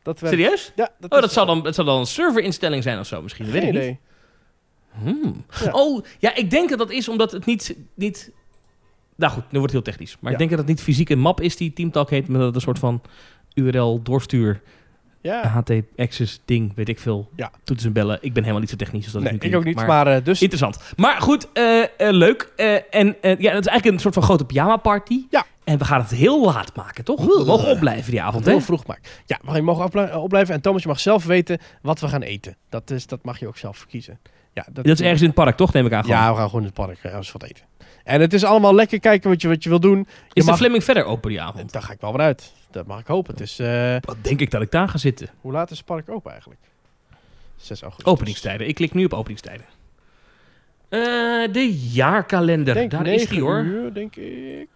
Dat 0.03 0.21
werkt, 0.21 0.37
Serieus? 0.37 0.73
Ja, 0.77 0.89
dat 1.01 1.13
Oh, 1.13 1.21
dat 1.21 1.33
zal, 1.33 1.47
dan, 1.47 1.63
dat 1.63 1.75
zal 1.75 1.85
dan 1.85 1.99
een 1.99 2.07
serverinstelling 2.07 2.83
zijn 2.83 2.99
of 2.99 3.07
zo 3.07 3.23
misschien. 3.23 3.45
Dat 3.45 3.55
weet 3.55 3.63
Geen 3.63 3.75
ik 3.75 3.89
niet. 3.89 3.99
Hmm. 5.03 5.45
Ja. 5.65 5.71
Oh, 5.73 6.05
ja, 6.19 6.35
ik 6.35 6.51
denk 6.51 6.69
dat 6.69 6.79
dat 6.79 6.91
is 6.91 7.09
omdat 7.09 7.33
het 7.33 7.47
niet... 7.47 7.77
niet 7.95 8.31
nou 9.19 9.33
goed, 9.33 9.43
nu 9.51 9.59
wordt 9.59 9.73
het 9.75 9.85
heel 9.85 9.93
technisch. 9.93 10.17
Maar 10.21 10.33
ik 10.33 10.39
Ja. 10.39 10.47
denk 10.47 10.51
dat 10.51 10.59
het 10.59 10.69
niet 10.69 10.83
fysiek 10.83 11.09
een 11.09 11.19
map 11.19 11.41
is 11.41 11.57
die 11.57 11.73
Teamtalk 11.73 12.11
heet, 12.11 12.29
maar 12.29 12.37
dat 12.39 12.47
het 12.47 12.55
een 12.55 12.61
soort 12.61 12.79
van 12.79 13.03
URL 13.55 14.03
doorstuur, 14.03 14.61
Ja. 15.21 15.47
HT 15.47 15.73
access 15.97 16.41
ding, 16.45 16.73
weet 16.75 16.89
ik 16.89 16.99
veel. 16.99 17.29
Ja. 17.37 17.51
Toetsen 17.65 17.87
en 17.89 17.93
bellen. 17.95 18.19
Ik 18.21 18.33
ben 18.33 18.43
helemaal 18.43 18.61
niet 18.61 18.71
zo 18.71 18.77
technisch 18.77 19.05
als 19.05 19.13
dat 19.13 19.23
Nee, 19.23 19.33
nu 19.33 19.39
ik 19.39 19.57
ook 19.57 19.65
niet. 19.65 19.75
maar- 19.77 19.87
Maar, 19.87 20.07
eh, 20.07 20.25
dus... 20.25 20.43
Interessant. 20.43 20.79
Maar 20.97 21.21
goed, 21.21 21.49
eh, 21.53 21.83
eh, 21.83 21.89
leuk. 21.99 22.53
En 22.91 23.07
ja, 23.23 23.23
het 23.31 23.39
is 23.41 23.49
eigenlijk 23.51 23.85
een 23.87 23.99
soort 23.99 24.15
van 24.15 24.23
grote 24.23 24.45
pyjama 24.45 24.77
party. 24.77 25.21
Ja. 25.31 25.45
En 25.65 25.79
we 25.79 25.85
gaan 25.85 26.01
het 26.01 26.11
heel 26.11 26.45
laat 26.45 26.77
maken, 26.77 27.05
toch? 27.05 27.21
We 27.25 27.43
mogen 27.47 27.69
opblijven 27.71 28.11
die 28.11 28.23
avond, 28.23 28.45
hè? 28.45 28.51
heel 28.51 28.61
vroeg 28.61 28.87
maken. 28.87 29.03
Ja, 29.27 29.39
maar 29.43 29.57
je 29.57 29.63
mag 29.63 29.85
opblij- 29.85 30.15
opblijven. 30.15 30.55
En 30.55 30.61
Thomas, 30.61 30.83
je 30.83 30.89
mag 30.89 31.01
zelf 31.01 31.25
weten 31.25 31.59
wat 31.83 32.01
we 32.01 32.09
gaan 32.09 32.23
eten. 32.23 32.57
Dat, 32.69 32.91
is, 32.91 33.07
dat 33.07 33.25
mag 33.25 33.39
je 33.39 33.47
ook 33.47 33.57
zelf 33.57 33.87
kiezen. 33.89 34.19
Ja, 34.55 34.67
Dat 34.73 34.85
is 34.87 35.01
ergens 35.01 35.21
in 35.21 35.27
het 35.27 35.35
park, 35.37 35.57
toch? 35.57 35.73
Neem 35.73 35.87
ik 35.87 35.93
aan. 35.93 36.05
gewoon. 36.05 36.19
Ja, 36.19 36.31
we 36.31 36.37
gaan 36.37 36.45
gewoon 36.47 36.61
in 36.61 36.67
het 36.67 36.75
park 36.77 36.99
ergens 37.03 37.33
wat 37.33 37.43
eten. 37.43 37.65
En 38.09 38.21
het 38.21 38.33
is 38.33 38.45
allemaal 38.45 38.75
lekker 38.75 39.01
kijken 39.01 39.31
wat 39.31 39.43
je, 39.43 39.49
wat 39.49 39.63
je 39.63 39.69
wil 39.69 39.81
doen. 39.81 39.99
Je 39.99 40.05
is 40.33 40.45
de 40.45 40.57
Fleming 40.57 40.85
verder 40.85 41.05
open 41.05 41.31
die 41.31 41.41
avond? 41.41 41.73
Daar 41.73 41.83
ga 41.83 41.93
ik 41.93 42.01
wel 42.01 42.13
weer 42.13 42.21
uit. 42.21 42.53
Dat 42.71 42.87
mag 42.87 43.01
ik 43.01 43.07
hopen. 43.07 43.33
Het 43.33 43.43
is, 43.43 43.59
eh, 43.59 43.97
Wat 44.01 44.17
denk 44.21 44.41
ik 44.41 44.51
dat 44.51 44.63
ik 44.63 44.71
daar 44.71 44.89
ga 44.89 44.99
zitten? 44.99 45.29
hoe 45.41 45.53
laat 45.53 45.71
is 45.71 45.77
het 45.77 45.87
park 45.87 46.09
open 46.11 46.31
eigenlijk? 46.31 46.61
6 47.57 47.83
augustus. 47.83 48.13
Openingstijden. 48.13 48.69
Ik 48.69 48.75
klik 48.75 48.95
nu 48.95 49.05
op 49.05 49.13
openingstijden. 49.13 49.67
Eh, 50.89 51.01
de 51.53 51.79
jaarkalender. 51.93 52.75
Denk 52.75 52.91
Daar 52.91 53.07
is 53.07 53.29
die 53.29 53.39
9 53.41 53.47
hoor. 53.47 53.65
uur, 53.65 53.93
denk 53.93 54.17
ik. 54.17 54.69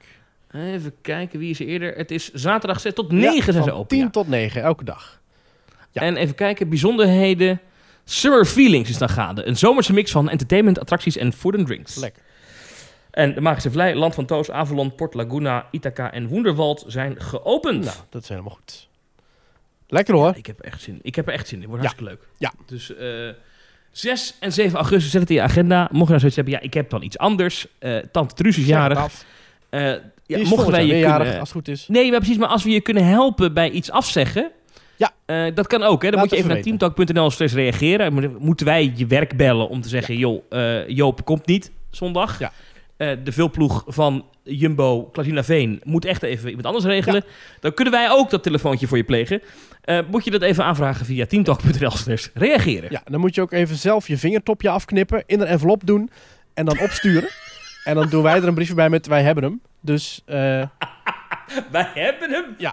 Even 0.53 0.95
kijken, 1.01 1.39
wie 1.39 1.51
is 1.51 1.61
er 1.61 1.67
eerder? 1.67 1.95
Het 1.97 2.11
is 2.11 2.33
zaterdag 2.33 2.81
6 2.81 2.95
tot 2.95 3.13
9 3.13 3.53
zijn 3.53 3.65
ze 3.65 3.73
open. 3.73 3.89
10 3.89 3.99
ja. 3.99 4.11
tot 4.11 4.29
9, 4.29 4.63
elke 4.63 4.85
dag. 4.85 5.21
Ja. 5.91 6.03
En 6.03 6.17
even 6.17 6.35
kijken, 6.35 6.69
bijzonderheden. 6.69 7.61
Summer 8.05 8.45
Feelings 8.45 8.91
is 8.91 8.99
dan 8.99 9.09
gaande. 9.09 9.47
Een 9.47 9.57
zomerse 9.57 9.93
mix 9.93 10.11
van 10.11 10.29
entertainment, 10.29 10.79
attracties 10.79 11.17
en 11.17 11.33
food 11.33 11.57
and 11.57 11.67
drinks. 11.67 11.97
Lekker. 11.97 12.23
En 13.13 13.35
de 13.35 13.41
Magische 13.41 13.71
Vlei, 13.71 13.95
Land 13.95 14.15
van 14.15 14.27
Toos, 14.27 14.51
Avalon, 14.51 14.95
Port 14.95 15.15
Laguna, 15.15 15.67
Ithaca 15.71 16.13
en 16.13 16.29
Woenderwald 16.29 16.85
zijn 16.87 17.21
geopend. 17.21 17.85
Nou, 17.85 17.97
dat 18.11 18.23
is 18.23 18.29
helemaal 18.29 18.51
goed. 18.55 18.89
Lekker 19.89 20.15
hoor. 20.15 20.33
Ik 20.37 20.47
heb 20.47 20.59
er 20.59 20.65
echt 20.65 20.83
zin 20.83 20.99
Ik 21.03 21.15
heb 21.15 21.27
er 21.27 21.33
echt 21.33 21.49
zin 21.49 21.63
in. 21.63 21.69
Wordt 21.69 21.83
Ja. 21.83 21.89
hartstikke 21.89 22.19
leuk. 22.23 22.29
Ja. 22.39 22.53
Dus 22.67 22.97
eh 22.97 23.29
6 23.91 24.35
en 24.41 24.53
7 24.53 24.77
augustus, 24.79 25.11
zet 25.11 25.21
het 25.21 25.31
in 25.31 25.37
je 25.37 25.43
agenda. 25.43 25.81
Mocht 25.91 25.93
je 25.93 26.07
nou 26.07 26.19
zoiets 26.19 26.37
hebben, 26.37 26.55
ja, 26.55 26.61
ik 26.61 26.75
heb 26.75 26.91
dan 26.91 27.03
iets 27.03 27.19
anders. 27.19 27.67
Eh 27.79 27.97
Tante 27.97 28.35
Truus 28.35 28.59
is 28.59 28.67
jarig. 28.67 29.25
Eh, 29.71 29.81
ja, 30.27 30.39
is 30.39 30.49
mochten 30.49 30.71
wij 30.71 30.87
je 30.87 30.99
jarig, 30.99 31.17
kunnen... 31.17 31.41
als 31.41 31.49
het 31.49 31.59
goed 31.59 31.69
is. 31.69 31.89
Nee, 31.89 32.11
maar 32.11 32.19
precies. 32.19 32.39
Maar 32.39 32.49
als 32.49 32.65
we 32.65 32.71
je 32.71 32.81
kunnen 32.81 33.05
helpen 33.07 33.55
bij 33.55 33.71
iets 33.71 33.91
afzeggen... 33.91 34.51
Ja. 34.97 35.51
dat 35.51 35.67
kan 35.67 35.83
ook. 35.83 36.03
Hè. 36.03 36.11
Dan 36.11 36.19
Laat 36.21 36.29
moet 36.29 36.39
je 36.39 36.45
even 36.45 36.55
naar 36.55 36.63
teamtalk.nl 36.63 37.31
steeds 37.31 37.53
reageren. 37.55 38.13
Mo- 38.13 38.37
Moeten 38.39 38.67
wij 38.67 38.93
je 38.97 39.07
werk 39.07 39.37
bellen 39.37 39.69
om 39.69 39.81
te 39.81 39.89
zeggen... 39.89 40.17
joh, 40.17 40.43
eh, 40.49 40.89
Joop 40.89 41.25
komt 41.25 41.47
niet 41.47 41.71
zondag. 41.91 42.39
Ja. 42.39 42.53
Eh, 42.97 43.17
de 43.25 43.33
vulploeg 43.33 43.85
van 43.87 44.27
Jumbo, 44.43 45.05
Klasina 45.05 45.45
Veen... 45.45 45.81
moet 45.85 46.05
echt 46.05 46.23
even 46.23 46.49
iemand 46.49 46.67
anders 46.67 46.85
regelen. 46.85 47.25
Dan 47.61 47.75
kunnen 47.75 47.93
wij 47.93 48.11
ook 48.11 48.31
dat 48.31 48.43
telefoontje 48.43 48.87
voor 48.87 48.97
je 48.97 49.05
plegen. 49.05 49.43
Eh, 49.83 49.99
moet 50.11 50.25
je 50.25 50.31
dat 50.31 50.43
even 50.43 50.65
aanvragen 50.65 51.07
via 51.07 51.27
teamtalk.nl 51.27 51.93
reageren. 52.35 52.91
Ja, 52.91 53.03
dan 53.05 53.21
moet 53.21 53.35
je 53.35 53.41
ook 53.41 53.53
even 53.53 53.77
zelf 53.77 54.09
je 54.09 54.19
vingertopje 54.19 54.69
afknippen, 54.69 55.23
in 55.27 55.41
een 55.41 55.47
envelop 55.47 55.87
doen 55.87 56.11
en 56.55 56.65
dan 56.65 56.81
opsturen. 56.81 57.29
en 57.85 57.95
dan 57.95 58.09
doen 58.09 58.23
wij 58.23 58.37
er 58.37 58.49
een 58.49 58.55
briefje 58.55 58.75
bij 58.75 58.91
met 58.91 59.07
wij 59.07 59.23
hebben 59.23 59.45
hem. 59.45 59.61
Dus 59.81 60.23
eh, 60.25 60.63
Wij 61.71 61.91
hebben 61.95 62.31
hem. 62.31 62.57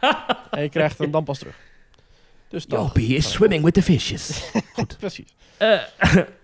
en 0.51 0.61
je 0.61 0.69
krijgt 0.69 0.97
hem 0.97 1.11
dan 1.11 1.23
pas 1.23 1.39
terug. 1.39 1.55
Dus. 2.47 2.65
Jopie 2.67 3.15
is 3.15 3.31
swimming 3.31 3.63
with 3.63 3.73
the 3.73 3.83
fishes. 3.83 4.51
Precies. 4.99 5.35
Eh, 5.57 5.79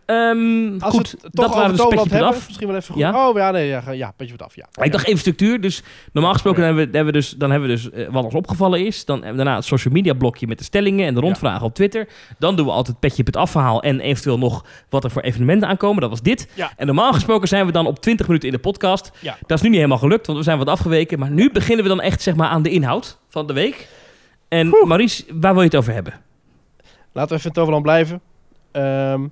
ehm, 0.05 0.79
Als 0.79 0.93
goed, 0.93 1.11
het 1.21 1.33
dat 1.35 1.53
waren 1.53 1.75
de 1.75 1.83
hebben, 1.83 2.23
af. 2.23 2.47
misschien 2.47 2.67
wel 2.67 2.75
even 2.75 2.93
goed. 2.93 3.01
Ja? 3.01 3.27
Oh 3.29 3.37
ja, 3.37 3.51
nee, 3.51 3.67
ja, 3.67 3.91
ja, 3.91 4.11
petje 4.15 4.35
wat 4.37 4.47
af, 4.47 4.55
ja. 4.55 4.83
Ik 4.83 4.91
dacht 4.91 5.07
even 5.07 5.19
structuur. 5.19 5.61
Dus 5.61 5.83
normaal 6.11 6.33
gesproken 6.33 6.63
hebben 6.63 6.85
we, 6.91 6.97
hebben 6.97 7.13
we 7.13 7.19
dus, 7.19 7.29
dan 7.29 7.51
hebben 7.51 7.69
we 7.69 7.75
dus 7.75 7.91
eh, 7.91 8.07
wat 8.11 8.23
ons 8.23 8.33
opgevallen 8.33 8.85
is. 8.85 9.05
Dan 9.05 9.15
hebben 9.15 9.37
we 9.37 9.43
daarna 9.43 9.55
het 9.55 9.65
social 9.65 9.93
media 9.93 10.13
blokje 10.13 10.47
met 10.47 10.57
de 10.57 10.63
stellingen 10.63 11.07
en 11.07 11.13
de 11.13 11.19
rondvragen 11.19 11.65
op 11.65 11.73
Twitter. 11.73 12.07
Dan 12.39 12.55
doen 12.55 12.65
we 12.65 12.71
altijd 12.71 12.99
petje 12.99 13.19
op 13.19 13.25
het 13.25 13.35
afverhaal 13.37 13.83
en 13.83 13.99
eventueel 13.99 14.37
nog 14.37 14.65
wat 14.89 15.03
er 15.03 15.11
voor 15.11 15.21
evenementen 15.21 15.67
aankomen. 15.67 16.01
Dat 16.01 16.09
was 16.09 16.21
dit. 16.21 16.47
Ja. 16.53 16.71
En 16.77 16.85
normaal 16.85 17.13
gesproken 17.13 17.47
zijn 17.47 17.65
we 17.65 17.71
dan 17.71 17.87
op 17.87 17.99
20 17.99 18.27
minuten 18.27 18.49
in 18.49 18.55
de 18.55 18.61
podcast. 18.61 19.11
Ja. 19.19 19.37
Dat 19.45 19.57
is 19.57 19.61
nu 19.61 19.67
niet 19.69 19.77
helemaal 19.77 19.97
gelukt, 19.97 20.25
want 20.25 20.37
we 20.37 20.43
zijn 20.43 20.57
wat 20.57 20.67
afgeweken. 20.67 21.19
Maar 21.19 21.31
nu 21.31 21.51
beginnen 21.51 21.83
we 21.83 21.89
dan 21.89 22.01
echt 22.01 22.21
zeg 22.21 22.35
maar, 22.35 22.47
aan 22.49 22.61
de 22.61 22.69
inhoud 22.69 23.17
van 23.29 23.47
de 23.47 23.53
week. 23.53 23.87
En 24.47 24.73
Oeh. 24.73 24.87
Maurice, 24.87 25.23
waar 25.33 25.53
wil 25.53 25.61
je 25.61 25.67
het 25.67 25.77
over 25.77 25.93
hebben? 25.93 26.13
Laten 27.11 27.29
we 27.31 27.35
even 27.35 27.47
in 27.47 27.55
Toverland 27.55 27.83
blijven. 27.83 28.21
Ehm, 28.71 29.27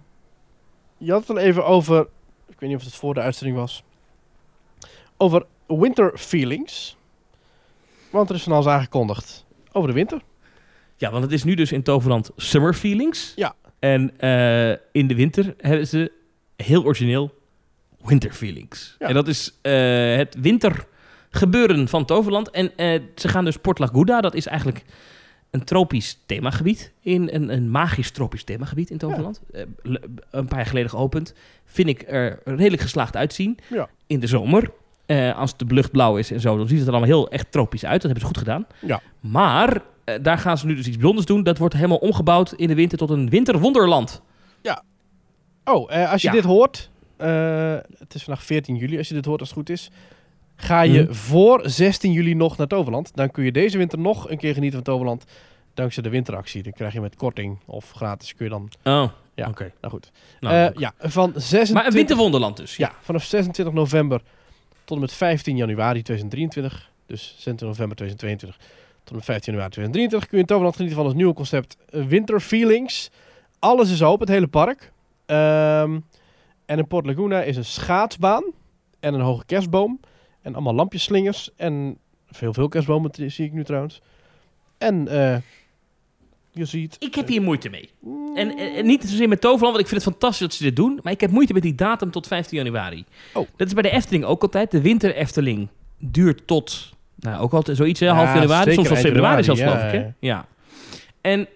je 1.04 1.12
had 1.12 1.20
het 1.20 1.30
al 1.30 1.38
even 1.38 1.66
over, 1.66 2.02
ik 2.48 2.60
weet 2.60 2.70
niet 2.70 2.78
of 2.78 2.84
het 2.84 2.96
voor 2.96 3.14
de 3.14 3.20
uitzending 3.20 3.58
was, 3.58 3.84
over 5.18 5.46
winter 5.68 6.18
feelings. 6.18 6.98
Want 8.10 8.30
er 8.30 8.36
is 8.36 8.44
van 8.44 8.52
alles 8.52 8.66
aangekondigd 8.66 9.46
over 9.72 9.88
de 9.88 9.96
winter. 9.96 10.22
Ja, 10.98 11.12
want 11.12 11.24
het 11.24 11.34
is 11.34 11.44
nu 11.44 11.56
dus 11.56 11.72
in 11.72 11.84
Toverland 11.84 12.32
Summer 12.36 12.74
Feelings. 12.74 13.34
Ja. 13.36 13.56
En 13.80 14.20
eh, 14.20 14.70
in 14.92 15.08
de 15.08 15.16
winter 15.16 15.54
hebben 15.58 15.88
ze 15.88 16.12
heel 16.56 16.84
origineel 16.84 17.34
Winter 18.04 18.34
Feelings. 18.34 18.96
Ja. 19.00 19.08
En 19.08 19.14
dat 19.14 19.28
is 19.28 19.60
eh, 19.62 20.16
het 20.16 20.36
wintergebeuren 20.40 21.88
van 21.88 22.06
Toverland. 22.06 22.50
En 22.50 22.78
eh, 22.78 23.02
ze 23.16 23.28
gaan 23.28 23.46
dus 23.46 23.58
Port 23.58 23.80
Laguna, 23.80 24.22
dat 24.22 24.34
is 24.34 24.46
eigenlijk 24.46 24.84
een 25.54 25.64
tropisch 25.64 26.20
themagebied. 26.26 26.92
In 27.02 27.30
een, 27.32 27.54
een 27.54 27.70
magisch 27.72 28.12
tropisch 28.12 28.44
themagebied 28.44 28.90
in 28.90 28.98
Toverland. 28.98 29.42
Eh, 29.54 29.62
een 30.32 30.46
paar 30.48 30.58
jaar 30.58 30.66
geleden 30.66 30.90
geopend. 30.90 31.34
Vind 31.66 31.88
ik 31.90 32.04
er 32.08 32.40
redelijk 32.46 32.82
geslaagd 32.82 33.16
uitzien. 33.16 33.58
Ja. 33.70 33.90
In 34.08 34.20
de 34.20 34.28
zomer. 34.28 34.72
Eh, 35.06 35.38
als 35.38 35.58
de 35.58 35.66
lucht 35.68 35.92
blauw 35.92 36.18
is 36.18 36.32
en 36.32 36.40
zo, 36.40 36.58
dan 36.58 36.68
ziet 36.68 36.78
het 36.78 36.88
er 36.88 36.94
allemaal 36.94 37.10
heel 37.16 37.30
echt 37.30 37.52
tropisch 37.52 37.86
uit. 37.86 38.02
Dat 38.02 38.12
hebben 38.12 38.20
ze 38.22 38.26
goed 38.28 38.38
gedaan. 38.38 38.66
Ja. 38.82 39.02
Maar 39.20 39.82
eh, 40.04 40.16
daar 40.22 40.38
gaan 40.38 40.58
ze 40.58 40.66
nu 40.66 40.76
dus 40.76 40.88
iets 40.88 40.98
bijzonders 40.98 41.26
doen. 41.26 41.44
Dat 41.44 41.58
wordt 41.58 41.74
helemaal 41.76 41.98
omgebouwd 41.98 42.52
in 42.54 42.68
de 42.68 42.76
winter 42.76 42.98
tot 42.98 43.10
een 43.10 43.30
winterwonderland. 43.30 44.22
Oh, 45.66 45.94
eh, 45.96 46.12
als 46.12 46.22
je 46.22 46.28
Ja. 46.28 46.34
dit 46.34 46.44
hoort, 46.44 46.90
het 47.98 48.14
is 48.14 48.24
vandaag 48.24 48.44
14 48.44 48.76
juli, 48.76 48.98
als 48.98 49.08
je 49.08 49.14
dit 49.14 49.26
hoort 49.26 49.40
als 49.40 49.50
het 49.50 49.58
goed 49.58 49.70
is, 49.70 49.92
ga 50.64 50.82
je 50.82 51.02
Mhm. 51.04 51.14
voor 51.14 51.62
16 51.70 52.12
juli 52.12 52.34
nog 52.34 52.58
naar 52.58 52.68
Toverland. 52.68 53.12
Dan 53.16 53.32
kun 53.32 53.44
je 53.44 53.52
deze 53.52 53.78
winter 53.78 54.00
nog 54.00 54.30
een 54.30 54.38
keer 54.38 54.54
genieten 54.54 54.84
van 54.84 54.94
Toverland, 54.94 55.24
dankzij 55.74 56.04
de 56.04 56.10
winteractie. 56.10 56.64
Dan 56.64 56.72
krijg 56.74 56.94
je 56.94 57.02
met 57.02 57.16
korting 57.16 57.60
of 57.66 57.92
gratis, 57.92 58.36
kun 58.36 58.46
je 58.46 58.52
dan, 58.52 58.70
Oh, 58.84 59.10
Ja. 59.36 59.48
oké. 59.48 59.72
nou 59.82 59.94
goed. 59.94 60.12
Nou, 60.40 60.56
Eh, 60.56 60.80
ja, 60.80 60.94
van 61.00 61.32
26... 61.36 61.74
maar 61.74 61.86
een 61.86 61.92
winterwonderland 61.94 62.58
dus. 62.58 62.76
Ja, 62.76 62.92
vanaf 63.02 63.24
26 63.24 63.74
november 63.74 64.22
tot 64.84 64.96
en 64.96 65.02
met 65.02 65.14
15 65.14 65.56
januari 65.58 66.02
2023. 66.02 66.92
Dus 67.06 67.22
26 67.38 67.68
november 67.68 67.96
2022 67.98 68.58
tot 68.98 69.10
en 69.10 69.16
met 69.16 69.26
15 69.26 69.54
januari 69.54 69.72
2023 69.74 70.30
kun 70.30 70.38
je 70.38 70.44
in 70.44 70.48
Toverland 70.50 70.76
genieten 70.76 70.98
van 71.00 71.08
het 71.08 71.16
nieuwe 71.16 71.34
concept 71.34 71.78
eh, 71.90 72.06
Winter 72.06 72.40
Feelings. 72.40 73.10
Alles 73.60 73.92
is 73.92 74.04
open, 74.04 74.20
het 74.26 74.36
hele 74.36 74.48
park. 74.48 74.92
Ehm, 75.26 76.00
en 76.66 76.78
in 76.78 76.88
Port 76.88 77.06
Laguna 77.06 77.42
is 77.42 77.58
een 77.58 77.66
schaatsbaan 77.66 78.44
en 79.00 79.14
een 79.14 79.22
hoge 79.22 79.46
kerstboom. 79.46 80.00
En 80.44 80.54
allemaal 80.54 80.74
lampjeslingers 80.74 81.50
en 81.56 81.98
veel, 82.32 82.54
veel 82.54 82.68
kerstbomen 82.68 83.12
zie 83.14 83.46
ik 83.46 83.54
nu 83.54 83.64
trouwens. 83.64 84.02
En 84.78 85.08
eh, 85.08 85.38
je 86.52 86.66
ziet... 86.66 86.96
Ik 87.00 87.16
heb 87.16 87.28
hier 87.28 87.42
moeite 87.42 87.70
mee. 87.70 87.90
En, 88.36 88.58
en, 88.58 88.86
niet 88.86 89.04
zozeer 89.04 89.28
met 89.28 89.42
Toverland, 89.42 89.72
want 89.72 89.80
ik 89.84 89.88
vind 89.88 90.04
het 90.04 90.12
fantastisch 90.12 90.48
dat 90.48 90.54
ze 90.54 90.64
dit 90.64 90.76
doen. 90.76 91.00
Maar 91.04 91.14
ik 91.14 91.22
heb 91.22 91.32
moeite 91.32 91.54
met 91.54 91.62
die 91.62 91.76
datum 91.76 92.12
tot 92.12 92.28
15 92.28 92.58
januari. 92.58 93.06
Oh. 93.34 93.48
Dat 93.56 93.68
is 93.68 93.74
bij 93.74 93.84
de 93.84 93.90
Efteling 93.90 94.24
ook 94.24 94.42
altijd. 94.42 94.72
De 94.72 94.82
winter 94.82 95.16
Efteling 95.16 95.68
duurt 95.98 96.48
tot, 96.48 96.94
nou 97.16 97.42
ook 97.42 97.54
altijd 97.54 97.78
zoiets, 97.78 98.00
hè, 98.00 98.06
Ja, 98.06 98.14
half 98.14 98.34
januari. 98.34 98.74
Soms 98.74 98.88
wel 98.90 98.98
februari 98.98 99.44
zelfs, 99.44 99.60
januari, 99.60 99.90
geloof 99.90 100.04
ik. 100.04 100.16
ja, 100.20 100.28
Hè? 100.28 100.28
Ja. 100.28 100.46
En 101.22 101.48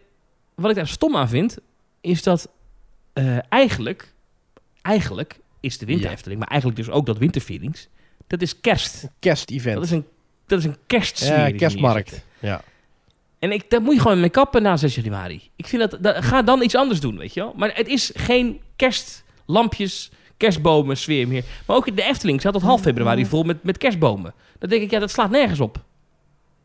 wat 0.55 0.69
ik 0.69 0.75
daar 0.75 0.87
stom 0.87 1.15
aan 1.15 1.29
vind, 1.29 1.57
is 2.01 2.23
dat 2.23 2.49
eh, 3.13 3.37
eigenlijk, 3.49 4.13
eigenlijk 4.81 5.39
is 5.59 5.77
de 5.77 5.85
winter 5.85 6.05
Ja. 6.05 6.11
Efteling, 6.11 6.39
maar 6.39 6.49
eigenlijk 6.49 6.79
dus 6.79 6.89
ook 6.89 7.05
dat 7.05 7.17
winterfeelings, 7.17 7.87
dat 8.27 8.41
is 8.41 8.59
kerst. 8.59 9.07
Kerstevent. 9.19 9.75
Dat 9.75 9.83
is 9.83 9.91
een, 9.91 10.05
dat 10.47 10.59
is 10.59 10.65
een 10.65 10.77
kerstsfeer. 10.87 11.47
ja, 11.47 11.57
kerstmarkt. 11.57 12.25
Ja. 12.39 12.61
En 13.39 13.51
ik, 13.51 13.69
daar 13.69 13.81
moet 13.81 13.93
je 13.95 14.01
gewoon 14.01 14.19
mee 14.19 14.29
kappen 14.29 14.61
na 14.61 14.77
6 14.77 14.95
januari. 14.95 15.41
Ik 15.55 15.67
vind 15.67 15.91
dat, 15.91 16.03
dat, 16.03 16.23
ga 16.25 16.41
dan 16.41 16.61
iets 16.61 16.75
anders 16.75 16.99
doen, 16.99 17.17
weet 17.17 17.33
je 17.33 17.39
wel. 17.39 17.53
Maar 17.55 17.71
het 17.75 17.87
is 17.87 18.11
geen 18.15 18.61
kerstlampjes, 18.75 20.11
kerstbomen, 20.37 20.97
sfeer 20.97 21.27
meer. 21.27 21.43
Maar 21.65 21.75
ook 21.75 21.87
in 21.87 21.95
de 21.95 22.03
Efteling 22.03 22.39
staat 22.39 22.53
tot 22.53 22.61
half 22.61 22.81
februari 22.81 23.25
vol 23.25 23.43
met, 23.43 23.63
met 23.63 23.77
kerstbomen. 23.77 24.33
Dan 24.59 24.69
denk 24.69 24.81
ik, 24.81 24.91
ja, 24.91 24.99
dat 24.99 25.11
slaat 25.11 25.29
nergens 25.29 25.59
op. 25.59 25.83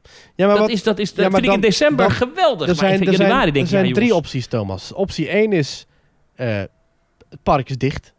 ja, 0.02 0.10
maar 0.36 0.48
dat 0.48 0.58
wat, 0.58 0.68
is, 0.70 0.82
dat 0.82 0.98
is, 0.98 1.14
dat 1.14 1.24
ja, 1.24 1.30
maar 1.30 1.40
vind 1.40 1.44
ik 1.52 1.54
in 1.54 1.60
dan- 1.60 1.70
december 1.70 2.06
dan- 2.08 2.14
geweldig. 2.16 2.68
Er 2.68 2.74
maar 2.76 2.90
in 2.90 2.96
zijn, 2.96 3.08
er 3.08 3.12
januari 3.20 3.40
zijn, 3.42 3.52
denk 3.52 3.54
er 3.54 3.60
ik, 3.62 3.68
zijn 3.68 3.92
drie 3.92 4.06
jongens, 4.06 4.26
opties, 4.26 4.46
Thomas. 4.46 4.92
Optie 4.92 5.28
1 5.28 5.52
is 5.52 5.86
eh, 6.34 6.56
het 7.28 7.42
park 7.42 7.70
is 7.70 7.78
dicht. 7.78 8.12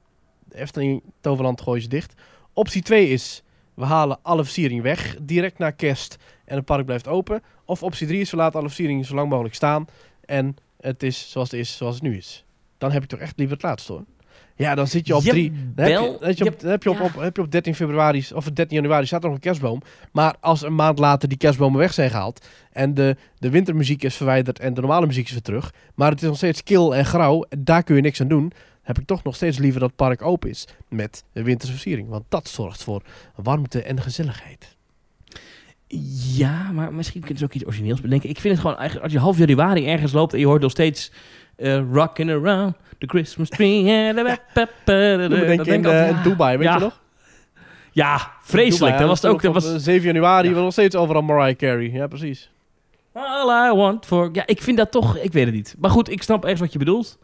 De 0.43 0.57
Efteling 0.57 1.01
Toverland 1.21 1.61
gooien 1.61 1.81
ze 1.81 1.87
dicht. 1.87 2.13
Optie 2.53 2.81
2 2.81 3.09
is 3.09 3.43
we 3.73 3.85
halen 3.85 4.19
alle 4.21 4.43
versiering 4.43 4.81
weg 4.81 5.15
direct 5.21 5.57
na 5.57 5.71
kerst 5.71 6.17
en 6.45 6.55
het 6.55 6.65
park 6.65 6.85
blijft 6.85 7.07
open. 7.07 7.41
Of 7.65 7.83
optie 7.83 8.07
3 8.07 8.19
is 8.19 8.31
we 8.31 8.37
laten 8.37 8.59
alle 8.59 8.67
versiering 8.67 9.05
zo 9.05 9.15
lang 9.15 9.29
mogelijk 9.29 9.55
staan 9.55 9.85
en 10.25 10.55
het 10.79 11.03
is 11.03 11.31
zoals 11.31 11.51
het 11.51 11.59
is, 11.59 11.77
zoals 11.77 11.95
het 11.95 12.03
nu 12.03 12.17
is. 12.17 12.45
Dan 12.77 12.91
heb 12.91 13.01
je 13.01 13.07
toch 13.07 13.19
echt 13.19 13.37
liever 13.37 13.55
het 13.55 13.65
laatste 13.65 13.91
hoor. 13.91 14.03
Ja, 14.55 14.75
dan 14.75 14.87
zit 14.87 15.07
je 15.07 15.15
op 15.15 15.21
Jawel, 15.23 15.41
3. 15.41 15.51
Dan 15.75 15.85
heb 15.85 15.99
je, 15.99 16.17
dan 16.19 16.27
heb 16.27 16.37
je, 16.37 16.45
op, 16.45 16.53
ja, 16.53 16.61
dan 16.61 16.69
heb 16.69 16.83
je, 16.83 16.89
op, 16.89 16.97
ja. 16.97 17.03
op, 17.03 17.15
heb 17.15 17.35
je 17.35 17.41
op 17.41 17.51
13 17.51 17.75
februari 17.75 18.25
of 18.33 18.45
13 18.45 18.77
januari 18.77 19.05
staat 19.05 19.21
er 19.21 19.25
nog 19.25 19.35
een 19.35 19.41
kerstboom. 19.43 19.81
Maar 20.11 20.35
als 20.39 20.61
een 20.61 20.75
maand 20.75 20.99
later 20.99 21.29
die 21.29 21.37
kerstbomen 21.37 21.79
weg 21.79 21.93
zijn 21.93 22.09
gehaald 22.09 22.47
en 22.71 22.93
de, 22.93 23.15
de 23.37 23.49
wintermuziek 23.49 24.03
is 24.03 24.15
verwijderd 24.15 24.59
en 24.59 24.73
de 24.73 24.81
normale 24.81 25.05
muziek 25.05 25.25
is 25.25 25.31
weer 25.31 25.41
terug, 25.41 25.73
maar 25.95 26.11
het 26.11 26.21
is 26.21 26.27
nog 26.27 26.37
steeds 26.37 26.63
kil 26.63 26.95
en 26.95 27.05
grauw, 27.05 27.45
daar 27.57 27.83
kun 27.83 27.95
je 27.95 28.01
niks 28.01 28.21
aan 28.21 28.27
doen, 28.27 28.51
heb 28.83 28.99
ik 28.99 29.05
toch 29.05 29.23
nog 29.23 29.35
steeds 29.35 29.57
liever 29.57 29.79
dat 29.79 29.89
het 29.89 29.97
park 29.97 30.21
open 30.21 30.49
is 30.49 30.67
met 30.89 31.23
de 31.33 31.43
winterse 31.43 31.73
versiering. 31.73 32.09
Want 32.09 32.23
dat 32.29 32.47
zorgt 32.47 32.83
voor 32.83 33.01
warmte 33.35 33.83
en 33.83 34.01
gezelligheid. 34.01 34.75
Ja, 36.35 36.71
maar 36.71 36.93
misschien 36.93 37.21
kunnen 37.21 37.39
ze 37.39 37.45
ook 37.45 37.53
iets 37.53 37.65
origineels 37.65 38.01
bedenken. 38.01 38.29
Ik 38.29 38.39
vind 38.39 38.53
het 38.53 38.61
gewoon 38.61 38.77
eigenlijk, 38.77 39.05
als 39.05 39.13
je 39.13 39.19
half 39.23 39.37
januari 39.37 39.87
ergens 39.87 40.11
loopt 40.11 40.33
en 40.33 40.39
je 40.39 40.45
hoort 40.45 40.61
nog 40.61 40.71
steeds 40.71 41.11
eh 41.55 41.81
rocking 41.91 42.29
around 42.31 42.75
the 42.97 43.07
Christmas 43.07 43.49
tree. 43.49 43.83
dan 44.13 44.25
denken 45.29 45.47
denk 45.47 45.65
in, 45.65 45.79
ik 45.79 45.85
eh, 45.85 46.09
in 46.09 46.15
Dubai, 46.23 46.57
weet 46.57 46.67
ja. 46.67 46.73
je 46.73 46.79
nog? 46.79 47.01
Ja, 47.91 48.31
vreselijk. 48.41 48.79
Dubai, 48.79 48.97
Dat 48.97 49.07
was 49.07 49.21
het 49.21 49.31
ook. 49.31 49.41
Dat 49.41 49.53
was 49.53 49.73
eh, 49.73 49.79
7 49.79 50.07
januari, 50.07 50.47
Ja. 50.47 50.53
was 50.53 50.63
nog 50.63 50.71
steeds 50.71 50.95
overal 50.95 51.21
Mariah 51.21 51.55
Carey. 51.55 51.89
Ja, 51.89 52.07
precies. 52.07 52.51
all 53.13 53.69
I 53.69 53.75
want 53.75 54.05
for... 54.05 54.29
Ja, 54.31 54.47
ik 54.47 54.61
vind 54.61 54.77
dat 54.77 54.91
toch... 54.91 55.17
Ik 55.17 55.33
weet 55.33 55.45
het 55.45 55.53
niet. 55.53 55.75
Maar 55.79 55.89
goed, 55.89 56.09
ik 56.09 56.23
snap 56.23 56.43
ergens 56.43 56.59
wat 56.61 56.71
je 56.71 56.79
bedoelt. 56.79 57.19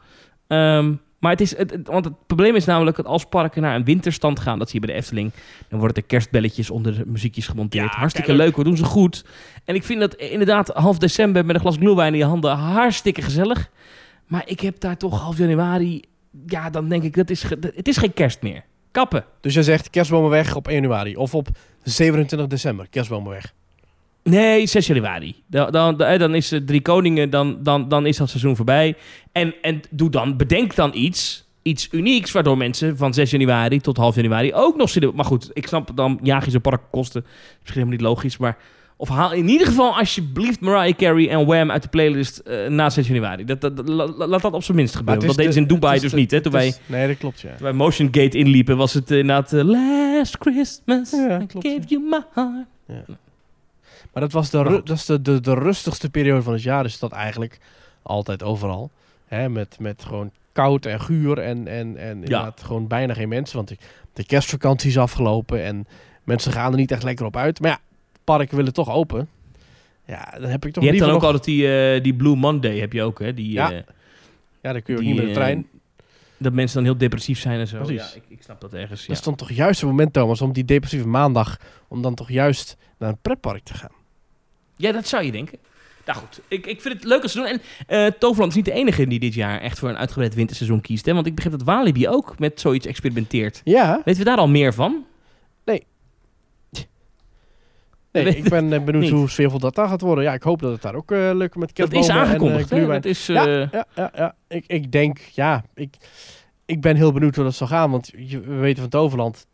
Ehm, 0.48 0.94
maar 1.20 1.32
het 1.32 1.42
is... 1.42 1.58
Het, 1.58 1.72
het- 1.72 1.88
want 1.88 2.06
het 2.06 2.14
probleem 2.28 2.56
is 2.56 2.66
namelijk 2.66 2.98
dat 2.98 3.06
als 3.06 3.26
parken 3.26 3.62
naar 3.62 3.76
een 3.76 3.84
winterstand 3.84 4.40
gaan... 4.40 4.60
Dat 4.60 4.70
zie 4.70 4.80
je 4.80 4.86
bij 4.86 4.96
de 4.96 5.02
Efteling. 5.02 5.32
Dan 5.70 5.80
worden 5.80 5.98
er 5.98 6.04
kerstbelletjes 6.08 6.70
onder 6.70 6.98
de 6.98 7.04
muziekjes 7.06 7.48
gemonteerd. 7.48 7.92
Ja, 7.94 8.00
hartstikke 8.00 8.34
leuk. 8.34 8.56
We 8.56 8.64
doen 8.64 8.78
ze 8.78 8.84
goed. 8.84 9.26
En 9.66 9.76
ik 9.76 9.84
vind 9.84 10.00
dat 10.00 10.16
inderdaad 10.16 10.68
half 10.68 10.98
december 10.98 11.46
met 11.46 11.56
een 11.56 11.62
glas 11.62 11.76
glühwein 11.76 12.14
in 12.14 12.20
je 12.20 12.26
handen... 12.26 12.52
hartstikke 12.58 13.22
gezellig. 13.22 13.70
Maar 14.28 14.44
ik 14.46 14.60
heb 14.60 14.80
daar 14.80 14.98
toch 14.98 15.20
half 15.22 15.38
januari... 15.38 16.02
Ja, 16.46 16.70
dan 16.70 16.90
denk 16.90 17.04
ik, 17.04 17.16
dat 17.16 17.30
is, 17.30 17.44
het 17.50 17.88
is 17.88 17.98
geen 17.98 18.14
kerst 18.14 18.42
meer. 18.42 18.64
Kappen. 18.92 19.26
Dus 19.42 19.54
jij 19.54 19.64
zegt 19.64 19.90
kerstbomen 19.90 20.30
weg 20.30 20.56
op 20.56 20.68
1 20.68 20.76
januari. 20.82 21.16
Of 21.16 21.36
op 21.36 21.48
27 21.84 22.48
december, 22.48 22.88
kerstbomen 22.90 23.32
weg. 23.32 23.54
Nee, 24.30 24.68
6 24.68 24.88
januari. 24.88 25.36
Dan, 25.48 25.72
dan, 25.72 25.98
dan 25.98 26.36
is 26.36 26.52
het 26.52 26.68
Drie 26.68 26.82
Koningen, 26.82 27.30
dan, 27.30 27.58
dan, 27.64 27.90
dan 27.90 28.06
is 28.06 28.18
dat 28.18 28.30
seizoen 28.30 28.56
voorbij. 28.56 28.96
En, 29.32 29.54
en 29.62 29.82
doe 29.90 30.10
dan, 30.10 30.38
bedenk 30.38 30.76
dan 30.76 30.92
iets, 30.94 31.48
iets 31.62 31.88
unieks, 31.92 32.32
waardoor 32.32 32.58
mensen 32.58 32.98
van 32.98 33.14
6 33.14 33.32
januari 33.32 33.80
tot 33.80 33.98
half 33.98 34.16
januari 34.16 34.54
ook 34.54 34.78
nog 34.78 34.90
zitten. 34.90 35.16
Maar 35.16 35.26
goed, 35.26 35.50
ik 35.54 35.68
snap 35.68 35.92
dan, 35.96 36.20
jaag 36.24 36.46
je 36.46 36.52
zo'n 36.52 36.62
park 36.62 36.82
kosten. 36.92 37.22
Misschien 37.24 37.66
helemaal 37.74 37.92
niet 37.92 38.02
logisch, 38.02 38.38
maar... 38.38 38.58
Of 39.02 39.10
haal 39.10 39.34
in 39.34 39.48
ieder 39.50 39.68
geval 39.68 39.98
alsjeblieft 39.98 40.60
Mariah 40.60 40.96
Carey 40.98 41.30
en 41.30 41.46
Wham 41.46 41.72
uit 41.72 41.82
de 41.84 41.90
playlist 41.90 42.38
eh, 42.38 42.68
na 42.68 42.90
6 42.90 43.08
januari. 43.08 43.46
Dat, 43.46 43.62
dat, 43.62 43.78
dat- 43.78 43.88
la- 43.90 44.28
laat 44.28 44.42
dat 44.42 44.54
op 44.54 44.64
zijn 44.64 44.78
minst 44.78 44.96
gebeuren. 44.96 45.18
het 45.24 45.28
Dat 45.28 45.38
deden 45.38 45.54
ze 45.54 45.60
in 45.60 45.68
Dubai 45.68 46.00
dus 46.00 46.12
de- 46.12 46.18
niet, 46.18 46.32
hè. 46.32 46.42
Toen 46.42 46.52
wij, 46.52 46.74
Nee, 46.86 47.08
dat 47.08 47.18
klopt, 47.18 47.40
ja. 47.40 47.50
toen 47.50 47.58
wij 47.64 47.74
Motion 47.74 48.08
Gate 48.12 48.38
inliepen, 48.38 48.78
was 48.78 48.94
het 48.94 49.12
inderdaad... 49.12 49.54
eh, 49.54 49.64
Last 49.64 50.36
Christmas, 50.40 51.12
Ja, 51.12 51.42
I 51.42 51.46
klopt, 51.46 51.68
gave 51.68 51.82
you 51.88 52.02
my 52.10 52.20
heart. 52.34 53.08
Maar 54.14 54.24
dat 54.24 54.32
was 54.32 54.50
de, 54.50 54.62
ru- 54.64 54.76
goed. 54.76 54.88
dat 54.88 54.98
is 54.98 55.06
de, 55.06 55.22
de, 55.22 55.40
de 55.40 55.54
rustigste 55.54 56.10
periode 56.10 56.42
van 56.42 56.54
het 56.54 56.62
jaar. 56.64 56.86
Is 56.86 57.00
dat 57.00 57.12
eigenlijk 57.12 57.60
altijd 58.02 58.44
overal. 58.44 58.92
Hè, 59.26 59.50
met, 59.50 59.80
met 59.80 60.04
gewoon 60.04 60.32
koud 60.52 60.86
en 60.86 61.02
guur 61.02 61.38
en, 61.40 61.68
en, 61.68 61.98
en 61.98 62.10
inderdaad 62.16 62.64
gewoon 62.64 62.88
bijna 62.88 63.14
geen 63.14 63.30
mensen. 63.30 63.56
Want 63.56 63.76
de, 64.14 64.26
kerstvakantie 64.26 64.90
is 64.90 64.98
afgelopen 64.98 65.64
en 65.64 65.88
mensen 66.24 66.52
gaan 66.52 66.72
er 66.72 66.78
niet 66.78 66.92
echt 66.92 67.04
lekker 67.04 67.26
op 67.26 67.38
uit. 67.38 67.60
Maar 67.60 67.70
ja, 67.72 67.80
parken 68.24 68.56
willen 68.58 68.74
toch 68.74 68.90
open. 68.90 69.30
Ja, 70.06 70.34
dan 70.40 70.50
heb 70.50 70.66
ik 70.66 70.74
toch 70.74 70.84
Je 70.84 70.90
hebt 70.90 71.02
dan 71.02 71.10
ook 71.10 71.16
nog... 71.16 71.24
altijd 71.24 71.44
die, 71.44 71.94
eh, 71.94 72.04
die 72.04 72.14
Blue 72.14 72.36
Monday, 72.36 72.80
heb 72.80 72.94
je 72.94 73.04
ook, 73.04 73.20
hè? 73.20 73.34
Die, 73.34 73.52
Ja, 73.52 73.72
eh, 73.72 73.78
Ja, 74.62 74.72
dan 74.74 74.82
kun 74.82 74.94
je 74.94 75.00
ook 75.00 75.06
niet 75.06 75.16
met 75.16 75.24
de 75.24 75.30
eh, 75.30 75.36
trein. 75.38 75.68
dat 76.38 76.54
mensen 76.54 76.76
dan 76.76 76.86
heel 76.86 76.98
depressief 76.98 77.40
zijn 77.40 77.60
en 77.60 77.68
zo. 77.68 77.78
Precies. 77.78 78.14
Ja, 78.14 78.16
ik, 78.16 78.24
ik 78.28 78.44
snap 78.44 78.62
dat 78.62 78.74
ergens. 78.74 79.02
Ja. 79.02 79.08
Dat 79.08 79.16
is 79.18 79.24
dan 79.24 79.36
toch 79.36 79.52
juist 79.52 79.80
het 79.82 79.90
moment, 79.90 80.14
Thomas, 80.14 80.42
om 80.42 80.54
die 80.54 80.66
depressieve 80.66 81.08
maandag... 81.08 81.58
om 81.88 82.02
dan 82.02 82.16
toch 82.16 82.30
juist 82.30 82.78
naar 82.98 83.10
een 83.10 83.18
pretpark 83.22 83.64
te 83.64 83.74
gaan. 83.74 83.92
Ja, 84.80 84.92
dat 84.92 85.08
zou 85.08 85.24
je 85.24 85.32
denken. 85.32 85.58
Nou 86.06 86.20
goed, 86.20 86.42
ik, 86.48 86.66
ik 86.68 86.82
vind 86.82 86.94
het 86.94 87.04
leuk 87.04 87.22
als 87.24 87.32
ze 87.32 87.38
doen. 87.38 87.48
En 87.48 87.62
eh, 87.88 88.06
Toverland 88.20 88.50
is 88.52 88.56
niet 88.58 88.66
de 88.66 88.72
enige 88.72 89.08
die 89.08 89.20
dit 89.20 89.34
jaar 89.34 89.62
echt 89.62 89.80
voor 89.80 89.90
een 89.90 89.98
uitgebreid 89.98 90.34
winterseizoen 90.36 90.82
kiest. 90.82 91.06
Hè? 91.06 91.14
Want 91.14 91.26
ik 91.26 91.36
begrijp 91.36 91.58
dat 91.58 91.68
Walibi 91.68 92.08
ook 92.08 92.40
met 92.40 92.60
zoiets 92.60 92.86
experimenteert. 92.86 93.62
Ja, 93.64 94.02
Weten 94.06 94.24
we 94.24 94.30
daar 94.30 94.38
al 94.38 94.48
meer 94.48 94.74
van? 94.74 95.06
nee, 98.12 98.24
weet 98.26 98.36
ik 98.36 98.50
ben 98.50 98.74
eh, 98.74 98.84
benieuwd 98.84 99.04
niet. 99.04 99.12
hoe 99.12 99.30
sfeervol 99.30 99.60
dat 99.60 99.76
daar 99.76 99.88
gaat 99.88 100.02
worden. 100.02 100.24
Ja, 100.24 100.34
ik 100.34 100.44
hoop 100.44 100.60
dat 100.62 100.72
het 100.72 100.82
daar 100.82 100.96
ook 100.96 101.12
eh 101.12 101.30
lukt 101.34 101.56
met 101.56 101.76
Dat 101.76 101.90
kerstbomen 101.90 102.10
is 102.10 102.30
aangekondigd. 102.30 102.72
en 102.72 102.82
uh. 102.82 102.88
Dat 102.88 103.06
is, 103.06 103.26
Ja, 103.26 103.48
ja, 103.48 103.86
ja, 103.96 104.12
ja. 104.16 104.36
Ik, 104.48 104.64
ik 104.68 104.92
denk, 104.92 105.18
ja, 105.18 105.64
ik, 105.76 105.96
ik 106.66 106.82
ben 106.82 106.96
heel 106.96 107.12
benieuwd 107.12 107.36
hoe 107.36 107.44
dat 107.44 107.56
zal 107.56 107.68
gaan. 107.68 107.92
Want 107.92 108.12
je, 108.18 108.40
we 108.40 108.54
weten 108.56 108.82
van 108.82 108.90
Toverland, 108.90 109.46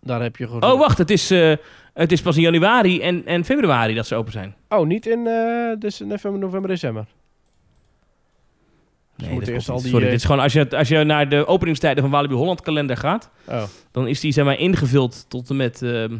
daar 0.00 0.22
heb 0.22 0.36
je 0.36 0.46
gewoon... 0.46 0.62
Oh, 0.62 0.78
wacht. 0.78 0.98
Het 0.98 1.10
is, 1.10 1.30
eh, 1.30 1.52
het 1.94 2.12
is 2.12 2.22
pas 2.22 2.36
in 2.36 2.42
januari 2.42 3.00
en, 3.00 3.26
en 3.26 3.44
februari 3.44 3.94
dat 3.94 4.06
ze 4.06 4.14
open 4.14 4.32
zijn. 4.32 4.54
Oh, 4.68 4.86
niet 4.86 5.06
in 5.06 5.26
eh 5.26 5.78
dus 5.78 5.98
november, 5.98 6.40
november, 6.40 6.70
december. 6.70 7.06
Nee, 9.16 9.52
eerst 9.52 9.68
al 9.68 9.74
niet. 9.74 9.82
die, 9.84 9.92
Sorry, 9.92 10.04
eh, 10.04 10.10
dit 10.10 10.20
is 10.20 10.24
gewoon 10.26 10.40
als 10.40 10.52
je, 10.52 10.76
als 10.76 10.88
je 10.88 11.04
naar 11.04 11.28
de 11.28 11.46
openingstijden 11.46 12.02
van 12.02 12.12
Walibi 12.12 12.34
Holland 12.34 12.60
kalender 12.60 12.96
gaat, 12.96 13.30
Oh, 13.48 13.62
dan 13.90 14.08
is 14.08 14.20
die 14.20 14.32
zeg 14.32 14.44
maar 14.44 14.58
ingevuld 14.58 15.24
tot 15.28 15.50
en 15.50 15.56
met, 15.56 15.82
ehm, 15.82 16.16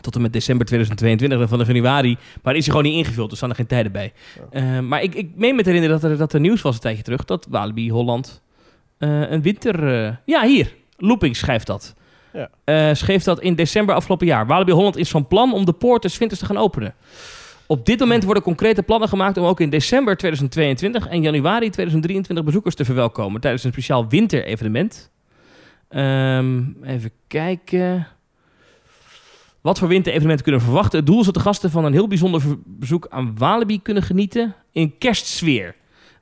tot 0.00 0.14
en 0.14 0.22
met 0.22 0.32
december 0.32 0.66
2022 0.66 1.40
en 1.40 1.48
vanaf 1.48 1.66
januari. 1.66 2.16
Maar 2.42 2.56
is 2.56 2.66
hij 2.66 2.74
gewoon 2.74 2.92
niet 2.92 3.04
ingevuld, 3.04 3.28
dus 3.28 3.38
staan 3.38 3.50
er 3.50 3.56
geen 3.56 3.66
tijden 3.66 3.92
bij. 3.92 4.12
Ja. 4.50 4.76
Eh, 4.76 4.80
maar 4.80 5.02
ik, 5.02 5.14
ik 5.14 5.30
meen 5.36 5.54
me 5.56 5.62
te 5.62 5.68
herinneren 5.70 6.00
dat 6.00 6.10
er, 6.10 6.16
dat 6.18 6.32
er 6.32 6.40
nieuws 6.40 6.62
was 6.62 6.74
een 6.74 6.80
tijdje 6.80 7.02
terug 7.02 7.24
dat 7.24 7.46
Walibi 7.50 7.90
Holland 7.90 8.42
eh, 8.98 9.30
een 9.30 9.42
winter... 9.42 10.04
eh, 10.04 10.16
ja, 10.24 10.44
hier. 10.46 10.74
Looping 10.96 11.36
schrijft 11.36 11.66
dat. 11.66 11.94
Ja. 12.34 12.50
Eh, 12.64 12.94
schreef 12.94 13.22
dat 13.22 13.40
in 13.40 13.54
december 13.54 13.94
afgelopen 13.94 14.26
jaar. 14.26 14.46
Walibi 14.46 14.72
Holland 14.72 14.96
is 14.96 15.10
van 15.10 15.26
plan 15.26 15.52
om 15.52 15.64
de 15.64 15.72
poorten 15.72 16.18
winters 16.18 16.40
te 16.40 16.46
gaan 16.46 16.56
openen. 16.56 16.94
Op 17.66 17.86
dit 17.86 18.00
moment 18.00 18.24
worden 18.24 18.42
concrete 18.42 18.82
plannen 18.82 19.08
gemaakt 19.08 19.36
om 19.36 19.44
ook 19.44 19.60
in 19.60 19.70
december 19.70 20.16
2022 20.16 21.06
en 21.08 21.22
januari 21.22 21.70
2023 21.70 22.44
bezoekers 22.44 22.74
te 22.74 22.84
verwelkomen 22.84 23.40
tijdens 23.40 23.64
een 23.64 23.72
speciaal 23.72 24.08
winterevenement. 24.08 25.10
Ehm, 25.88 26.62
even 26.82 27.10
kijken. 27.26 28.06
Wat 29.60 29.78
voor 29.78 29.88
winterevenementen 29.88 30.44
kunnen 30.44 30.60
we 30.60 30.66
verwachten? 30.66 30.98
Het 30.98 31.06
doel 31.06 31.18
is 31.18 31.24
dat 31.24 31.34
de 31.34 31.40
gasten 31.40 31.70
van 31.70 31.84
een 31.84 31.92
heel 31.92 32.08
bijzonder 32.08 32.42
bezoek 32.64 33.06
aan 33.10 33.38
Walibi 33.38 33.82
kunnen 33.82 34.02
genieten 34.02 34.54
in 34.72 34.98
kerstsfeer. 34.98 35.74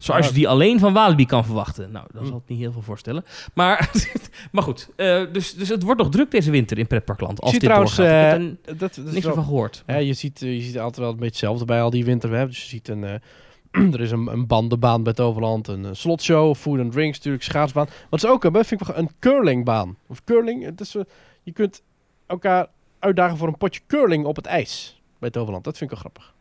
Zoals 0.03 0.27
je 0.27 0.33
die 0.33 0.49
alleen 0.49 0.79
van 0.79 0.93
Walibi 0.93 1.27
kan 1.27 1.45
verwachten. 1.45 1.91
Nou, 1.91 2.07
dat 2.13 2.21
Hm. 2.23 2.27
zal 2.29 2.37
het 2.37 2.49
niet 2.49 2.59
heel 2.59 2.73
veel 2.73 2.83
voorstellen. 2.83 3.25
Maar, 3.55 3.91
maar 4.53 4.63
goed, 4.63 4.89
eh, 4.97 5.23
dus, 5.33 5.55
dus 5.55 5.69
het 5.69 5.83
wordt 5.83 6.01
nog 6.01 6.11
druk 6.11 6.31
deze 6.31 6.51
winter 6.51 6.79
in 6.79 6.87
pretparkland. 6.87 7.41
Als 7.41 7.51
zie 7.51 7.59
dit 7.59 7.69
trouwens, 7.69 7.97
doorgaat. 7.97 8.41
Ik 8.41 8.41
heb 8.41 8.59
eh, 8.65 8.71
er 8.73 8.79
dat, 8.79 8.97
niks 9.13 9.25
wel- 9.25 9.35
van 9.35 9.45
gehoord. 9.45 9.83
Ja, 9.87 9.97
je, 9.97 10.13
ziet, 10.13 10.43
eh, 10.43 10.55
je 10.55 10.61
ziet 10.63 10.79
altijd 10.79 10.97
wel 10.97 11.09
een 11.09 11.13
beetje 11.15 11.27
hetzelfde 11.31 11.65
bij 11.65 11.83
al 11.83 11.91
die 11.91 12.05
winter. 12.05 12.31
Dus 12.47 12.63
je 12.63 12.69
ziet 12.69 12.89
een, 12.89 13.03
er 13.95 14.01
is 14.01 14.11
een, 14.11 14.27
een 14.27 14.47
bandenbaan 14.47 15.03
bij 15.03 15.13
Toverland, 15.13 15.69
een 15.69 15.85
eh, 15.85 15.91
slotshow, 15.93 16.55
food 16.55 16.79
and 16.79 16.93
drinks, 16.93 17.17
natuurlijk 17.17 17.45
schaatsbaan. 17.45 17.87
Wat 18.11 18.21
ze 18.21 18.29
ook 18.29 18.43
hebben, 18.43 18.65
vind 18.65 18.81
ik 18.81 18.87
wel 18.87 18.97
een 18.97 19.11
curlingbaan. 19.19 19.97
Of 20.07 20.25
curling, 20.25 20.65
het 20.65 20.81
is, 20.81 20.97
je 21.43 21.53
kunt 21.53 21.83
elkaar 22.27 22.67
uitdagen 22.99 23.37
voor 23.37 23.49
een 23.49 23.57
potje 23.57 23.81
curling 23.87 24.25
op 24.25 24.37
het 24.37 24.47
ijs 24.47 25.01
bij 25.19 25.31
Toverland. 25.31 25.65
Dat 25.65 25.79
vind 25.79 25.91
ik 25.91 25.97
wel 25.99 26.11
grappig. 26.11 26.35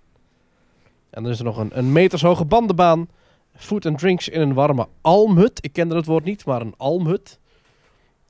En 1.10 1.24
dan 1.24 1.32
is 1.32 1.40
er 1.40 1.46
nog 1.46 1.58
een, 1.58 1.70
een 1.74 1.92
metershoge 1.92 2.46
bandenbaan, 2.46 3.08
food 3.56 3.86
and 3.86 3.98
drinks 4.00 4.30
in 4.30 4.42
een 4.42 4.54
warme 4.54 4.88
almhut. 5.02 5.64
Ik 5.66 5.74
kende 5.74 5.94
dat 5.94 6.06
woord 6.06 6.24
niet, 6.24 6.46
maar 6.46 6.62
een 6.62 6.74
almhut. 6.78 7.40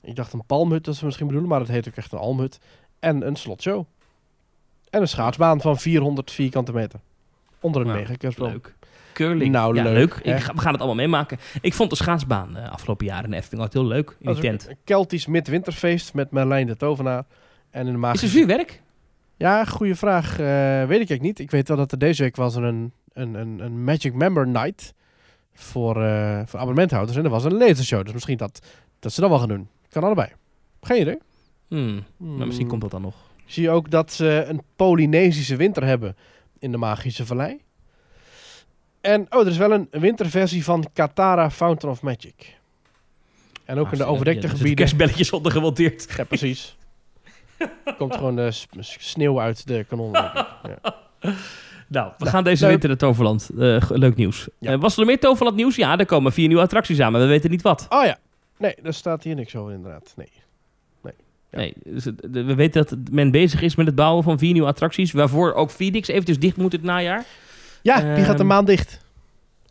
Ik 0.02 0.16
dacht 0.16 0.32
een 0.32 0.46
palmhut, 0.46 0.84
dat 0.84 0.96
ze 0.96 1.04
misschien 1.04 1.26
bedoelen, 1.26 1.50
maar 1.50 1.60
het 1.60 1.68
heet 1.68 1.88
ook 1.88 1.94
echt 1.96 2.12
een 2.12 2.18
almhut. 2.18 2.58
En 2.98 3.26
een 3.26 3.36
slotshow. 3.36 3.84
En 4.90 5.00
een 5.00 5.08
schaatsbaan 5.08 5.60
van 5.60 5.78
400 5.78 6.30
vierkante 6.30 6.72
meter. 6.72 7.00
Onder 7.60 7.80
een 7.80 7.86
Nou, 7.86 7.98
mega 7.98 8.14
kerstboom. 8.14 8.48
Leuk. 8.50 8.74
Curling. 9.12 9.52
Nou, 9.52 9.74
ja, 9.74 9.82
leuk? 9.82 10.14
Ik 10.22 10.36
ga- 10.38 10.52
we 10.54 10.60
gaan 10.60 10.72
het 10.72 10.80
allemaal 10.80 11.04
meemaken. 11.04 11.38
Ik 11.60 11.74
vond 11.74 11.90
de 11.90 11.96
schaatsbaan 11.96 12.56
eh, 12.56 12.72
afgelopen 12.72 13.06
jaar 13.06 13.24
in 13.24 13.30
de 13.30 13.36
Efteling 13.36 13.62
altijd 13.62 13.82
heel 13.84 13.92
leuk. 13.92 14.10
In 14.10 14.16
die 14.26 14.34
is 14.34 14.40
tent. 14.40 14.68
Een 14.68 14.76
Keltisch 14.84 15.26
midwinterfeest 15.26 16.14
met 16.14 16.30
Merlijn 16.30 16.66
de 16.66 16.76
Tovenaar. 16.76 17.24
En 17.70 17.80
in 17.80 17.86
de 17.86 17.92
Is 17.92 17.98
magische... 17.98 18.26
er 18.26 18.32
vuurwerk? 18.32 18.82
Ja, 19.36 19.64
goede 19.64 19.94
vraag. 19.94 20.30
Eh, 20.30 20.36
weet 20.36 20.80
ik 20.82 20.88
eigenlijk 20.90 21.20
niet. 21.22 21.38
Ik 21.38 21.50
weet 21.50 21.68
wel 21.68 21.76
dat 21.76 21.92
er 21.92 21.98
deze 21.98 22.22
week 22.22 22.36
was 22.36 22.54
een, 22.54 22.92
een, 23.12 23.34
een, 23.34 23.58
een 23.60 23.84
Magic 23.84 24.14
Member 24.14 24.48
Night 24.48 24.94
voor, 25.62 26.02
eh, 26.02 26.40
voor 26.46 26.58
abonnementhouders. 26.60 27.18
En 27.18 27.24
er 27.24 27.30
was 27.30 27.44
een 27.44 27.56
lasershow. 27.56 28.04
Dus 28.04 28.12
misschien 28.12 28.36
dat, 28.36 28.66
dat 28.98 29.12
ze 29.12 29.20
dat 29.20 29.30
wel 29.30 29.38
gaan 29.38 29.48
doen. 29.48 29.68
Kan 29.88 30.04
allebei. 30.04 30.28
Geen 30.80 31.00
idee. 31.00 31.18
Hmm. 31.68 32.04
Maar 32.16 32.46
misschien 32.46 32.68
komt 32.68 32.80
dat 32.80 32.90
dan 32.90 33.02
nog. 33.02 33.14
Zie 33.46 33.62
je 33.62 33.70
ook 33.70 33.90
dat 33.90 34.12
ze 34.12 34.44
een 34.48 34.62
Polynesische 34.76 35.56
winter 35.56 35.84
hebben 35.84 36.16
in 36.58 36.70
de 36.70 36.76
Magische 36.78 37.26
Vallei. 37.26 37.60
En 39.00 39.26
oh, 39.30 39.40
er 39.40 39.46
is 39.46 39.56
wel 39.56 39.72
een 39.72 39.88
winterversie 39.90 40.64
van 40.64 40.86
Katara 40.92 41.50
Fountain 41.50 41.94
of 41.94 42.02
Magic. 42.02 42.58
En 43.64 43.78
ook 43.78 43.92
in 43.92 43.98
de 43.98 44.04
Ah, 44.04 44.10
overdekte 44.10 44.40
ja, 44.40 44.46
er 44.48 44.50
gebieden. 44.56 44.76
kerstbelletjes 44.76 45.32
onder 45.32 45.52
gemonteerd. 45.52 46.06
Ja, 46.16 46.24
precies. 46.24 46.76
Komt 47.98 48.14
gewoon 48.16 48.36
de 48.36 48.50
s- 48.50 48.66
sneeuw 48.80 49.40
uit 49.40 49.66
de 49.66 49.78
ik. 49.78 49.86
Ja. 49.90 50.48
Nou, 51.92 52.06
we 52.08 52.14
Nou, 52.18 52.30
gaan 52.30 52.44
deze 52.44 52.60
leuk. 52.62 52.70
winter 52.70 52.88
naar 52.88 52.98
Toverland. 52.98 53.50
Eh, 53.58 53.76
leuk 53.88 54.16
nieuws. 54.16 54.48
Ja. 54.58 54.72
Eh, 54.72 54.80
was 54.80 54.96
er 54.98 55.06
meer 55.06 55.18
Toverland 55.20 55.56
nieuws? 55.56 55.76
Ja, 55.76 55.98
er 55.98 56.06
komen 56.06 56.32
vier 56.32 56.46
nieuwe 56.46 56.62
attracties 56.62 57.00
aan, 57.00 57.12
maar 57.12 57.20
we 57.20 57.26
weten 57.26 57.50
niet 57.50 57.62
wat. 57.62 57.86
Oh 57.88 58.04
ja. 58.04 58.18
Nee, 58.58 58.74
daar 58.82 58.94
staat 58.94 59.22
hier 59.22 59.34
niks 59.34 59.56
over 59.56 59.72
inderdaad. 59.72 60.12
Nee. 60.16 60.28
Ja. 61.50 61.58
Nee, 61.58 61.72
dus 61.84 62.04
we 62.30 62.54
weten 62.54 62.86
dat 62.86 62.98
men 63.10 63.30
bezig 63.30 63.62
is 63.62 63.76
met 63.76 63.86
het 63.86 63.94
bouwen 63.94 64.24
van 64.24 64.38
vier 64.38 64.52
nieuwe 64.52 64.68
attracties, 64.68 65.12
waarvoor 65.12 65.52
ook 65.54 65.70
Phoenix 65.70 66.08
eventjes 66.08 66.38
dicht 66.38 66.56
moet 66.56 66.72
het 66.72 66.82
najaar. 66.82 67.24
Ja, 67.82 68.14
die 68.14 68.24
gaat 68.24 68.34
een 68.34 68.38
Ehm, 68.38 68.46
maand 68.46 68.66
dicht. 68.66 69.01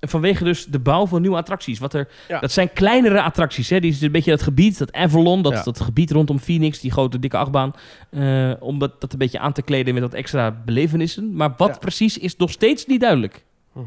Vanwege 0.07 0.43
dus 0.43 0.65
de 0.65 0.79
bouw 0.79 1.07
van 1.07 1.21
nieuwe 1.21 1.37
attracties. 1.37 1.79
Wat 1.79 1.93
er, 1.93 2.07
Ja. 2.27 2.39
Dat 2.39 2.51
zijn 2.51 2.73
kleinere 2.73 3.21
attracties. 3.21 3.69
Hè? 3.69 3.79
Die 3.79 3.91
is 3.91 4.01
een 4.01 4.11
beetje 4.11 4.31
dat 4.31 4.41
gebied, 4.41 4.77
dat 4.77 4.93
Avalon, 4.93 5.41
dat, 5.41 5.51
Ja. 5.53 5.63
dat 5.63 5.79
gebied 5.79 6.11
rondom 6.11 6.39
Phoenix, 6.39 6.79
die 6.79 6.91
grote 6.91 7.19
dikke 7.19 7.37
achtbaan. 7.37 7.73
eh, 8.09 8.51
om 8.59 8.79
dat, 8.79 9.01
dat 9.01 9.11
een 9.13 9.17
beetje 9.19 9.39
aan 9.39 9.53
te 9.53 9.61
kleden 9.61 9.93
met 9.93 10.03
wat 10.03 10.13
extra 10.13 10.51
belevenissen. 10.65 11.33
Maar 11.35 11.53
wat 11.57 11.69
Ja. 11.69 11.77
precies 11.77 12.17
is 12.17 12.35
nog 12.35 12.51
steeds 12.51 12.85
niet 12.85 12.99
duidelijk. 13.01 13.45
Hm. 13.73 13.79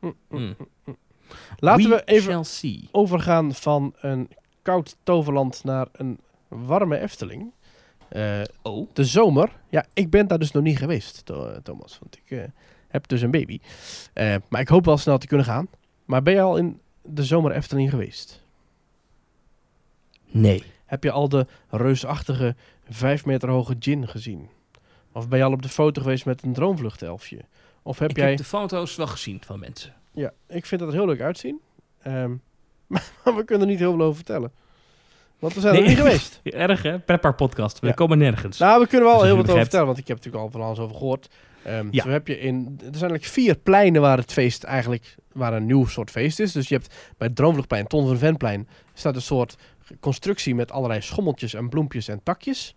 Hm, 0.00 0.06
hm, 0.28 0.36
Hmm. 0.36 0.54
hm. 0.84 0.90
Laten 1.58 1.90
we 1.90 2.02
even 2.04 2.44
overgaan 2.90 3.54
van 3.54 3.94
een 4.00 4.28
koud 4.62 4.96
toverland 5.02 5.64
naar 5.64 5.86
een 5.92 6.18
warme 6.48 6.98
Efteling. 6.98 7.52
Eh, 8.08 8.40
Oh. 8.62 8.88
de 8.92 9.04
zomer. 9.04 9.50
Ja, 9.68 9.84
ik 9.94 10.10
ben 10.10 10.26
daar 10.26 10.38
dus 10.38 10.52
nog 10.52 10.62
niet 10.62 10.78
geweest, 10.78 11.24
Tho- 11.26 11.60
Thomas. 11.62 11.98
Want 12.00 12.16
ik 12.24 12.38
eh, 12.38 12.44
heb 12.94 13.08
dus 13.08 13.20
een 13.20 13.30
baby. 13.30 13.58
Eh, 14.12 14.34
maar 14.48 14.60
ik 14.60 14.68
hoop 14.68 14.84
wel 14.84 14.96
snel 14.96 15.18
te 15.18 15.26
kunnen 15.26 15.46
gaan. 15.46 15.68
Maar 16.04 16.22
ben 16.22 16.34
je 16.34 16.40
al 16.40 16.56
in 16.56 16.80
de 17.02 17.24
zomer 17.24 17.52
Efteling 17.52 17.90
geweest? 17.90 18.42
Nee. 20.30 20.64
Heb 20.86 21.02
je 21.02 21.10
al 21.10 21.28
de 21.28 21.46
reusachtige, 21.70 22.54
vijf 22.90 23.24
meter 23.24 23.48
hoge 23.48 23.76
gin 23.78 24.08
gezien? 24.08 24.48
Of 25.12 25.28
ben 25.28 25.38
je 25.38 25.44
al 25.44 25.52
op 25.52 25.62
de 25.62 25.68
foto 25.68 26.02
geweest 26.02 26.24
met 26.24 26.42
een 26.42 26.52
droomvluchtelfje? 26.52 27.38
Of 27.82 27.98
heb 27.98 28.10
ik 28.10 28.16
jij... 28.16 28.28
heb 28.28 28.36
de 28.38 28.44
foto's 28.44 28.96
wel 28.96 29.06
gezien 29.06 29.40
van 29.46 29.58
mensen. 29.58 29.94
Ja, 30.12 30.32
ik 30.48 30.66
vind 30.66 30.80
dat 30.80 30.90
er 30.90 30.96
heel 30.96 31.06
leuk 31.06 31.20
uitzien. 31.20 31.60
Ehm, 32.02 32.30
maar 33.24 33.34
we 33.36 33.44
kunnen 33.44 33.66
er 33.66 33.72
niet 33.72 33.78
heel 33.82 33.92
veel 33.92 34.02
over 34.02 34.14
vertellen. 34.14 34.52
Want 35.38 35.54
we 35.54 35.60
zijn 35.60 35.74
Nee. 35.74 35.82
er 35.82 35.88
niet 35.88 35.98
geweest. 35.98 36.40
Erg 36.68 36.82
hè? 36.82 36.98
Prepper 36.98 37.34
podcast. 37.34 37.78
We 37.78 37.86
Ja. 37.86 37.92
komen 37.92 38.18
nergens. 38.18 38.58
Nou, 38.58 38.80
we 38.80 38.86
kunnen 38.86 39.08
wel 39.08 39.22
heel 39.22 39.36
wat 39.36 39.48
over 39.48 39.60
vertellen, 39.60 39.86
want 39.86 39.98
ik 39.98 40.08
heb 40.08 40.16
natuurlijk 40.16 40.44
al 40.44 40.50
van 40.50 40.60
alles 40.60 40.78
over 40.78 40.96
gehoord. 40.96 41.28
Ja. 41.90 42.02
Zo 42.02 42.08
heb 42.08 42.26
je 42.26 42.38
in, 42.38 42.54
er 42.66 42.80
zijn 42.80 42.92
eigenlijk 42.92 43.24
vier 43.24 43.56
pleinen 43.56 44.00
waar 44.00 44.18
het 44.18 44.32
feest 44.32 44.62
eigenlijk, 44.62 45.14
waar 45.32 45.52
een 45.52 45.66
nieuw 45.66 45.86
soort 45.86 46.10
feest 46.10 46.40
is. 46.40 46.52
Dus 46.52 46.68
je 46.68 46.74
hebt 46.74 46.94
bij 47.18 47.26
het 47.26 47.36
Droomvluchtplein, 47.36 47.86
Ton 47.86 48.06
van 48.06 48.18
Venplein, 48.18 48.68
staat 48.94 49.14
een 49.14 49.22
soort 49.22 49.56
constructie 50.00 50.54
met 50.54 50.72
allerlei 50.72 51.00
schommeltjes 51.00 51.54
en 51.54 51.68
bloempjes 51.68 52.08
en 52.08 52.20
takjes. 52.22 52.74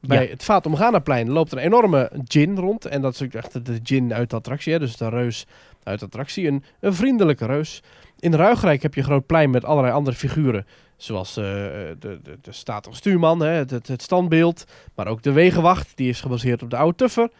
Bij 0.00 0.22
Ja. 0.24 0.30
het 0.30 0.44
Vaat 0.44 0.66
Omganaplein 0.66 1.30
loopt 1.30 1.52
een 1.52 1.58
enorme 1.58 2.10
gin 2.24 2.56
rond. 2.58 2.84
En 2.84 3.00
dat 3.02 3.14
is 3.14 3.22
ook 3.22 3.32
echt 3.32 3.66
de 3.66 3.80
gin 3.82 4.14
uit 4.14 4.30
de 4.30 4.36
attractie. 4.36 4.72
Hè? 4.72 4.78
Dus 4.78 4.96
de 4.96 5.08
reus 5.08 5.46
uit 5.82 5.98
de 5.98 6.04
attractie. 6.04 6.46
Een, 6.46 6.64
een 6.80 6.94
vriendelijke 6.94 7.46
reus. 7.46 7.82
In 8.18 8.34
Ruigrijk 8.34 8.82
heb 8.82 8.94
je 8.94 9.00
een 9.00 9.06
groot 9.06 9.26
plein 9.26 9.50
met 9.50 9.64
allerlei 9.64 9.94
andere 9.94 10.16
figuren. 10.16 10.66
Zoals 10.96 11.36
eh, 11.36 11.44
de, 11.44 11.96
de, 11.98 12.38
de 12.40 12.52
statige 12.52 12.96
stuurman, 12.96 13.40
hè? 13.40 13.48
Het, 13.48 13.70
het, 13.70 13.88
het 13.88 14.02
standbeeld. 14.02 14.64
Maar 14.94 15.06
ook 15.06 15.22
de 15.22 15.32
wegenwacht. 15.32 15.92
Die 15.94 16.08
is 16.08 16.20
gebaseerd 16.20 16.62
op 16.62 16.70
de 16.70 16.76
oude 16.76 16.96
Tuffer. 16.96 17.30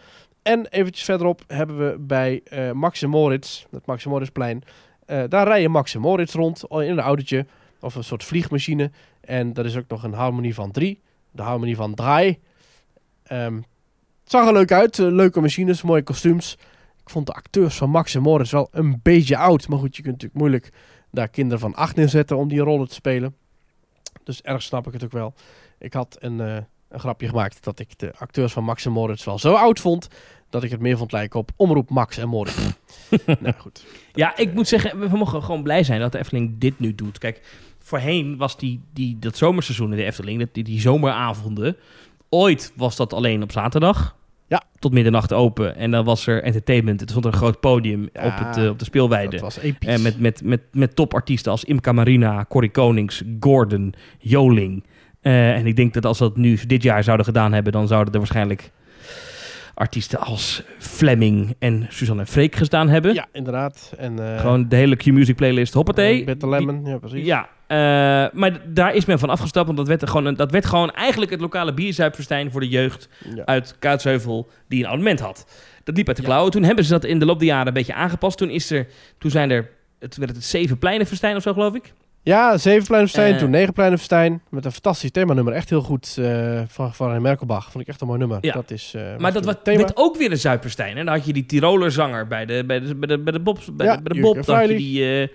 En 0.43 0.67
eventjes 0.67 1.05
verderop 1.05 1.43
hebben 1.47 1.79
we 1.79 1.99
bij 1.99 2.41
eh 2.45 2.71
Max 2.73 3.05
Moritz, 3.07 3.65
het 3.71 3.87
Max 3.87 4.05
Moritzplein. 4.05 4.63
eh, 5.07 5.23
daar 5.29 5.47
rijden 5.47 5.71
Max 5.71 5.97
Moritz 5.97 6.35
rond 6.35 6.65
in 6.69 6.77
een 6.79 7.01
autootje. 7.01 7.47
Of 7.81 7.95
een 7.95 8.05
soort 8.05 8.25
vliegmachine. 8.25 8.91
En 9.21 9.55
er 9.55 9.65
is 9.67 9.77
ook 9.77 9.89
nog 9.89 10.03
een 10.03 10.13
harmonie 10.13 10.55
van 10.55 10.71
drie. 10.71 11.01
De 11.31 11.43
harmonie 11.43 11.77
van 11.77 11.95
draai. 11.95 12.39
Ehm, 13.23 13.55
het 13.55 14.31
zag 14.31 14.47
er 14.47 14.53
leuk 14.53 14.73
uit. 14.73 14.99
eh, 14.99 15.07
leuke 15.07 15.41
machines, 15.41 15.83
mooie 15.83 16.03
kostuums. 16.03 16.57
Ik 17.03 17.11
vond 17.11 17.27
de 17.27 17.33
acteurs 17.33 17.77
van 17.77 17.91
Max 17.91 18.17
Moritz 18.17 18.53
wel 18.53 18.69
een 18.71 19.01
beetje 19.03 19.37
oud. 19.37 19.69
Maar 19.69 19.79
goed, 19.79 19.97
je 19.97 20.03
kunt 20.03 20.15
natuurlijk 20.15 20.41
moeilijk 20.41 20.73
daar 21.11 21.29
kinderen 21.29 21.61
van 21.61 21.75
acht 21.75 21.99
in 21.99 22.09
zetten 22.09 22.37
om 22.37 22.49
die 22.49 22.61
rollen 22.61 22.89
te 22.89 22.95
spelen. 22.95 23.37
Dus 24.25 24.43
erg 24.43 24.63
snap 24.63 24.87
ik 24.87 24.93
het 24.93 25.05
ook 25.05 25.13
wel. 25.13 25.35
Ik 25.79 25.93
had 25.93 26.17
een, 26.21 26.67
een 26.91 27.01
grapje 27.01 27.29
gemaakt 27.29 27.65
dat 27.65 27.79
ik 27.79 27.99
de 27.99 28.13
acteurs 28.19 28.53
van 28.53 28.65
Max 28.65 28.85
en 28.85 28.93
Moritz 28.93 29.25
wel 29.25 29.39
zo 29.39 29.55
oud 29.55 29.81
vond... 29.81 30.09
dat 30.51 30.63
ik 30.63 30.71
het 30.71 30.81
meer 30.81 30.97
vond 30.97 31.13
lijken 31.13 31.41
op 31.41 31.51
Omroep 31.57 31.91
Max 31.91 32.19
en 32.19 32.29
Moritz. 32.29 32.71
nou 33.41 33.55
goed. 33.59 33.85
Ja, 34.13 34.37
ik 34.37 34.55
moet 34.55 34.69
zeggen, 34.69 34.99
we 34.99 35.17
mogen 35.17 35.43
gewoon 35.43 35.63
blij 35.63 35.83
zijn 35.83 36.01
dat 36.01 36.13
de 36.13 36.19
Efteling 36.19 36.55
dit 36.59 36.79
nu 36.79 36.95
doet. 36.95 37.19
Kijk, 37.19 37.41
voorheen 37.79 38.37
was 38.37 38.57
die, 38.59 38.81
die, 38.93 39.19
dat 39.19 39.37
zomerseizoen 39.37 39.91
in 39.91 39.97
de 39.97 40.05
Efteling, 40.05 40.49
die, 40.53 40.65
die 40.65 40.81
zomeravonden... 40.81 41.77
Ooit 42.33 42.73
was 42.77 42.97
dat 42.97 43.13
alleen 43.13 43.43
op 43.43 43.53
zaterdag. 43.53 44.17
Ja. 44.51 44.63
Tot 44.79 44.93
middernacht 44.93 45.33
open. 45.33 45.77
En 45.77 45.91
dan 45.91 46.05
was 46.05 46.27
er 46.27 46.43
entertainment. 46.43 47.01
Er 47.01 47.09
stond 47.09 47.25
er 47.25 47.33
een 47.33 47.39
groot 47.39 47.61
podium 47.61 48.09
Ja, 48.13 48.27
op, 48.27 48.47
het, 48.47 48.57
eh, 48.57 48.69
op 48.69 48.79
de 48.79 48.85
speelweide. 48.85 49.31
Dat 49.31 49.41
was 49.41 49.59
episch. 49.59 49.89
En 49.89 50.03
met, 50.03 50.21
met, 50.21 50.43
met, 50.45 50.61
met 50.73 50.97
topartiesten 50.97 51.53
als 51.53 51.65
Imca 51.65 51.93
Marina, 51.93 52.45
Corrie 52.49 52.71
Konings, 52.71 53.23
Gordon, 53.41 53.95
Joling. 54.19 54.85
Eh, 55.21 55.51
en 55.57 55.67
ik 55.67 55.77
denk 55.77 55.95
dat 55.95 56.05
als 56.05 56.19
we 56.19 56.25
dat 56.25 56.37
nu 56.37 56.59
dit 56.67 56.83
jaar 56.83 57.05
zouden 57.05 57.27
gedaan 57.27 57.53
hebben, 57.53 57.73
dan 57.73 57.89
zouden 57.89 58.13
er 58.13 58.19
waarschijnlijk 58.19 58.71
artiesten 59.75 60.19
als 60.21 60.63
Fleming 60.79 61.55
en 61.59 61.87
Suzanne 61.89 62.23
en 62.23 62.29
Freek 62.29 62.55
gestaan 62.55 62.89
hebben. 62.89 63.15
Ja, 63.15 63.27
inderdaad. 63.33 63.93
En, 63.99 64.33
eh, 64.35 64.41
Gewoon 64.41 64.69
de 64.69 64.77
hele 64.77 64.97
Q-Music 64.97 65.37
playlist, 65.37 65.75
hoppatee. 65.75 66.21
eh, 66.21 66.27
Bitter 66.27 66.49
Lemon, 66.49 66.85
ja 66.85 66.99
precies. 66.99 67.25
Ja, 67.27 67.49
eh, 67.67 67.77
maar 68.39 68.61
daar 68.67 68.95
is 68.95 69.05
men 69.05 69.19
van 69.19 69.31
afgestapt, 69.31 69.67
want 69.67 69.79
dat 69.79 69.89
werd, 69.89 70.03
er 70.03 70.09
gewoon 70.09 70.35
dat 70.35 70.51
werd 70.51 70.67
gewoon 70.67 70.91
eigenlijk 70.91 71.31
het 71.31 71.41
lokale 71.41 71.75
bierzuipverstijn 71.75 72.51
voor 72.51 72.61
de 72.61 72.69
jeugd 72.69 73.09
Ja. 73.35 73.45
uit 73.45 73.77
Kuitsheuvel 73.79 74.49
die 74.69 74.79
een 74.81 74.87
abonnement 74.87 75.21
had. 75.21 75.47
Dat 75.85 75.97
liep 75.97 76.07
uit 76.09 76.17
de 76.17 76.23
Ja. 76.23 76.29
klauwen. 76.29 76.53
Toen 76.53 76.63
hebben 76.63 76.85
ze 76.85 76.91
dat 76.91 77.05
in 77.05 77.19
de 77.19 77.25
loop 77.25 77.39
der 77.39 77.49
jaren 77.49 77.67
een 77.67 77.73
beetje 77.73 77.95
aangepast. 77.95 78.39
Toen, 78.39 78.51
is 78.51 78.71
er, 78.71 78.87
toen 79.19 79.31
zijn 79.31 79.51
er, 79.51 79.71
het 79.99 80.17
werd 80.17 80.35
het 80.35 80.45
zeven 80.45 80.79
pleinenverstijn 80.79 81.37
of 81.37 81.43
zo 81.43 81.53
geloof 81.53 81.75
ik. 81.75 81.93
Ja, 82.23 82.59
Zevenpleinenfestijn, 82.59 83.33
Eh. 83.35 83.39
toen 83.39 83.51
Negenpleinenfestijn. 83.51 84.43
Met 84.49 84.65
een 84.65 84.73
fantastisch 84.73 85.11
themanummer. 85.11 85.53
Echt 85.55 85.71
heel 85.71 85.81
goed 85.83 86.17
eh, 86.19 86.61
van, 86.69 86.95
van 86.95 87.23
Merkelbach. 87.23 87.71
Vond 87.71 87.85
ik 87.85 87.89
echt 87.91 88.01
een 88.01 88.07
mooi 88.07 88.19
nummer. 88.19 88.39
Ja. 88.41 88.53
Dat 88.53 88.71
is, 88.71 88.93
eh, 88.97 89.03
Maar 89.19 89.33
dat 89.33 89.45
was, 89.45 89.55
werd 89.65 89.97
ook 89.97 90.17
weer 90.17 90.31
een 90.31 90.39
Zuiperstein. 90.39 90.97
En 90.97 91.05
dan 91.05 91.15
had 91.15 91.27
je 91.27 91.33
die 91.33 91.47
Tiroler 91.47 91.93
zanger 91.93 92.27
bij 92.27 92.47
de, 92.47 92.65
bij 92.67 92.81
de, 92.81 92.95
bij 92.95 93.09
de, 93.09 93.19
bij 93.19 93.33
de, 93.33 93.41
Bobs, 93.41 93.75
bij 93.75 93.87
Ja, 93.87 93.97
de, 93.97 94.03
bij 94.03 94.13
de 94.13 94.19
Jurgen 94.19 94.35
Bob. 94.37 94.47
Dan 94.47 94.57
had 94.57 94.69
je 94.69 94.77
die, 94.77 95.29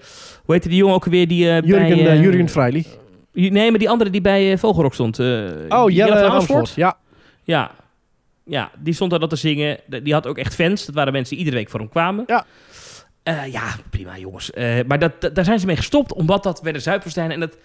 hoe 0.46 0.54
heette 0.54 0.68
die 0.70 0.78
jongen 0.78 0.96
ook 0.96 1.06
weer? 1.06 1.28
Die, 1.28 1.38
Jurgen, 1.44 2.04
bij, 2.04 2.18
Jurgen 2.20 2.50
Freilich. 2.50 2.88
Nee, 3.34 3.70
maar 3.70 3.80
die 3.80 3.90
andere 3.90 4.10
die 4.10 4.22
bij 4.22 4.58
Vogelrok 4.58 4.94
stond. 4.94 5.20
Oh, 5.20 5.90
Jelle 5.90 6.24
Amersfoort. 6.24 6.74
Ja, 6.76 6.98
Ja. 7.44 7.72
ja, 8.44 8.72
die 8.80 8.94
stond 8.94 9.12
daar 9.12 9.20
dat 9.20 9.30
te 9.30 9.36
zingen. 9.36 9.80
Die 10.04 10.14
had 10.14 10.28
ook 10.28 10.38
echt 10.38 10.56
fans. 10.56 10.86
Dat 10.86 10.96
waren 10.96 11.14
mensen 11.14 11.30
die 11.36 11.40
iedere 11.46 11.58
week 11.62 11.70
voor 11.70 11.80
hem 11.80 11.90
kwamen. 11.90 12.24
Ja. 12.28 12.46
Eh, 13.26 13.52
ja, 13.52 13.76
prima 13.90 14.18
jongens. 14.18 14.52
Eh, 14.52 14.80
maar 14.88 15.00
dat, 15.00 15.22
dat- 15.22 15.36
daar 15.36 15.46
zijn 15.46 15.60
ze 15.60 15.66
mee 15.66 15.76
gestopt, 15.76 16.14
omdat 16.14 16.44
dat 16.44 16.62
werden 16.62 16.82
Zuiperstijn. 16.82 17.32
En 17.32 17.40
dat, 17.40 17.58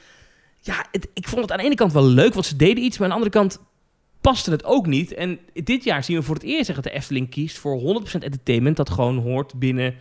ja, 0.60 0.84
het, 0.92 1.08
ik 1.14 1.28
vond 1.28 1.42
het 1.42 1.52
aan 1.52 1.58
de 1.58 1.64
ene 1.64 1.74
kant 1.74 1.92
wel 1.92 2.04
leuk, 2.06 2.34
want 2.34 2.46
ze 2.46 2.56
deden 2.56 2.84
iets. 2.84 2.98
Maar 2.98 3.10
aan 3.10 3.18
de 3.18 3.24
andere 3.26 3.38
kant 3.44 3.58
paste 4.20 4.50
het 4.50 4.64
ook 4.64 4.86
niet. 4.86 5.14
En 5.14 5.38
dit 5.52 5.84
jaar 5.84 6.04
zien 6.04 6.16
we 6.16 6.22
voor 6.22 6.34
het 6.34 6.44
eerst 6.44 6.74
dat 6.74 6.84
de 6.84 6.90
Efteling 6.90 7.30
kiest 7.30 7.58
voor 7.58 7.80
100% 7.80 8.24
entertainment. 8.24 8.76
Dat 8.76 8.90
gewoon 8.90 9.16
hoort 9.18 9.54
binnen, 9.58 9.94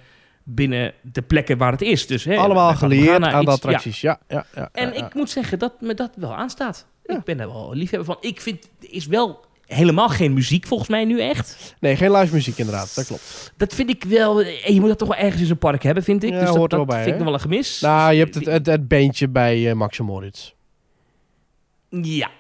binnen 0.44 0.94
de 1.02 1.22
plekken 1.22 1.58
waar 1.58 1.72
het 1.72 1.82
is. 1.82 2.08
Dus, 2.08 2.24
hè, 2.24 2.36
allemaal 2.38 2.74
naar 3.20 3.24
aan 3.34 3.46
de 3.46 3.52
iets- 3.52 3.56
attracties. 3.64 4.02
Ja, 4.02 4.20
ja, 4.28 4.46
ja. 4.56 4.70
En 4.74 4.94
ja, 4.94 5.06
ik 5.08 5.14
moet 5.14 5.30
zeggen 5.30 5.60
dat 5.60 5.82
me 5.82 5.94
dat 5.94 6.12
wel 6.16 6.36
aanstaat. 6.36 6.86
Ik 7.06 7.24
ben 7.24 7.38
daar 7.38 7.48
wel 7.48 7.74
liefhebber 7.74 8.06
van. 8.14 8.18
Ik 8.30 8.42
vind, 8.42 8.70
is 8.80 9.06
wel 9.06 9.46
helemaal 9.70 10.10
geen 10.10 10.34
muziek 10.34 10.68
volgens 10.68 10.90
mij 10.90 11.06
nu 11.06 11.22
echt. 11.22 11.76
Nee, 11.80 11.96
geen 11.96 12.12
live 12.12 12.34
muziek 12.34 12.58
inderdaad. 12.58 12.96
Dat 12.96 13.06
klopt. 13.06 13.54
Dat 13.58 13.74
vind 13.76 13.90
ik 13.90 14.04
wel... 14.04 14.42
En 14.42 14.74
je 14.74 14.80
moet 14.80 14.90
dat 14.90 14.98
toch 14.98 15.08
wel 15.08 15.18
ergens 15.18 15.42
in 15.42 15.48
zo'n 15.48 15.58
park 15.58 15.84
hebben, 15.84 16.04
vind 16.04 16.24
ik. 16.24 16.30
Ja, 16.30 16.40
dus 16.40 16.48
dat, 16.48 16.56
hoort 16.58 16.70
dat 16.70 16.80
wel 16.80 16.88
bij, 16.88 17.04
vind 17.04 17.10
ik 17.10 17.16
nog 17.16 17.26
wel 17.26 17.34
een 17.34 17.40
gemis. 17.40 17.80
Nou, 17.80 18.14
je 18.14 18.20
hebt 18.20 18.34
Dus 18.34 18.46
het, 18.46 18.54
het, 18.54 18.66
het 18.66 18.88
beentje 18.88 19.28
bij 19.28 19.70
eh, 19.70 19.76
Max 19.76 20.00
en 20.00 20.06
Moritz. 20.06 20.54
Ja. 21.90 22.32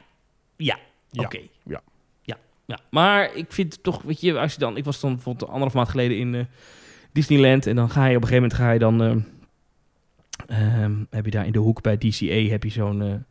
Ja. 0.57 0.77
Ja. 1.09 1.23
Oké. 1.23 1.39
Ja. 1.63 1.82
ja. 2.21 2.38
Ja. 2.65 2.80
Maar 2.89 3.36
ik 3.36 3.45
vind 3.49 3.84
toch, 3.84 4.01
weet 4.01 4.21
je, 4.21 4.39
als 4.39 4.53
je 4.53 4.59
dan... 4.59 4.77
Ik 4.77 4.86
was 4.86 4.99
dan 4.99 5.13
bijvoorbeeld 5.13 5.49
anderhalf 5.49 5.73
maand 5.73 5.89
geleden 5.89 6.17
in 6.17 6.36
eh, 6.36 6.41
Disneyland. 7.11 7.67
En 7.67 7.75
dan 7.75 7.89
ga 7.89 8.05
je 8.05 8.15
op 8.15 8.21
een 8.21 8.27
gegeven 8.27 8.49
moment 8.49 8.53
ga 8.53 8.71
je 8.71 8.80
dan... 8.80 9.25
eh, 10.47 10.84
ehm, 10.84 10.93
heb 11.09 11.25
je 11.25 11.32
daar 11.32 11.45
in 11.45 11.51
de 11.51 11.59
hoek 11.59 11.82
bij 11.82 11.97
DCA 11.97 12.49
heb 12.49 12.63
je 12.63 12.69
zo'n... 12.69 13.25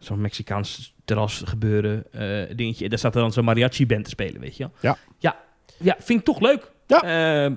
Zo'n 0.00 0.20
Mexicaans 0.20 0.94
terras 1.04 1.42
gebeuren 1.44 2.04
eh, 2.12 2.56
dingetje. 2.56 2.88
Daar 2.88 2.98
staat 2.98 3.14
er 3.14 3.20
dan 3.20 3.32
zo'n 3.32 3.44
mariachi 3.44 3.86
band 3.86 4.04
te 4.04 4.10
spelen, 4.10 4.40
weet 4.40 4.56
je 4.56 4.62
wel. 4.62 4.72
Ja. 4.80 4.98
Ja, 5.18 5.36
ja 5.76 5.96
vind 5.98 6.18
ik 6.18 6.24
toch 6.24 6.40
leuk. 6.40 6.70
Ja. 6.86 7.02
Ehm, 7.02 7.54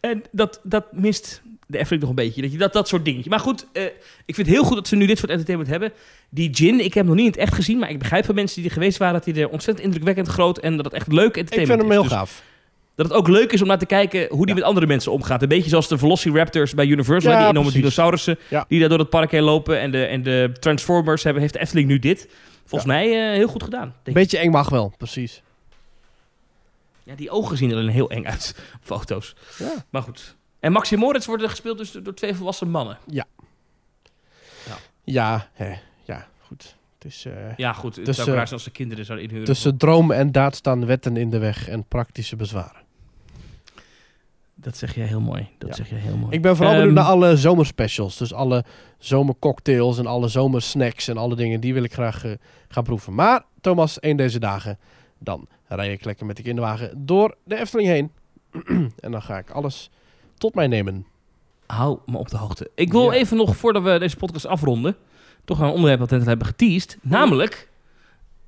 en 0.00 0.22
dat, 0.30 0.60
dat 0.62 0.92
mist 0.92 1.42
de 1.66 1.78
Efteling 1.78 2.00
nog 2.00 2.10
een 2.10 2.24
beetje. 2.24 2.42
Dat, 2.42 2.52
je, 2.52 2.58
dat, 2.58 2.72
dat 2.72 2.88
soort 2.88 3.04
dingetje. 3.04 3.30
Maar 3.30 3.40
goed, 3.40 3.66
eh, 3.72 3.84
ik 4.24 4.34
vind 4.34 4.46
het 4.46 4.56
heel 4.56 4.64
goed 4.64 4.76
dat 4.76 4.88
ze 4.88 4.96
nu 4.96 5.06
dit 5.06 5.18
soort 5.18 5.30
entertainment 5.30 5.70
hebben. 5.70 5.92
Die 6.28 6.54
gin, 6.54 6.80
ik 6.80 6.94
heb 6.94 6.94
hem 6.94 7.06
nog 7.06 7.14
niet 7.14 7.24
in 7.24 7.30
het 7.30 7.40
echt 7.40 7.54
gezien. 7.54 7.78
Maar 7.78 7.90
ik 7.90 7.98
begrijp 7.98 8.24
van 8.24 8.34
mensen 8.34 8.56
die 8.56 8.66
er 8.66 8.72
geweest 8.72 8.98
waren... 8.98 9.14
dat 9.14 9.24
hij 9.24 9.42
er 9.42 9.48
ontzettend 9.48 9.86
indrukwekkend 9.86 10.28
groot... 10.28 10.58
en 10.58 10.76
dat 10.76 10.84
het 10.84 10.94
echt 10.94 11.12
leuk 11.12 11.28
Ik 11.28 11.36
entertainment 11.36 11.80
vind 11.80 11.82
hem 11.82 11.90
heel 11.90 12.02
is. 12.02 12.08
Dus 12.08 12.18
gaaf. 12.18 12.42
Dat 12.96 13.06
het 13.06 13.14
ook 13.14 13.28
leuk 13.28 13.52
is 13.52 13.62
om 13.62 13.68
naar 13.68 13.78
te 13.78 13.86
kijken 13.86 14.26
hoe 14.28 14.38
die 14.38 14.48
Ja. 14.48 14.54
met 14.54 14.62
andere 14.62 14.86
mensen 14.86 15.12
omgaat. 15.12 15.42
Een 15.42 15.48
beetje 15.48 15.68
zoals 15.70 15.88
de 15.88 15.98
Velociraptors 15.98 16.74
bij 16.74 16.86
Universal. 16.86 17.30
Ja, 17.30 17.36
die 17.38 17.46
enorme 17.48 17.60
precies. 17.70 17.80
dinosaurussen 17.80 18.38
Ja. 18.50 18.64
die 18.68 18.80
daar 18.80 18.88
door 18.88 18.98
het 18.98 19.10
park 19.10 19.30
heen 19.30 19.42
lopen. 19.42 19.80
En 19.80 19.90
de, 19.90 20.04
en 20.04 20.22
de 20.22 20.50
Transformers 20.60 21.22
hebben, 21.22 21.42
heeft 21.42 21.56
Efteling 21.56 21.88
nu 21.88 21.98
dit. 21.98 22.28
Volgens 22.64 22.90
mij 22.90 23.04
eh, 23.30 23.36
heel 23.36 23.48
goed 23.48 23.62
gedaan. 23.62 23.88
Denk 23.88 24.06
ik. 24.06 24.14
Beetje 24.14 24.38
eng 24.38 24.50
mag 24.50 24.68
wel, 24.68 24.94
precies. 24.98 25.42
Ja, 27.02 27.14
die 27.14 27.30
ogen 27.30 27.56
zien 27.56 27.70
er 27.70 27.88
heel 27.90 28.10
eng 28.10 28.24
uit 28.26 28.56
foto's. 28.80 29.34
Ja. 29.58 29.84
Maar 29.90 30.02
goed. 30.02 30.36
En 30.60 30.72
Maxi 30.72 30.96
Moritz 30.96 31.26
wordt 31.26 31.42
er 31.42 31.48
gespeeld 31.50 31.78
dus 31.78 31.90
door 31.92 32.14
twee 32.14 32.34
volwassen 32.34 32.70
mannen. 32.70 32.98
Ja, 35.04 35.48
hè, 35.52 35.74
ja, 36.04 36.26
goed. 36.40 36.76
Het 36.98 37.12
is, 37.12 37.24
eh, 37.24 37.32
Ja, 37.56 37.72
goed. 37.72 37.96
Het 37.96 38.04
Dus, 38.06 38.16
zou 38.16 38.28
raar 38.28 38.36
zijn 38.46 38.52
als 38.52 38.64
de 38.64 38.70
kinderen 38.70 39.04
zouden 39.04 39.26
inhuren. 39.26 39.46
tussen 39.52 39.76
droom 39.76 40.10
en 40.12 40.32
daad 40.32 40.54
staan 40.56 40.86
wetten 40.86 41.16
in 41.16 41.30
de 41.30 41.38
weg 41.38 41.68
en 41.68 41.84
praktische 41.84 42.36
bezwaren. 42.36 42.82
Dat 44.66 44.76
zeg 44.76 44.94
jij 44.94 45.06
heel 45.06 45.20
mooi. 45.20 45.48
Dat 45.58 45.68
Ja. 45.68 45.74
zeg 45.74 45.90
jij 45.90 45.98
heel 45.98 46.16
mooi. 46.16 46.34
Ik 46.34 46.42
ben 46.42 46.56
vooral 46.56 46.72
Ehm, 46.74 46.82
benieuwd 46.82 46.98
naar 47.02 47.12
alle 47.12 47.36
zomerspecials. 47.36 48.16
Dus 48.16 48.32
alle 48.34 48.64
zomercocktails 48.98 49.98
en 49.98 50.06
alle 50.06 50.28
zomersnacks 50.28 51.08
en 51.08 51.16
alle 51.16 51.36
dingen. 51.36 51.60
Die 51.60 51.74
wil 51.74 51.82
ik 51.82 51.92
graag 51.92 52.24
eh, 52.24 52.32
gaan 52.68 52.82
proeven. 52.84 53.14
Maar 53.14 53.42
Thomas, 53.60 54.00
één 54.00 54.16
deze 54.16 54.38
dagen. 54.38 54.78
Dan 55.18 55.46
rij 55.68 55.92
ik 55.92 56.04
lekker 56.04 56.26
met 56.26 56.36
de 56.36 56.42
kinderwagen 56.42 57.04
door 57.06 57.36
de 57.44 57.58
Efteling 57.60 57.88
heen. 57.88 58.10
en 59.04 59.10
dan 59.10 59.22
ga 59.22 59.38
ik 59.38 59.50
alles 59.50 59.90
tot 60.38 60.54
mij 60.54 60.66
nemen. 60.66 61.06
Hou 61.66 61.98
me 62.06 62.18
op 62.18 62.28
de 62.28 62.36
hoogte. 62.36 62.70
Ik 62.74 62.92
wil 62.92 63.12
Ja. 63.12 63.18
even 63.18 63.36
nog, 63.36 63.56
voordat 63.56 63.82
we 63.82 63.98
deze 63.98 64.16
podcast 64.16 64.46
afronden, 64.46 64.96
toch 65.44 65.58
een 65.60 65.68
onderwerp 65.70 65.98
wat 65.98 66.10
we 66.10 66.16
net 66.16 66.26
hebben 66.26 66.46
geteased. 66.46 66.98
Namelijk, 67.02 67.68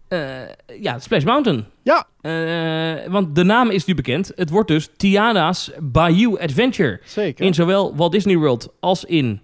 eh, 0.09 0.43
ja, 0.81 0.99
Splash 0.99 1.25
Mountain. 1.25 1.65
Ja. 1.83 2.07
Eh, 2.21 3.11
want 3.11 3.35
de 3.35 3.45
naam 3.45 3.71
is 3.71 3.85
nu 3.85 3.95
bekend. 3.95 4.33
Het 4.35 4.51
wordt 4.51 4.69
dus 4.69 4.89
Tiana's 4.97 5.71
Bayou 5.81 6.41
Adventure. 6.41 7.01
Zeker. 7.05 7.45
In 7.45 7.55
zowel 7.55 7.97
Walt 7.97 8.13
Disney 8.13 8.37
World 8.37 8.75
als 8.81 9.05
in, 9.05 9.41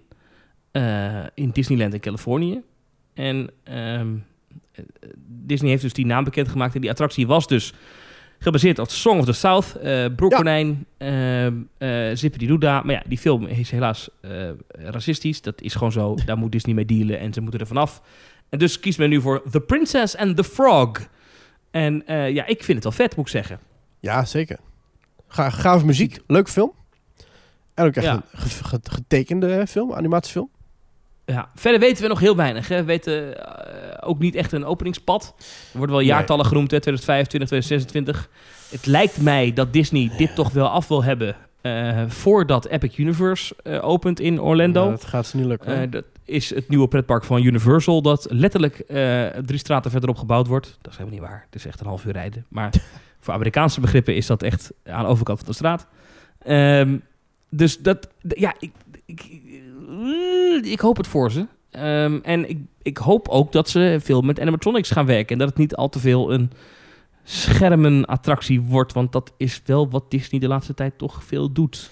eh, 0.71 1.23
in 1.33 1.49
Disneyland 1.49 1.93
in 1.93 1.99
Californië. 1.99 2.61
En 3.13 3.49
ehm, 3.63 4.15
eh, 4.71 4.83
Disney 5.27 5.69
heeft 5.69 5.81
dus 5.81 5.93
die 5.93 6.05
naam 6.05 6.23
bekendgemaakt. 6.23 6.75
En 6.75 6.81
die 6.81 6.89
attractie 6.89 7.27
was 7.27 7.47
dus 7.47 7.73
gebaseerd 8.39 8.79
op 8.79 8.89
Song 8.89 9.19
of 9.19 9.25
the 9.25 9.33
South. 9.33 9.75
eh 9.75 10.05
Broekkonijn, 10.15 10.85
ehm 10.97 11.53
eh 11.77 12.09
Zippity 12.13 12.47
Doodah. 12.47 12.83
Maar 12.83 12.95
ja, 12.95 13.03
die 13.07 13.17
film 13.17 13.45
is 13.45 13.71
helaas 13.71 14.09
eh, 14.21 14.31
racistisch. 14.67 15.41
Dat 15.41 15.61
is 15.61 15.73
gewoon 15.73 15.91
zo. 15.91 16.15
Daar 16.25 16.37
moet 16.37 16.51
Disney 16.51 16.75
mee 16.75 16.85
dealen 16.85 17.19
en 17.19 17.33
ze 17.33 17.41
moeten 17.41 17.59
er 17.59 17.67
vanaf. 17.67 18.01
En 18.49 18.59
dus 18.59 18.79
kiest 18.79 18.97
men 18.97 19.09
nu 19.09 19.21
voor 19.21 19.41
The 19.51 19.59
Princess 19.61 20.17
and 20.17 20.35
the 20.35 20.43
Frog. 20.43 20.91
En 21.75 22.07
eh, 22.07 22.29
ja, 22.29 22.45
ik 22.45 22.63
vind 22.63 22.83
het 22.83 22.83
wel 22.83 22.91
vet, 23.07 23.15
moet 23.15 23.25
ik 23.25 23.31
zeggen. 23.31 23.59
Ja, 23.99 24.25
zeker. 24.25 24.57
Ga, 25.27 25.49
gave 25.49 25.85
muziek, 25.85 26.19
leuke 26.27 26.51
film. 26.51 26.71
En 27.73 27.85
ook 27.85 27.95
echt 27.95 28.05
Ja. 28.05 28.13
een 28.13 28.39
ge- 28.39 28.63
ge- 28.63 28.79
getekende 28.83 29.67
film, 29.67 29.93
animatiefilm. 29.93 30.49
Ja, 31.25 31.49
verder 31.55 31.79
weten 31.79 32.03
we 32.03 32.09
nog 32.09 32.19
heel 32.19 32.35
weinig. 32.35 32.67
Hè. 32.67 32.75
We 32.77 32.83
weten 32.83 33.45
eh, 33.47 34.09
ook 34.09 34.19
niet 34.19 34.35
echt 34.35 34.51
een 34.51 34.65
openingspad. 34.65 35.33
Er 35.71 35.77
worden 35.77 35.95
wel 35.95 36.05
Nee. 36.05 36.13
jaartallen 36.13 36.45
genoemd, 36.45 36.71
hè, 36.71 36.79
2025, 36.79 37.49
2026. 37.49 38.29
Het 38.69 38.85
lijkt 38.85 39.21
mij 39.21 39.53
dat 39.53 39.73
Disney 39.73 40.11
dit 40.17 40.35
toch 40.35 40.51
wel 40.51 40.67
af 40.67 40.87
wil 40.87 41.03
hebben... 41.03 41.35
eh, 41.61 42.03
voordat 42.07 42.65
Epic 42.65 42.97
Universe 42.97 43.55
eh, 43.63 43.87
opent 43.87 44.19
in 44.19 44.41
Orlando. 44.41 44.83
Ja, 44.83 44.89
dat 44.89 45.05
gaat 45.05 45.25
ze 45.25 45.37
niet 45.37 45.45
lukken. 45.45 45.81
Eh, 45.81 45.91
dat 45.91 46.03
is 46.25 46.49
het 46.49 46.69
nieuwe 46.69 46.87
pretpark 46.87 47.23
van 47.23 47.43
Universal... 47.43 48.01
dat 48.01 48.27
letterlijk 48.29 48.79
eh, 48.79 49.27
drie 49.27 49.59
straten 49.59 49.91
verderop 49.91 50.17
gebouwd 50.17 50.47
wordt. 50.47 50.77
Dat 50.81 50.91
is 50.91 50.97
helemaal 50.97 51.19
niet 51.19 51.29
waar. 51.29 51.43
Het 51.45 51.55
is 51.55 51.65
echt 51.65 51.79
een 51.79 51.87
half 51.87 52.05
uur 52.05 52.11
rijden. 52.11 52.45
Maar 52.47 52.73
voor 53.19 53.33
Amerikaanse 53.33 53.79
begrippen 53.79 54.15
is 54.15 54.25
dat 54.25 54.43
echt 54.43 54.71
aan 54.85 55.03
de 55.03 55.09
overkant 55.09 55.39
van 55.39 55.47
de 55.47 55.53
straat. 55.53 55.87
Ehm, 56.39 56.97
dus 57.49 57.77
dat... 57.79 58.07
Ja, 58.21 58.53
ik, 58.59 58.71
ik, 59.05 59.25
ik 60.65 60.79
hoop 60.79 60.97
het 60.97 61.07
voor 61.07 61.31
ze. 61.31 61.45
Ehm, 61.71 62.19
en 62.23 62.49
ik, 62.49 62.57
ik 62.81 62.97
hoop 62.97 63.27
ook 63.27 63.51
dat 63.51 63.69
ze 63.69 63.97
veel 64.01 64.21
met 64.21 64.39
animatronics 64.39 64.91
gaan 64.91 65.05
werken. 65.05 65.31
En 65.31 65.37
dat 65.37 65.49
het 65.49 65.57
niet 65.57 65.75
al 65.75 65.89
te 65.89 65.99
veel 65.99 66.33
een 66.33 66.51
schermenattractie 67.23 68.61
wordt. 68.61 68.93
Want 68.93 69.11
dat 69.11 69.33
is 69.37 69.61
wel 69.65 69.89
wat 69.89 70.11
Disney 70.11 70.39
de 70.39 70.47
laatste 70.47 70.73
tijd 70.73 70.97
toch 70.97 71.23
veel 71.23 71.51
doet. 71.51 71.89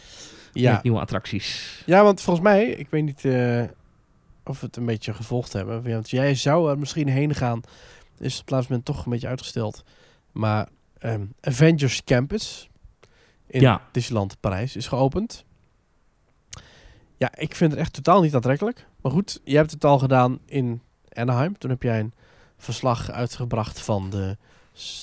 ja. 0.53 0.72
Met 0.73 0.84
nieuwe 0.84 0.99
attracties. 0.99 1.81
ja, 1.85 2.03
want 2.03 2.22
volgens 2.22 2.45
mij, 2.45 2.65
ik 2.65 2.88
weet 2.89 3.03
niet 3.03 3.26
eh, 3.26 3.64
of 4.44 4.61
het 4.61 4.76
een 4.76 4.86
beetje 4.86 5.14
gevolgd 5.14 5.53
hebben. 5.53 5.91
Want 5.91 6.10
jij 6.10 6.36
zou 6.36 6.70
er 6.70 6.80
misschien 6.80 7.07
heen 7.07 7.36
gaan. 7.36 7.61
Is 8.20 8.36
het 8.36 8.45
plaatsmoment 8.45 8.86
toch 8.86 9.06
een 9.06 9.11
beetje 9.11 9.28
uitgesteld. 9.28 9.84
Maar 10.32 10.68
ehm, 10.98 11.26
Avengers 11.41 12.03
Campus 12.03 12.70
in 13.48 13.61
Ja. 13.61 13.82
Disneyland 13.91 14.40
Parijs 14.40 14.76
is 14.76 14.88
geopend. 14.88 15.45
Ja, 17.18 17.36
ik 17.36 17.56
vind 17.56 17.72
het 17.72 17.80
echt 17.80 17.94
totaal 17.94 18.22
niet 18.22 18.36
aantrekkelijk. 18.36 18.88
Maar 19.02 19.11
goed, 19.11 19.41
je 19.44 19.56
hebt 19.56 19.72
het 19.72 19.86
al 19.86 19.99
gedaan 19.99 20.40
in 20.45 20.82
Anaheim. 21.10 21.57
Toen 21.57 21.70
heb 21.70 21.84
jij 21.84 21.99
een 21.99 22.14
verslag 22.57 23.11
uitgebracht 23.11 23.82
van 23.82 24.10
de, 24.10 24.38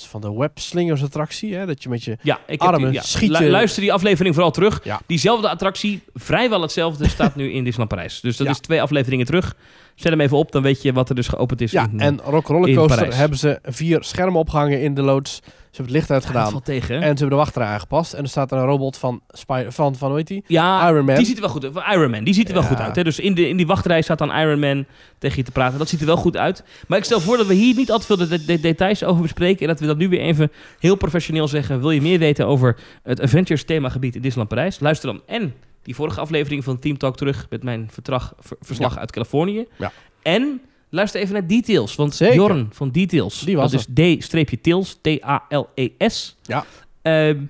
van 0.08 0.20
de 0.20 0.32
webslingers 0.32 1.02
attractie. 1.02 1.54
Hè? 1.54 1.66
Dat 1.66 1.82
je 1.82 1.88
met 1.88 2.04
je... 2.04 2.16
Ja, 2.22 2.38
ik 2.46 2.60
Armen, 2.60 2.82
heb, 2.82 2.92
ja. 2.92 3.02
schiet 3.02 3.38
je- 3.38 3.50
Luister 3.50 3.82
die 3.82 3.92
aflevering 3.92 4.34
vooral 4.34 4.52
terug. 4.52 4.80
Ja. 4.84 5.00
Diezelfde 5.06 5.48
attractie, 5.48 6.02
vrijwel 6.14 6.60
hetzelfde, 6.60 7.08
staat 7.18 7.34
nu 7.36 7.44
in 7.44 7.64
Disneyland 7.64 7.88
Parijs. 7.88 8.20
Dus 8.20 8.36
dat 8.36 8.46
is 8.48 8.58
twee 8.58 8.82
afleveringen 8.82 9.26
terug. 9.26 9.54
Zet 9.94 10.10
hem 10.12 10.20
even 10.20 10.36
op, 10.36 10.52
dan 10.52 10.62
weet 10.62 10.82
je 10.82 10.92
wat 10.92 11.08
er 11.08 11.14
dus 11.14 11.28
geopend 11.28 11.60
is. 11.60 11.70
Ja, 11.70 11.88
in, 11.92 12.00
en 12.00 12.20
Rock 12.24 12.46
Roller 12.46 12.68
in 12.68 12.74
Coaster 12.74 12.96
Parijs. 12.96 13.16
hebben 13.16 13.38
ze 13.38 13.58
vier 13.62 14.04
schermen 14.04 14.40
opgehangen 14.40 14.80
in 14.82 14.94
de 14.94 15.02
loods. 15.02 15.40
Ze 15.70 15.76
hebben 15.76 15.94
het 15.94 15.94
licht 15.94 16.08
Ja, 16.08 16.14
uitgedaan. 16.14 16.50
valt 16.50 16.64
tegen. 16.64 16.88
hè? 16.94 17.00
en 17.00 17.00
ze 17.02 17.08
hebben 17.08 17.28
de 17.28 17.34
wachtrij 17.34 17.66
aangepast. 17.66 18.12
En 18.12 18.22
er 18.22 18.28
staat 18.28 18.52
er 18.52 18.58
een 18.58 18.64
robot 18.64 18.96
van, 18.96 19.20
Spy 19.28 19.64
van, 19.68 19.94
van 19.96 20.08
hoe 20.08 20.16
heet 20.18 20.26
die? 20.26 20.44
ja, 20.46 20.88
Iron 20.90 21.04
Man. 21.04 21.14
die 21.16 21.24
ziet 21.26 21.34
er 21.36 21.40
wel 21.42 21.50
goed 21.50 21.64
uit. 21.64 21.74
Iron 21.96 22.10
Man, 22.10 22.24
die 22.24 22.34
ziet 22.34 22.48
er 22.48 22.54
wel 22.54 22.62
goed 22.62 22.80
uit. 22.80 22.96
Hè? 22.96 23.04
Dus 23.04 23.18
in, 23.18 23.34
de, 23.34 23.48
in 23.48 23.56
die 23.56 23.66
wachtrij 23.66 24.02
staat 24.02 24.18
dan 24.18 24.32
Iron 24.32 24.58
Man 24.58 24.84
tegen 25.18 25.36
je 25.36 25.42
te 25.44 25.50
praten. 25.50 25.78
Dat 25.78 25.88
ziet 25.88 26.00
er 26.00 26.06
wel 26.06 26.16
goed 26.16 26.36
uit. 26.36 26.64
Maar 26.88 26.98
ik 26.98 27.04
stel 27.04 27.20
voor 27.20 27.36
dat 27.36 27.46
we 27.46 27.54
hier 27.54 27.74
niet 27.76 27.90
al 27.90 27.98
te 27.98 28.06
veel 28.06 28.16
de, 28.16 28.28
de- 28.28 28.44
de 28.44 28.60
details 28.60 29.04
over 29.04 29.22
bespreken. 29.22 29.60
En 29.60 29.66
dat 29.68 29.80
we 29.80 29.86
dat 29.86 29.96
nu 29.96 30.08
weer 30.08 30.20
even 30.20 30.50
heel 30.78 30.94
professioneel 30.96 31.48
zeggen. 31.48 31.80
Wil 31.80 31.90
je 31.90 32.02
meer 32.02 32.18
weten 32.18 32.46
over 32.46 32.76
het 33.02 33.20
Avengers 33.20 33.64
themagebied 33.64 34.14
in 34.14 34.20
Disneyland 34.20 34.48
Parijs? 34.54 34.80
Luister 34.80 35.08
dan 35.12 35.22
en 35.26 35.54
die 35.82 35.94
vorige 35.94 36.20
aflevering 36.20 36.64
van 36.64 36.78
Team 36.78 36.98
Talk 36.98 37.16
terug 37.16 37.46
met 37.50 37.62
mijn 37.62 37.88
vertrag, 37.92 38.34
ver- 38.38 38.56
verslag 38.60 38.98
uit 38.98 39.10
Californië. 39.12 39.66
Ja. 39.78 39.92
En 40.22 40.60
luister 40.90 41.20
even 41.20 41.32
naar 41.32 41.46
Details. 41.46 41.94
Want 41.94 42.14
Zeker. 42.14 42.34
Jorn 42.34 42.68
van 42.72 42.90
Details, 42.90 43.40
Die 43.40 43.56
was 43.56 43.72
dat 43.72 43.86
is 43.94 44.18
D-Tails, 44.56 44.98
T-A-L-E-S. 45.00 46.36
Ja. 46.42 46.64
Ehm, 47.02 47.42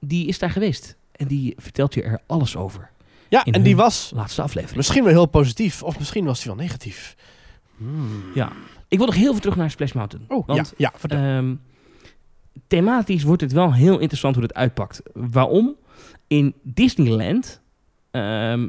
die 0.00 0.26
is 0.26 0.38
daar 0.38 0.50
geweest. 0.50 0.96
En 1.12 1.26
die 1.26 1.54
vertelt 1.56 1.94
je 1.94 2.02
er 2.02 2.20
alles 2.26 2.56
over. 2.56 2.90
Ja, 3.28 3.44
en 3.44 3.62
die 3.62 3.76
was 3.76 4.10
Laatste 4.14 4.42
aflevering. 4.42 4.76
misschien 4.76 5.02
wel 5.04 5.12
heel 5.12 5.26
positief. 5.26 5.82
Of 5.82 5.98
misschien 5.98 6.24
was 6.24 6.42
die 6.42 6.52
wel 6.52 6.62
negatief. 6.64 7.16
Hmm. 7.76 8.22
Ja. 8.34 8.52
Ik 8.88 8.98
wil 8.98 9.06
nog 9.06 9.16
heel 9.16 9.30
veel 9.32 9.40
terug 9.40 9.56
naar 9.56 9.70
Splash 9.70 9.92
Mountain. 9.92 10.24
Oh, 10.28 10.46
Want 10.46 10.72
ja, 10.76 10.92
ja, 11.08 11.08
ehm, 11.36 11.54
thematisch 12.66 13.22
wordt 13.22 13.42
het 13.42 13.52
wel 13.52 13.74
heel 13.74 13.98
interessant 13.98 14.34
hoe 14.34 14.44
het 14.44 14.54
uitpakt. 14.54 15.02
Waarom? 15.12 15.76
In 16.26 16.54
Disneyland, 16.62 17.60
ehm, 18.10 18.68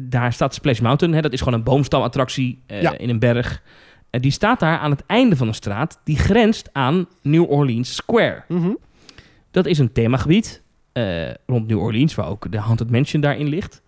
daar 0.00 0.32
staat 0.32 0.54
Splash 0.54 0.80
Mountain. 0.80 1.14
Hè, 1.14 1.20
dat 1.20 1.32
is 1.32 1.38
gewoon 1.40 1.54
een 1.54 1.64
boomstamattractie 1.64 2.62
eh, 2.66 2.82
Ja. 2.82 2.98
in 2.98 3.08
een 3.08 3.18
berg. 3.18 3.62
En 4.10 4.20
die 4.20 4.30
staat 4.30 4.60
daar 4.60 4.78
aan 4.78 4.90
het 4.90 5.02
einde 5.06 5.36
van 5.36 5.48
een 5.48 5.54
straat. 5.54 6.00
Die 6.04 6.18
grenst 6.18 6.68
aan 6.72 7.06
New 7.22 7.50
Orleans 7.50 7.94
Square. 7.94 8.42
Mhm. 8.48 8.72
Dat 9.50 9.66
is 9.66 9.78
een 9.78 9.92
themagebied 9.92 10.62
eh, 10.92 11.30
rond 11.46 11.66
New 11.66 11.78
Orleans, 11.78 12.14
waar 12.14 12.28
ook 12.28 12.52
de 12.52 12.58
Haunted 12.58 12.90
Mansion 12.90 13.20
daarin 13.22 13.48
ligt. 13.48 13.82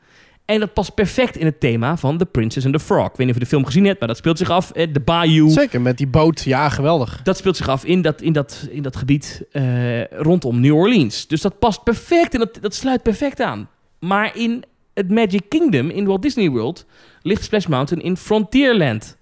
En 0.45 0.61
dat 0.61 0.73
past 0.75 0.95
perfect 0.95 1.37
in 1.37 1.47
het 1.47 1.61
thema 1.61 1.97
van 1.97 2.19
The 2.19 2.27
Princess 2.27 2.67
and 2.67 2.75
the 2.75 2.81
Frog. 2.81 3.07
Ik 3.07 3.17
weet 3.17 3.19
niet 3.19 3.29
of 3.29 3.35
je 3.35 3.41
de 3.41 3.47
film 3.47 3.65
gezien 3.65 3.85
hebt, 3.85 3.99
maar 3.99 4.09
dat 4.09 4.17
speelt 4.17 4.39
zich 4.39 4.51
af. 4.51 4.71
eh, 4.71 4.93
de 4.93 5.01
Bayou. 5.01 5.51
Zeker, 5.51 5.81
met 5.81 5.99
die 5.99 6.07
boot. 6.07 6.43
Ja, 6.43 6.69
geweldig. 6.69 7.21
Dat 7.23 7.37
speelt 7.37 7.57
zich 7.57 7.69
af 7.69 7.85
in 7.85 8.03
dat, 8.03 8.21
in 8.23 8.33
dat, 8.33 8.67
in 8.71 8.83
dat 8.83 8.97
gebied 8.97 9.45
eh, 9.53 10.05
rondom 10.05 10.61
New 10.61 10.75
Orleans. 10.77 11.27
Dus 11.27 11.41
dat 11.41 11.59
past 11.59 11.83
perfect 11.83 12.33
en 12.35 12.39
dat, 12.39 12.59
dat 12.61 12.75
sluit 12.75 13.03
perfect 13.03 13.41
aan. 13.41 13.69
Maar 14.01 14.37
in 14.37 14.65
het 14.97 15.11
Magic 15.11 15.43
Kingdom, 15.49 15.91
in 15.91 16.05
Walt 16.07 16.23
Disney 16.23 16.51
World, 16.51 16.87
ligt 17.23 17.45
Splash 17.45 17.67
Mountain 17.67 18.03
in 18.05 18.17
Frontierland. 18.17 19.17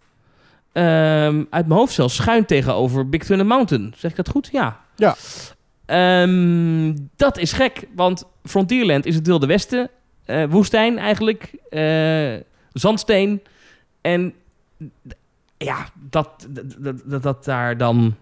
Ehm, 0.73 1.45
uit 1.51 1.67
mijn 1.67 1.79
hoofd 1.79 1.93
zelfs 1.95 2.15
schuin 2.15 2.45
tegenover 2.47 3.09
Big 3.09 3.25
Thunder 3.25 3.47
Mountain. 3.47 3.93
Zeg 3.97 4.11
ik 4.11 4.17
dat 4.17 4.29
goed? 4.29 4.49
Ja. 4.53 4.81
Ja. 4.97 5.17
Ehm, 5.87 6.97
dat 7.17 7.39
is 7.39 7.53
gek, 7.53 7.87
want 7.95 8.25
Frontierland 8.45 9.07
is 9.07 9.15
het 9.15 9.27
Wilde 9.27 9.47
Westen. 9.47 9.91
eh, 10.25 10.45
woestijn 10.49 10.99
eigenlijk. 10.99 11.53
eh, 11.71 12.35
zandsteen. 12.73 13.43
En 14.01 14.35
ja, 15.59 15.89
dat, 16.11 16.47
dat, 16.51 16.75
dat, 16.79 17.03
dat, 17.05 17.23
dat 17.23 17.45
daar 17.45 17.77
dan 17.77 18.15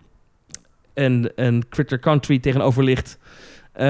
een, 0.94 1.30
een 1.34 1.64
Critter 1.68 1.98
Country 1.98 2.38
tegenover 2.38 2.84
ligt... 2.84 3.18
eh, 3.72 3.84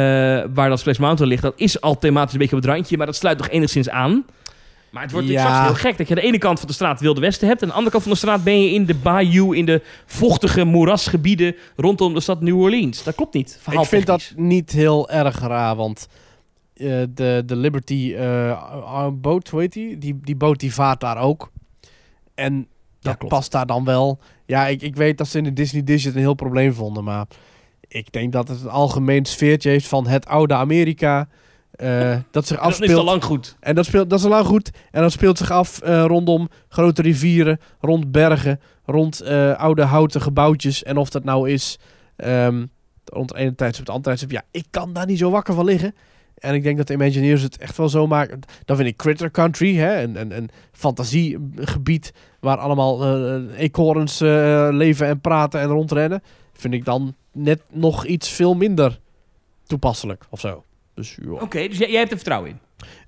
waar 0.54 0.68
dat 0.68 0.80
Splash 0.80 0.98
Mountain 0.98 1.30
ligt, 1.30 1.42
dat 1.42 1.52
is 1.56 1.80
al 1.80 1.98
thematisch 1.98 2.32
een 2.32 2.38
beetje 2.38 2.56
op 2.56 2.62
het 2.62 2.70
randje... 2.70 2.96
maar 2.96 3.06
dat 3.06 3.16
sluit 3.16 3.38
toch 3.38 3.48
enigszins 3.48 3.88
aan. 3.88 4.24
Maar 4.90 5.02
het 5.02 5.12
wordt 5.12 5.26
Ja. 5.28 5.40
straks 5.40 5.64
heel 5.64 5.74
gek 5.90 5.98
dat 5.98 6.08
je 6.08 6.14
aan 6.14 6.20
de 6.20 6.26
ene 6.26 6.38
kant 6.38 6.58
van 6.58 6.68
de 6.68 6.74
straat 6.74 7.00
Wilde 7.00 7.20
Westen 7.20 7.48
hebt... 7.48 7.60
en 7.60 7.66
aan 7.66 7.70
de 7.70 7.76
andere 7.76 7.92
kant 7.92 8.02
van 8.02 8.12
de 8.12 8.18
straat 8.18 8.44
ben 8.44 8.62
je 8.62 8.70
in 8.70 8.86
de 8.86 8.94
bayou... 8.94 9.56
in 9.56 9.64
de 9.64 9.82
vochtige 10.06 10.64
moerasgebieden 10.64 11.56
rondom 11.76 12.14
de 12.14 12.20
stad 12.20 12.40
New 12.40 12.60
Orleans. 12.60 13.02
Dat 13.04 13.14
klopt 13.14 13.34
niet, 13.34 13.60
Ik 13.70 13.84
vind 13.84 14.06
dat 14.06 14.32
niet 14.36 14.70
heel 14.70 15.10
erg 15.10 15.40
raar, 15.40 15.76
want 15.76 16.08
eh, 16.74 16.86
de, 17.14 17.42
de 17.46 17.56
Liberty 17.56 18.14
eh, 18.16 19.08
boot, 19.12 19.48
hoe 19.48 19.60
heet 19.60 19.72
die? 19.72 19.98
die? 19.98 20.18
Die 20.22 20.36
boot 20.36 20.60
die 20.60 20.74
vaart 20.74 21.00
daar 21.00 21.18
ook. 21.18 21.50
En 22.34 22.66
dat 23.00 23.28
past 23.28 23.52
daar 23.52 23.66
dan 23.66 23.84
wel. 23.84 24.18
Ja, 24.46 24.66
ik, 24.66 24.82
ik 24.82 24.96
weet 24.96 25.18
dat 25.18 25.28
ze 25.28 25.38
in 25.38 25.44
de 25.44 25.52
Disney 25.52 25.82
het 25.86 26.04
een 26.04 26.12
heel 26.14 26.34
probleem 26.34 26.72
vonden, 26.72 27.04
maar 27.04 27.26
ik 27.92 28.12
denk 28.12 28.32
dat 28.32 28.48
het 28.48 28.62
een 28.62 28.68
algemeen 28.68 29.24
sfeertje 29.24 29.70
heeft 29.70 29.86
van 29.88 30.06
het 30.06 30.26
oude 30.26 30.54
Amerika. 30.54 31.28
eh, 31.72 32.16
dat 32.30 32.46
zich 32.46 32.56
En 32.56 32.62
dat 32.62 32.72
is 32.72 32.78
afspeelt. 32.78 32.98
al 32.98 33.04
lang 33.04 33.24
goed. 33.24 33.56
En 33.60 33.74
dat, 33.74 33.84
speelt, 33.84 34.10
dat 34.10 34.18
is 34.18 34.24
al 34.24 34.30
lang 34.30 34.46
goed. 34.46 34.70
En 34.90 35.02
dat 35.02 35.12
speelt 35.12 35.38
zich 35.38 35.50
af 35.50 35.80
eh, 35.80 36.04
rondom 36.04 36.48
grote 36.68 37.02
rivieren, 37.02 37.60
rond 37.80 38.12
bergen, 38.12 38.60
rond 38.84 39.20
eh, 39.20 39.58
oude 39.58 39.82
houten 39.82 40.20
gebouwtjes. 40.20 40.82
En 40.82 40.96
of 40.96 41.10
dat 41.10 41.24
nou 41.24 41.50
is 41.50 41.78
ehm, 42.16 42.66
rond 43.04 43.30
het 43.30 43.38
ene 43.38 43.54
tijdstip, 43.54 43.86
het 43.86 43.94
andere 43.94 44.16
tijdstip. 44.16 44.30
Ja, 44.30 44.42
ik 44.50 44.66
kan 44.70 44.92
daar 44.92 45.06
niet 45.06 45.18
zo 45.18 45.30
wakker 45.30 45.54
van 45.54 45.64
liggen. 45.64 45.94
En 46.34 46.54
ik 46.54 46.62
denk 46.62 46.76
dat 46.76 46.86
de 46.86 46.94
Imagineers 46.94 47.42
het 47.42 47.56
echt 47.58 47.76
wel 47.76 47.88
zo 47.88 48.06
maken. 48.06 48.40
Dan 48.64 48.76
vind 48.76 48.88
ik 48.88 48.96
Critter 48.96 49.30
Country, 49.30 49.76
hè, 49.76 50.02
een, 50.02 50.20
een, 50.20 50.36
een 50.36 50.50
fantasiegebied 50.72 52.12
waar 52.40 52.56
allemaal 52.58 53.04
eekhoorns 53.56 54.18
leven 54.70 55.06
en 55.06 55.20
praten 55.20 55.60
en 55.60 55.68
rondrennen. 55.68 56.22
Vind 56.62 56.74
ik 56.74 56.84
dan 56.84 57.14
net 57.32 57.62
nog 57.70 58.06
iets 58.06 58.28
veel 58.28 58.54
minder 58.54 59.00
toepasselijk 59.66 60.24
of 60.30 60.40
zo. 60.40 60.64
Dus 60.94 61.18
ja. 61.22 61.30
Oké, 61.30 61.68
dus 61.68 61.78
jij, 61.78 61.90
jij 61.90 61.98
hebt 61.98 62.10
er 62.10 62.16
vertrouwen 62.16 62.50
in. 62.50 62.58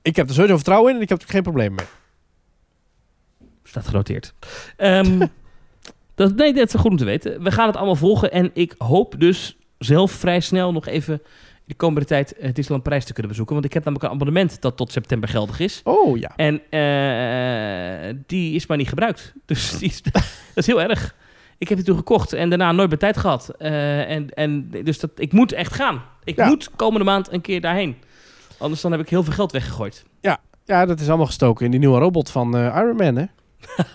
Ik 0.03 0.17
heb 0.17 0.29
er 0.29 0.35
sowieso 0.35 0.55
vertrouwen 0.55 0.91
in 0.91 0.97
en 0.97 1.03
ik 1.03 1.09
heb 1.09 1.23
er 1.23 1.29
geen 1.29 1.43
probleem 1.43 1.75
mee. 1.75 1.87
Staat 3.63 3.87
genoteerd. 3.87 4.35
Ehm, 4.77 5.27
dat, 6.15 6.35
nee, 6.35 6.53
dat 6.53 6.75
is 6.75 6.81
goed 6.81 6.91
om 6.91 6.97
te 6.97 7.05
weten. 7.05 7.43
We 7.43 7.51
gaan 7.51 7.67
het 7.67 7.77
allemaal 7.77 7.97
volgen. 7.97 8.33
En 8.33 8.51
ik 8.55 8.75
hoop 8.79 9.15
dus 9.19 9.57
zelf 9.79 10.13
vrij 10.13 10.41
snel 10.41 10.73
nog 10.73 10.87
even 10.87 11.23
de 11.65 11.75
komende 11.75 12.07
tijd 12.07 12.35
het 12.39 12.55
Disneyland 12.55 12.83
Parijs 12.83 13.05
te 13.05 13.13
kunnen 13.13 13.31
bezoeken. 13.31 13.55
Want 13.55 13.67
ik 13.67 13.73
heb 13.73 13.85
namelijk 13.85 14.09
een 14.09 14.15
abonnement 14.15 14.61
dat 14.61 14.77
tot 14.77 14.93
september 14.93 15.29
geldig 15.29 15.61
is. 15.61 15.81
Oh 15.85 16.19
ja. 16.19 16.33
En 16.37 16.61
eh, 16.71 18.17
die 18.27 18.55
is 18.55 18.67
maar 18.67 18.77
niet 18.77 18.89
gebruikt. 18.89 19.33
Dus 19.47 19.79
die 19.79 19.89
is, 19.89 20.03
dat 20.13 20.23
is 20.55 20.67
heel 20.67 20.83
erg. 20.83 21.15
Ik 21.59 21.69
heb 21.69 21.79
die 21.79 21.87
toen 21.87 21.97
gekocht 21.97 22.33
en 22.33 22.49
daarna 22.49 22.73
nooit 22.73 22.89
meer 22.89 22.99
tijd 22.99 23.17
gehad. 23.17 23.49
Eh, 23.59 24.11
en, 24.11 24.31
en 24.35 24.71
dus 24.85 24.99
dat, 24.99 25.11
ik 25.17 25.33
moet 25.33 25.53
echt 25.53 25.73
gaan. 25.75 26.03
Ik 26.25 26.37
Ja. 26.37 26.47
moet 26.47 26.71
komende 26.77 27.05
maand 27.05 27.33
een 27.33 27.41
keer 27.41 27.61
daarheen. 27.61 27.97
Anders 28.59 28.81
dan 28.81 28.91
heb 28.93 29.01
ik 29.01 29.09
heel 29.09 29.23
veel 29.25 29.33
geld 29.33 29.53
weggegooid. 29.53 30.05
Ja, 30.67 30.87
dat 30.87 31.01
is 31.01 31.09
allemaal 31.09 31.27
gestoken 31.27 31.65
in 31.65 31.71
die 31.71 31.81
nieuwe 31.81 31.99
robot 31.99 32.31
van 32.31 32.57
eh, 32.57 32.77
Iron 32.77 32.97
Man, 32.97 33.17
hè? 33.17 33.25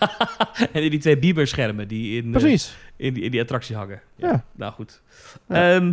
en 0.72 0.90
die 0.90 0.98
twee 0.98 1.18
Bieber-schermen 1.18 1.88
die 1.88 2.22
in, 2.22 2.34
eh, 2.34 2.52
in, 2.96 3.14
die, 3.14 3.22
in 3.22 3.30
die 3.30 3.40
attractie 3.40 3.76
hangen. 3.76 4.00
Ja. 4.16 4.44
Nou 4.52 4.72
goed. 4.72 5.02
Ja. 5.48 5.74
Ehm, 5.74 5.92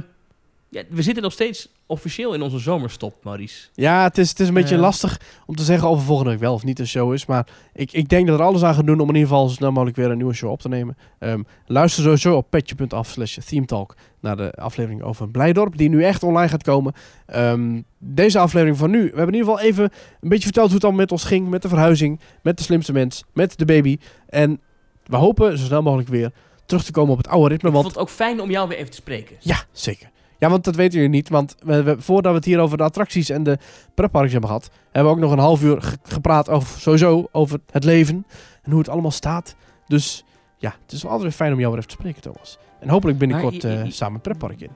ja, 0.69 0.83
we 0.89 1.01
zitten 1.01 1.23
nog 1.23 1.31
steeds 1.31 1.69
officieel 1.85 2.33
in 2.33 2.41
onze 2.41 2.59
zomerstop, 2.59 3.23
Maurice. 3.23 3.67
Ja, 3.73 4.03
het 4.03 4.17
is, 4.17 4.29
het 4.29 4.39
is 4.39 4.47
een 4.47 4.53
beetje 4.53 4.77
lastig 4.77 5.19
om 5.45 5.55
te 5.55 5.63
zeggen 5.63 5.89
of 5.89 5.99
er 5.99 6.05
volgende 6.05 6.31
week 6.31 6.39
wel 6.39 6.53
of 6.53 6.63
niet 6.63 6.79
een 6.79 6.87
show 6.87 7.13
is. 7.13 7.25
Maar 7.25 7.47
ik, 7.73 7.91
ik 7.91 8.09
denk 8.09 8.27
dat 8.27 8.39
er 8.39 8.45
alles 8.45 8.63
aan 8.63 8.73
gaat 8.73 8.85
doen 8.85 8.99
om 8.99 9.07
in 9.09 9.15
ieder 9.15 9.29
geval 9.29 9.47
zo 9.47 9.55
snel 9.55 9.71
mogelijk 9.71 9.97
weer 9.97 10.09
een 10.11 10.17
nieuwe 10.17 10.33
show 10.33 10.51
op 10.51 10.61
te 10.61 10.67
nemen. 10.67 10.97
Ehm, 11.19 11.41
luister 11.65 12.03
sowieso 12.03 12.35
op 12.35 12.49
petje.af 12.49 13.07
slash 13.09 13.37
themetalk 13.45 13.95
naar 14.19 14.37
de 14.37 14.51
aflevering 14.51 15.01
over 15.01 15.29
Blijdorp. 15.29 15.77
Die 15.77 15.89
nu 15.89 16.03
echt 16.03 16.23
online 16.23 16.49
gaat 16.49 16.63
komen. 16.63 16.93
Ehm, 17.25 17.81
deze 17.97 18.39
aflevering 18.39 18.77
van 18.77 18.91
nu. 18.91 18.97
We 19.01 19.05
hebben 19.17 19.27
in 19.27 19.33
ieder 19.33 19.49
geval 19.49 19.65
even 19.65 19.83
een 20.21 20.29
beetje 20.29 20.43
verteld 20.43 20.65
hoe 20.65 20.75
het 20.75 20.83
allemaal 20.83 21.01
met 21.01 21.11
ons 21.11 21.23
ging. 21.23 21.49
Met 21.49 21.61
de 21.61 21.67
verhuizing, 21.69 22.19
met 22.41 22.57
de 22.57 22.63
slimste 22.63 22.93
mens, 22.93 23.23
met 23.33 23.57
de 23.57 23.65
baby. 23.65 23.97
En 24.29 24.61
we 25.05 25.15
hopen 25.15 25.57
zo 25.57 25.65
snel 25.65 25.81
mogelijk 25.81 26.09
weer 26.09 26.31
terug 26.65 26.83
te 26.83 26.91
komen 26.91 27.11
op 27.11 27.17
het 27.17 27.27
oude 27.27 27.49
ritme. 27.49 27.67
Ik 27.67 27.73
Want 27.73 27.85
vond 27.85 27.97
het 27.97 28.07
ook 28.07 28.15
fijn 28.15 28.41
om 28.41 28.49
jou 28.51 28.67
weer 28.67 28.77
even 28.77 28.91
te 28.91 28.97
spreken. 28.97 29.35
ja, 29.39 29.63
zeker. 29.71 30.09
Ja, 30.39 30.49
want 30.49 30.63
dat 30.63 30.75
weten 30.75 30.93
jullie 30.99 31.09
niet. 31.15 31.29
Want 31.29 31.55
we, 31.59 31.83
we- 31.83 32.01
voordat 32.01 32.31
we 32.31 32.37
het 32.37 32.45
hier 32.47 32.59
over 32.59 32.77
de 32.77 32.83
attracties 32.83 33.29
en 33.29 33.43
de 33.43 33.57
pretparks 33.93 34.31
hebben 34.31 34.49
gehad, 34.49 34.69
hebben 34.91 35.11
we 35.11 35.17
ook 35.17 35.23
nog 35.23 35.31
een 35.31 35.39
half 35.43 35.63
uur 35.63 35.81
ge- 35.81 35.97
gepraat 36.03 36.49
over 36.49 36.79
sowieso 36.79 37.27
over 37.31 37.59
het 37.71 37.83
leven 37.83 38.25
en 38.63 38.69
hoe 38.71 38.79
het 38.79 38.89
allemaal 38.89 39.11
staat. 39.11 39.55
Dus 39.87 40.23
ja, 40.57 40.75
het 40.83 40.91
is 40.91 41.03
wel 41.03 41.11
altijd 41.11 41.33
fijn 41.35 41.53
om 41.53 41.59
jou 41.59 41.69
weer 41.71 41.77
even 41.83 41.91
te 41.91 41.97
spreken, 41.99 42.21
Thomas. 42.21 42.57
En 42.79 42.89
hopelijk 42.89 43.17
binnenkort 43.17 43.63
eh, 43.63 43.81
samen 43.87 44.13
het 44.13 44.21
pretpark 44.23 44.61
in. 44.61 44.69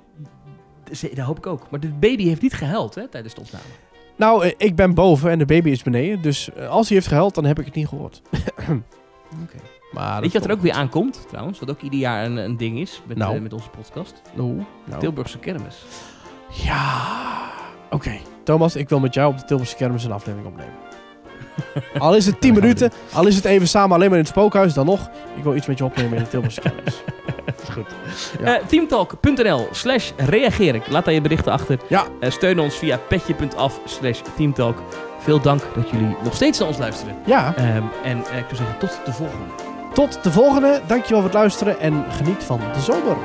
Dat 1.16 1.26
hoop 1.26 1.38
ik 1.38 1.48
ook. 1.48 1.70
Maar 1.70 1.80
de 1.80 1.88
baby 1.88 2.24
heeft 2.28 2.42
niet 2.42 2.54
gehuild 2.54 2.96
hè, 2.96 3.08
tijdens 3.08 3.34
de 3.34 3.42
opname. 3.42 3.64
Nou, 4.18 4.44
eh, 4.46 4.52
ik 4.58 4.76
ben 4.76 4.94
boven 4.94 5.30
en 5.32 5.38
de 5.40 5.46
baby 5.46 5.70
is 5.70 5.84
beneden. 5.84 6.22
Dus 6.22 6.54
eh, 6.54 6.70
als 6.70 6.88
hij 6.88 6.96
heeft 6.98 7.08
gehuild, 7.10 7.36
dan 7.36 7.46
heb 7.46 7.60
ik 7.60 7.66
het 7.66 7.76
niet 7.76 7.88
gehoord. 7.88 8.22
Oké. 9.44 9.58
Maar 9.92 10.22
Weet 10.22 10.32
je 10.32 10.40
wat 10.40 10.48
er 10.48 10.54
ook 10.56 10.62
weer 10.62 10.72
aankomt, 10.74 11.26
trouwens? 11.28 11.60
Wat 11.60 11.70
ook 11.70 11.82
ieder 11.82 12.00
jaar 12.00 12.26
een, 12.26 12.38
een 12.38 12.58
ding 12.58 12.80
is 12.80 13.02
met, 13.06 13.18
Nou. 13.18 13.36
eh, 13.36 13.42
met 13.42 13.54
onze 13.54 13.70
podcast. 13.70 14.22
Oeh, 14.40 14.64
nou. 14.86 15.00
Tilburgse 15.00 15.38
kermis. 15.38 15.84
Ja, 16.50 17.02
oké. 17.90 18.12
Thomas, 18.44 18.76
ik 18.76 18.90
wil 18.90 19.00
met 19.00 19.14
jou 19.14 19.32
op 19.32 19.38
de 19.40 19.46
Tilburgse 19.46 19.76
kermis 19.76 20.04
een 20.04 20.12
aflevering 20.12 20.48
opnemen. 20.50 20.74
al 21.98 22.16
is 22.16 22.26
het 22.26 22.42
10 22.42 22.54
Dat 22.54 22.64
gaan 22.64 22.70
we 22.72 22.76
minuten, 22.80 23.00
al 23.14 23.28
is 23.28 23.36
het 23.36 23.46
even 23.46 23.68
samen 23.68 23.96
alleen 23.96 24.10
maar 24.10 24.18
in 24.18 24.24
het 24.24 24.34
spookhuis, 24.34 24.74
dan 24.74 24.86
nog. 24.86 25.10
Ik 25.36 25.44
wil 25.44 25.56
iets 25.56 25.68
met 25.68 25.78
je 25.78 25.84
opnemen 25.86 26.18
in 26.18 26.24
de 26.24 26.30
Tilburgse 26.30 26.62
kermis. 26.70 27.04
Dat 27.46 27.62
is 27.64 27.70
goed. 27.70 27.86
Ja. 28.40 28.58
Eh, 28.60 28.66
teamtalk.nl 28.66 29.68
slash 29.72 30.12
reageer 30.18 30.76
ik. 30.76 30.88
Laat 30.88 31.06
daar 31.06 31.14
je 31.14 31.22
berichten 31.22 31.52
achter. 31.52 31.80
Ja. 31.88 32.04
Eh, 32.20 32.32
steun 32.32 32.60
ons 32.60 32.76
via 32.76 32.98
petje.af 32.98 33.80
slash 33.86 34.22
teamtalk. 34.36 34.78
Veel 35.20 35.42
dank 35.42 35.62
dat 35.76 35.90
jullie 35.90 36.16
nog 36.24 36.36
steeds 36.36 36.60
naar 36.60 36.68
ons 36.68 36.78
luisteren. 36.78 37.16
Ja, 37.26 37.56
Ehm, 37.56 37.84
en 38.04 38.18
ik 38.18 38.26
zou 38.48 38.56
zeggen 38.56 38.78
tot 38.80 39.00
de 39.06 39.14
volgende. 39.14 39.46
Tot 39.94 40.24
de 40.24 40.32
volgende. 40.32 40.82
Dankjewel 40.88 41.22
voor 41.22 41.30
het 41.30 41.40
luisteren 41.40 41.80
en 41.80 42.06
geniet 42.10 42.44
van 42.44 42.60
de 42.74 42.80
zomer. 42.80 43.18